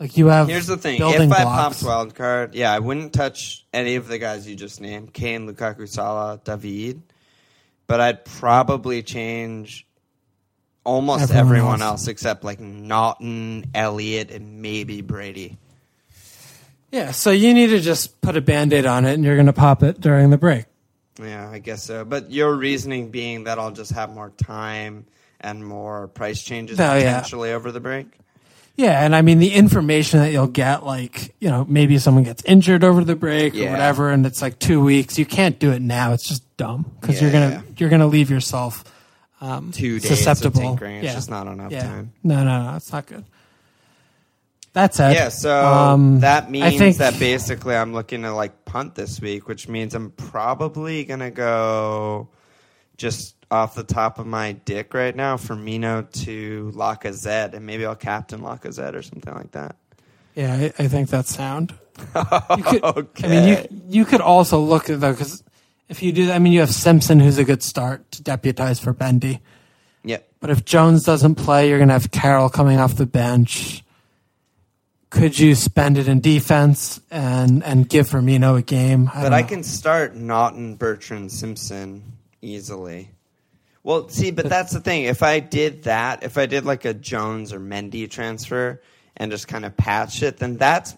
Like 0.00 0.16
you 0.16 0.26
have. 0.26 0.48
Here's 0.48 0.66
the 0.66 0.76
thing: 0.76 1.00
if 1.00 1.20
I 1.20 1.26
blocks. 1.26 1.44
popped 1.44 1.82
wild 1.84 2.14
card, 2.16 2.56
yeah, 2.56 2.72
I 2.72 2.80
wouldn't 2.80 3.12
touch 3.12 3.64
any 3.72 3.94
of 3.94 4.08
the 4.08 4.18
guys 4.18 4.48
you 4.48 4.56
just 4.56 4.80
named: 4.80 5.12
Kane, 5.12 5.48
Lukaku, 5.48 5.88
Salah, 5.88 6.40
David. 6.42 7.00
But 7.86 8.00
I'd 8.00 8.24
probably 8.24 9.04
change 9.04 9.86
almost 10.82 11.22
Everyone 11.30 11.38
everyone, 11.38 11.82
else. 11.82 12.00
else. 12.00 12.08
except 12.08 12.42
like 12.42 12.58
Naughton, 12.58 13.66
Elliott, 13.72 14.32
and 14.32 14.60
maybe 14.60 15.00
Brady. 15.00 15.58
Yeah, 16.90 17.12
so 17.12 17.30
you 17.30 17.54
need 17.54 17.68
to 17.68 17.78
just 17.78 18.20
put 18.20 18.36
a 18.36 18.40
band-aid 18.40 18.84
on 18.84 19.04
it 19.04 19.14
and 19.14 19.22
you're 19.22 19.36
going 19.36 19.46
to 19.46 19.52
pop 19.52 19.84
it 19.84 20.00
during 20.00 20.30
the 20.30 20.38
break. 20.38 20.64
Yeah, 21.18 21.48
I 21.50 21.58
guess 21.58 21.82
so. 21.84 22.04
But 22.04 22.30
your 22.30 22.54
reasoning 22.54 23.10
being 23.10 23.44
that 23.44 23.58
I'll 23.58 23.72
just 23.72 23.92
have 23.92 24.10
more 24.14 24.30
time 24.36 25.06
and 25.40 25.64
more 25.66 26.08
price 26.08 26.42
changes 26.42 26.78
Oh, 26.80 26.94
yeah. 26.96 27.14
potentially 27.16 27.52
over 27.52 27.70
the 27.72 27.80
break. 27.80 28.06
Yeah, 28.76 29.04
and 29.04 29.14
I 29.16 29.22
mean 29.22 29.40
the 29.40 29.52
information 29.52 30.20
that 30.20 30.30
you'll 30.30 30.46
get, 30.46 30.84
like 30.86 31.34
you 31.40 31.48
know, 31.48 31.64
maybe 31.68 31.98
someone 31.98 32.22
gets 32.22 32.44
injured 32.44 32.84
over 32.84 33.02
the 33.02 33.16
break 33.16 33.56
or 33.56 33.68
whatever, 33.70 34.10
and 34.10 34.24
it's 34.24 34.40
like 34.40 34.60
two 34.60 34.80
weeks. 34.80 35.18
You 35.18 35.26
can't 35.26 35.58
do 35.58 35.72
it 35.72 35.82
now; 35.82 36.12
it's 36.12 36.28
just 36.28 36.44
dumb 36.56 36.88
because 37.00 37.16
Yeah, 37.16 37.22
you're 37.22 37.32
gonna 37.32 37.50
yeah. 37.50 37.62
you're 37.76 37.88
gonna 37.90 38.06
leave 38.06 38.30
yourself 38.30 38.84
um, 39.40 39.72
Two 39.72 39.98
days 39.98 40.08
susceptible. 40.08 40.60
of 40.60 40.66
tinkering. 40.78 41.02
It's 41.02 41.12
just 41.14 41.28
not 41.28 41.48
enough 41.48 41.72
yeah. 41.72 41.82
time. 41.82 42.12
No, 42.22 42.44
no, 42.44 42.70
no, 42.70 42.76
it's 42.76 42.92
not 42.92 43.06
good. 43.06 43.24
That 44.78 44.94
said, 44.94 45.12
Yeah, 45.12 45.28
so 45.28 45.66
um, 45.66 46.20
that 46.20 46.52
means 46.52 46.78
think- 46.78 46.98
that 46.98 47.18
basically 47.18 47.74
I'm 47.74 47.92
looking 47.92 48.22
to 48.22 48.32
like 48.32 48.64
punt 48.64 48.94
this 48.94 49.20
week, 49.20 49.48
which 49.48 49.66
means 49.66 49.92
I'm 49.92 50.12
probably 50.12 51.02
gonna 51.04 51.32
go 51.32 52.28
just 52.96 53.34
off 53.50 53.74
the 53.74 53.82
top 53.82 54.20
of 54.20 54.26
my 54.28 54.52
dick 54.52 54.94
right 54.94 55.16
now, 55.16 55.36
Firmino 55.36 56.08
to 56.24 56.70
Lacazette, 56.76 57.54
and 57.54 57.66
maybe 57.66 57.84
I'll 57.86 57.96
captain 57.96 58.40
Lacazette 58.40 58.94
or 58.94 59.02
something 59.02 59.34
like 59.34 59.50
that. 59.50 59.74
Yeah, 60.36 60.54
I, 60.54 60.84
I 60.84 60.86
think 60.86 61.08
that's 61.08 61.34
sound. 61.34 61.74
Could, 62.14 62.84
okay. 62.84 63.26
I 63.26 63.28
mean, 63.28 63.48
you 63.48 63.82
you 63.88 64.04
could 64.04 64.20
also 64.20 64.60
look 64.60 64.88
at 64.90 65.00
though 65.00 65.10
because 65.10 65.42
if 65.88 66.04
you 66.04 66.12
do, 66.12 66.26
that, 66.26 66.36
I 66.36 66.38
mean, 66.38 66.52
you 66.52 66.60
have 66.60 66.72
Simpson, 66.72 67.18
who's 67.18 67.38
a 67.38 67.44
good 67.44 67.64
start 67.64 68.08
to 68.12 68.22
deputize 68.22 68.78
for 68.78 68.94
Mendy. 68.94 69.40
yeah, 70.04 70.18
But 70.38 70.50
if 70.50 70.64
Jones 70.64 71.02
doesn't 71.02 71.34
play, 71.34 71.68
you're 71.68 71.78
going 71.78 71.88
to 71.88 71.94
have 71.94 72.12
Carroll 72.12 72.48
coming 72.50 72.78
off 72.78 72.94
the 72.96 73.06
bench. 73.06 73.82
Could 75.10 75.38
you 75.38 75.54
spend 75.54 75.96
it 75.96 76.06
in 76.08 76.20
defense 76.20 77.00
and 77.10 77.64
and 77.64 77.88
give 77.88 78.08
Firmino 78.08 78.58
a 78.58 78.62
game? 78.62 79.10
I 79.14 79.22
but 79.22 79.32
I 79.32 79.40
know. 79.40 79.46
can 79.46 79.62
start 79.62 80.14
Naughton, 80.14 80.76
Bertrand, 80.76 81.32
Simpson 81.32 82.02
easily. 82.42 83.10
Well, 83.82 84.08
see, 84.10 84.30
but 84.32 84.48
that's 84.50 84.72
the 84.72 84.80
thing. 84.80 85.04
If 85.04 85.22
I 85.22 85.40
did 85.40 85.84
that, 85.84 86.22
if 86.24 86.36
I 86.36 86.44
did 86.46 86.66
like 86.66 86.84
a 86.84 86.92
Jones 86.92 87.54
or 87.54 87.60
Mendy 87.60 88.10
transfer 88.10 88.82
and 89.16 89.30
just 89.30 89.48
kind 89.48 89.64
of 89.64 89.76
patch 89.78 90.22
it, 90.22 90.36
then 90.36 90.56
that's 90.58 90.94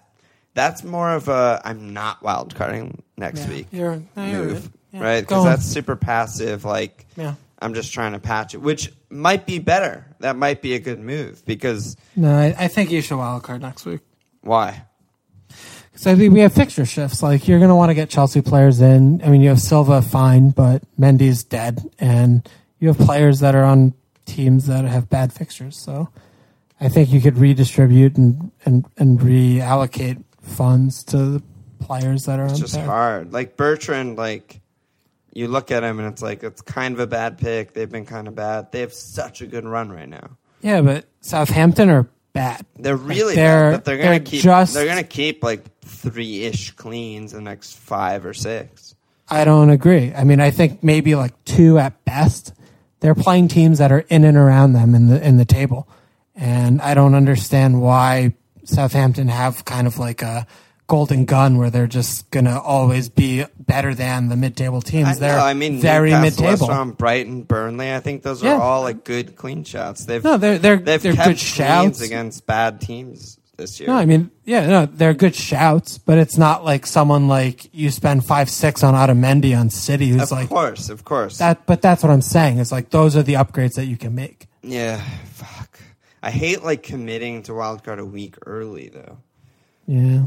that's 0.54 0.82
more 0.82 1.12
of 1.12 1.28
a 1.28 1.60
I'm 1.64 1.92
not 1.92 2.20
wild 2.22 2.54
carding 2.56 3.02
next 3.16 3.42
Yeah, 3.42 3.48
week 3.48 3.66
you're- 3.70 4.02
no, 4.16 4.26
you're 4.26 4.44
move, 4.44 4.62
right. 4.64 4.70
Yeah, 4.92 5.00
right? 5.02 5.20
Because 5.20 5.44
that's 5.44 5.66
super 5.66 5.94
passive. 5.94 6.64
Like 6.64 7.06
Yeah. 7.16 7.34
I'm 7.60 7.74
just 7.74 7.92
trying 7.92 8.12
to 8.12 8.18
patch 8.18 8.54
it, 8.54 8.58
which 8.58 8.92
might 9.10 9.46
be 9.46 9.58
better. 9.58 10.06
That 10.20 10.36
might 10.36 10.62
be 10.62 10.74
a 10.74 10.78
good 10.78 10.98
move 11.00 11.44
because 11.44 11.96
No, 12.16 12.34
I, 12.34 12.54
I 12.58 12.68
think 12.68 12.90
you 12.90 13.00
should 13.02 13.16
wild 13.18 13.42
card 13.42 13.60
next 13.60 13.84
week. 13.86 14.00
why? 14.40 14.84
Because 15.92 16.06
I 16.06 16.14
think 16.14 16.32
we 16.32 16.40
have 16.40 16.52
fixture 16.54 16.86
shifts. 16.86 17.22
Like 17.22 17.48
you're 17.48 17.58
going 17.58 17.68
to 17.70 17.74
want 17.74 17.90
to 17.90 17.94
get 17.94 18.08
Chelsea 18.08 18.40
players 18.40 18.80
in. 18.80 19.20
I 19.22 19.28
mean, 19.28 19.40
you 19.42 19.48
have 19.50 19.60
Silva, 19.60 20.00
fine, 20.02 20.50
but 20.50 20.82
Mendy's 20.98 21.42
dead, 21.44 21.80
and 21.98 22.48
you 22.78 22.88
have 22.88 22.98
players 22.98 23.40
that 23.40 23.54
are 23.54 23.64
on 23.64 23.92
teams 24.24 24.66
that 24.66 24.84
have 24.84 25.10
bad 25.10 25.32
fixtures. 25.32 25.76
So 25.76 26.08
I 26.80 26.88
think 26.88 27.10
you 27.12 27.20
could 27.20 27.36
redistribute 27.36 28.16
and 28.16 28.52
and 28.64 28.86
and 28.96 29.18
reallocate 29.18 30.22
funds 30.40 31.02
to 31.04 31.16
the 31.18 31.42
players 31.80 32.24
that 32.24 32.38
are 32.38 32.46
It's 32.46 32.60
just 32.60 32.76
hard. 32.76 33.32
Like 33.32 33.56
Bertrand, 33.56 34.16
like 34.16 34.59
you 35.32 35.48
look 35.48 35.70
at 35.70 35.80
them 35.80 35.98
and 35.98 36.08
it's 36.12 36.22
like 36.22 36.42
it's 36.42 36.62
kind 36.62 36.94
of 36.94 37.00
a 37.00 37.06
bad 37.06 37.38
pick. 37.38 37.72
They've 37.72 37.90
been 37.90 38.06
kind 38.06 38.28
of 38.28 38.34
bad. 38.34 38.72
They 38.72 38.80
have 38.80 38.92
such 38.92 39.40
a 39.42 39.46
good 39.46 39.64
run 39.64 39.90
right 39.90 40.08
now. 40.08 40.30
Yeah, 40.60 40.80
but 40.82 41.06
Southampton 41.20 41.88
are 41.88 42.08
bad. 42.32 42.64
They're 42.76 42.96
really 42.96 43.34
they're- 43.34 43.70
bad, 43.70 43.76
but 43.78 43.84
they're 43.84 43.96
gonna 43.98 44.10
they're 44.10 44.20
keep. 44.20 44.42
just- 44.42 44.74
they're 44.74 44.86
gonna 44.86 45.02
keep 45.02 45.42
like 45.44 45.64
three 45.82 46.42
ish 46.44 46.72
cleans 46.72 47.32
the 47.32 47.40
next 47.40 47.76
five 47.76 48.24
or 48.26 48.34
six. 48.34 48.94
I 49.28 49.44
don't 49.44 49.70
agree. 49.70 50.12
I 50.14 50.24
mean, 50.24 50.40
I 50.40 50.50
think 50.50 50.82
maybe 50.82 51.14
like 51.14 51.32
two 51.44 51.78
at 51.78 52.04
best. 52.04 52.52
They're 52.98 53.14
playing 53.14 53.48
teams 53.48 53.78
that 53.78 53.92
are 53.92 54.04
in 54.10 54.24
and 54.24 54.36
around 54.36 54.72
them 54.72 54.94
in 54.94 55.06
the 55.06 55.24
in 55.26 55.36
the 55.38 55.44
table, 55.44 55.88
and 56.34 56.82
I 56.82 56.94
don't 56.94 57.14
understand 57.14 57.80
why 57.80 58.34
Southampton 58.64 59.28
have 59.28 59.64
kind 59.64 59.86
of 59.86 59.98
like 59.98 60.20
a 60.22 60.46
golden 60.90 61.24
gun 61.24 61.56
where 61.56 61.70
they're 61.70 61.86
just 61.86 62.30
gonna 62.30 62.58
always 62.60 63.08
be 63.08 63.44
better 63.58 63.94
than 63.94 64.28
the 64.28 64.36
mid-table 64.36 64.82
teams. 64.82 65.08
I 65.08 65.14
they're 65.14 65.36
know. 65.38 65.44
I 65.44 65.54
mean, 65.54 65.80
very 65.80 66.10
Newcastle, 66.10 66.42
mid-table. 66.44 66.68
West 66.68 66.98
Brighton, 66.98 67.42
Burnley. 67.44 67.94
I 67.94 68.00
think 68.00 68.22
those 68.22 68.42
are 68.42 68.46
Yeah. 68.46 68.58
all 68.60 68.82
like 68.82 69.04
good 69.04 69.36
clean 69.36 69.64
shots. 69.64 70.04
They've 70.04 70.22
No, 70.22 70.36
they're 70.36 70.58
they're 70.58 70.76
they've 70.76 71.00
they're 71.00 71.14
good 71.14 71.38
shouts. 71.38 72.00
against 72.02 72.44
bad 72.46 72.80
teams 72.80 73.38
this 73.56 73.78
year. 73.78 73.88
No, 73.90 73.94
I 73.96 74.04
mean, 74.06 74.30
yeah, 74.44 74.66
no, 74.66 74.86
they're 74.86 75.14
good 75.14 75.34
shouts, 75.36 75.96
but 75.98 76.18
it's 76.18 76.36
not 76.36 76.64
like 76.64 76.86
someone 76.86 77.28
like 77.28 77.68
you 77.72 77.90
spend 77.90 78.24
five 78.24 78.50
six 78.50 78.82
on 78.82 78.94
Otamendi 78.94 79.56
on 79.58 79.70
City, 79.70 80.08
who's 80.08 80.22
of 80.22 80.32
like 80.32 80.44
of 80.44 80.50
course, 80.50 80.88
of 80.90 81.04
course. 81.04 81.38
that. 81.38 81.66
But 81.66 81.80
that's 81.82 82.02
what 82.02 82.10
I'm 82.10 82.22
saying. 82.22 82.58
Is 82.58 82.72
like 82.72 82.90
those 82.90 83.16
are 83.16 83.22
the 83.22 83.34
upgrades 83.34 83.74
that 83.74 83.86
you 83.86 83.96
can 83.96 84.14
make. 84.14 84.48
yeah, 84.62 85.00
fuck. 85.32 85.78
I 86.22 86.30
hate 86.30 86.62
like 86.64 86.82
committing 86.82 87.42
to 87.44 87.52
wildcard 87.52 87.98
a 87.98 88.04
week 88.04 88.34
early 88.44 88.88
though. 88.88 89.18
Yeah. 89.86 90.24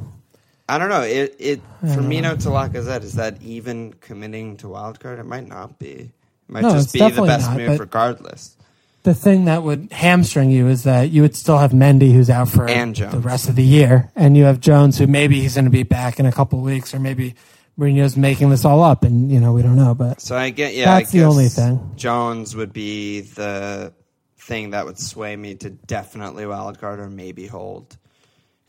I 0.70 0.78
don't 0.78 0.90
know. 0.90 1.02
It 1.02 1.36
it 1.40 1.62
Firmino 1.84 2.42
to 2.44 2.50
Lacazette 2.50 3.04
is 3.04 3.14
that 3.16 3.42
even 3.42 3.94
committing 4.02 4.58
to 4.58 4.70
wild 4.70 5.00
card? 5.00 5.20
It 5.20 5.26
might 5.26 5.48
not 5.48 5.80
be. 5.80 5.92
It 5.92 6.12
might 6.50 6.62
No, 6.62 6.72
just 6.72 6.94
be 6.94 7.00
the 7.00 7.22
best 7.24 7.50
not, 7.50 7.58
move 7.58 7.80
regardless. 7.80 8.58
the 9.04 9.14
thing 9.14 9.46
that 9.46 9.64
would 9.64 9.92
hamstring 9.92 10.52
you 10.52 10.68
is 10.68 10.84
that 10.84 11.10
you 11.12 11.22
would 11.22 11.36
still 11.36 11.58
have 11.58 11.72
Mendy 11.72 12.14
who's 12.14 12.30
out 12.30 12.50
for 12.50 12.66
the 12.68 13.20
rest 13.22 13.50
of 13.50 13.56
the 13.56 13.64
year, 13.64 14.12
and 14.16 14.38
you 14.38 14.46
have 14.46 14.60
Jones 14.60 14.98
who 14.98 15.08
maybe 15.08 15.42
he's 15.42 15.56
going 15.56 15.66
to 15.66 15.72
be 15.72 15.84
back 15.84 16.20
in 16.20 16.26
a 16.26 16.32
couple 16.32 16.60
of 16.60 16.66
weeks, 16.66 16.94
or 16.94 17.00
maybe 17.00 17.36
Mourinho's 17.78 18.16
making 18.18 18.50
this 18.50 18.66
all 18.66 18.84
up, 18.84 19.04
and 19.04 19.32
you 19.32 19.40
know 19.40 19.54
we 19.54 19.62
don't 19.62 19.76
know. 19.76 19.96
But 19.96 20.22
So 20.22 20.36
I 20.38 20.52
get 20.52 20.74
yeah. 20.76 20.86
That's 21.00 21.12
the 21.12 21.24
only 21.24 21.50
thing. 21.50 21.92
Jones 21.96 22.56
would 22.56 22.74
be 22.74 23.22
the 23.22 23.94
thing 24.38 24.72
that 24.72 24.86
would 24.86 25.00
sway 25.00 25.36
me 25.36 25.56
to 25.56 25.70
definitely 25.72 26.46
wild 26.46 26.80
card 26.80 27.00
or 27.00 27.10
maybe 27.10 27.48
hold. 27.48 27.98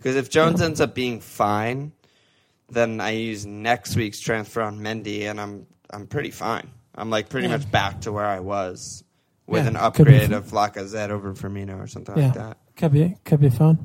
Because 0.05 0.17
if 0.17 0.29
Jones 0.29 0.61
ends 0.61 0.83
up 0.83 0.95
being 0.95 1.19
fine, 1.21 1.93
then 2.69 3.01
I 3.01 3.13
use 3.13 3.47
next 3.47 3.97
week's 3.97 4.21
transfer 4.21 4.61
on 4.61 4.79
Mendy, 4.81 5.23
and 5.23 5.41
I'm 5.41 5.67
I'm 5.89 6.07
pretty 6.07 6.31
fine. 6.31 6.69
I'm 6.95 7.09
like 7.09 7.31
pretty 7.31 7.47
Yeah. 7.49 7.57
much 7.57 7.71
back 7.71 8.03
to 8.03 8.13
where 8.13 8.27
I 8.27 8.41
was 8.41 9.03
with 9.47 9.63
Yeah, 9.63 9.71
an 9.71 9.77
upgrade 9.77 10.33
of 10.33 10.49
Lacazette 10.51 11.09
over 11.09 11.33
Firmino 11.33 11.83
or 11.83 11.87
something 11.87 12.19
yeah, 12.19 12.25
like 12.27 12.35
that. 12.35 12.59
could 12.77 12.93
be 12.93 13.17
could 13.25 13.41
be 13.41 13.49
fun. 13.49 13.79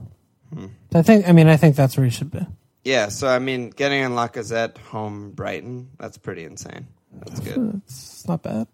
Hmm. 0.53 0.65
I 0.93 1.03
think. 1.03 1.25
I 1.25 1.31
mean, 1.31 1.47
I 1.47 1.55
think 1.55 1.77
that's 1.77 1.95
where 1.95 2.03
you 2.05 2.11
should 2.11 2.31
be. 2.31 2.45
Yeah, 2.83 3.07
so 3.07 3.29
I 3.29 3.39
mean, 3.39 3.69
getting 3.69 4.01
in 4.03 4.11
Lacazette 4.11 4.77
home 4.77 5.31
Brighton, 5.31 5.91
that's 5.97 6.17
pretty 6.17 6.43
insane. 6.43 6.85
That's 7.13 7.39
good. 7.39 7.81
It's 7.85 8.27
not 8.27 8.43
bad. 8.43 8.67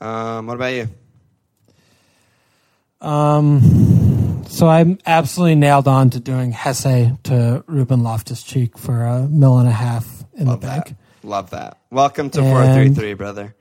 Um, 0.00 0.46
what 0.46 0.54
about 0.54 0.72
you? 0.72 0.88
Um, 3.00 3.60
so 4.48 4.68
I'm 4.68 4.98
absolutely 5.06 5.54
nailed 5.56 5.88
on 5.88 6.10
to 6.10 6.20
doing 6.20 6.52
Jesse 6.52 7.12
to 7.24 7.64
Ruben 7.66 8.02
Loftus 8.02 8.42
Cheek 8.42 8.78
for 8.78 9.02
a 9.04 9.26
mill 9.28 9.58
and 9.58 9.68
a 9.68 9.72
half 9.72 10.24
in 10.34 10.46
Love 10.46 10.60
the 10.60 10.66
bank. 10.66 10.84
that. 10.88 10.96
Love 11.28 11.50
that. 11.50 11.78
Welcome 11.90 12.30
to 12.30 12.40
And- 12.40 12.48
four 12.50 12.74
three 12.74 12.90
three, 12.94 13.14
brother. 13.14 13.54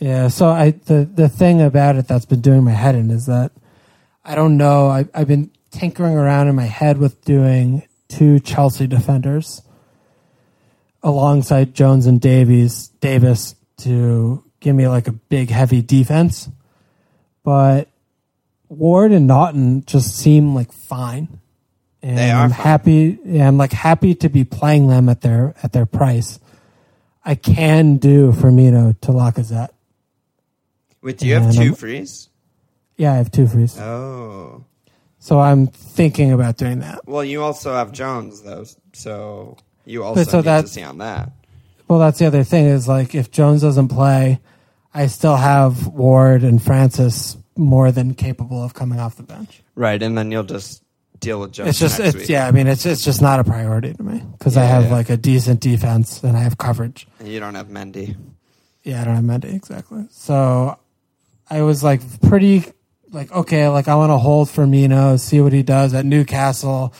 Yeah. 0.00 0.28
So 0.28 0.48
I 0.48 0.70
the 0.72 1.04
the 1.12 1.28
thing 1.28 1.60
about 1.62 1.96
it 1.96 2.08
that's 2.08 2.24
been 2.26 2.40
doing 2.40 2.64
my 2.64 2.72
head 2.72 2.94
in 2.94 3.10
is 3.10 3.26
that 3.26 3.52
I 4.24 4.34
don't 4.34 4.56
know. 4.56 4.88
I, 4.88 5.06
I've 5.14 5.28
been 5.28 5.50
tinkering 5.70 6.14
around 6.14 6.48
in 6.48 6.54
my 6.54 6.64
head 6.64 6.98
with 6.98 7.24
doing 7.24 7.86
two 8.08 8.40
Chelsea 8.40 8.86
defenders 8.86 9.62
alongside 11.02 11.74
Jones 11.74 12.06
and 12.06 12.20
Davies 12.20 12.88
Davis 13.00 13.54
to 13.78 14.42
give 14.60 14.74
me 14.74 14.88
like 14.88 15.08
a 15.08 15.12
big 15.12 15.50
heavy 15.50 15.82
defense, 15.82 16.48
but 17.42 17.88
Ward 18.76 19.12
and 19.12 19.26
Naughton 19.26 19.84
just 19.86 20.16
seem 20.16 20.54
like 20.54 20.72
fine. 20.72 21.40
And 22.02 22.18
They 22.18 22.30
are 22.30 22.44
I'm 22.44 22.50
fine. 22.50 22.60
happy. 22.60 23.18
Yeah, 23.24 23.48
I'm 23.48 23.56
like 23.56 23.72
happy 23.72 24.14
to 24.16 24.28
be 24.28 24.44
playing 24.44 24.88
them 24.88 25.08
at 25.08 25.22
their 25.22 25.54
at 25.62 25.72
their 25.72 25.86
price. 25.86 26.38
I 27.24 27.34
can 27.34 27.96
do 27.96 28.32
Firmino 28.32 28.98
to 29.00 29.10
Lacazette. 29.12 29.70
Wait, 31.02 31.18
do 31.18 31.26
you 31.26 31.34
have 31.34 31.54
two 31.54 31.60
I'm- 31.62 31.74
frees? 31.74 32.28
Yeah, 32.96 33.12
I 33.12 33.16
have 33.16 33.30
two 33.32 33.46
frees, 33.48 33.76
Oh. 33.80 34.64
so 35.18 35.40
I'm 35.40 35.66
thinking 35.66 36.30
about 36.32 36.56
doing 36.58 36.78
that. 36.80 37.00
Well, 37.06 37.24
you 37.24 37.42
also 37.42 37.72
have 37.74 37.90
Jones 37.92 38.42
though, 38.42 38.64
so 38.92 39.56
you 39.84 40.04
also 40.04 40.22
so 40.22 40.36
need 40.38 40.44
that- 40.44 40.60
to 40.62 40.68
see 40.68 40.82
on 40.82 40.98
that. 40.98 41.32
Well, 41.88 41.98
that's 41.98 42.18
the 42.20 42.26
other 42.26 42.44
thing 42.44 42.66
is 42.66 42.86
like 42.86 43.14
if 43.14 43.30
Jones 43.30 43.62
doesn't 43.62 43.88
play, 43.88 44.40
I 44.94 45.06
still 45.08 45.36
have 45.36 45.86
Ward 45.88 46.44
and 46.44 46.62
Francis 46.62 47.36
more 47.56 47.92
than 47.92 48.14
capable 48.14 48.62
of 48.62 48.74
coming 48.74 48.98
off 48.98 49.16
the 49.16 49.22
bench. 49.22 49.62
Right, 49.74 50.02
and 50.02 50.16
then 50.16 50.30
you'll 50.30 50.44
just 50.44 50.82
deal 51.20 51.40
with 51.40 51.52
Jones 51.52 51.70
It's 51.70 51.78
just 51.78 51.98
next 51.98 52.14
it's 52.14 52.22
week. 52.22 52.28
yeah. 52.28 52.46
I 52.46 52.50
mean, 52.50 52.66
it's 52.66 52.86
it's 52.86 53.04
just 53.04 53.22
not 53.22 53.40
a 53.40 53.44
priority 53.44 53.92
to 53.94 54.02
me 54.02 54.22
because 54.38 54.56
I 54.56 54.64
have 54.64 54.84
yeah. 54.84 54.92
like 54.92 55.10
a 55.10 55.16
decent 55.16 55.60
defense 55.60 56.22
and 56.22 56.36
I 56.36 56.40
have 56.40 56.58
coverage. 56.58 57.06
And 57.18 57.28
you 57.28 57.40
don't 57.40 57.54
have 57.54 57.68
Mendy. 57.68 58.16
Yeah, 58.82 59.00
I 59.00 59.04
don't 59.04 59.14
have 59.14 59.24
Mendy 59.24 59.54
exactly. 59.54 60.06
So 60.10 60.78
I 61.48 61.62
was 61.62 61.82
like 61.82 62.00
pretty 62.22 62.64
like 63.10 63.32
okay, 63.32 63.68
like 63.68 63.88
I 63.88 63.94
want 63.94 64.10
to 64.10 64.18
hold 64.18 64.48
Firmino, 64.48 65.18
see 65.18 65.40
what 65.40 65.52
he 65.52 65.62
does 65.62 65.94
at 65.94 66.04
Newcastle. 66.04 66.94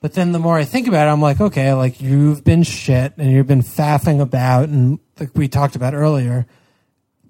But 0.00 0.12
then 0.12 0.32
the 0.32 0.38
more 0.38 0.56
I 0.56 0.64
think 0.64 0.86
about 0.86 1.08
it, 1.08 1.10
I'm 1.10 1.22
like, 1.22 1.40
okay, 1.40 1.72
like 1.72 2.00
you've 2.00 2.44
been 2.44 2.62
shit 2.62 3.14
and 3.16 3.32
you've 3.32 3.46
been 3.46 3.62
faffing 3.62 4.20
about, 4.20 4.68
and 4.68 5.00
like 5.18 5.30
we 5.34 5.48
talked 5.48 5.74
about 5.74 5.94
earlier, 5.94 6.46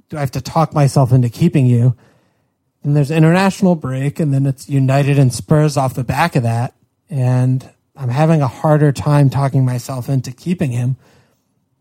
do 0.09 0.17
I 0.17 0.21
have 0.21 0.33
to 0.33 0.41
talk 0.41 0.75
myself 0.75 1.13
into 1.13 1.29
keeping 1.29 1.67
you? 1.67 1.97
And 2.87 2.95
there's 2.95 3.11
international 3.11 3.75
break, 3.75 4.21
and 4.21 4.33
then 4.33 4.47
it's 4.47 4.69
United 4.69 5.19
and 5.19 5.35
Spurs 5.35 5.77
off 5.77 5.95
the 5.95 6.05
back 6.05 6.37
of 6.37 6.45
that, 6.45 6.73
and 7.11 7.69
I'm 7.97 8.09
having 8.09 8.43
a 8.43 8.47
harder 8.47 8.93
time 8.93 9.29
talking 9.29 9.65
myself 9.65 10.09
into 10.09 10.31
keeping 10.31 10.71
him 10.71 10.95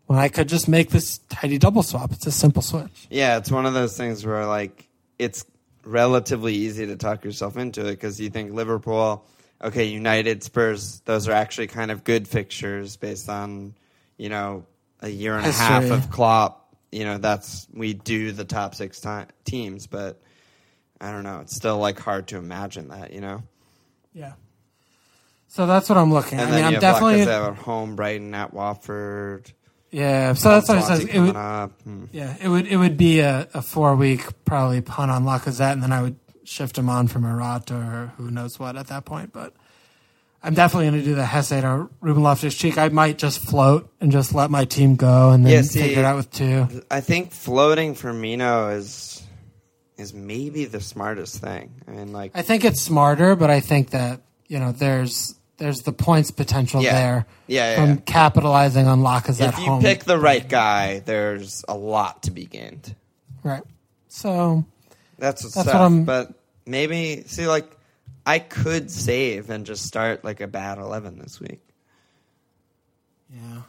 when 0.08 0.18
I 0.18 0.30
could 0.30 0.49
just 0.49 0.68
make 0.68 0.89
this 0.89 1.20
tidy 1.30 1.60
double 1.60 1.84
swap. 1.84 2.12
It's 2.12 2.26
a 2.26 2.32
simple 2.32 2.64
switch. 2.64 3.06
Yeah, 3.12 3.38
it's 3.38 3.51
one 3.51 3.68
of 3.68 3.76
those 3.76 3.95
things 3.95 4.26
where 4.26 4.47
like 4.47 4.89
it's 5.20 5.45
relatively 5.84 6.56
easy 6.56 6.88
to 6.88 6.95
talk 6.95 7.24
yourself 7.24 7.56
into 7.56 7.82
it 7.82 7.91
because 7.91 8.20
you 8.20 8.32
think 8.32 8.53
Liverpool, 8.53 9.28
okay, 9.62 9.86
United, 9.86 10.41
Spurs, 10.41 11.01
those 11.01 11.28
are 11.28 11.34
actually 11.34 11.68
kind 11.68 11.91
of 11.91 12.03
good 12.03 12.28
fixtures 12.28 12.97
based 12.97 13.30
on 13.30 13.76
you 14.18 14.30
know 14.30 14.66
a 15.01 15.10
year 15.10 15.38
and 15.38 15.45
a 15.45 15.51
half 15.51 15.91
of 15.91 16.10
Klopp. 16.10 16.76
You 16.91 17.03
know, 17.03 17.20
that's 17.20 17.68
we 17.72 17.93
do 17.93 18.32
the 18.32 18.43
top 18.43 18.74
six 18.74 19.06
teams, 19.43 19.86
but 19.86 20.20
I 21.06 21.12
don't 21.12 21.24
know. 21.24 21.39
It's 21.41 21.56
still 21.56 21.78
like 21.78 21.99
hard 21.99 22.28
to 22.30 22.38
imagine 22.38 22.88
that. 22.89 23.14
You 23.14 23.22
know, 23.22 23.43
Yeah. 24.14 24.34
So 25.47 25.66
that's 25.68 25.88
what 25.88 25.97
I'm 25.97 26.12
looking 26.12 26.38
at. 26.39 26.45
and 26.47 26.53
I 26.53 26.56
then 26.56 26.64
mean, 26.64 26.72
you 26.72 26.78
I'm 26.78 26.82
definitely 26.82 27.22
at 27.22 27.56
home, 27.56 27.95
Brighton 27.95 28.34
at 28.34 28.53
Watford. 28.53 29.51
yeah. 29.91 30.34
So 30.34 30.49
that's 30.49 30.68
what 30.68 30.80
it 30.80 30.84
says. 30.84 31.06
It 31.06 31.20
would. 31.20 31.36
Hmm. 31.36 32.06
yeah, 32.12 32.36
it 32.41 32.49
would 32.49 32.68
it 32.68 32.76
would 32.78 32.97
be 32.97 33.20
a, 33.20 33.47
a 33.53 33.62
four 33.62 33.95
week 33.95 34.26
probably 34.43 34.82
punt 34.82 35.12
on 35.12 35.24
Lacazette, 35.24 35.72
and 35.74 35.82
then 35.84 35.93
I 35.93 36.01
would 36.01 36.18
shift 36.43 36.78
him 36.78 36.89
on 36.89 37.08
for 37.08 37.20
Morata 37.20 37.76
or 37.76 38.14
who 38.18 38.30
knows 38.32 38.60
what 38.60 38.76
at 38.76 38.88
that 38.88 39.06
point. 39.06 39.32
But 39.32 39.53
I'm 40.43 40.53
definitely 40.53 40.89
going 40.89 40.99
to 41.01 41.06
do 41.06 41.16
the 41.16 41.26
Jesse 41.26 41.56
or 41.64 41.89
Ruben 42.01 42.22
Loftus 42.22 42.56
Cheek. 42.56 42.78
I 42.78 42.89
might 42.89 43.18
just 43.18 43.39
float 43.39 43.89
and 44.01 44.12
just 44.12 44.36
let 44.36 44.51
my 44.51 44.66
team 44.66 44.95
go 44.97 45.32
and 45.32 45.45
then 45.45 45.53
Yeah, 45.53 45.62
see- 45.62 45.80
figure 45.82 45.99
it 45.99 46.06
out 46.06 46.18
with 46.18 46.30
two. 46.32 46.82
I 46.91 46.99
think 47.01 47.32
floating 47.32 47.95
Firmino 47.95 48.76
is 48.76 49.14
is 49.98 50.14
maybe 50.14 50.66
the 50.66 50.82
smartest 50.82 51.38
thing. 51.41 51.72
I 51.88 51.91
mean, 51.91 52.12
like, 52.12 52.32
I 52.36 52.41
think 52.41 52.66
it's 52.66 52.82
smarter, 52.82 53.36
but 53.36 53.50
I 53.50 53.60
think 53.62 53.91
that 53.91 54.22
you 54.48 54.60
know 54.60 54.72
there's 54.72 55.36
there's 55.58 55.80
the 55.84 55.93
points 55.93 56.32
potential 56.32 56.82
Yeah. 56.84 56.91
there 56.93 57.26
Yeah, 57.48 57.70
yeah, 57.72 57.76
from 57.78 57.89
yeah. 57.91 58.02
capitalizing 58.06 58.88
on 58.88 59.00
Lacazette 59.02 59.50
if 59.50 59.60
you 59.60 59.66
home. 59.66 59.82
pick 59.82 60.04
the 60.04 60.18
right 60.20 60.48
guy, 60.48 61.00
there's 61.00 61.64
a 61.70 61.76
lot 61.78 62.24
to 62.24 62.32
be 62.32 62.46
gained. 62.46 62.93
right. 63.43 63.64
So 64.10 64.66
That's 65.18 65.43
what's 65.43 65.56
That's 65.56 65.68
tough. 65.68 65.76
what 65.76 65.82
I'm- 65.82 66.04
But 66.06 66.34
maybe 66.66 67.24
see, 67.28 67.48
like, 67.48 67.72
I 68.26 68.39
could 68.39 68.91
save 68.91 69.50
and 69.50 69.66
just 69.66 69.86
start 69.86 70.24
like 70.26 70.41
a 70.41 70.48
bad 70.48 70.78
eleven 70.78 71.20
this 71.20 71.39
week, 71.39 71.62
yeah. 73.34 73.62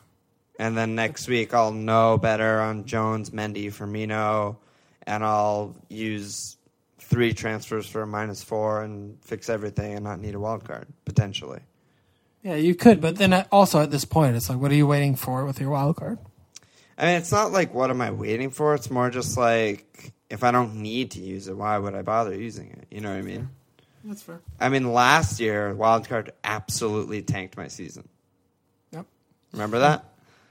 and 0.59 0.77
then 0.77 0.95
next 0.95 1.29
week 1.29 1.55
I'll 1.55 1.73
know 1.73 2.19
better 2.19 2.61
on 2.61 2.85
Jones, 2.85 3.31
Mendy, 3.31 3.67
Firmino, 3.67 4.57
and 5.07 5.25
I'll 5.25 5.77
use 5.89 6.57
three 6.99 7.33
transfers 7.33 7.89
for 7.89 8.03
a 8.03 8.07
minus 8.07 8.43
four 8.43 8.83
and 8.83 9.23
fix 9.23 9.49
everything 9.49 9.95
and 9.95 10.05
not 10.05 10.21
need 10.21 10.35
a 10.35 10.41
wild 10.41 10.65
card 10.65 10.87
potentially. 11.05 11.61
Yeah, 12.43 12.57
you 12.57 12.75
could, 12.75 13.01
but 13.01 13.17
then 13.17 13.33
also 13.51 13.81
at 13.81 13.91
this 13.91 14.05
point, 14.05 14.37
it's 14.37 14.49
like, 14.49 14.59
what 14.59 14.71
are 14.71 14.77
you 14.77 14.87
waiting 14.87 15.17
for 15.17 15.45
with 15.45 15.61
your 15.61 15.71
wild 15.71 15.97
card? 15.97 16.19
I 16.99 17.07
mean, 17.07 17.17
it's 17.17 17.33
not 17.33 17.53
like 17.53 17.75
what 17.75 17.91
am 17.91 18.01
I 18.01 18.11
waiting 18.11 18.51
for? 18.51 18.75
It's 18.75 18.91
more 18.91 19.11
just 19.11 19.37
like 19.37 20.13
if 20.31 20.43
I 20.43 20.51
don't 20.51 20.77
need 20.77 21.13
to 21.13 21.21
use 21.21 21.49
it, 21.49 21.57
why 21.57 21.77
would 21.79 21.95
I 21.95 22.03
bother 22.03 22.35
using 22.35 22.71
it? 22.71 22.87
You 22.91 23.01
know 23.01 23.11
what 23.11 23.19
I 23.19 23.23
mean? 23.23 23.51
That's 24.05 24.23
fair. 24.23 24.41
I 24.61 24.69
mean, 24.69 24.93
last 24.93 25.41
year 25.41 25.75
wild 25.75 26.09
card 26.09 26.33
absolutely 26.45 27.23
tanked 27.23 27.57
my 27.57 27.69
season. 27.69 28.09
Yep. 28.93 29.07
Remember 29.53 29.81
that? 29.81 30.05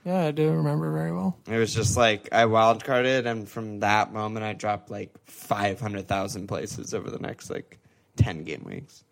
Yeah, 0.06 0.24
I 0.26 0.30
do 0.30 0.52
remember 0.52 0.92
very 0.92 1.10
well. 1.10 1.36
It 1.50 1.58
was 1.58 1.74
just 1.74 1.96
like 1.96 2.28
I 2.30 2.46
wild 2.46 2.84
carded, 2.84 3.26
and 3.26 3.48
from 3.48 3.80
that 3.80 4.12
moment, 4.12 4.46
I 4.46 4.52
dropped 4.52 4.88
like 4.88 5.10
five 5.24 5.80
hundred 5.80 6.06
thousand 6.06 6.46
places 6.46 6.94
over 6.94 7.10
the 7.10 7.18
next 7.18 7.50
like 7.50 7.80
ten 8.16 8.44
game 8.44 8.62
weeks. 8.64 9.02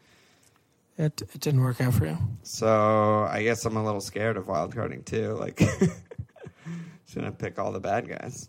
It 0.97 1.21
it 1.21 1.41
didn't 1.41 1.63
work 1.63 1.81
out 1.81 1.95
for 1.95 2.07
you. 2.07 2.17
So 2.45 3.27
I 3.29 3.43
guess 3.43 3.65
I'm 3.65 3.77
a 3.77 3.85
little 3.85 4.01
scared 4.01 4.37
of 4.37 4.47
wild 4.47 4.73
carding 4.73 5.03
too. 5.03 5.33
Like, 5.33 5.57
just 5.57 5.91
gonna 7.13 7.33
pick 7.33 7.59
all 7.59 7.73
the 7.73 7.81
bad 7.81 8.09
guys. 8.09 8.49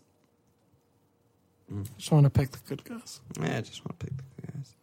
Just 1.98 2.12
want 2.12 2.24
to 2.26 2.30
pick 2.30 2.52
the 2.52 2.60
good 2.68 2.84
guys. 2.84 3.20
Yeah, 3.40 3.56
I 3.56 3.60
just 3.60 3.84
want 3.84 3.98
to 3.98 4.06
pick 4.06 4.16
the 4.16 4.22
good 4.40 4.54
guys. 4.54 4.74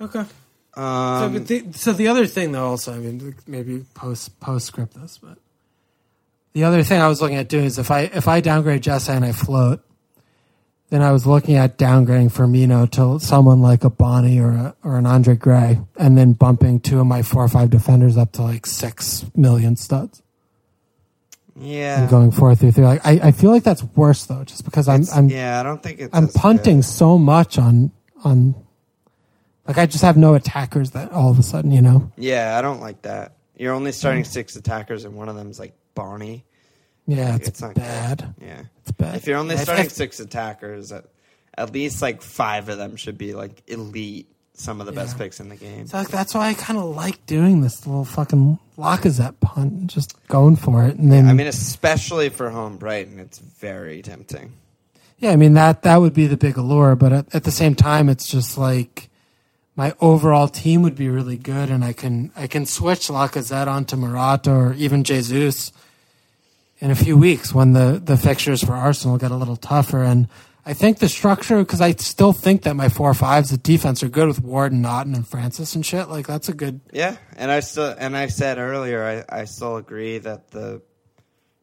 Okay. 0.00 0.28
so, 0.74 0.82
Um, 0.82 1.32
but 1.34 1.46
the, 1.46 1.66
so 1.72 1.92
the 1.92 2.08
other 2.08 2.26
thing, 2.26 2.50
though, 2.50 2.66
also, 2.66 2.92
I 2.92 2.98
mean, 2.98 3.36
maybe 3.46 3.84
post 3.94 4.40
postscript 4.40 4.94
this, 5.00 5.18
but 5.22 5.38
the 6.54 6.64
other 6.64 6.82
thing 6.82 7.00
I 7.00 7.08
was 7.08 7.20
looking 7.20 7.36
at 7.36 7.48
doing 7.48 7.66
is 7.66 7.78
if 7.78 7.90
I 7.90 8.02
if 8.02 8.26
I 8.26 8.40
downgrade 8.40 8.82
Jesse 8.82 9.12
and 9.12 9.24
I 9.24 9.32
float, 9.32 9.84
then 10.88 11.02
I 11.02 11.12
was 11.12 11.26
looking 11.26 11.56
at 11.56 11.76
downgrading 11.76 12.32
Firmino 12.32 12.90
to 12.92 13.24
someone 13.24 13.60
like 13.60 13.84
a 13.84 13.90
Bony 13.90 14.40
or 14.40 14.50
a, 14.50 14.76
or 14.82 14.96
an 14.96 15.06
Andre 15.06 15.34
Gray, 15.34 15.80
and 15.96 16.16
then 16.16 16.32
bumping 16.32 16.80
two 16.80 17.00
of 17.00 17.06
my 17.06 17.22
four 17.22 17.44
or 17.44 17.48
five 17.48 17.70
defenders 17.70 18.16
up 18.16 18.32
to 18.32 18.42
like 18.42 18.64
six 18.64 19.26
million 19.36 19.76
studs 19.76 20.22
yeah, 21.60 22.00
and 22.00 22.10
going 22.10 22.30
four 22.30 22.54
through 22.54 22.72
three. 22.72 22.84
Like 22.84 23.04
I, 23.04 23.28
I 23.28 23.32
feel 23.32 23.50
like 23.50 23.62
that's 23.62 23.82
worse 23.82 24.26
though, 24.26 24.44
just 24.44 24.64
because 24.64 24.88
I'm 24.88 25.04
I'm 25.14 25.28
yeah, 25.28 25.60
I 25.60 25.62
don't 25.62 25.82
think 25.82 26.00
it's. 26.00 26.14
I'm 26.14 26.28
punting 26.28 26.78
good. 26.78 26.84
so 26.84 27.18
much 27.18 27.58
on 27.58 27.92
on 28.24 28.54
like 29.66 29.78
I 29.78 29.86
just 29.86 30.02
have 30.02 30.16
no 30.16 30.34
attackers 30.34 30.90
that 30.92 31.12
all 31.12 31.30
of 31.30 31.38
a 31.38 31.42
sudden, 31.42 31.70
you 31.70 31.82
know. 31.82 32.10
Yeah, 32.16 32.56
I 32.58 32.62
don't 32.62 32.80
like 32.80 33.02
that. 33.02 33.36
You're 33.56 33.72
only 33.72 33.92
starting 33.92 34.24
mm. 34.24 34.26
six 34.26 34.56
attackers, 34.56 35.04
and 35.04 35.14
one 35.14 35.28
of 35.28 35.36
them's 35.36 35.58
like 35.58 35.74
Bony. 35.94 36.44
Yeah, 37.06 37.32
Like, 37.32 37.46
it's, 37.46 37.60
not 37.60 37.74
bad. 37.74 38.34
Good. 38.38 38.46
Yeah, 38.46 38.62
It's 38.82 38.92
bad. 38.92 39.16
if 39.16 39.26
you're 39.26 39.36
only 39.38 39.56
starting 39.58 39.88
six 39.90 40.20
attackers, 40.20 40.90
at, 40.92 41.04
at 41.56 41.72
least 41.72 42.00
like 42.00 42.22
five 42.22 42.68
of 42.68 42.78
them 42.78 42.96
should 42.96 43.18
be 43.18 43.34
like 43.34 43.62
elite. 43.66 44.28
Some 44.56 44.80
of 44.80 44.86
the 44.86 44.92
best 44.92 45.18
picks 45.18 45.40
in 45.40 45.48
the 45.48 45.56
game. 45.56 45.88
So, 45.88 45.98
like, 45.98 46.10
that's 46.10 46.32
why 46.32 46.46
I 46.46 46.54
kind 46.54 46.78
of 46.78 46.84
like 46.84 47.26
doing 47.26 47.60
this 47.60 47.88
little 47.88 48.04
fucking 48.04 48.60
Lacazette 48.78 49.40
punt, 49.40 49.88
just 49.88 50.14
going 50.28 50.54
for 50.54 50.84
it, 50.84 50.94
and 50.96 51.10
then 51.10 51.26
I 51.26 51.32
mean, 51.32 51.48
especially 51.48 52.28
for 52.28 52.50
home 52.50 52.76
Brighton, 52.76 53.18
it's 53.18 53.38
very 53.38 54.00
tempting. 54.00 54.52
yeah, 55.18 55.32
I 55.32 55.36
mean 55.36 55.54
that 55.54 55.82
that 55.82 55.96
would 55.96 56.14
be 56.14 56.28
the 56.28 56.36
big 56.36 56.56
allure, 56.56 56.94
but 56.94 57.12
at, 57.12 57.34
at 57.34 57.42
the 57.42 57.50
same 57.50 57.74
time, 57.74 58.08
it's 58.08 58.28
just 58.28 58.56
like 58.56 59.10
my 59.74 59.92
overall 60.00 60.46
team 60.46 60.82
would 60.82 60.94
be 60.94 61.08
really 61.08 61.36
good, 61.36 61.68
and 61.68 61.84
I 61.84 61.92
can 61.92 62.30
I 62.36 62.46
can 62.46 62.64
switch 62.64 63.08
Lacazette 63.08 63.66
onto 63.66 63.96
Morata 63.96 64.52
or 64.52 64.74
even 64.74 65.02
Jesus 65.02 65.72
in 66.84 66.90
a 66.90 66.94
few 66.94 67.16
weeks 67.16 67.54
when 67.54 67.72
the 67.72 68.00
the 68.04 68.16
fixtures 68.18 68.62
for 68.62 68.74
Arsenal 68.74 69.16
get 69.16 69.30
a 69.30 69.36
little 69.36 69.56
tougher. 69.56 70.02
And 70.04 70.28
I 70.66 70.74
think 70.74 70.98
the 70.98 71.08
structure, 71.08 71.58
because 71.58 71.80
I 71.80 71.92
still 71.92 72.32
think 72.34 72.62
that 72.62 72.74
my 72.74 72.88
four 72.90 73.14
fives, 73.14 73.50
the 73.50 73.56
defense 73.56 74.02
are 74.02 74.08
good 74.08 74.28
with 74.28 74.40
Ward 74.42 74.72
and 74.72 74.82
Naughton 74.82 75.14
and 75.14 75.26
Francis 75.26 75.74
and 75.74 75.84
shit. 75.84 76.08
Like 76.10 76.26
that's 76.26 76.48
a 76.50 76.54
good. 76.54 76.80
Yeah, 76.92 77.16
and 77.36 77.50
I 77.50 77.60
still 77.60 77.94
and 77.98 78.14
I 78.16 78.26
said 78.26 78.58
earlier, 78.58 79.24
I, 79.30 79.40
I 79.40 79.44
still 79.46 79.76
agree 79.76 80.18
that 80.18 80.50
the 80.50 80.82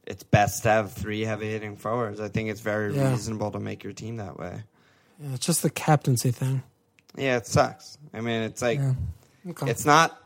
it's 0.07 0.23
best 0.23 0.63
to 0.63 0.69
have 0.69 0.91
three 0.93 1.21
heavy 1.21 1.51
hitting 1.51 1.77
forwards. 1.77 2.19
I 2.19 2.27
think 2.27 2.49
it's 2.49 2.61
very 2.61 2.93
Yeah. 2.95 3.11
reasonable 3.11 3.51
to 3.51 3.59
make 3.59 3.83
your 3.83 3.93
team 3.93 4.17
that 4.17 4.37
way. 4.39 4.63
Yeah, 5.19 5.35
it's 5.35 5.45
just 5.45 5.61
the 5.61 5.69
captaincy 5.69 6.31
thing. 6.31 6.63
Yeah, 7.15 7.37
it 7.37 7.45
sucks. 7.45 7.99
I 8.13 8.21
mean, 8.21 8.41
it's 8.41 8.61
like 8.61 8.79
Yeah. 8.79 8.93
Okay. 9.51 9.69
it's 9.69 9.85
not 9.85 10.17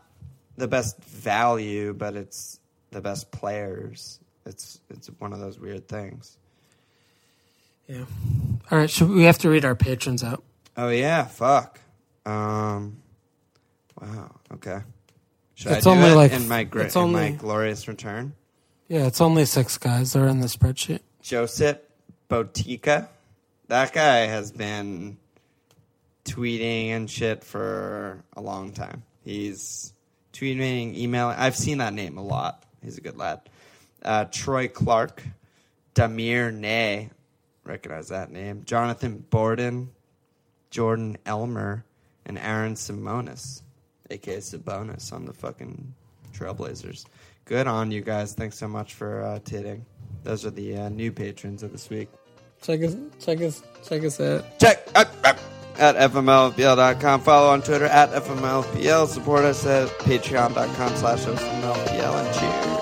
the 0.58 0.70
best 0.70 1.04
value, 1.04 1.94
but 1.94 2.16
it's 2.16 2.60
the 2.92 3.02
best 3.02 3.32
players. 3.32 4.20
It's 4.46 4.80
it's 4.90 5.08
one 5.20 5.34
of 5.34 5.40
those 5.40 5.60
weird 5.60 5.88
things. 5.88 6.38
yeah. 7.88 8.06
All 8.72 8.78
right. 8.80 8.90
Should 8.90 9.10
we 9.10 9.24
have 9.24 9.38
to 9.40 9.50
read 9.50 9.66
our 9.66 9.76
patrons 9.76 10.24
out? 10.24 10.44
Oh 10.78 10.90
yeah, 10.90 11.26
fuck. 11.26 11.80
Um. 12.26 12.98
Wow. 14.00 14.36
Okay. 14.54 14.80
Should 15.56 15.72
It's 15.74 15.88
I 15.88 15.94
do 15.94 15.98
only 15.98 16.10
it 16.12 16.16
like- 16.16 16.32
in 16.34 16.48
my 16.48 16.64
gr- 16.64 16.82
it's 16.82 16.96
in 16.96 17.12
my 17.12 17.32
glorious 17.32 17.88
return? 17.88 18.34
Yeah, 18.88 19.08
it's 19.08 19.22
only 19.22 19.46
six 19.46 19.78
guys. 19.78 20.14
They're 20.14 20.28
in 20.28 20.42
the 20.42 20.48
spreadsheet. 20.48 21.00
Joseph 21.22 21.78
Botica. 22.30 23.08
That 23.68 23.94
guy 23.94 24.18
has 24.28 24.52
been 24.52 25.18
tweeting 26.26 26.90
and 26.90 27.10
shit 27.10 27.44
for 27.44 28.24
a 28.36 28.42
long 28.42 28.74
time. 28.74 29.04
He's 29.24 29.92
tweeting, 30.34 30.96
emailing. 30.96 31.36
I've 31.38 31.56
seen 31.56 31.80
that 31.80 31.94
name 31.94 32.18
a 32.18 32.24
lot. 32.24 32.64
He's 32.84 32.98
a 32.98 33.02
good 33.02 33.18
lad. 33.18 33.42
Uh, 34.06 34.26
Troy 34.26 34.68
Clark, 34.68 35.24
Damir 35.96 36.54
Ney, 36.54 37.10
recognize 37.64 38.10
that 38.10 38.32
name. 38.32 38.62
Jonathan 38.66 39.26
Borden, 39.30 39.90
Jordan 40.70 41.18
Elmer, 41.26 41.84
and 42.26 42.38
Aaron 42.38 42.76
Simonis, 42.76 43.64
aka 44.12 44.38
Sabonis, 44.38 45.12
on 45.12 45.26
the 45.26 45.34
fucking 45.34 45.94
Trailblazers. 46.34 47.06
Good 47.46 47.68
on 47.68 47.92
you 47.92 48.02
guys. 48.02 48.34
Thanks 48.34 48.58
so 48.58 48.68
much 48.68 48.94
for 48.94 49.24
uh, 49.24 49.40
titting. 49.44 49.86
Those 50.24 50.46
are 50.46 50.52
the 50.52 50.78
uh, 50.78 50.90
new 50.90 51.12
patrons 51.12 51.64
of 51.64 51.72
this 51.72 51.90
week. 51.90 52.10
Check 52.62 52.84
us, 52.84 52.96
check 53.20 53.42
us, 53.42 53.62
check 53.88 54.04
us 54.04 54.20
out. 54.20 54.60
Check 54.60 54.88
uh, 54.96 55.06
uh, 55.24 55.34
at 55.78 55.96
fmlfpl.com. 56.12 57.22
Follow 57.22 57.50
on 57.50 57.62
Twitter 57.62 57.86
at 57.86 58.12
fmlfpl. 58.12 59.08
Support 59.08 59.46
us 59.46 59.66
at 59.66 59.90
patreon.com 60.00 60.96
slash 60.96 61.20
fmlfpl 61.20 62.26
and 62.26 62.36
cheers. 62.40 62.75